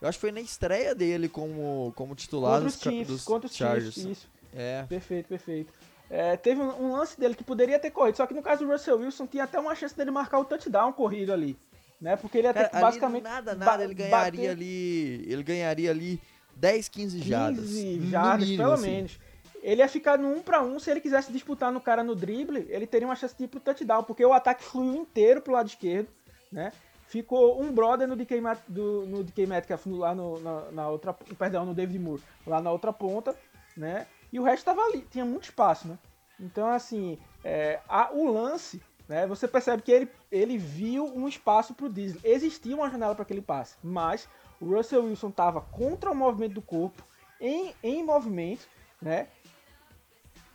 Eu 0.00 0.08
acho 0.08 0.16
que 0.16 0.20
foi 0.20 0.32
na 0.32 0.40
estreia 0.40 0.94
dele 0.94 1.28
como, 1.28 1.92
como 1.94 2.14
titular 2.14 2.54
contra 2.54 2.68
os 2.68 2.80
Chiefs, 2.80 3.06
dos 3.06 3.24
contra 3.24 3.46
os 3.46 3.54
Chargers. 3.54 3.94
Chiefs, 3.94 4.10
isso. 4.10 4.28
É. 4.54 4.84
Perfeito, 4.88 5.28
perfeito. 5.28 5.72
É, 6.08 6.36
teve 6.36 6.60
um, 6.60 6.86
um, 6.86 6.92
lance 6.92 7.18
dele 7.18 7.34
que 7.34 7.44
poderia 7.44 7.78
ter 7.78 7.90
corrido, 7.90 8.16
só 8.16 8.26
que 8.26 8.34
no 8.34 8.42
caso 8.42 8.64
do 8.64 8.72
Russell 8.72 8.98
Wilson 8.98 9.26
tinha 9.26 9.44
até 9.44 9.60
uma 9.60 9.74
chance 9.76 9.96
dele 9.96 10.10
marcar 10.10 10.40
o 10.40 10.44
touchdown 10.44 10.92
corrido 10.92 11.32
ali. 11.32 11.56
Né? 12.00 12.16
Porque 12.16 12.38
ele 12.38 12.48
até 12.48 12.68
basicamente. 12.68 13.22
Nada, 13.22 13.54
nada, 13.54 13.84
ele 13.84 13.94
ganharia 13.94 14.40
bater... 14.40 14.50
ali. 14.50 15.24
Ele 15.30 15.42
ganharia 15.42 15.90
ali 15.90 16.20
10, 16.56 16.88
15 16.88 17.18
jardas. 17.20 17.66
15 17.66 18.10
jardas, 18.10 18.48
pelo 18.48 18.72
assim. 18.72 18.90
menos. 18.90 19.20
Ele 19.62 19.82
ia 19.82 19.88
ficar 19.88 20.18
no 20.18 20.32
1 20.36 20.42
para 20.42 20.62
1 20.62 20.78
se 20.80 20.90
ele 20.90 21.00
quisesse 21.00 21.30
disputar 21.30 21.70
no 21.70 21.80
cara 21.80 22.02
no 22.02 22.16
drible, 22.16 22.66
ele 22.70 22.86
teria 22.86 23.06
uma 23.06 23.14
chance 23.14 23.36
de 23.36 23.44
ir 23.44 23.48
pro 23.48 23.60
touchdown, 23.60 24.02
porque 24.02 24.24
o 24.24 24.32
ataque 24.32 24.64
fluiu 24.64 25.02
inteiro 25.02 25.42
pro 25.42 25.52
lado 25.52 25.68
esquerdo, 25.68 26.08
né? 26.50 26.72
Ficou 27.10 27.60
um 27.60 27.72
brother 27.72 28.06
no 28.06 28.14
DK, 28.14 28.40
Met, 28.40 28.62
do, 28.68 29.04
no 29.04 29.24
DK 29.24 29.44
Metcalf 29.44 29.84
lá 29.86 30.14
no, 30.14 30.38
na, 30.38 30.70
na, 30.70 30.88
outra, 30.88 31.12
perdão, 31.12 31.66
no 31.66 31.74
David 31.74 31.98
Moore, 31.98 32.22
lá 32.46 32.62
na 32.62 32.70
outra 32.70 32.92
ponta, 32.92 33.36
né? 33.76 34.06
E 34.32 34.38
o 34.38 34.44
resto 34.44 34.66
tava 34.66 34.80
ali, 34.82 35.00
tinha 35.10 35.24
muito 35.24 35.42
espaço, 35.42 35.88
né? 35.88 35.98
Então, 36.38 36.68
assim, 36.68 37.18
é, 37.42 37.80
a, 37.88 38.12
o 38.12 38.32
lance, 38.32 38.80
né? 39.08 39.26
Você 39.26 39.48
percebe 39.48 39.82
que 39.82 39.90
ele, 39.90 40.08
ele 40.30 40.56
viu 40.56 41.04
um 41.04 41.26
espaço 41.26 41.74
pro 41.74 41.92
Disney. 41.92 42.20
Existia 42.22 42.76
uma 42.76 42.88
janela 42.88 43.12
para 43.12 43.24
aquele 43.24 43.42
passe, 43.42 43.74
mas 43.82 44.28
o 44.60 44.66
Russell 44.76 45.06
Wilson 45.06 45.30
estava 45.30 45.60
contra 45.60 46.12
o 46.12 46.14
movimento 46.14 46.54
do 46.54 46.62
corpo, 46.62 47.02
em, 47.40 47.74
em 47.82 48.04
movimento, 48.04 48.68
né? 49.02 49.26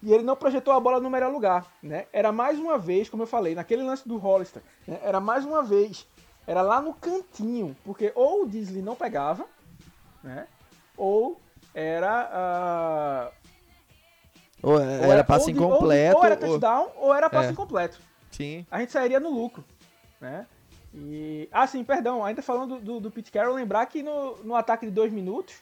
E 0.02 0.14
ele 0.14 0.24
não 0.24 0.38
projetou 0.38 0.74
a 0.74 0.80
bola 0.80 1.02
no 1.02 1.10
melhor 1.10 1.34
lugar, 1.34 1.70
né? 1.84 2.06
Era 2.14 2.32
mais 2.32 2.58
uma 2.58 2.78
vez, 2.78 3.10
como 3.10 3.24
eu 3.24 3.28
falei, 3.28 3.56
naquele 3.56 3.84
lance 3.84 4.08
do 4.08 4.16
Hollister, 4.16 4.64
né? 4.88 5.02
era 5.04 5.20
mais 5.20 5.44
uma 5.44 5.62
vez, 5.62 6.08
era 6.48 6.62
lá 6.62 6.82
no 6.82 6.94
cantinho, 6.94 7.76
porque 7.84 8.12
ou 8.16 8.44
o 8.44 8.48
Disney 8.48 8.82
não 8.82 8.96
pegava, 8.96 9.46
né? 10.24 10.48
Ou 10.98 11.40
era 11.74 13.32
uh... 13.34 13.50
ou, 14.62 14.80
era, 14.80 15.06
ou 15.06 15.12
era 15.12 15.24
passe 15.24 15.52
ou, 15.52 15.58
incompleto 15.58 16.16
ou, 16.16 16.22
ou 16.22 16.26
era 16.26 16.38
touchdown 16.38 16.92
ou, 16.96 17.04
ou 17.08 17.14
era 17.14 17.30
passe 17.30 17.50
é. 17.50 17.52
incompleto. 17.52 18.00
Sim. 18.32 18.66
A 18.70 18.80
gente 18.80 18.92
sairia 18.92 19.20
no 19.20 19.30
lucro, 19.30 19.64
né? 20.22 20.46
E 20.94 21.50
ah, 21.52 21.68
sim, 21.68 21.84
perdão, 21.84 22.24
ainda 22.24 22.42
falando 22.42 22.78
do, 22.78 22.82
do, 22.82 23.00
do 23.02 23.12
Pete 23.12 23.32
Carroll, 23.32 23.56
lembrar 23.56 23.86
que 23.88 24.02
no, 24.02 24.38
no 24.44 24.56
ataque 24.56 24.86
de 24.86 24.92
dois 24.92 25.12
minutos 25.12 25.56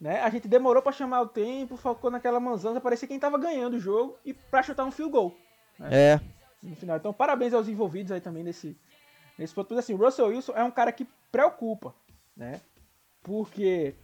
né? 0.00 0.20
A 0.20 0.28
gente 0.28 0.46
demorou 0.46 0.82
para 0.82 0.92
chamar 0.92 1.22
o 1.22 1.28
tempo, 1.28 1.76
focou 1.76 2.10
naquela 2.10 2.38
manzana, 2.38 2.80
parecia 2.80 3.08
quem 3.08 3.18
tava 3.18 3.38
ganhando 3.38 3.74
o 3.74 3.80
jogo 3.80 4.16
e 4.24 4.34
para 4.34 4.62
chutar 4.62 4.84
um 4.84 4.90
field 4.90 5.12
goal. 5.12 5.34
Né? 5.78 5.88
É. 5.90 6.20
No 6.62 6.76
final. 6.76 6.96
Então, 6.96 7.12
parabéns 7.12 7.54
aos 7.54 7.68
envolvidos 7.68 8.12
aí 8.12 8.20
também 8.20 8.42
nesse, 8.42 8.76
nesse 9.38 9.54
ponto. 9.54 9.74
Mas 9.74 9.84
assim, 9.84 9.94
o 9.94 9.96
Russell 9.96 10.28
Wilson 10.28 10.52
é 10.52 10.64
um 10.64 10.70
cara 10.70 10.92
que 10.92 11.06
preocupa, 11.30 11.94
né? 12.36 12.60
Porque 13.22 13.94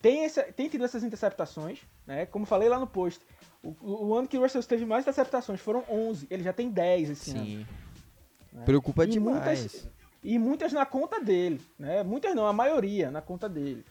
tem, 0.00 0.24
esse, 0.24 0.42
tem 0.52 0.68
tido 0.68 0.84
essas 0.84 1.02
interceptações, 1.02 1.80
né? 2.06 2.26
Como 2.26 2.46
falei 2.46 2.68
lá 2.68 2.78
no 2.78 2.86
post, 2.86 3.24
o, 3.62 3.74
o, 3.80 4.14
ano 4.14 4.28
que 4.28 4.38
o 4.38 4.42
Russell 4.42 4.62
teve 4.62 4.84
mais 4.84 5.04
interceptações 5.04 5.60
foram 5.60 5.84
11, 5.88 6.26
ele 6.30 6.42
já 6.42 6.52
tem 6.52 6.70
10 6.70 7.10
esse 7.10 7.30
Sim. 7.30 7.56
ano. 7.56 7.66
Né? 8.52 8.64
Preocupa 8.64 9.04
e 9.04 9.08
demais. 9.08 9.60
Muitas, 9.60 9.88
e 10.22 10.38
muitas 10.38 10.72
na 10.72 10.86
conta 10.86 11.20
dele, 11.20 11.60
né? 11.78 12.02
Muitas 12.02 12.34
não, 12.34 12.46
a 12.46 12.52
maioria 12.52 13.10
na 13.10 13.20
conta 13.20 13.48
dele, 13.48 13.84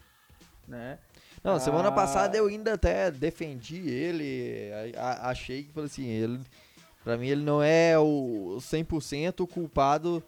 né? 0.68 1.00
Não, 1.44 1.60
semana 1.60 1.90
ah. 1.90 1.92
passada 1.92 2.36
eu 2.38 2.48
ainda 2.48 2.74
até 2.74 3.12
defendi 3.12 3.88
ele, 3.90 4.72
achei 5.22 5.64
que, 5.64 5.80
assim, 5.80 6.06
ele, 6.06 6.40
pra 7.04 7.18
mim 7.18 7.28
ele 7.28 7.44
não 7.44 7.62
é 7.62 7.98
o 7.98 8.58
100% 8.60 9.48
culpado 9.48 10.24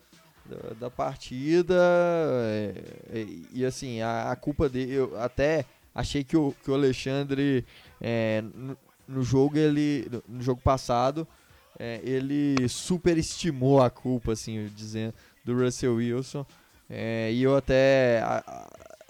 da, 0.50 0.74
da 0.80 0.90
partida, 0.90 1.76
é, 1.76 2.74
é, 3.14 3.28
e 3.54 3.66
assim, 3.66 4.02
a, 4.02 4.32
a, 4.32 4.36
culpa 4.36 4.68
dele, 4.68 4.94
eu 4.94 5.22
até 5.22 5.66
achei 5.94 6.24
que 6.24 6.36
o, 6.36 6.54
que 6.64 6.72
o 6.72 6.74
Alexandre, 6.74 7.66
é, 8.02 8.44
no, 8.54 8.78
no, 9.08 9.24
jogo 9.24 9.58
ele, 9.58 10.10
no 10.28 10.42
jogo 10.42 10.62
passado, 10.62 11.28
ele 12.04 12.68
superestimou 12.68 13.82
a 13.82 13.90
culpa, 13.90 14.34
assim, 14.34 14.70
dizendo, 14.76 15.14
do 15.46 15.58
Russell 15.58 15.96
Wilson, 15.96 16.46
e 16.90 17.42
eu 17.42 17.56
até 17.56 18.22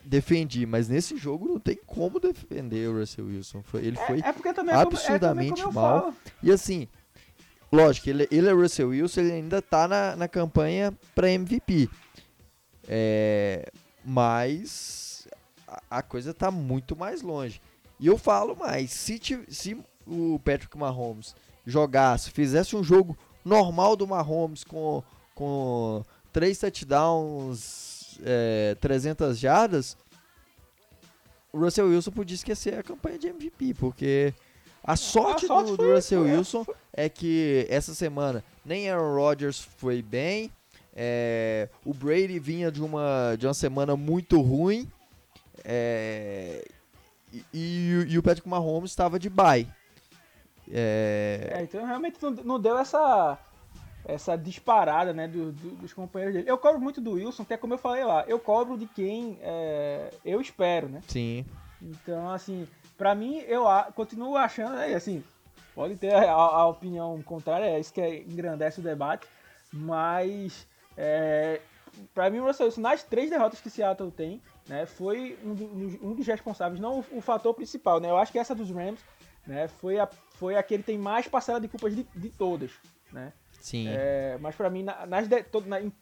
defendi, 0.09 0.65
mas 0.65 0.87
nesse 0.87 1.17
jogo 1.17 1.47
não 1.47 1.59
tem 1.59 1.77
como 1.85 2.19
defender 2.19 2.89
o 2.89 2.99
Russell 2.99 3.25
Wilson. 3.25 3.61
Foi, 3.63 3.85
ele 3.85 3.97
é, 3.97 4.07
foi 4.07 4.19
é, 4.19 4.73
absurdamente 4.73 5.61
é 5.61 5.65
mal. 5.65 6.01
Falo. 6.01 6.15
E 6.41 6.51
assim, 6.51 6.87
lógico, 7.71 8.09
ele, 8.09 8.27
ele 8.31 8.47
é 8.47 8.51
Russell 8.51 8.89
Wilson, 8.89 9.21
ele 9.21 9.31
ainda 9.33 9.61
tá 9.61 9.87
na, 9.87 10.15
na 10.15 10.27
campanha 10.27 10.93
para 11.13 11.31
MVP. 11.31 11.89
É, 12.87 13.71
mas 14.03 15.27
a, 15.67 15.99
a, 15.99 16.01
coisa 16.01 16.33
tá 16.33 16.49
muito 16.49 16.95
mais 16.95 17.21
longe. 17.21 17.61
E 17.99 18.07
eu 18.07 18.17
falo 18.17 18.55
mais, 18.55 18.91
se, 18.91 19.19
se 19.49 19.77
o 20.07 20.39
Patrick 20.39 20.75
Mahomes 20.77 21.35
jogasse, 21.65 22.31
fizesse 22.31 22.75
um 22.75 22.83
jogo 22.83 23.17
normal 23.45 23.95
do 23.95 24.07
Mahomes 24.07 24.63
com, 24.63 25.03
com 25.35 26.03
três 26.31 26.57
touchdowns 26.57 28.17
é, 28.23 28.75
300 28.79 29.37
jardas, 29.37 29.97
o 31.51 31.59
Russell 31.59 31.87
Wilson 31.87 32.11
podia 32.11 32.35
esquecer 32.35 32.77
a 32.77 32.83
campanha 32.83 33.17
de 33.17 33.27
MVP, 33.27 33.73
porque 33.75 34.33
A 34.83 34.95
sorte, 34.95 35.45
A 35.45 35.47
sorte 35.47 35.71
do, 35.71 35.77
do 35.77 35.83
foi- 35.83 35.95
Russell 35.95 36.21
foi- 36.23 36.31
Wilson 36.31 36.65
é 36.93 37.09
que 37.09 37.65
essa 37.69 37.93
semana 37.93 38.43
nem 38.65 38.89
Aaron 38.89 39.15
Rodgers 39.15 39.59
foi 39.77 40.01
bem, 40.01 40.51
é, 40.95 41.69
o 41.85 41.93
Brady 41.93 42.39
vinha 42.39 42.71
de 42.71 42.81
uma, 42.81 43.35
de 43.37 43.45
uma 43.47 43.53
semana 43.53 43.95
muito 43.95 44.41
ruim 44.41 44.89
é, 45.63 46.65
e, 47.31 47.43
e, 47.53 48.05
e 48.09 48.17
o 48.17 48.23
Patrick 48.23 48.47
Mahomes 48.47 48.91
estava 48.91 49.19
de 49.19 49.29
bye. 49.29 49.67
É, 50.71 51.49
É, 51.55 51.63
então 51.63 51.85
realmente 51.85 52.17
não, 52.21 52.31
não 52.31 52.59
deu 52.59 52.77
essa 52.77 53.37
essa 54.05 54.35
disparada, 54.35 55.13
né, 55.13 55.27
do- 55.27 55.51
do- 55.51 55.75
dos 55.75 55.93
companheiros 55.93 56.33
dele. 56.35 56.49
Eu 56.49 56.57
cobro 56.57 56.79
muito 56.81 56.99
do 56.99 57.11
Wilson, 57.11 57.45
que 57.45 57.53
é 57.53 57.57
como 57.57 57.75
eu 57.75 57.77
falei 57.77 58.03
lá, 58.03 58.23
eu 58.27 58.39
cobro 58.39 58.75
de 58.77 58.87
quem 58.87 59.37
é, 59.41 60.11
eu 60.25 60.41
espero, 60.41 60.87
né? 60.89 61.01
sim, 61.07 61.45
Então, 61.81 62.29
assim, 62.31 62.67
pra 62.99 63.15
mim, 63.15 63.37
eu 63.47 63.63
continuo 63.95 64.35
achando, 64.37 64.77
é, 64.77 64.93
assim, 64.93 65.23
pode 65.73 65.95
ter 65.95 66.13
a, 66.13 66.31
a 66.31 66.67
opinião 66.67 67.19
contrária, 67.23 67.65
é 67.65 67.79
isso 67.79 67.91
que 67.93 67.99
é- 68.01 68.17
engrandece 68.21 68.79
o 68.79 68.83
debate, 68.83 69.25
mas 69.73 70.67
é, 70.97 71.61
pra 72.13 72.29
mim 72.29 72.39
o 72.39 72.45
Russell 72.45 72.65
Wilson, 72.67 72.81
nas 72.81 73.01
três 73.03 73.29
derrotas 73.29 73.61
que 73.61 73.69
Seattle 73.69 74.11
tem, 74.11 74.41
né, 74.67 74.85
foi 74.85 75.37
um, 75.43 75.53
do- 75.55 76.07
um 76.07 76.13
dos 76.13 76.27
responsáveis, 76.27 76.79
não 76.79 76.99
o, 76.99 77.05
o 77.17 77.21
fator 77.21 77.53
principal, 77.53 77.99
né, 77.99 78.09
eu 78.09 78.17
acho 78.17 78.31
que 78.31 78.37
essa 78.39 78.53
dos 78.53 78.69
Rams, 78.69 78.99
né, 79.47 79.67
foi 79.67 79.97
a, 79.99 80.07
foi 80.35 80.55
a 80.55 80.61
que 80.63 80.73
ele 80.73 80.83
tem 80.83 80.97
mais 80.97 81.27
parcela 81.27 81.59
de 81.59 81.67
culpas 81.67 81.95
de, 81.95 82.03
de 82.15 82.29
todas, 82.29 82.71
né, 83.11 83.31
sim. 83.61 83.87
é, 83.87 84.37
mas 84.41 84.55
pra 84.55 84.69
mim, 84.69 84.83
na- 84.83 85.05
nas, 85.05 85.27
de- 85.27 85.45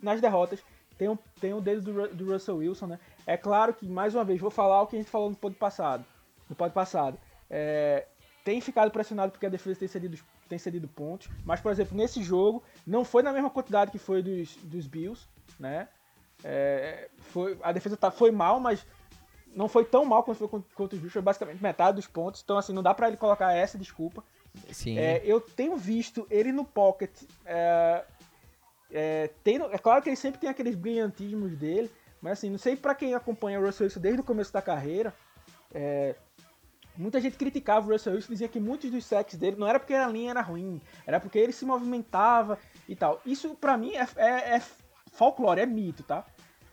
nas 0.01 0.19
derrotas, 0.19 0.59
tem 0.97 1.07
um, 1.07 1.17
tem 1.39 1.53
um 1.53 1.61
dedo 1.61 1.81
do, 1.93 2.07
do 2.07 2.33
Russell 2.33 2.57
Wilson, 2.57 2.87
né? 2.87 2.99
É 3.27 3.37
claro 3.37 3.71
que, 3.71 3.87
mais 3.87 4.15
uma 4.15 4.23
vez, 4.23 4.41
vou 4.41 4.49
falar 4.49 4.81
o 4.81 4.87
que 4.87 4.95
a 4.95 4.99
gente 4.99 5.11
falou 5.11 5.29
no 5.29 5.35
pod 5.35 5.55
passado. 5.55 6.03
No 6.49 6.55
pod 6.55 6.73
passado. 6.73 7.17
É, 7.49 8.05
tem 8.43 8.61
ficado 8.61 8.89
pressionado 8.91 9.31
porque 9.31 9.45
a 9.45 9.49
defesa 9.49 9.79
tem 9.79 9.87
cedido, 9.87 10.17
tem 10.47 10.57
cedido 10.57 10.87
pontos. 10.87 11.29
Mas, 11.45 11.59
por 11.59 11.71
exemplo, 11.71 11.95
nesse 11.97 12.23
jogo, 12.23 12.63
não 12.85 13.03
foi 13.03 13.21
na 13.23 13.33
mesma 13.33 13.49
quantidade 13.49 13.91
que 13.91 13.97
foi 13.97 14.21
dos, 14.21 14.55
dos 14.63 14.87
Bills, 14.87 15.27
né? 15.59 15.87
É, 16.43 17.09
foi, 17.17 17.57
a 17.63 17.71
defesa 17.71 17.97
tá, 17.97 18.11
foi 18.11 18.31
mal, 18.31 18.59
mas 18.59 18.85
não 19.55 19.67
foi 19.67 19.83
tão 19.83 20.05
mal 20.05 20.23
quanto 20.23 20.37
foi 20.37 20.47
contra 20.47 20.95
os 20.95 20.99
Bills. 21.01 21.09
Foi 21.09 21.21
basicamente 21.21 21.61
metade 21.61 21.95
dos 21.95 22.07
pontos. 22.07 22.41
Então, 22.43 22.57
assim, 22.57 22.71
não 22.73 22.83
dá 22.83 22.93
pra 22.93 23.07
ele 23.07 23.17
colocar 23.17 23.51
essa 23.53 23.77
desculpa. 23.77 24.23
sim. 24.71 24.97
É, 24.97 25.21
eu 25.25 25.41
tenho 25.41 25.75
visto 25.75 26.25
ele 26.29 26.51
no 26.51 26.63
pocket. 26.63 27.11
É, 27.45 28.03
é, 28.91 29.29
tem- 29.43 29.61
é 29.61 29.77
claro 29.77 30.01
que 30.01 30.09
ele 30.09 30.15
sempre 30.15 30.39
tem 30.39 30.49
aqueles 30.49 30.75
brilhantismos 30.75 31.57
dele, 31.57 31.91
mas 32.21 32.33
assim, 32.33 32.49
não 32.49 32.57
sei 32.57 32.75
pra 32.75 32.95
quem 32.95 33.13
acompanha 33.13 33.59
o 33.59 33.65
Russell 33.65 33.85
Wilson 33.85 33.99
desde 33.99 34.21
o 34.21 34.23
começo 34.23 34.53
da 34.53 34.61
carreira. 34.61 35.13
é, 35.73 36.15
muita 36.97 37.19
gente 37.21 37.37
criticava 37.37 37.87
o 37.87 37.91
Russell 37.91 38.13
Wilson, 38.13 38.31
dizia 38.33 38.47
que 38.47 38.59
muitos 38.59 38.89
dos 38.91 39.05
sacks 39.05 39.35
dele 39.37 39.55
não 39.57 39.67
era 39.67 39.79
porque 39.79 39.93
a 39.93 40.07
linha 40.07 40.31
era 40.31 40.41
ruim, 40.41 40.81
era 41.05 41.19
porque 41.19 41.37
ele 41.37 41.51
se 41.51 41.65
movimentava 41.65 42.57
e 42.87 42.95
tal. 42.95 43.21
Isso 43.25 43.55
pra 43.55 43.77
mim 43.77 43.93
é, 43.95 44.07
é- 44.17 44.55
é 44.55 44.61
folclore, 45.11 45.61
é 45.61 45.65
mito, 45.65 46.03
tá? 46.03 46.25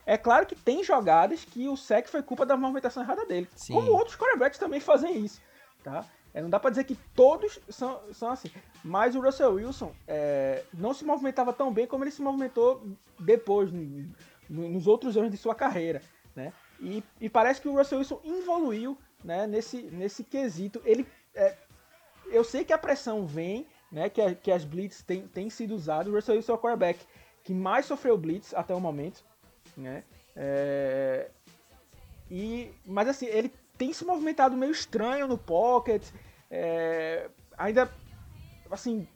É 0.07 0.19
claro 0.19 0.45
que 0.47 0.55
tem 0.55 0.85
jogadas 0.85 1.45
que 1.45 1.67
o 1.69 1.77
sec 1.77 2.09
foi 2.09 2.23
culpa 2.23 2.45
da 2.45 2.57
movimentação 2.57 3.03
errada 3.03 3.25
dele. 3.25 3.49
Sim. 3.57 3.73
Como 3.75 3.93
outros 3.93 4.17
quarterbacks 4.17 4.59
também 4.59 4.81
fazem 4.81 5.19
isso, 5.25 5.41
tá? 5.83 6.05
É, 6.35 6.43
não 6.43 6.51
dá 6.51 6.59
pra 6.59 6.69
dizer 6.69 6.85
que 6.85 6.97
todos 7.15 7.59
são, 7.69 8.01
são 8.13 8.31
assim. 8.31 8.51
Mas 8.83 9.15
o 9.15 9.21
Russell 9.21 9.53
Wilson 9.55 9.95
é, 10.07 10.65
não 10.75 10.93
se 10.93 11.05
movimentava 11.05 11.53
tão 11.53 11.73
bem 11.73 11.87
como 11.87 12.03
ele 12.05 12.11
se 12.11 12.21
movimentou 12.21 12.85
depois, 13.19 13.71
no- 13.73 14.11
no- 14.51 14.69
nos 14.69 14.87
outros 14.87 15.17
anos 15.17 15.31
de 15.31 15.37
sua 15.37 15.55
carreira, 15.55 16.03
né? 16.35 16.53
E, 16.81 17.03
e 17.21 17.31
parece 17.31 17.61
que 17.61 17.69
o 17.69 17.77
Russell 17.79 17.99
Wilson 17.99 18.21
evoluiu 18.25 18.99
né, 19.25 19.47
nesse, 19.47 19.79
nesse 19.83 20.23
quesito. 20.23 20.81
Ele, 20.85 21.07
é, 21.35 21.57
eu 22.27 22.45
sei 22.45 22.65
que 22.65 22.73
a 22.73 22.79
pressão 22.79 23.27
vem, 23.27 23.67
né? 23.91 24.09
Que, 24.09 24.21
a- 24.21 24.35
que 24.35 24.53
as 24.53 24.65
blitz 24.65 25.03
têm 25.03 25.27
têm 25.29 25.49
sido 25.51 25.75
usadas. 25.75 26.13
O 26.13 26.15
Russell 26.15 26.37
Wilson 26.37 26.53
é 26.53 26.55
o 26.55 26.59
quarterback 26.59 27.01
que 27.43 27.55
mais 27.55 27.87
sofreu 27.87 28.17
blitz 28.17 28.55
até 28.55 28.75
o 28.75 28.81
momento, 28.81 29.25
né? 29.77 30.05
É, 30.37 31.31
e, 32.31 32.73
mas 32.85 33.09
assim, 33.09 33.27
ele 33.27 33.53
tem 33.77 33.93
se 33.93 34.05
movimentado 34.05 34.57
meio 34.57 34.73
estranho 34.73 35.27
no 35.27 35.37
pocket. 35.39 36.03
é, 36.51 37.29
ainda, 37.57 37.91
assim, 38.71 39.07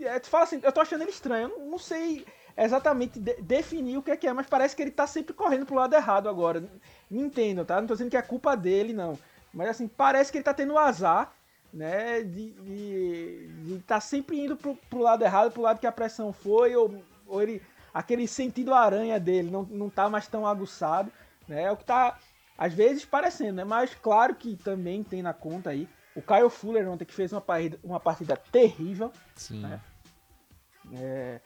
é, 0.00 0.18
tu 0.18 0.28
fala 0.28 0.44
assim, 0.44 0.60
eu 0.62 0.72
tô 0.72 0.80
achando 0.80 1.02
ele 1.02 1.10
estranho. 1.10 1.48
Eu 1.50 1.66
não, 1.66 1.78
sei 1.78 2.24
exatamente 2.56 3.18
de- 3.18 3.40
definir 3.42 3.98
o 3.98 4.02
que 4.02 4.10
é 4.10 4.16
que 4.16 4.26
é, 4.26 4.32
mas 4.32 4.46
parece 4.46 4.74
que 4.74 4.82
ele 4.82 4.90
tá 4.90 5.06
sempre 5.06 5.34
correndo 5.34 5.66
pro 5.66 5.74
lado 5.74 5.94
errado 5.94 6.28
agora. 6.28 6.64
Me 7.10 7.20
entendo, 7.20 7.64
tá? 7.64 7.80
Não 7.80 7.86
tô 7.88 7.94
dizendo 7.94 8.10
que 8.10 8.16
é 8.16 8.22
culpa 8.22 8.56
dele, 8.56 8.92
não. 8.92 9.18
Mas 9.54 9.68
assim, 9.68 9.88
parece 9.88 10.30
que 10.30 10.38
ele 10.38 10.44
tá 10.44 10.52
tendo 10.52 10.76
azar, 10.76 11.32
né? 11.72 12.22
De, 12.22 12.50
de, 12.52 13.48
de 13.48 13.78
tá 13.86 14.00
sempre 14.00 14.38
indo 14.38 14.56
pro, 14.56 14.76
pro 14.90 14.98
lado 14.98 15.22
errado, 15.24 15.52
pro 15.52 15.62
lado 15.62 15.78
que 15.78 15.86
a 15.86 15.92
pressão 15.92 16.32
foi, 16.32 16.74
ou, 16.74 17.02
ou 17.26 17.42
ele. 17.42 17.62
Aquele 17.92 18.26
sentido 18.26 18.74
aranha 18.74 19.20
dele 19.20 19.50
não, 19.50 19.62
não 19.62 19.88
tá 19.88 20.10
mais 20.10 20.26
tão 20.26 20.44
aguçado, 20.44 21.12
né? 21.46 21.62
É 21.62 21.70
o 21.70 21.76
que 21.76 21.84
tá, 21.84 22.18
às 22.58 22.74
vezes, 22.74 23.04
parecendo, 23.04 23.54
né? 23.54 23.64
Mas 23.64 23.94
claro 23.94 24.34
que 24.34 24.56
também 24.56 25.04
tem 25.04 25.22
na 25.22 25.32
conta 25.32 25.70
aí. 25.70 25.88
O 26.16 26.20
Kyle 26.20 26.50
Fuller 26.50 26.88
ontem 26.88 27.04
que 27.04 27.14
fez 27.14 27.32
uma 27.32 27.40
partida, 27.40 27.78
uma 27.84 28.00
partida 28.00 28.36
terrível. 28.36 29.12
Sim. 29.36 29.64
É. 29.64 29.80
É, 30.92 31.40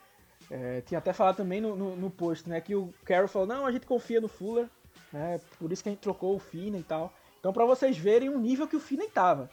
é, 0.50 0.80
tinha 0.82 0.98
até 0.98 1.12
falado 1.12 1.36
também 1.36 1.60
no, 1.60 1.76
no, 1.76 1.96
no 1.96 2.10
post, 2.10 2.48
né? 2.48 2.60
Que 2.60 2.74
o 2.74 2.92
Carroll 3.04 3.28
falou, 3.28 3.46
não, 3.46 3.66
a 3.66 3.72
gente 3.72 3.86
confia 3.86 4.20
no 4.20 4.28
Fuller, 4.28 4.68
né? 5.12 5.40
Por 5.58 5.70
isso 5.70 5.82
que 5.82 5.88
a 5.88 5.92
gente 5.92 6.00
trocou 6.00 6.34
o 6.34 6.38
Finney 6.38 6.80
e 6.80 6.84
tal. 6.84 7.12
Então 7.38 7.52
pra 7.52 7.64
vocês 7.64 7.96
verem 7.96 8.28
o 8.28 8.38
nível 8.38 8.66
que 8.68 8.76
o 8.76 8.80
Finney 8.80 9.08
tava. 9.08 9.50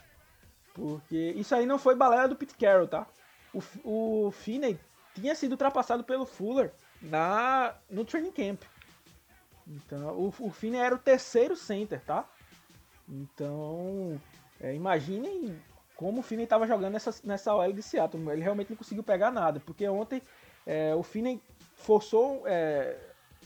Porque 0.74 1.34
isso 1.38 1.56
aí 1.56 1.66
não 1.66 1.80
foi 1.80 1.96
balela 1.96 2.28
do 2.28 2.36
Pete 2.36 2.56
Carroll, 2.56 2.88
tá? 2.88 3.08
O, 3.54 4.28
o 4.28 4.32
Finney 4.32 4.78
tinha 5.14 5.34
sido 5.34 5.54
ultrapassado 5.54 6.04
pelo 6.04 6.26
Fuller 6.26 6.74
na, 7.02 7.76
no 7.90 8.04
training 8.04 8.32
camp. 8.32 8.62
Então, 9.68 10.16
o, 10.18 10.34
o 10.40 10.52
Finney 10.52 10.80
era 10.80 10.94
o 10.94 11.00
terceiro 11.00 11.56
center, 11.56 12.02
tá? 12.02 12.28
Então, 13.08 14.20
é, 14.60 14.76
imaginem 14.76 15.60
como 15.96 16.20
o 16.20 16.24
Finney 16.24 16.44
estava 16.44 16.68
jogando 16.68 16.94
nessa, 16.94 17.16
nessa 17.24 17.56
OL 17.56 17.72
de 17.72 17.82
Seattle. 17.82 18.32
Ele 18.32 18.42
realmente 18.42 18.70
não 18.70 18.78
conseguiu 18.78 19.04
pegar 19.04 19.32
nada, 19.32 19.60
porque 19.60 19.88
ontem 19.88 20.22
é, 20.66 20.94
o 20.94 21.04
Finney 21.04 21.42
forçou 21.76 22.44
é, 22.46 22.98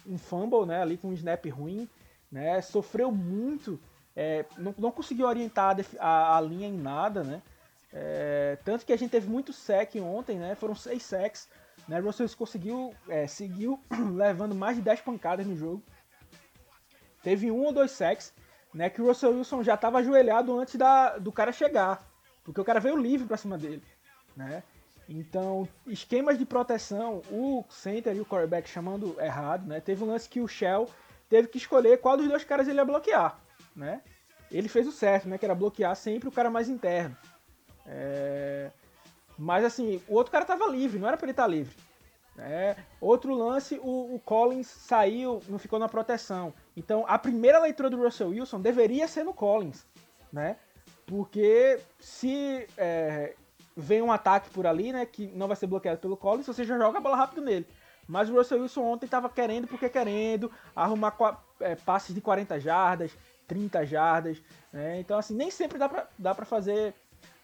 um 0.05 0.17
fumble 0.17 0.65
né, 0.65 0.81
ali 0.81 0.97
com 0.97 1.09
um 1.09 1.13
snap 1.13 1.45
ruim, 1.47 1.87
né, 2.31 2.61
sofreu 2.61 3.11
muito, 3.11 3.79
é, 4.21 4.45
não, 4.57 4.75
não 4.77 4.91
conseguiu 4.91 5.27
orientar 5.27 5.77
a, 5.97 6.05
a- 6.05 6.37
a 6.37 6.41
linha 6.41 6.67
em 6.67 6.77
nada, 6.77 7.23
né? 7.23 7.41
É, 7.93 8.57
tanto 8.65 8.85
que 8.85 8.91
a 8.93 8.97
gente 8.97 9.09
teve 9.11 9.29
muito 9.29 9.53
sec 9.53 9.95
ontem, 9.95 10.37
né? 10.37 10.55
Foram 10.55 10.75
seis 10.75 11.03
sacks. 11.03 11.47
Né? 11.87 11.99
Russell 11.99 12.27
conseguiu, 12.37 12.93
é, 13.07 13.25
seguiu 13.27 13.79
levando 14.15 14.53
mais 14.53 14.75
de 14.75 14.81
10 14.83 15.01
pancadas 15.01 15.47
no 15.47 15.55
jogo. 15.55 15.81
Teve 17.23 17.49
um 17.49 17.63
ou 17.63 17.71
dois 17.71 17.91
sacks, 17.91 18.33
né? 18.73 18.89
Que 18.89 19.01
o 19.01 19.07
Russell 19.07 19.31
Wilson 19.35 19.63
já 19.63 19.75
estava 19.75 19.99
ajoelhado 19.99 20.57
antes 20.59 20.75
da, 20.75 21.17
do 21.17 21.31
cara 21.31 21.51
chegar. 21.51 22.05
Porque 22.43 22.59
o 22.61 22.65
cara 22.65 22.79
veio 22.79 22.97
livre 22.97 23.25
pra 23.27 23.37
cima 23.37 23.57
dele, 23.57 23.83
né? 24.35 24.63
Então, 25.07 25.67
esquemas 25.87 26.37
de 26.37 26.45
proteção, 26.45 27.21
o 27.31 27.63
center 27.69 28.15
e 28.15 28.19
o 28.21 28.25
quarterback 28.25 28.69
chamando 28.69 29.15
errado, 29.19 29.65
né? 29.65 29.79
Teve 29.79 30.03
um 30.03 30.07
lance 30.07 30.29
que 30.29 30.39
o 30.41 30.47
Shell 30.47 30.87
teve 31.27 31.47
que 31.47 31.57
escolher 31.57 31.99
qual 31.99 32.15
dos 32.17 32.27
dois 32.27 32.43
caras 32.43 32.67
ele 32.67 32.77
ia 32.77 32.85
bloquear, 32.85 33.39
né? 33.75 34.01
Ele 34.51 34.67
fez 34.67 34.87
o 34.87 34.91
certo, 34.91 35.27
né? 35.27 35.37
Que 35.37 35.45
era 35.45 35.55
bloquear 35.55 35.95
sempre 35.95 36.29
o 36.29 36.31
cara 36.31 36.49
mais 36.49 36.69
interno. 36.69 37.15
É... 37.85 38.71
Mas 39.37 39.63
assim, 39.63 40.01
o 40.07 40.15
outro 40.15 40.31
cara 40.31 40.45
tava 40.45 40.67
livre, 40.67 40.99
não 40.99 41.07
era 41.07 41.17
pra 41.17 41.25
ele 41.25 41.31
estar 41.31 41.47
livre. 41.47 41.75
né? 42.35 42.75
Outro 42.99 43.33
lance, 43.33 43.79
o, 43.81 44.15
o 44.15 44.19
Collins 44.19 44.67
saiu, 44.67 45.41
não 45.47 45.57
ficou 45.57 45.79
na 45.79 45.87
proteção. 45.87 46.53
Então, 46.75 47.05
a 47.07 47.17
primeira 47.17 47.59
leitura 47.59 47.89
do 47.89 47.97
Russell 47.97 48.29
Wilson 48.29 48.59
deveria 48.59 49.07
ser 49.07 49.23
no 49.23 49.33
Collins, 49.33 49.85
né? 50.31 50.57
Porque 51.05 51.79
se 51.99 52.67
é, 52.77 53.33
vem 53.75 54.01
um 54.01 54.11
ataque 54.11 54.49
por 54.49 54.67
ali, 54.67 54.91
né, 54.91 55.05
que 55.05 55.27
não 55.27 55.47
vai 55.47 55.55
ser 55.55 55.67
bloqueado 55.67 55.99
pelo 55.99 56.17
Collins, 56.17 56.45
você 56.45 56.63
já 56.63 56.77
joga 56.77 56.97
a 56.97 57.01
bola 57.01 57.15
rápido 57.15 57.41
nele. 57.41 57.65
Mas 58.07 58.29
o 58.29 58.33
Russell 58.33 58.61
Wilson 58.61 58.81
ontem 58.81 59.05
estava 59.05 59.29
querendo 59.29 59.67
porque 59.67 59.87
querendo 59.87 60.51
arrumar 60.75 61.15
é, 61.59 61.75
passes 61.75 62.13
de 62.13 62.19
40 62.19 62.59
jardas, 62.59 63.11
30 63.49 63.85
jardas, 63.85 64.37
né? 64.71 64.99
Então 65.01 65.17
assim, 65.19 65.35
nem 65.35 65.51
sempre 65.51 65.77
dá 65.77 65.89
pra, 65.89 66.07
dá 66.17 66.33
pra 66.33 66.45
fazer 66.45 66.93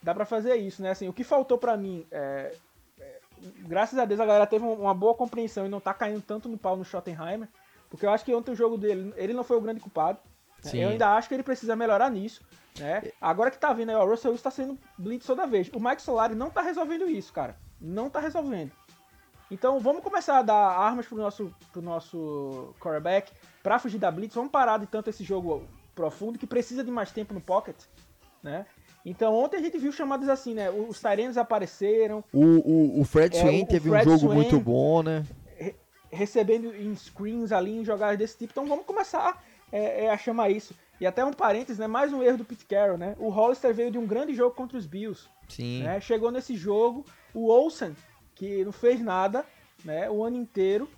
dá 0.02 0.14
para 0.14 0.24
fazer 0.26 0.56
isso, 0.56 0.82
né? 0.82 0.92
Assim, 0.92 1.10
o 1.10 1.14
que 1.14 1.24
faltou 1.24 1.58
pra 1.58 1.76
mim 1.76 2.06
é, 2.12 2.56
é, 3.00 3.20
graças 3.68 3.98
a 4.00 4.06
Deus 4.06 4.20
a 4.22 4.26
galera 4.26 4.46
teve 4.48 4.64
um- 4.64 4.74
uma 4.82 4.94
boa 4.94 5.16
compreensão 5.16 5.66
e 5.66 5.70
não 5.70 5.80
tá 5.82 5.94
caindo 5.94 6.22
tanto 6.22 6.48
no 6.48 6.58
pau 6.58 6.78
no 6.78 6.86
Schottenheimer, 6.86 7.50
porque 7.90 8.06
eu 8.06 8.12
acho 8.12 8.24
que 8.24 8.34
ontem 8.34 8.52
o 8.52 8.56
jogo 8.56 8.78
dele, 8.78 9.12
ele 9.18 9.34
não 9.34 9.44
foi 9.44 9.58
o 9.58 9.62
grande 9.62 9.80
culpado. 9.82 10.20
né? 10.64 10.72
Eu 10.84 10.90
ainda 10.90 11.10
acho 11.16 11.28
que 11.28 11.34
ele 11.36 11.44
precisa 11.44 11.76
melhorar 11.76 12.10
nisso, 12.10 12.42
né? 12.80 13.02
Agora 13.20 13.50
que 13.52 13.58
tá 13.58 13.74
vindo 13.74 13.90
aí, 13.90 13.96
ó, 13.96 14.04
o 14.06 14.10
Russell 14.10 14.32
Wilson 14.32 14.44
tá 14.44 14.52
sendo 14.52 14.78
blitz 14.98 15.26
toda 15.26 15.46
vez. 15.48 15.70
O 15.74 15.80
Mike 15.80 16.02
Solari 16.02 16.34
não 16.36 16.50
tá 16.50 16.62
resolvendo 16.62 17.10
isso, 17.10 17.34
cara. 17.34 17.56
Não 17.82 18.10
tá 18.10 18.20
resolvendo. 18.20 18.72
Então 19.52 19.80
vamos 19.80 20.02
começar 20.04 20.40
a 20.40 20.42
dar 20.42 20.56
armas 20.56 21.06
pro 21.06 21.18
nosso, 21.18 21.54
pro 21.72 21.82
nosso 21.82 22.74
quarterback 22.80 23.32
pra 23.62 23.78
fugir 23.80 24.00
da 24.00 24.10
blitz. 24.10 24.34
Vamos 24.36 24.52
parar 24.52 24.80
de 24.80 24.88
tanto 24.88 25.10
esse 25.10 25.24
jogo 25.24 25.68
profundo 25.96 26.38
que 26.38 26.46
precisa 26.46 26.84
de 26.84 26.92
mais 26.92 27.12
tempo 27.12 27.34
no 27.34 27.42
pocket, 27.42 27.76
né? 28.44 28.66
Então 29.06 29.34
ontem 29.34 29.58
a 29.58 29.62
gente 29.62 29.78
viu 29.78 29.92
chamadas 29.92 30.28
assim, 30.30 30.54
né? 30.54 30.70
Os 30.70 31.00
Tyrenos 31.00 31.38
apareceram. 31.38 32.24
O, 32.34 32.44
o, 32.44 33.02
o 33.02 33.06
Fred 33.06 33.36
É, 33.38 33.40
Swain 33.40 33.64
o 33.64 33.68
teve 33.68 33.90
Fred 33.90 34.08
um 34.08 34.12
jogo 34.12 34.26
Swain- 34.26 34.36
muito 34.36 34.60
bom, 34.60 35.02
né? 35.04 35.24
recebendo 36.12 36.74
em 36.76 36.96
screens 36.96 37.52
ali, 37.52 37.78
em 37.78 37.84
jogadas 37.84 38.18
desse 38.18 38.38
tipo. 38.38 38.52
Então 38.54 38.66
vamos 38.66 38.86
começar 38.86 39.44
é, 39.72 40.06
é, 40.06 40.10
a 40.12 40.18
chamar 40.18 40.50
isso. 40.50 40.74
E 41.00 41.06
até 41.06 41.26
um 41.26 41.34
parênteses, 41.34 41.78
né? 41.78 41.88
Mais 41.88 42.14
um 42.14 42.24
erro 42.24 42.38
do 42.38 42.46
Pete 42.46 42.66
Carroll, 42.66 42.98
né? 42.98 43.16
O 43.20 43.30
Hollister 43.30 43.74
veio 43.74 43.92
de 43.92 43.98
um 43.98 44.06
grande 44.06 44.34
jogo 44.34 44.56
contra 44.56 44.78
os 44.78 44.86
Bills. 44.86 45.28
Sim. 45.50 45.84
né? 45.84 46.00
Chegou 46.00 46.32
nesse 46.32 46.56
jogo, 46.56 47.06
o 47.34 47.48
Olsen, 47.50 47.94
que 48.34 48.64
não 48.64 48.72
fez 48.72 49.02
nada, 49.02 49.46
né? 49.84 50.10
O 50.10 50.24
ano 50.24 50.38
inteiro. 50.38 50.90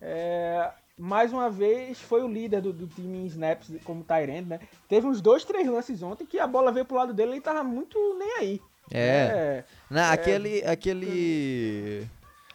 é, 0.00 0.70
mais 0.98 1.32
uma 1.32 1.48
vez 1.48 2.00
foi 2.00 2.22
o 2.22 2.28
líder 2.28 2.60
do, 2.60 2.72
do 2.72 2.86
time 2.86 3.18
em 3.18 3.26
snaps 3.26 3.70
como 3.84 4.04
Tyrant, 4.04 4.46
né? 4.46 4.60
Teve 4.88 5.06
uns 5.06 5.20
dois, 5.20 5.44
três 5.44 5.66
lances 5.66 6.02
ontem 6.02 6.26
que 6.26 6.38
a 6.38 6.46
bola 6.46 6.72
veio 6.72 6.84
pro 6.84 6.96
lado 6.96 7.12
dele 7.12 7.32
e 7.32 7.34
ele 7.34 7.40
tava 7.40 7.62
muito 7.62 7.98
nem 8.18 8.38
aí. 8.38 8.60
É. 8.90 9.00
É, 9.00 9.64
Não, 9.90 10.12
aquele. 10.12 10.64
aquele... 10.64 12.06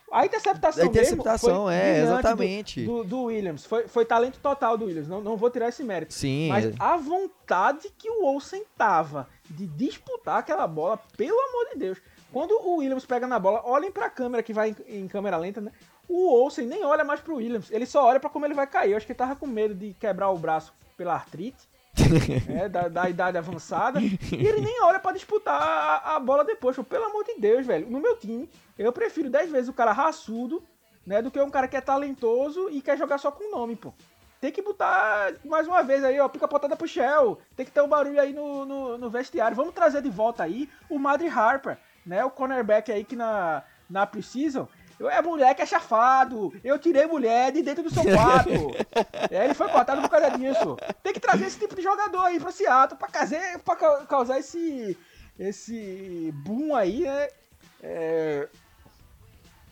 A 0.09 0.25
interceptação, 0.25 0.83
A 0.83 0.87
interceptação, 0.87 1.65
mesmo 1.65 1.69
é, 1.69 1.99
exatamente. 1.99 2.85
Do, 2.85 3.03
do, 3.03 3.09
do 3.09 3.23
Williams. 3.23 3.65
Foi, 3.65 3.89
foi 3.89 4.05
talento 4.05 4.39
total 4.39 4.77
do 4.77 4.85
Williams. 4.85 5.07
Não, 5.07 5.19
não 5.19 5.35
vou 5.35 5.49
tirar 5.49 5.67
esse 5.67 5.83
mérito. 5.83 6.13
Sim. 6.13 6.47
Mas 6.47 6.73
a 6.79 6.95
vontade 6.95 7.91
que 7.97 8.09
o 8.09 8.23
Olsen 8.23 8.63
tava 8.77 9.27
de 9.49 9.67
disputar 9.67 10.37
aquela 10.37 10.65
bola, 10.65 10.97
pelo 11.17 11.37
amor 11.37 11.73
de 11.73 11.79
Deus. 11.79 11.97
Quando 12.31 12.51
o 12.51 12.77
Williams 12.77 13.05
pega 13.05 13.27
na 13.27 13.37
bola, 13.37 13.61
olhem 13.65 13.91
pra 13.91 14.09
câmera 14.09 14.41
que 14.41 14.53
vai 14.53 14.69
em, 14.87 14.99
em 14.99 15.07
câmera 15.09 15.35
lenta, 15.35 15.59
né? 15.59 15.71
O 16.07 16.29
Olsen 16.31 16.65
nem 16.65 16.85
olha 16.85 17.03
mais 17.03 17.19
pro 17.19 17.35
Williams. 17.35 17.69
Ele 17.71 17.85
só 17.85 18.05
olha 18.05 18.19
pra 18.19 18.29
como 18.29 18.45
ele 18.45 18.53
vai 18.53 18.65
cair. 18.65 18.91
Eu 18.91 18.97
acho 18.97 19.05
que 19.05 19.11
ele 19.11 19.19
tava 19.19 19.35
com 19.35 19.45
medo 19.45 19.75
de 19.75 19.93
quebrar 19.93 20.29
o 20.29 20.37
braço 20.37 20.73
pela 20.95 21.13
artrite. 21.13 21.67
né, 22.47 22.69
da, 22.69 22.87
da 22.87 23.09
idade 23.09 23.37
avançada. 23.37 23.99
E 23.99 24.47
ele 24.47 24.61
nem 24.61 24.81
olha 24.83 24.99
pra 24.99 25.11
disputar 25.11 25.59
a, 25.59 26.15
a 26.15 26.19
bola 26.19 26.45
depois. 26.45 26.75
Pô, 26.75 26.83
Pelo 26.83 27.05
amor 27.05 27.23
de 27.23 27.39
Deus, 27.39 27.65
velho. 27.65 27.89
No 27.89 27.99
meu 27.99 28.15
time, 28.17 28.49
eu 28.77 28.93
prefiro 28.93 29.29
10 29.29 29.51
vezes 29.51 29.69
o 29.69 29.73
cara 29.73 29.91
raçudo, 29.91 30.63
né? 31.05 31.21
Do 31.21 31.31
que 31.31 31.41
um 31.41 31.49
cara 31.49 31.67
que 31.67 31.75
é 31.75 31.81
talentoso 31.81 32.69
e 32.69 32.81
quer 32.81 32.97
jogar 32.97 33.17
só 33.17 33.31
com 33.31 33.51
nome, 33.51 33.75
pô. 33.75 33.93
Tem 34.39 34.51
que 34.51 34.61
botar 34.61 35.33
mais 35.43 35.67
uma 35.67 35.81
vez 35.81 36.03
aí, 36.03 36.19
ó, 36.19 36.29
pica 36.29 36.47
potada 36.47 36.75
pro 36.75 36.87
Shell. 36.87 37.39
Tem 37.55 37.65
que 37.65 37.71
ter 37.71 37.81
um 37.81 37.87
barulho 37.87 38.21
aí 38.21 38.33
no, 38.33 38.65
no, 38.65 38.97
no 38.97 39.09
vestiário. 39.09 39.57
Vamos 39.57 39.73
trazer 39.73 40.01
de 40.01 40.09
volta 40.09 40.43
aí 40.43 40.69
o 40.89 40.99
Madre 40.99 41.27
Harper, 41.27 41.77
né? 42.05 42.23
O 42.23 42.29
cornerback 42.29 42.91
aí 42.91 43.03
que 43.03 43.15
na, 43.15 43.63
na 43.89 44.05
Precision. 44.05 44.65
Eu 44.99 45.09
é 45.09 45.21
moleque, 45.21 45.61
é 45.61 45.65
chafado. 45.65 46.51
Eu 46.63 46.79
tirei 46.79 47.05
mulher 47.05 47.51
de 47.51 47.61
dentro 47.61 47.83
do 47.83 47.89
seu 47.93 48.03
quarto. 48.03 48.49
é, 49.31 49.45
ele 49.45 49.53
foi 49.53 49.69
cortado 49.69 50.01
por 50.01 50.09
causa 50.09 50.31
disso. 50.31 50.75
Tem 51.03 51.13
que 51.13 51.19
trazer 51.19 51.45
esse 51.45 51.59
tipo 51.59 51.75
de 51.75 51.81
jogador 51.83 52.21
aí 52.25 52.39
pra 52.39 52.51
Seattle 52.51 52.97
pra, 52.97 53.07
causar, 53.07 53.59
pra 53.59 53.75
ca- 53.75 54.05
causar 54.07 54.39
esse, 54.39 54.97
esse 55.37 56.31
boom 56.43 56.75
aí, 56.75 57.01
né? 57.01 57.27
É, 57.83 58.49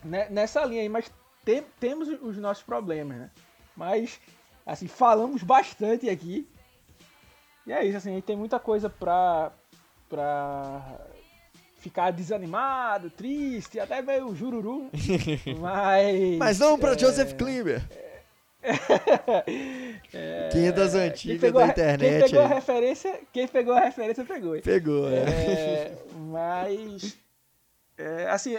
né, 0.04 0.28
nessa 0.30 0.64
linha 0.64 0.82
aí, 0.84 0.90
mas 0.90 1.12
tem- 1.44 1.66
temos 1.80 2.08
os 2.08 2.38
nossos 2.38 2.64
problemas, 2.64 3.18
né? 3.18 3.32
Mas, 3.76 4.20
assim, 4.66 4.88
falamos 4.88 5.42
bastante 5.42 6.08
aqui. 6.10 6.48
E 7.66 7.74
é 7.74 7.84
isso, 7.84 7.98
assim, 7.98 8.12
a 8.12 8.14
gente 8.16 8.26
tem 8.26 8.38
muita 8.38 8.60
coisa 8.60 8.90
pra, 8.92 9.52
pra 10.08 11.00
ficar 11.86 12.10
desanimado, 12.10 13.12
triste, 13.12 13.80
até 13.80 14.02
meio 14.02 14.36
jururu. 14.36 14.90
mas. 15.62 16.38
Mas 16.40 16.60
não 16.60 16.80
pra 16.80 16.94
é, 16.94 16.98
Joseph 16.98 17.34
Klimber. 17.34 17.82
é, 20.12 20.50
Quem 20.52 20.68
é 20.68 20.72
das 20.72 20.94
quem 20.94 21.02
antigas 21.02 21.42
pegou 21.42 21.62
da 21.62 21.68
a- 21.68 21.70
internet 21.70 22.20
Quem 22.20 22.30
pegou 22.32 22.42
a 22.44 22.48
referência, 22.48 23.20
quem 23.32 23.48
pegou 23.48 23.74
a 23.76 23.80
referência 23.82 24.26
pegou. 24.26 24.60
Pegou, 24.62 25.10
é. 25.10 25.18
É, 25.20 25.98
mas. 26.18 27.16
é, 27.98 28.28
assim. 28.30 28.58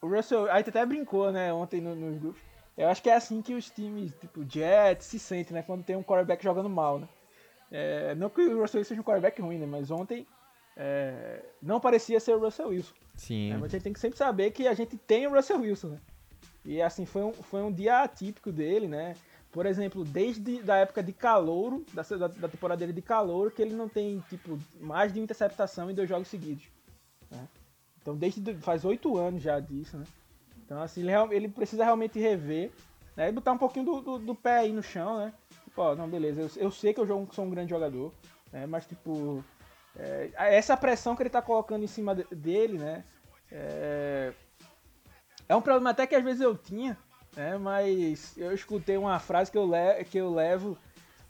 O 0.00 0.08
Russell. 0.08 0.50
A 0.50 0.56
gente 0.56 0.70
até 0.70 0.86
brincou, 0.86 1.30
né, 1.30 1.52
ontem 1.52 1.80
no- 1.82 1.94
nos 1.94 2.16
grupos. 2.18 2.40
Eu 2.78 2.88
acho 2.88 3.02
que 3.02 3.10
é 3.10 3.14
assim 3.14 3.42
que 3.42 3.52
os 3.52 3.68
times, 3.68 4.12
tipo, 4.18 4.42
Jets, 4.48 5.04
se 5.06 5.18
sentem, 5.18 5.52
né? 5.54 5.62
Quando 5.62 5.84
tem 5.84 5.96
um 5.96 6.02
quarterback 6.02 6.42
jogando 6.42 6.70
mal, 6.70 6.98
né? 6.98 7.08
É, 7.70 8.14
não 8.14 8.30
que 8.30 8.40
o 8.40 8.58
Russell 8.62 8.82
seja 8.84 9.00
um 9.00 9.04
quarterback 9.04 9.42
ruim, 9.42 9.58
né? 9.58 9.66
Mas 9.66 9.90
ontem 9.90 10.26
é, 10.76 11.42
não 11.62 11.80
parecia 11.80 12.18
ser 12.20 12.34
o 12.34 12.40
Russell 12.40 12.68
Wilson. 12.68 12.94
Sim. 13.16 13.50
né? 13.50 13.56
Mas 13.60 13.64
a 13.66 13.68
gente 13.76 13.82
tem 13.82 13.92
que 13.92 14.00
sempre 14.00 14.18
saber 14.18 14.50
que 14.50 14.66
a 14.66 14.74
gente 14.74 14.96
tem 14.96 15.26
o 15.26 15.34
Russell 15.34 15.60
Wilson, 15.60 15.88
né? 15.88 15.98
E 16.64 16.80
assim, 16.82 17.04
foi 17.06 17.22
um, 17.22 17.32
foi 17.32 17.62
um 17.62 17.72
dia 17.72 18.02
atípico 18.02 18.50
dele, 18.52 18.86
né? 18.86 19.14
Por 19.50 19.66
exemplo, 19.66 20.04
desde 20.04 20.62
da 20.62 20.76
época 20.76 21.02
de 21.02 21.12
calouro, 21.12 21.84
da, 21.92 22.02
da, 22.02 22.28
da 22.28 22.48
temporada 22.48 22.78
dele 22.78 22.92
de 22.92 23.02
calouro, 23.02 23.50
que 23.50 23.60
ele 23.60 23.74
não 23.74 23.88
tem, 23.88 24.22
tipo, 24.28 24.58
mais 24.80 25.12
de 25.12 25.18
interceptação 25.20 25.90
em 25.90 25.94
dois 25.94 26.08
jogos 26.08 26.28
seguidos. 26.28 26.64
né? 27.30 27.48
Então, 28.00 28.16
desde 28.16 28.54
faz 28.58 28.84
oito 28.84 29.16
anos 29.18 29.42
já 29.42 29.58
disso, 29.58 29.96
né? 29.98 30.04
Então, 30.64 30.80
assim, 30.80 31.00
ele, 31.00 31.34
ele 31.34 31.48
precisa 31.48 31.82
realmente 31.84 32.18
rever, 32.18 32.70
né? 33.16 33.28
E 33.28 33.32
botar 33.32 33.52
um 33.52 33.58
pouquinho 33.58 33.84
do, 33.84 34.00
do, 34.00 34.18
do 34.20 34.34
pé 34.34 34.58
aí 34.58 34.72
no 34.72 34.82
chão, 34.82 35.18
né? 35.18 35.32
Tipo, 35.64 35.82
ó, 35.82 35.96
não, 35.96 36.08
beleza, 36.08 36.42
eu, 36.42 36.50
eu 36.66 36.70
sei 36.70 36.94
que 36.94 37.00
eu 37.00 37.06
jogo- 37.06 37.34
sou 37.34 37.44
um 37.44 37.50
grande 37.50 37.70
jogador, 37.70 38.12
né? 38.52 38.66
Mas, 38.66 38.86
tipo, 38.86 39.44
é, 39.98 40.30
essa 40.56 40.76
pressão 40.76 41.16
que 41.16 41.22
ele 41.22 41.30
tá 41.30 41.42
colocando 41.42 41.82
em 41.84 41.88
cima 41.88 42.14
de- 42.14 42.24
dele, 42.34 42.78
né? 42.78 43.04
É, 43.50 44.32
é 45.48 45.56
um 45.56 45.62
problema 45.62 45.90
até 45.90 46.06
que 46.06 46.14
às 46.14 46.22
vezes 46.24 46.40
eu 46.40 46.56
tinha, 46.56 46.96
né? 47.36 47.58
Mas 47.58 48.36
eu 48.36 48.52
escutei 48.54 48.96
uma 48.96 49.18
frase 49.18 49.50
que 49.50 49.58
eu, 49.58 49.66
le 49.66 50.04
que 50.04 50.18
eu 50.18 50.32
levo 50.32 50.78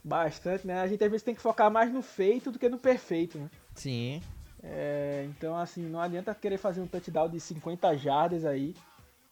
bastante, 0.04 0.66
né? 0.66 0.80
A 0.80 0.86
gente 0.86 1.02
às 1.02 1.10
vezes 1.10 1.24
tem 1.24 1.34
que 1.34 1.40
focar 1.42 1.70
mais 1.70 1.92
no 1.92 2.02
feito 2.02 2.50
do 2.50 2.58
que 2.58 2.68
no 2.68 2.78
perfeito, 2.78 3.38
né? 3.38 3.50
Sim. 3.74 4.22
É, 4.62 5.24
então, 5.30 5.56
assim, 5.56 5.82
não 5.82 6.00
adianta 6.00 6.34
querer 6.34 6.58
fazer 6.58 6.80
um 6.82 6.86
touchdown 6.86 7.28
de 7.30 7.40
50 7.40 7.96
jardas 7.96 8.44
aí 8.44 8.74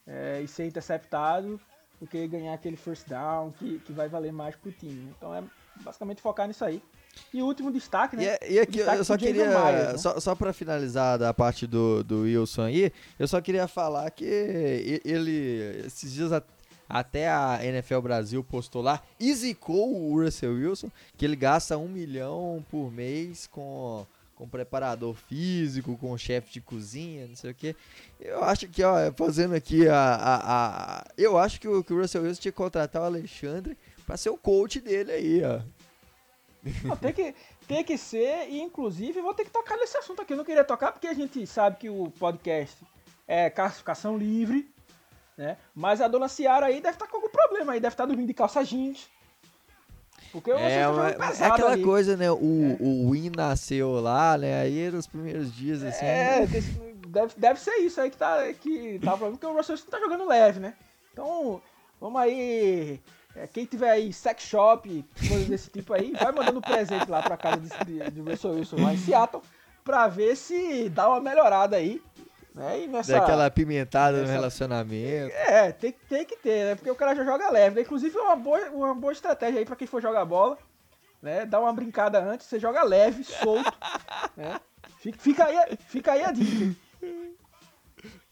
é, 0.06 0.40
e 0.42 0.48
ser 0.48 0.66
interceptado 0.66 1.60
do 2.00 2.06
que 2.06 2.26
ganhar 2.26 2.54
aquele 2.54 2.76
first 2.76 3.06
down 3.08 3.50
que, 3.52 3.78
que 3.80 3.92
vai 3.92 4.08
valer 4.08 4.32
mais 4.32 4.56
pro 4.56 4.72
time. 4.72 5.12
Então 5.16 5.34
é 5.34 5.42
basicamente 5.82 6.22
focar 6.22 6.46
nisso 6.48 6.64
aí. 6.64 6.82
E 7.32 7.42
o 7.42 7.46
último 7.46 7.70
destaque, 7.70 8.16
né? 8.16 8.22
E, 8.24 8.26
é- 8.26 8.52
e 8.52 8.58
aqui 8.60 8.72
Destaque 8.78 8.98
eu 8.98 9.04
só 9.04 9.16
queria, 9.18 9.46
Myers, 9.48 9.92
né? 9.92 9.98
só, 9.98 10.18
só 10.18 10.34
pra 10.34 10.52
finalizar 10.52 11.18
da 11.18 11.34
parte 11.34 11.66
do, 11.66 12.02
do 12.02 12.22
Wilson 12.22 12.62
aí, 12.62 12.92
eu 13.18 13.28
só 13.28 13.40
queria 13.40 13.68
falar 13.68 14.10
que 14.10 14.24
ele, 15.04 15.82
esses 15.86 16.12
dias 16.12 16.30
até 16.88 17.28
a 17.28 17.58
NFL 17.62 18.00
Brasil 18.00 18.42
postou 18.42 18.80
lá, 18.80 19.02
e 19.20 19.32
zicou 19.34 19.94
o 19.94 20.22
Russell 20.22 20.54
Wilson, 20.54 20.90
que 21.18 21.24
ele 21.24 21.36
gasta 21.36 21.76
um 21.76 21.86
milhão 21.88 22.64
por 22.70 22.90
mês 22.90 23.46
com, 23.46 24.06
com 24.34 24.48
preparador 24.48 25.14
físico, 25.14 25.98
com 25.98 26.16
chefe 26.16 26.50
de 26.54 26.60
cozinha, 26.62 27.26
não 27.26 27.36
sei 27.36 27.50
o 27.50 27.54
que. 27.54 27.76
Eu 28.18 28.42
acho 28.42 28.66
que, 28.68 28.82
ó, 28.82 28.94
fazendo 29.14 29.54
aqui 29.54 29.86
a... 29.86 29.94
a, 30.00 30.36
a- 31.00 31.04
eu 31.18 31.36
acho 31.36 31.60
que 31.60 31.68
o, 31.68 31.84
que 31.84 31.92
o 31.92 32.00
Russell 32.00 32.22
Wilson 32.22 32.40
tinha 32.40 32.52
que 32.52 32.56
contratar 32.56 33.02
o 33.02 33.04
Alexandre 33.04 33.76
pra 34.06 34.16
ser 34.16 34.30
o 34.30 34.38
coach 34.38 34.80
dele 34.80 35.12
aí, 35.12 35.42
ó. 35.44 35.60
Não, 36.84 36.96
tem, 36.96 37.12
que, 37.12 37.34
tem 37.66 37.84
que 37.84 37.96
ser, 37.96 38.48
e 38.48 38.60
inclusive 38.60 39.20
vou 39.20 39.32
ter 39.34 39.44
que 39.44 39.50
tocar 39.50 39.76
nesse 39.76 39.96
assunto 39.96 40.22
aqui. 40.22 40.32
Eu 40.32 40.36
não 40.38 40.44
queria 40.44 40.64
tocar 40.64 40.92
porque 40.92 41.06
a 41.06 41.14
gente 41.14 41.46
sabe 41.46 41.76
que 41.76 41.88
o 41.88 42.10
podcast 42.18 42.76
é 43.26 43.48
classificação 43.48 44.16
livre, 44.16 44.68
né? 45.36 45.56
Mas 45.74 46.00
a 46.00 46.08
dona 46.08 46.28
Ciara 46.28 46.66
aí 46.66 46.80
deve 46.80 46.96
estar 46.96 47.06
com 47.06 47.16
algum 47.16 47.28
problema 47.28 47.72
aí, 47.72 47.80
deve 47.80 47.94
estar 47.94 48.06
dormindo 48.06 48.26
de 48.26 48.34
calça 48.34 48.64
jeans. 48.64 49.08
Porque 50.32 50.50
É, 50.50 50.82
tá 50.84 51.14
mas 51.18 51.40
é 51.40 51.46
aquela 51.46 51.72
ali. 51.72 51.82
coisa, 51.82 52.16
né? 52.16 52.30
O, 52.30 52.36
o 52.36 53.10
Win 53.12 53.30
nasceu 53.34 53.92
lá, 53.92 54.36
né? 54.36 54.60
Aí 54.60 54.90
nos 54.90 55.06
primeiros 55.06 55.54
dias, 55.54 55.82
assim. 55.82 56.04
É, 56.04 56.46
deve, 57.06 57.34
deve 57.36 57.60
ser 57.60 57.76
isso 57.76 58.00
aí 58.00 58.10
que 58.10 58.16
tá, 58.16 58.52
que 58.52 58.98
tá 59.02 59.14
o 59.14 59.16
problema, 59.16 59.30
porque 59.38 59.46
o 59.46 59.56
Russell 59.56 59.74
Wilson 59.76 59.90
tá 59.90 59.98
jogando 60.00 60.26
leve, 60.26 60.60
né? 60.60 60.74
Então, 61.12 61.62
vamos 62.00 62.20
aí. 62.20 63.00
É, 63.38 63.46
quem 63.46 63.64
tiver 63.64 63.90
aí 63.90 64.12
sex 64.12 64.42
shop, 64.42 65.04
coisas 65.28 65.46
desse 65.46 65.70
tipo 65.70 65.92
aí, 65.94 66.12
vai 66.12 66.32
mandando 66.32 66.60
presente 66.60 67.08
lá 67.08 67.22
pra 67.22 67.36
casa 67.36 67.60
de, 67.84 68.10
de, 68.10 68.20
Russell 68.20 68.52
Wilson 68.52 68.82
lá 68.82 68.92
em 68.92 68.98
Seattle, 68.98 69.42
pra 69.84 70.08
ver 70.08 70.36
se 70.36 70.88
dá 70.88 71.08
uma 71.08 71.20
melhorada 71.20 71.76
aí. 71.76 72.02
Né? 72.52 72.82
E 72.82 72.86
nessa, 72.88 73.12
Daquela 73.12 73.46
apimentada 73.46 74.16
no 74.16 74.24
essa- 74.24 74.32
relacionamento. 74.32 75.32
É, 75.36 75.70
tem, 75.70 75.94
tem 76.08 76.24
que 76.24 76.36
ter, 76.36 76.64
né? 76.64 76.74
Porque 76.74 76.90
o 76.90 76.96
cara 76.96 77.14
já 77.14 77.24
joga 77.24 77.48
leve, 77.50 77.76
né? 77.76 77.82
Inclusive 77.82 78.16
é 78.16 78.20
uma 78.20 78.34
boa, 78.34 78.58
uma 78.70 78.94
boa 78.94 79.12
estratégia 79.12 79.60
aí 79.60 79.64
pra 79.64 79.76
quem 79.76 79.86
for 79.86 80.02
jogar 80.02 80.24
bola, 80.24 80.58
né? 81.22 81.46
Dá 81.46 81.60
uma 81.60 81.72
brincada 81.72 82.18
antes, 82.20 82.48
você 82.48 82.58
joga 82.58 82.82
leve, 82.82 83.22
solto, 83.22 83.72
né? 84.36 84.60
Fica, 84.98 85.18
fica, 85.18 85.44
aí, 85.44 85.78
fica 85.86 86.12
aí 86.12 86.24
a 86.24 86.32
dica. 86.32 86.74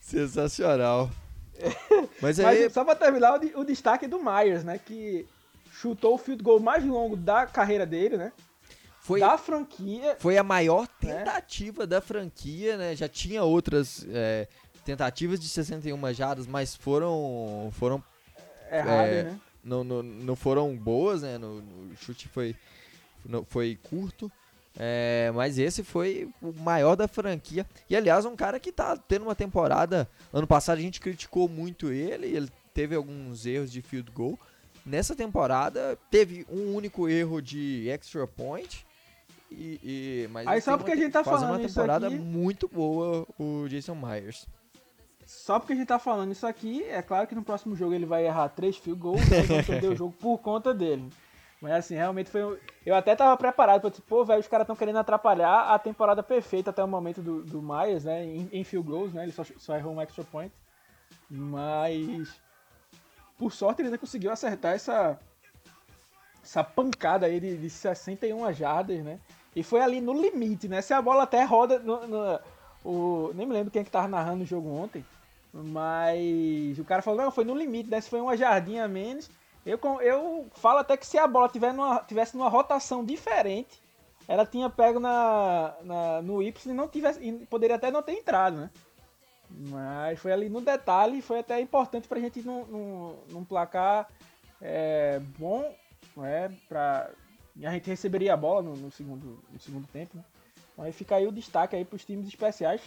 Sensacional. 0.01 1.11
Mas 2.21 2.39
aí, 2.41 2.63
Mas 2.65 2.73
só 2.73 2.85
pra 2.85 2.95
terminar, 2.95 3.35
o, 3.35 3.39
de- 3.39 3.53
o 3.57 3.65
destaque 3.65 4.07
do 4.07 4.19
Myers, 4.23 4.65
né? 4.65 4.79
Que 4.79 5.27
chutou 5.73 6.15
o 6.15 6.19
field 6.19 6.43
goal 6.43 6.61
mais 6.61 6.85
longo 6.85 7.17
da 7.17 7.47
carreira 7.47 7.85
dele, 7.87 8.17
né? 8.17 8.33
foi, 9.01 9.21
Da 9.21 9.39
franquia. 9.39 10.17
foi 10.19 10.37
a 10.37 10.43
maior 10.43 10.89
Né? 11.03 11.15
tentativa 11.19 11.87
da 11.87 12.01
franquia, 12.01 12.77
né? 12.77 12.97
Já 12.97 13.09
tinha 13.09 13.45
outras 13.45 14.05
é, 14.11 14.49
tentativas 14.85 15.39
de 15.39 15.49
61 15.49 16.13
jardas, 16.13 16.47
mas 16.47 16.75
foram 16.75 17.71
foram 17.73 18.03
Errado, 18.71 19.07
É, 19.09 19.23
né? 19.23 19.41
não, 19.63 19.85
não, 19.85 20.03
não 20.03 20.35
foram 20.35 20.77
boas, 20.77 21.23
né? 21.23 21.39
No, 21.39 21.61
no 21.61 21.97
chute 21.97 22.27
foi, 22.29 22.57
não, 23.25 23.45
foi 23.45 23.79
curto. 23.89 24.31
É, 24.79 25.33
mas 25.35 25.59
esse 25.59 25.83
foi 25.83 26.29
o 26.43 26.53
maior 26.53 26.95
da 26.97 27.09
franquia. 27.09 27.67
E 27.89 27.97
aliás, 27.97 28.25
um 28.25 28.37
cara 28.37 28.61
que 28.61 28.71
tá 28.71 28.97
tendo 28.97 29.23
uma 29.23 29.35
temporada. 29.35 30.09
Ano 30.33 30.47
passado 30.47 30.79
a 30.79 30.83
gente 30.83 31.01
criticou 31.01 31.49
muito 31.49 31.91
ele, 31.91 32.27
ele 32.27 32.51
teve 32.75 32.95
alguns 32.95 33.47
erros 33.47 33.73
de 33.73 33.81
field 33.81 34.11
goal. 34.11 34.39
Nessa 34.85 35.17
temporada 35.17 35.99
teve 36.11 36.47
um 36.49 36.75
único 36.75 37.09
erro 37.09 37.41
de 37.41 37.89
extra 37.89 38.27
point. 38.27 38.87
E, 39.51 39.81
e 39.83 40.29
mas 40.31 40.47
Aí 40.47 40.61
só 40.61 40.77
porque 40.77 40.93
a 40.93 40.97
gente 40.97 41.13
tá 41.13 41.25
falando 41.25 41.51
uma 41.51 41.59
temporada 41.59 42.09
aqui, 42.09 42.17
muito 42.17 42.69
boa 42.69 43.27
o 43.39 43.67
Jason 43.69 43.95
Myers. 43.95 44.47
Só 45.25 45.59
porque 45.59 45.73
a 45.73 45.77
gente 45.77 45.89
tá 45.89 45.99
falando 45.99 46.31
isso 46.31 46.47
aqui, 46.47 46.85
é 46.85 47.03
claro 47.03 47.27
que 47.27 47.35
no 47.35 47.43
próximo 47.43 47.75
jogo 47.75 47.95
ele 47.95 48.07
vai 48.07 48.27
errar 48.27 48.49
três 48.49 48.77
field 48.77 49.01
goals, 49.01 49.29
né, 49.29 49.43
vão 49.43 49.63
perder 49.65 49.89
o 49.89 49.97
jogo 49.97 50.15
por 50.21 50.39
conta 50.39 50.73
dele. 50.73 51.09
Mas 51.61 51.73
assim, 51.73 51.95
realmente 51.95 52.31
foi. 52.31 52.61
Eu 52.85 52.95
até 52.95 53.17
tava 53.17 53.37
preparado 53.37 53.81
pra 53.81 53.91
dizer, 53.91 54.03
pô, 54.03 54.25
velho, 54.25 54.41
os 54.41 54.49
caras 54.49 54.65
estão 54.65 54.77
querendo 54.77 54.99
atrapalhar 54.99 55.73
a 55.75 55.79
temporada 55.79 56.23
perfeita 56.23 56.71
até 56.71 56.85
o 56.85 56.89
momento 56.89 57.23
do, 57.23 57.43
do 57.43 57.63
Myers, 57.63 58.05
né? 58.05 58.25
Em, 58.25 58.49
em 58.53 58.63
field 58.65 58.87
goals, 58.89 59.13
né? 59.15 59.23
Ele 59.23 59.33
só, 59.33 59.43
só 59.59 59.75
errou 59.77 59.95
um 59.95 60.01
extra 60.01 60.23
point. 60.25 60.53
Mas. 61.31 62.41
Por 63.39 63.53
sorte 63.53 63.81
ele 63.83 63.89
ainda 63.89 63.99
conseguiu 63.99 64.31
acertar 64.31 64.75
essa. 64.75 65.19
Essa 66.43 66.63
pancada 66.63 67.27
aí 67.27 67.41
de, 67.41 67.57
de 67.57 67.71
61 67.71 68.53
jardas, 68.53 69.03
né? 69.03 69.19
E 69.55 69.63
foi 69.63 69.81
ali 69.81 70.01
no 70.01 70.13
limite, 70.13 70.69
né? 70.69 70.81
Se 70.83 70.93
a 70.93 71.01
bola 71.03 71.23
até 71.25 71.43
roda. 71.43 71.79
No, 71.79 72.07
no- 72.07 72.41
o, 72.85 73.33
nem 73.35 73.47
me 73.47 73.53
lembro 73.53 73.71
quem 73.73 73.81
é 73.81 73.85
que 73.85 73.91
tava 73.91 74.07
narrando 74.07 74.45
o 74.45 74.47
jogo 74.47 74.69
ontem. 74.69 75.05
Mas 75.53 76.79
o 76.79 76.85
cara 76.85 77.03
falou, 77.03 77.23
não, 77.25 77.31
foi 77.33 77.45
no 77.45 77.55
limite, 77.55 77.91
né? 77.91 78.01
Se 78.01 78.11
foi 78.11 78.21
uma 78.21 78.37
jardinha 78.37 78.85
a 78.85 78.89
menos. 78.89 79.29
Eu, 79.67 79.79
eu 80.01 80.47
falo 80.55 80.79
até 80.79 80.97
que 80.97 81.05
se 81.07 81.19
a 81.19 81.27
bola 81.27 81.49
tiver 81.49 81.73
numa, 81.75 81.99
tivesse 82.01 82.37
numa 82.37 82.49
rotação 82.49 83.05
diferente, 83.05 83.83
ela 84.29 84.47
tinha 84.47 84.71
pego 84.71 85.01
na, 85.01 85.75
na- 85.83 86.23
no 86.23 86.41
Y 86.43 86.71
e 86.71 86.73
não 86.75 86.87
tivesse. 86.89 87.21
poderia 87.51 87.75
até 87.77 87.91
não 87.91 88.03
ter 88.03 88.13
entrado, 88.13 88.57
né? 88.57 88.71
Mas 89.51 90.19
foi 90.21 90.33
ali 90.33 90.49
no 90.49 90.61
detalhe, 90.61 91.21
foi 91.21 91.41
até 91.41 91.61
importante 91.61 92.09
pra 92.09 92.21
gente 92.21 92.41
ir 92.41 92.45
num, 92.47 92.65
num, 92.67 93.17
num 93.31 93.45
placar 93.45 94.09
é, 94.61 95.21
bom, 95.39 95.75
né? 96.17 96.53
Pra, 96.69 97.11
a 97.65 97.71
gente 97.71 97.89
receberia 97.91 98.35
a 98.35 98.37
bola 98.37 98.63
no, 98.63 98.77
no 98.77 98.91
segundo, 98.91 99.43
no 99.51 99.61
segundo 99.61 99.87
tempo, 99.89 100.17
né? 100.17 100.25
Então 100.73 100.85
aí 100.85 100.93
fica 100.93 101.17
aí 101.17 101.27
o 101.27 101.33
destaque 101.33 101.75
aí 101.75 101.85
pros 101.85 102.05
times 102.05 102.29
especiais. 102.29 102.83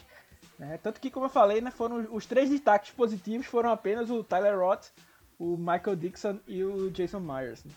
né? 0.57 0.77
Tanto 0.81 0.99
que, 1.01 1.10
como 1.10 1.26
eu 1.26 1.30
falei, 1.30 1.60
né, 1.60 1.72
foram 1.72 2.07
os 2.11 2.26
três 2.26 2.49
destaques 2.49 2.91
positivos 2.91 3.47
foram 3.47 3.72
apenas 3.72 4.10
o 4.10 4.23
Tyler 4.23 4.57
Roth, 4.60 4.88
o 5.39 5.57
Michael 5.57 5.95
Dixon 5.95 6.39
e 6.45 6.63
o 6.63 6.91
Jason 6.91 7.21
Myers. 7.21 7.63
né? 7.63 7.71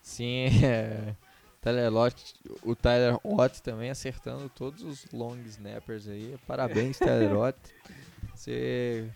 Sim, 0.00 0.46
é, 0.64 1.14
Tyler 1.60 1.92
Lott, 1.92 2.34
o 2.62 2.74
Tyler 2.74 3.18
Ott 3.24 3.62
também 3.62 3.90
acertando 3.90 4.48
todos 4.48 4.82
os 4.82 5.06
long 5.12 5.36
snappers 5.46 6.08
aí. 6.08 6.36
Parabéns, 6.46 6.98
Tyler 6.98 7.34
Ott. 7.36 7.58
Você 8.34 9.10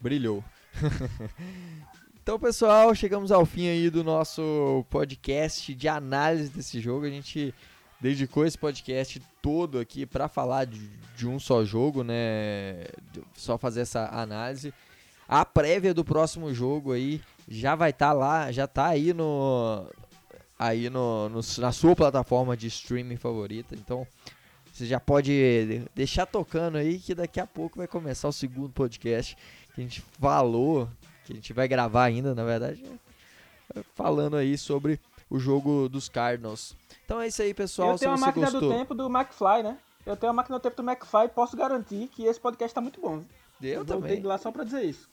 brilhou. 0.00 0.44
então, 2.22 2.38
pessoal, 2.38 2.94
chegamos 2.94 3.32
ao 3.32 3.46
fim 3.46 3.68
aí 3.68 3.88
do 3.90 4.04
nosso 4.04 4.84
podcast 4.90 5.74
de 5.74 5.88
análise 5.88 6.50
desse 6.50 6.80
jogo. 6.80 7.06
A 7.06 7.10
gente 7.10 7.54
dedicou 8.00 8.46
esse 8.46 8.56
podcast 8.56 9.20
todo 9.42 9.78
aqui 9.78 10.06
para 10.06 10.28
falar 10.28 10.64
de, 10.64 10.88
de 11.16 11.26
um 11.26 11.38
só 11.38 11.64
jogo, 11.64 12.02
né? 12.02 12.86
Só 13.34 13.58
fazer 13.58 13.82
essa 13.82 14.06
análise. 14.06 14.72
A 15.32 15.44
prévia 15.44 15.94
do 15.94 16.04
próximo 16.04 16.52
jogo 16.52 16.90
aí 16.92 17.22
já 17.46 17.76
vai 17.76 17.90
estar 17.90 18.12
lá, 18.12 18.50
já 18.50 18.66
tá 18.66 18.86
aí 18.86 19.14
no 19.14 19.86
aí 20.58 20.90
no, 20.90 21.28
no- 21.28 21.40
na 21.58 21.70
sua 21.72 21.94
plataforma 21.94 22.56
de 22.56 22.66
streaming 22.66 23.16
favorita. 23.16 23.74
Então, 23.76 24.04
você 24.72 24.84
já 24.86 24.98
pode 24.98 25.82
deixar 25.94 26.26
tocando 26.26 26.76
aí 26.78 26.98
que 26.98 27.14
daqui 27.14 27.38
a 27.38 27.46
pouco 27.46 27.78
vai 27.78 27.86
começar 27.86 28.26
o 28.28 28.32
segundo 28.32 28.72
podcast 28.72 29.36
que 29.74 29.80
a 29.80 29.84
gente 29.84 30.00
falou, 30.20 30.88
que 31.24 31.32
a 31.32 31.36
gente 31.36 31.52
vai 31.52 31.68
gravar 31.68 32.04
ainda, 32.04 32.34
na 32.34 32.42
verdade, 32.44 32.84
falando 33.94 34.36
aí 34.36 34.58
sobre 34.58 34.98
o 35.30 35.38
jogo 35.38 35.88
dos 35.88 36.08
Cardinals. 36.08 36.74
Então 37.04 37.20
é 37.20 37.28
isso 37.28 37.40
aí, 37.40 37.54
pessoal. 37.54 37.92
eu 37.92 37.98
tenho 37.98 38.12
a 38.12 38.16
máquina 38.16 38.50
gostou, 38.50 38.68
do 38.68 38.76
tempo 38.76 38.94
do 38.94 39.06
McFly, 39.08 39.62
né? 39.62 39.78
Eu 40.04 40.16
tenho 40.16 40.30
a 40.30 40.34
máquina 40.34 40.58
do 40.58 40.62
tempo 40.62 40.82
do 40.82 40.88
McFly 40.90 41.26
e 41.26 41.28
posso 41.28 41.56
garantir 41.56 42.08
que 42.08 42.24
esse 42.24 42.40
podcast 42.40 42.74
tá 42.74 42.80
muito 42.80 43.00
bom. 43.00 43.22
Eu 43.62 43.84
também. 43.84 44.20
de 44.20 44.26
lá 44.26 44.38
só 44.38 44.50
pra 44.50 44.64
dizer 44.64 44.84
isso. 44.84 45.08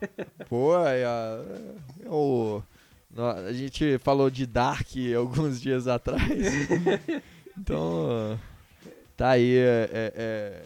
Pô, 0.48 0.76
aí, 0.76 1.02
ó, 2.06 2.60
nó- 3.10 3.30
a 3.30 3.52
gente 3.52 3.98
falou 3.98 4.30
de 4.30 4.46
Dark 4.46 4.88
alguns 5.16 5.60
dias 5.60 5.86
atrás. 5.88 6.22
então, 7.56 8.38
tá 9.16 9.30
aí 9.30 9.56
é, 9.56 9.90
é, 9.92 10.12
é, 10.16 10.62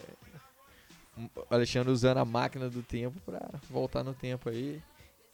o 1.35 1.53
Alexandre 1.55 1.91
usando 1.91 2.17
a 2.17 2.25
máquina 2.25 2.69
do 2.69 2.81
tempo 2.81 3.19
pra 3.25 3.49
voltar 3.69 4.03
no 4.03 4.13
tempo 4.13 4.49
aí, 4.49 4.81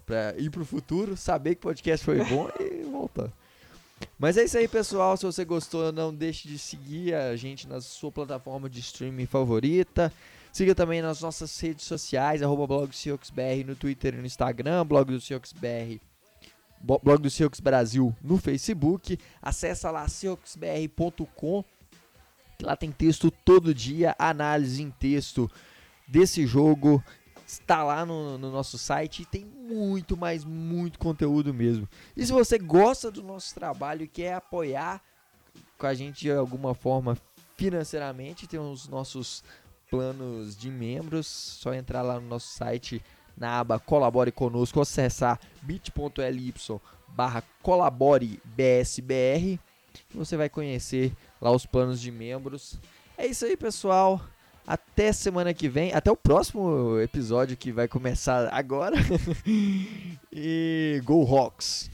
pra 0.05 0.35
ir 0.37 0.49
pro 0.49 0.65
futuro, 0.65 1.17
saber 1.17 1.55
que 1.55 1.59
o 1.59 1.63
podcast 1.63 2.05
foi 2.05 2.23
bom 2.23 2.49
e 2.59 2.83
voltar. 2.83 3.31
Mas 4.19 4.37
é 4.37 4.43
isso 4.43 4.57
aí, 4.57 4.67
pessoal. 4.67 5.17
Se 5.17 5.25
você 5.25 5.43
gostou, 5.43 5.91
não 5.91 6.13
deixe 6.13 6.47
de 6.47 6.59
seguir 6.59 7.15
a 7.15 7.35
gente 7.35 7.67
na 7.67 7.81
sua 7.81 8.11
plataforma 8.11 8.69
de 8.69 8.79
streaming 8.79 9.25
favorita. 9.25 10.13
Siga 10.57 10.73
também 10.73 11.03
nas 11.03 11.21
nossas 11.21 11.59
redes 11.59 11.85
sociais, 11.85 12.41
arroba 12.41 12.65
blog 12.65 12.89
no 13.63 13.75
Twitter 13.75 14.15
e 14.15 14.17
no 14.17 14.25
Instagram, 14.25 14.83
blog 14.87 15.11
do 15.11 15.21
CioxBR, 15.21 16.01
blog 16.81 17.21
do 17.21 17.61
Brasil 17.61 18.15
no 18.23 18.39
Facebook. 18.39 19.19
Acesse 19.39 19.85
lá 19.85 20.07
cioxbr.com, 20.07 21.63
que 22.57 22.65
lá 22.65 22.75
tem 22.75 22.91
texto 22.91 23.29
todo 23.29 23.71
dia, 23.71 24.15
análise 24.17 24.81
em 24.81 24.89
texto 24.89 25.47
desse 26.07 26.47
jogo. 26.47 27.03
Está 27.45 27.83
lá 27.83 28.03
no, 28.03 28.39
no 28.39 28.51
nosso 28.51 28.79
site 28.79 29.21
e 29.21 29.25
tem 29.27 29.45
muito, 29.45 30.17
mas 30.17 30.43
muito 30.43 30.97
conteúdo 30.97 31.53
mesmo. 31.53 31.87
E 32.15 32.25
se 32.25 32.31
você 32.31 32.57
gosta 32.57 33.11
do 33.11 33.21
nosso 33.21 33.53
trabalho 33.53 34.05
e 34.05 34.07
quer 34.07 34.33
apoiar 34.33 35.03
com 35.77 35.85
a 35.85 35.93
gente 35.93 36.21
de 36.21 36.31
alguma 36.31 36.73
forma 36.73 37.15
financeiramente, 37.55 38.47
tem 38.47 38.59
os 38.59 38.87
nossos 38.87 39.43
planos 39.89 40.55
de 40.55 40.69
membros, 40.69 41.27
só 41.27 41.73
entrar 41.73 42.01
lá 42.01 42.19
no 42.19 42.27
nosso 42.27 42.47
site 42.47 43.01
na 43.35 43.59
aba 43.59 43.79
Colabore 43.79 44.31
Conosco, 44.31 44.81
acessar 44.81 45.39
bit.ly 45.61 46.53
barra 47.09 47.43
colabore 47.61 48.39
BSBR 48.43 49.59
você 50.13 50.37
vai 50.37 50.49
conhecer 50.49 51.13
lá 51.41 51.51
os 51.51 51.65
planos 51.65 51.99
de 51.99 52.11
membros. 52.11 52.79
É 53.17 53.25
isso 53.25 53.45
aí, 53.45 53.55
pessoal. 53.55 54.21
Até 54.65 55.13
semana 55.13 55.53
que 55.53 55.69
vem, 55.69 55.93
até 55.93 56.11
o 56.11 56.17
próximo 56.17 56.99
episódio 56.99 57.55
que 57.55 57.71
vai 57.71 57.87
começar 57.87 58.53
agora. 58.53 58.97
e 60.31 61.01
Go 61.05 61.23
Hawks! 61.23 61.89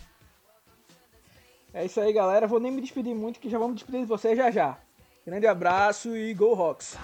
É 1.71 1.85
isso 1.85 1.99
aí, 2.01 2.11
galera. 2.11 2.47
Vou 2.47 2.59
nem 2.59 2.71
me 2.71 2.81
despedir 2.81 3.13
muito, 3.13 3.39
que 3.39 3.49
já 3.49 3.59
vamos 3.59 3.75
despedir 3.75 4.01
de 4.01 4.07
vocês 4.07 4.37
já 4.37 4.49
já. 4.49 4.77
Grande 5.25 5.47
abraço 5.47 6.15
e 6.17 6.33
Go 6.33 6.53
Rocks! 6.53 6.97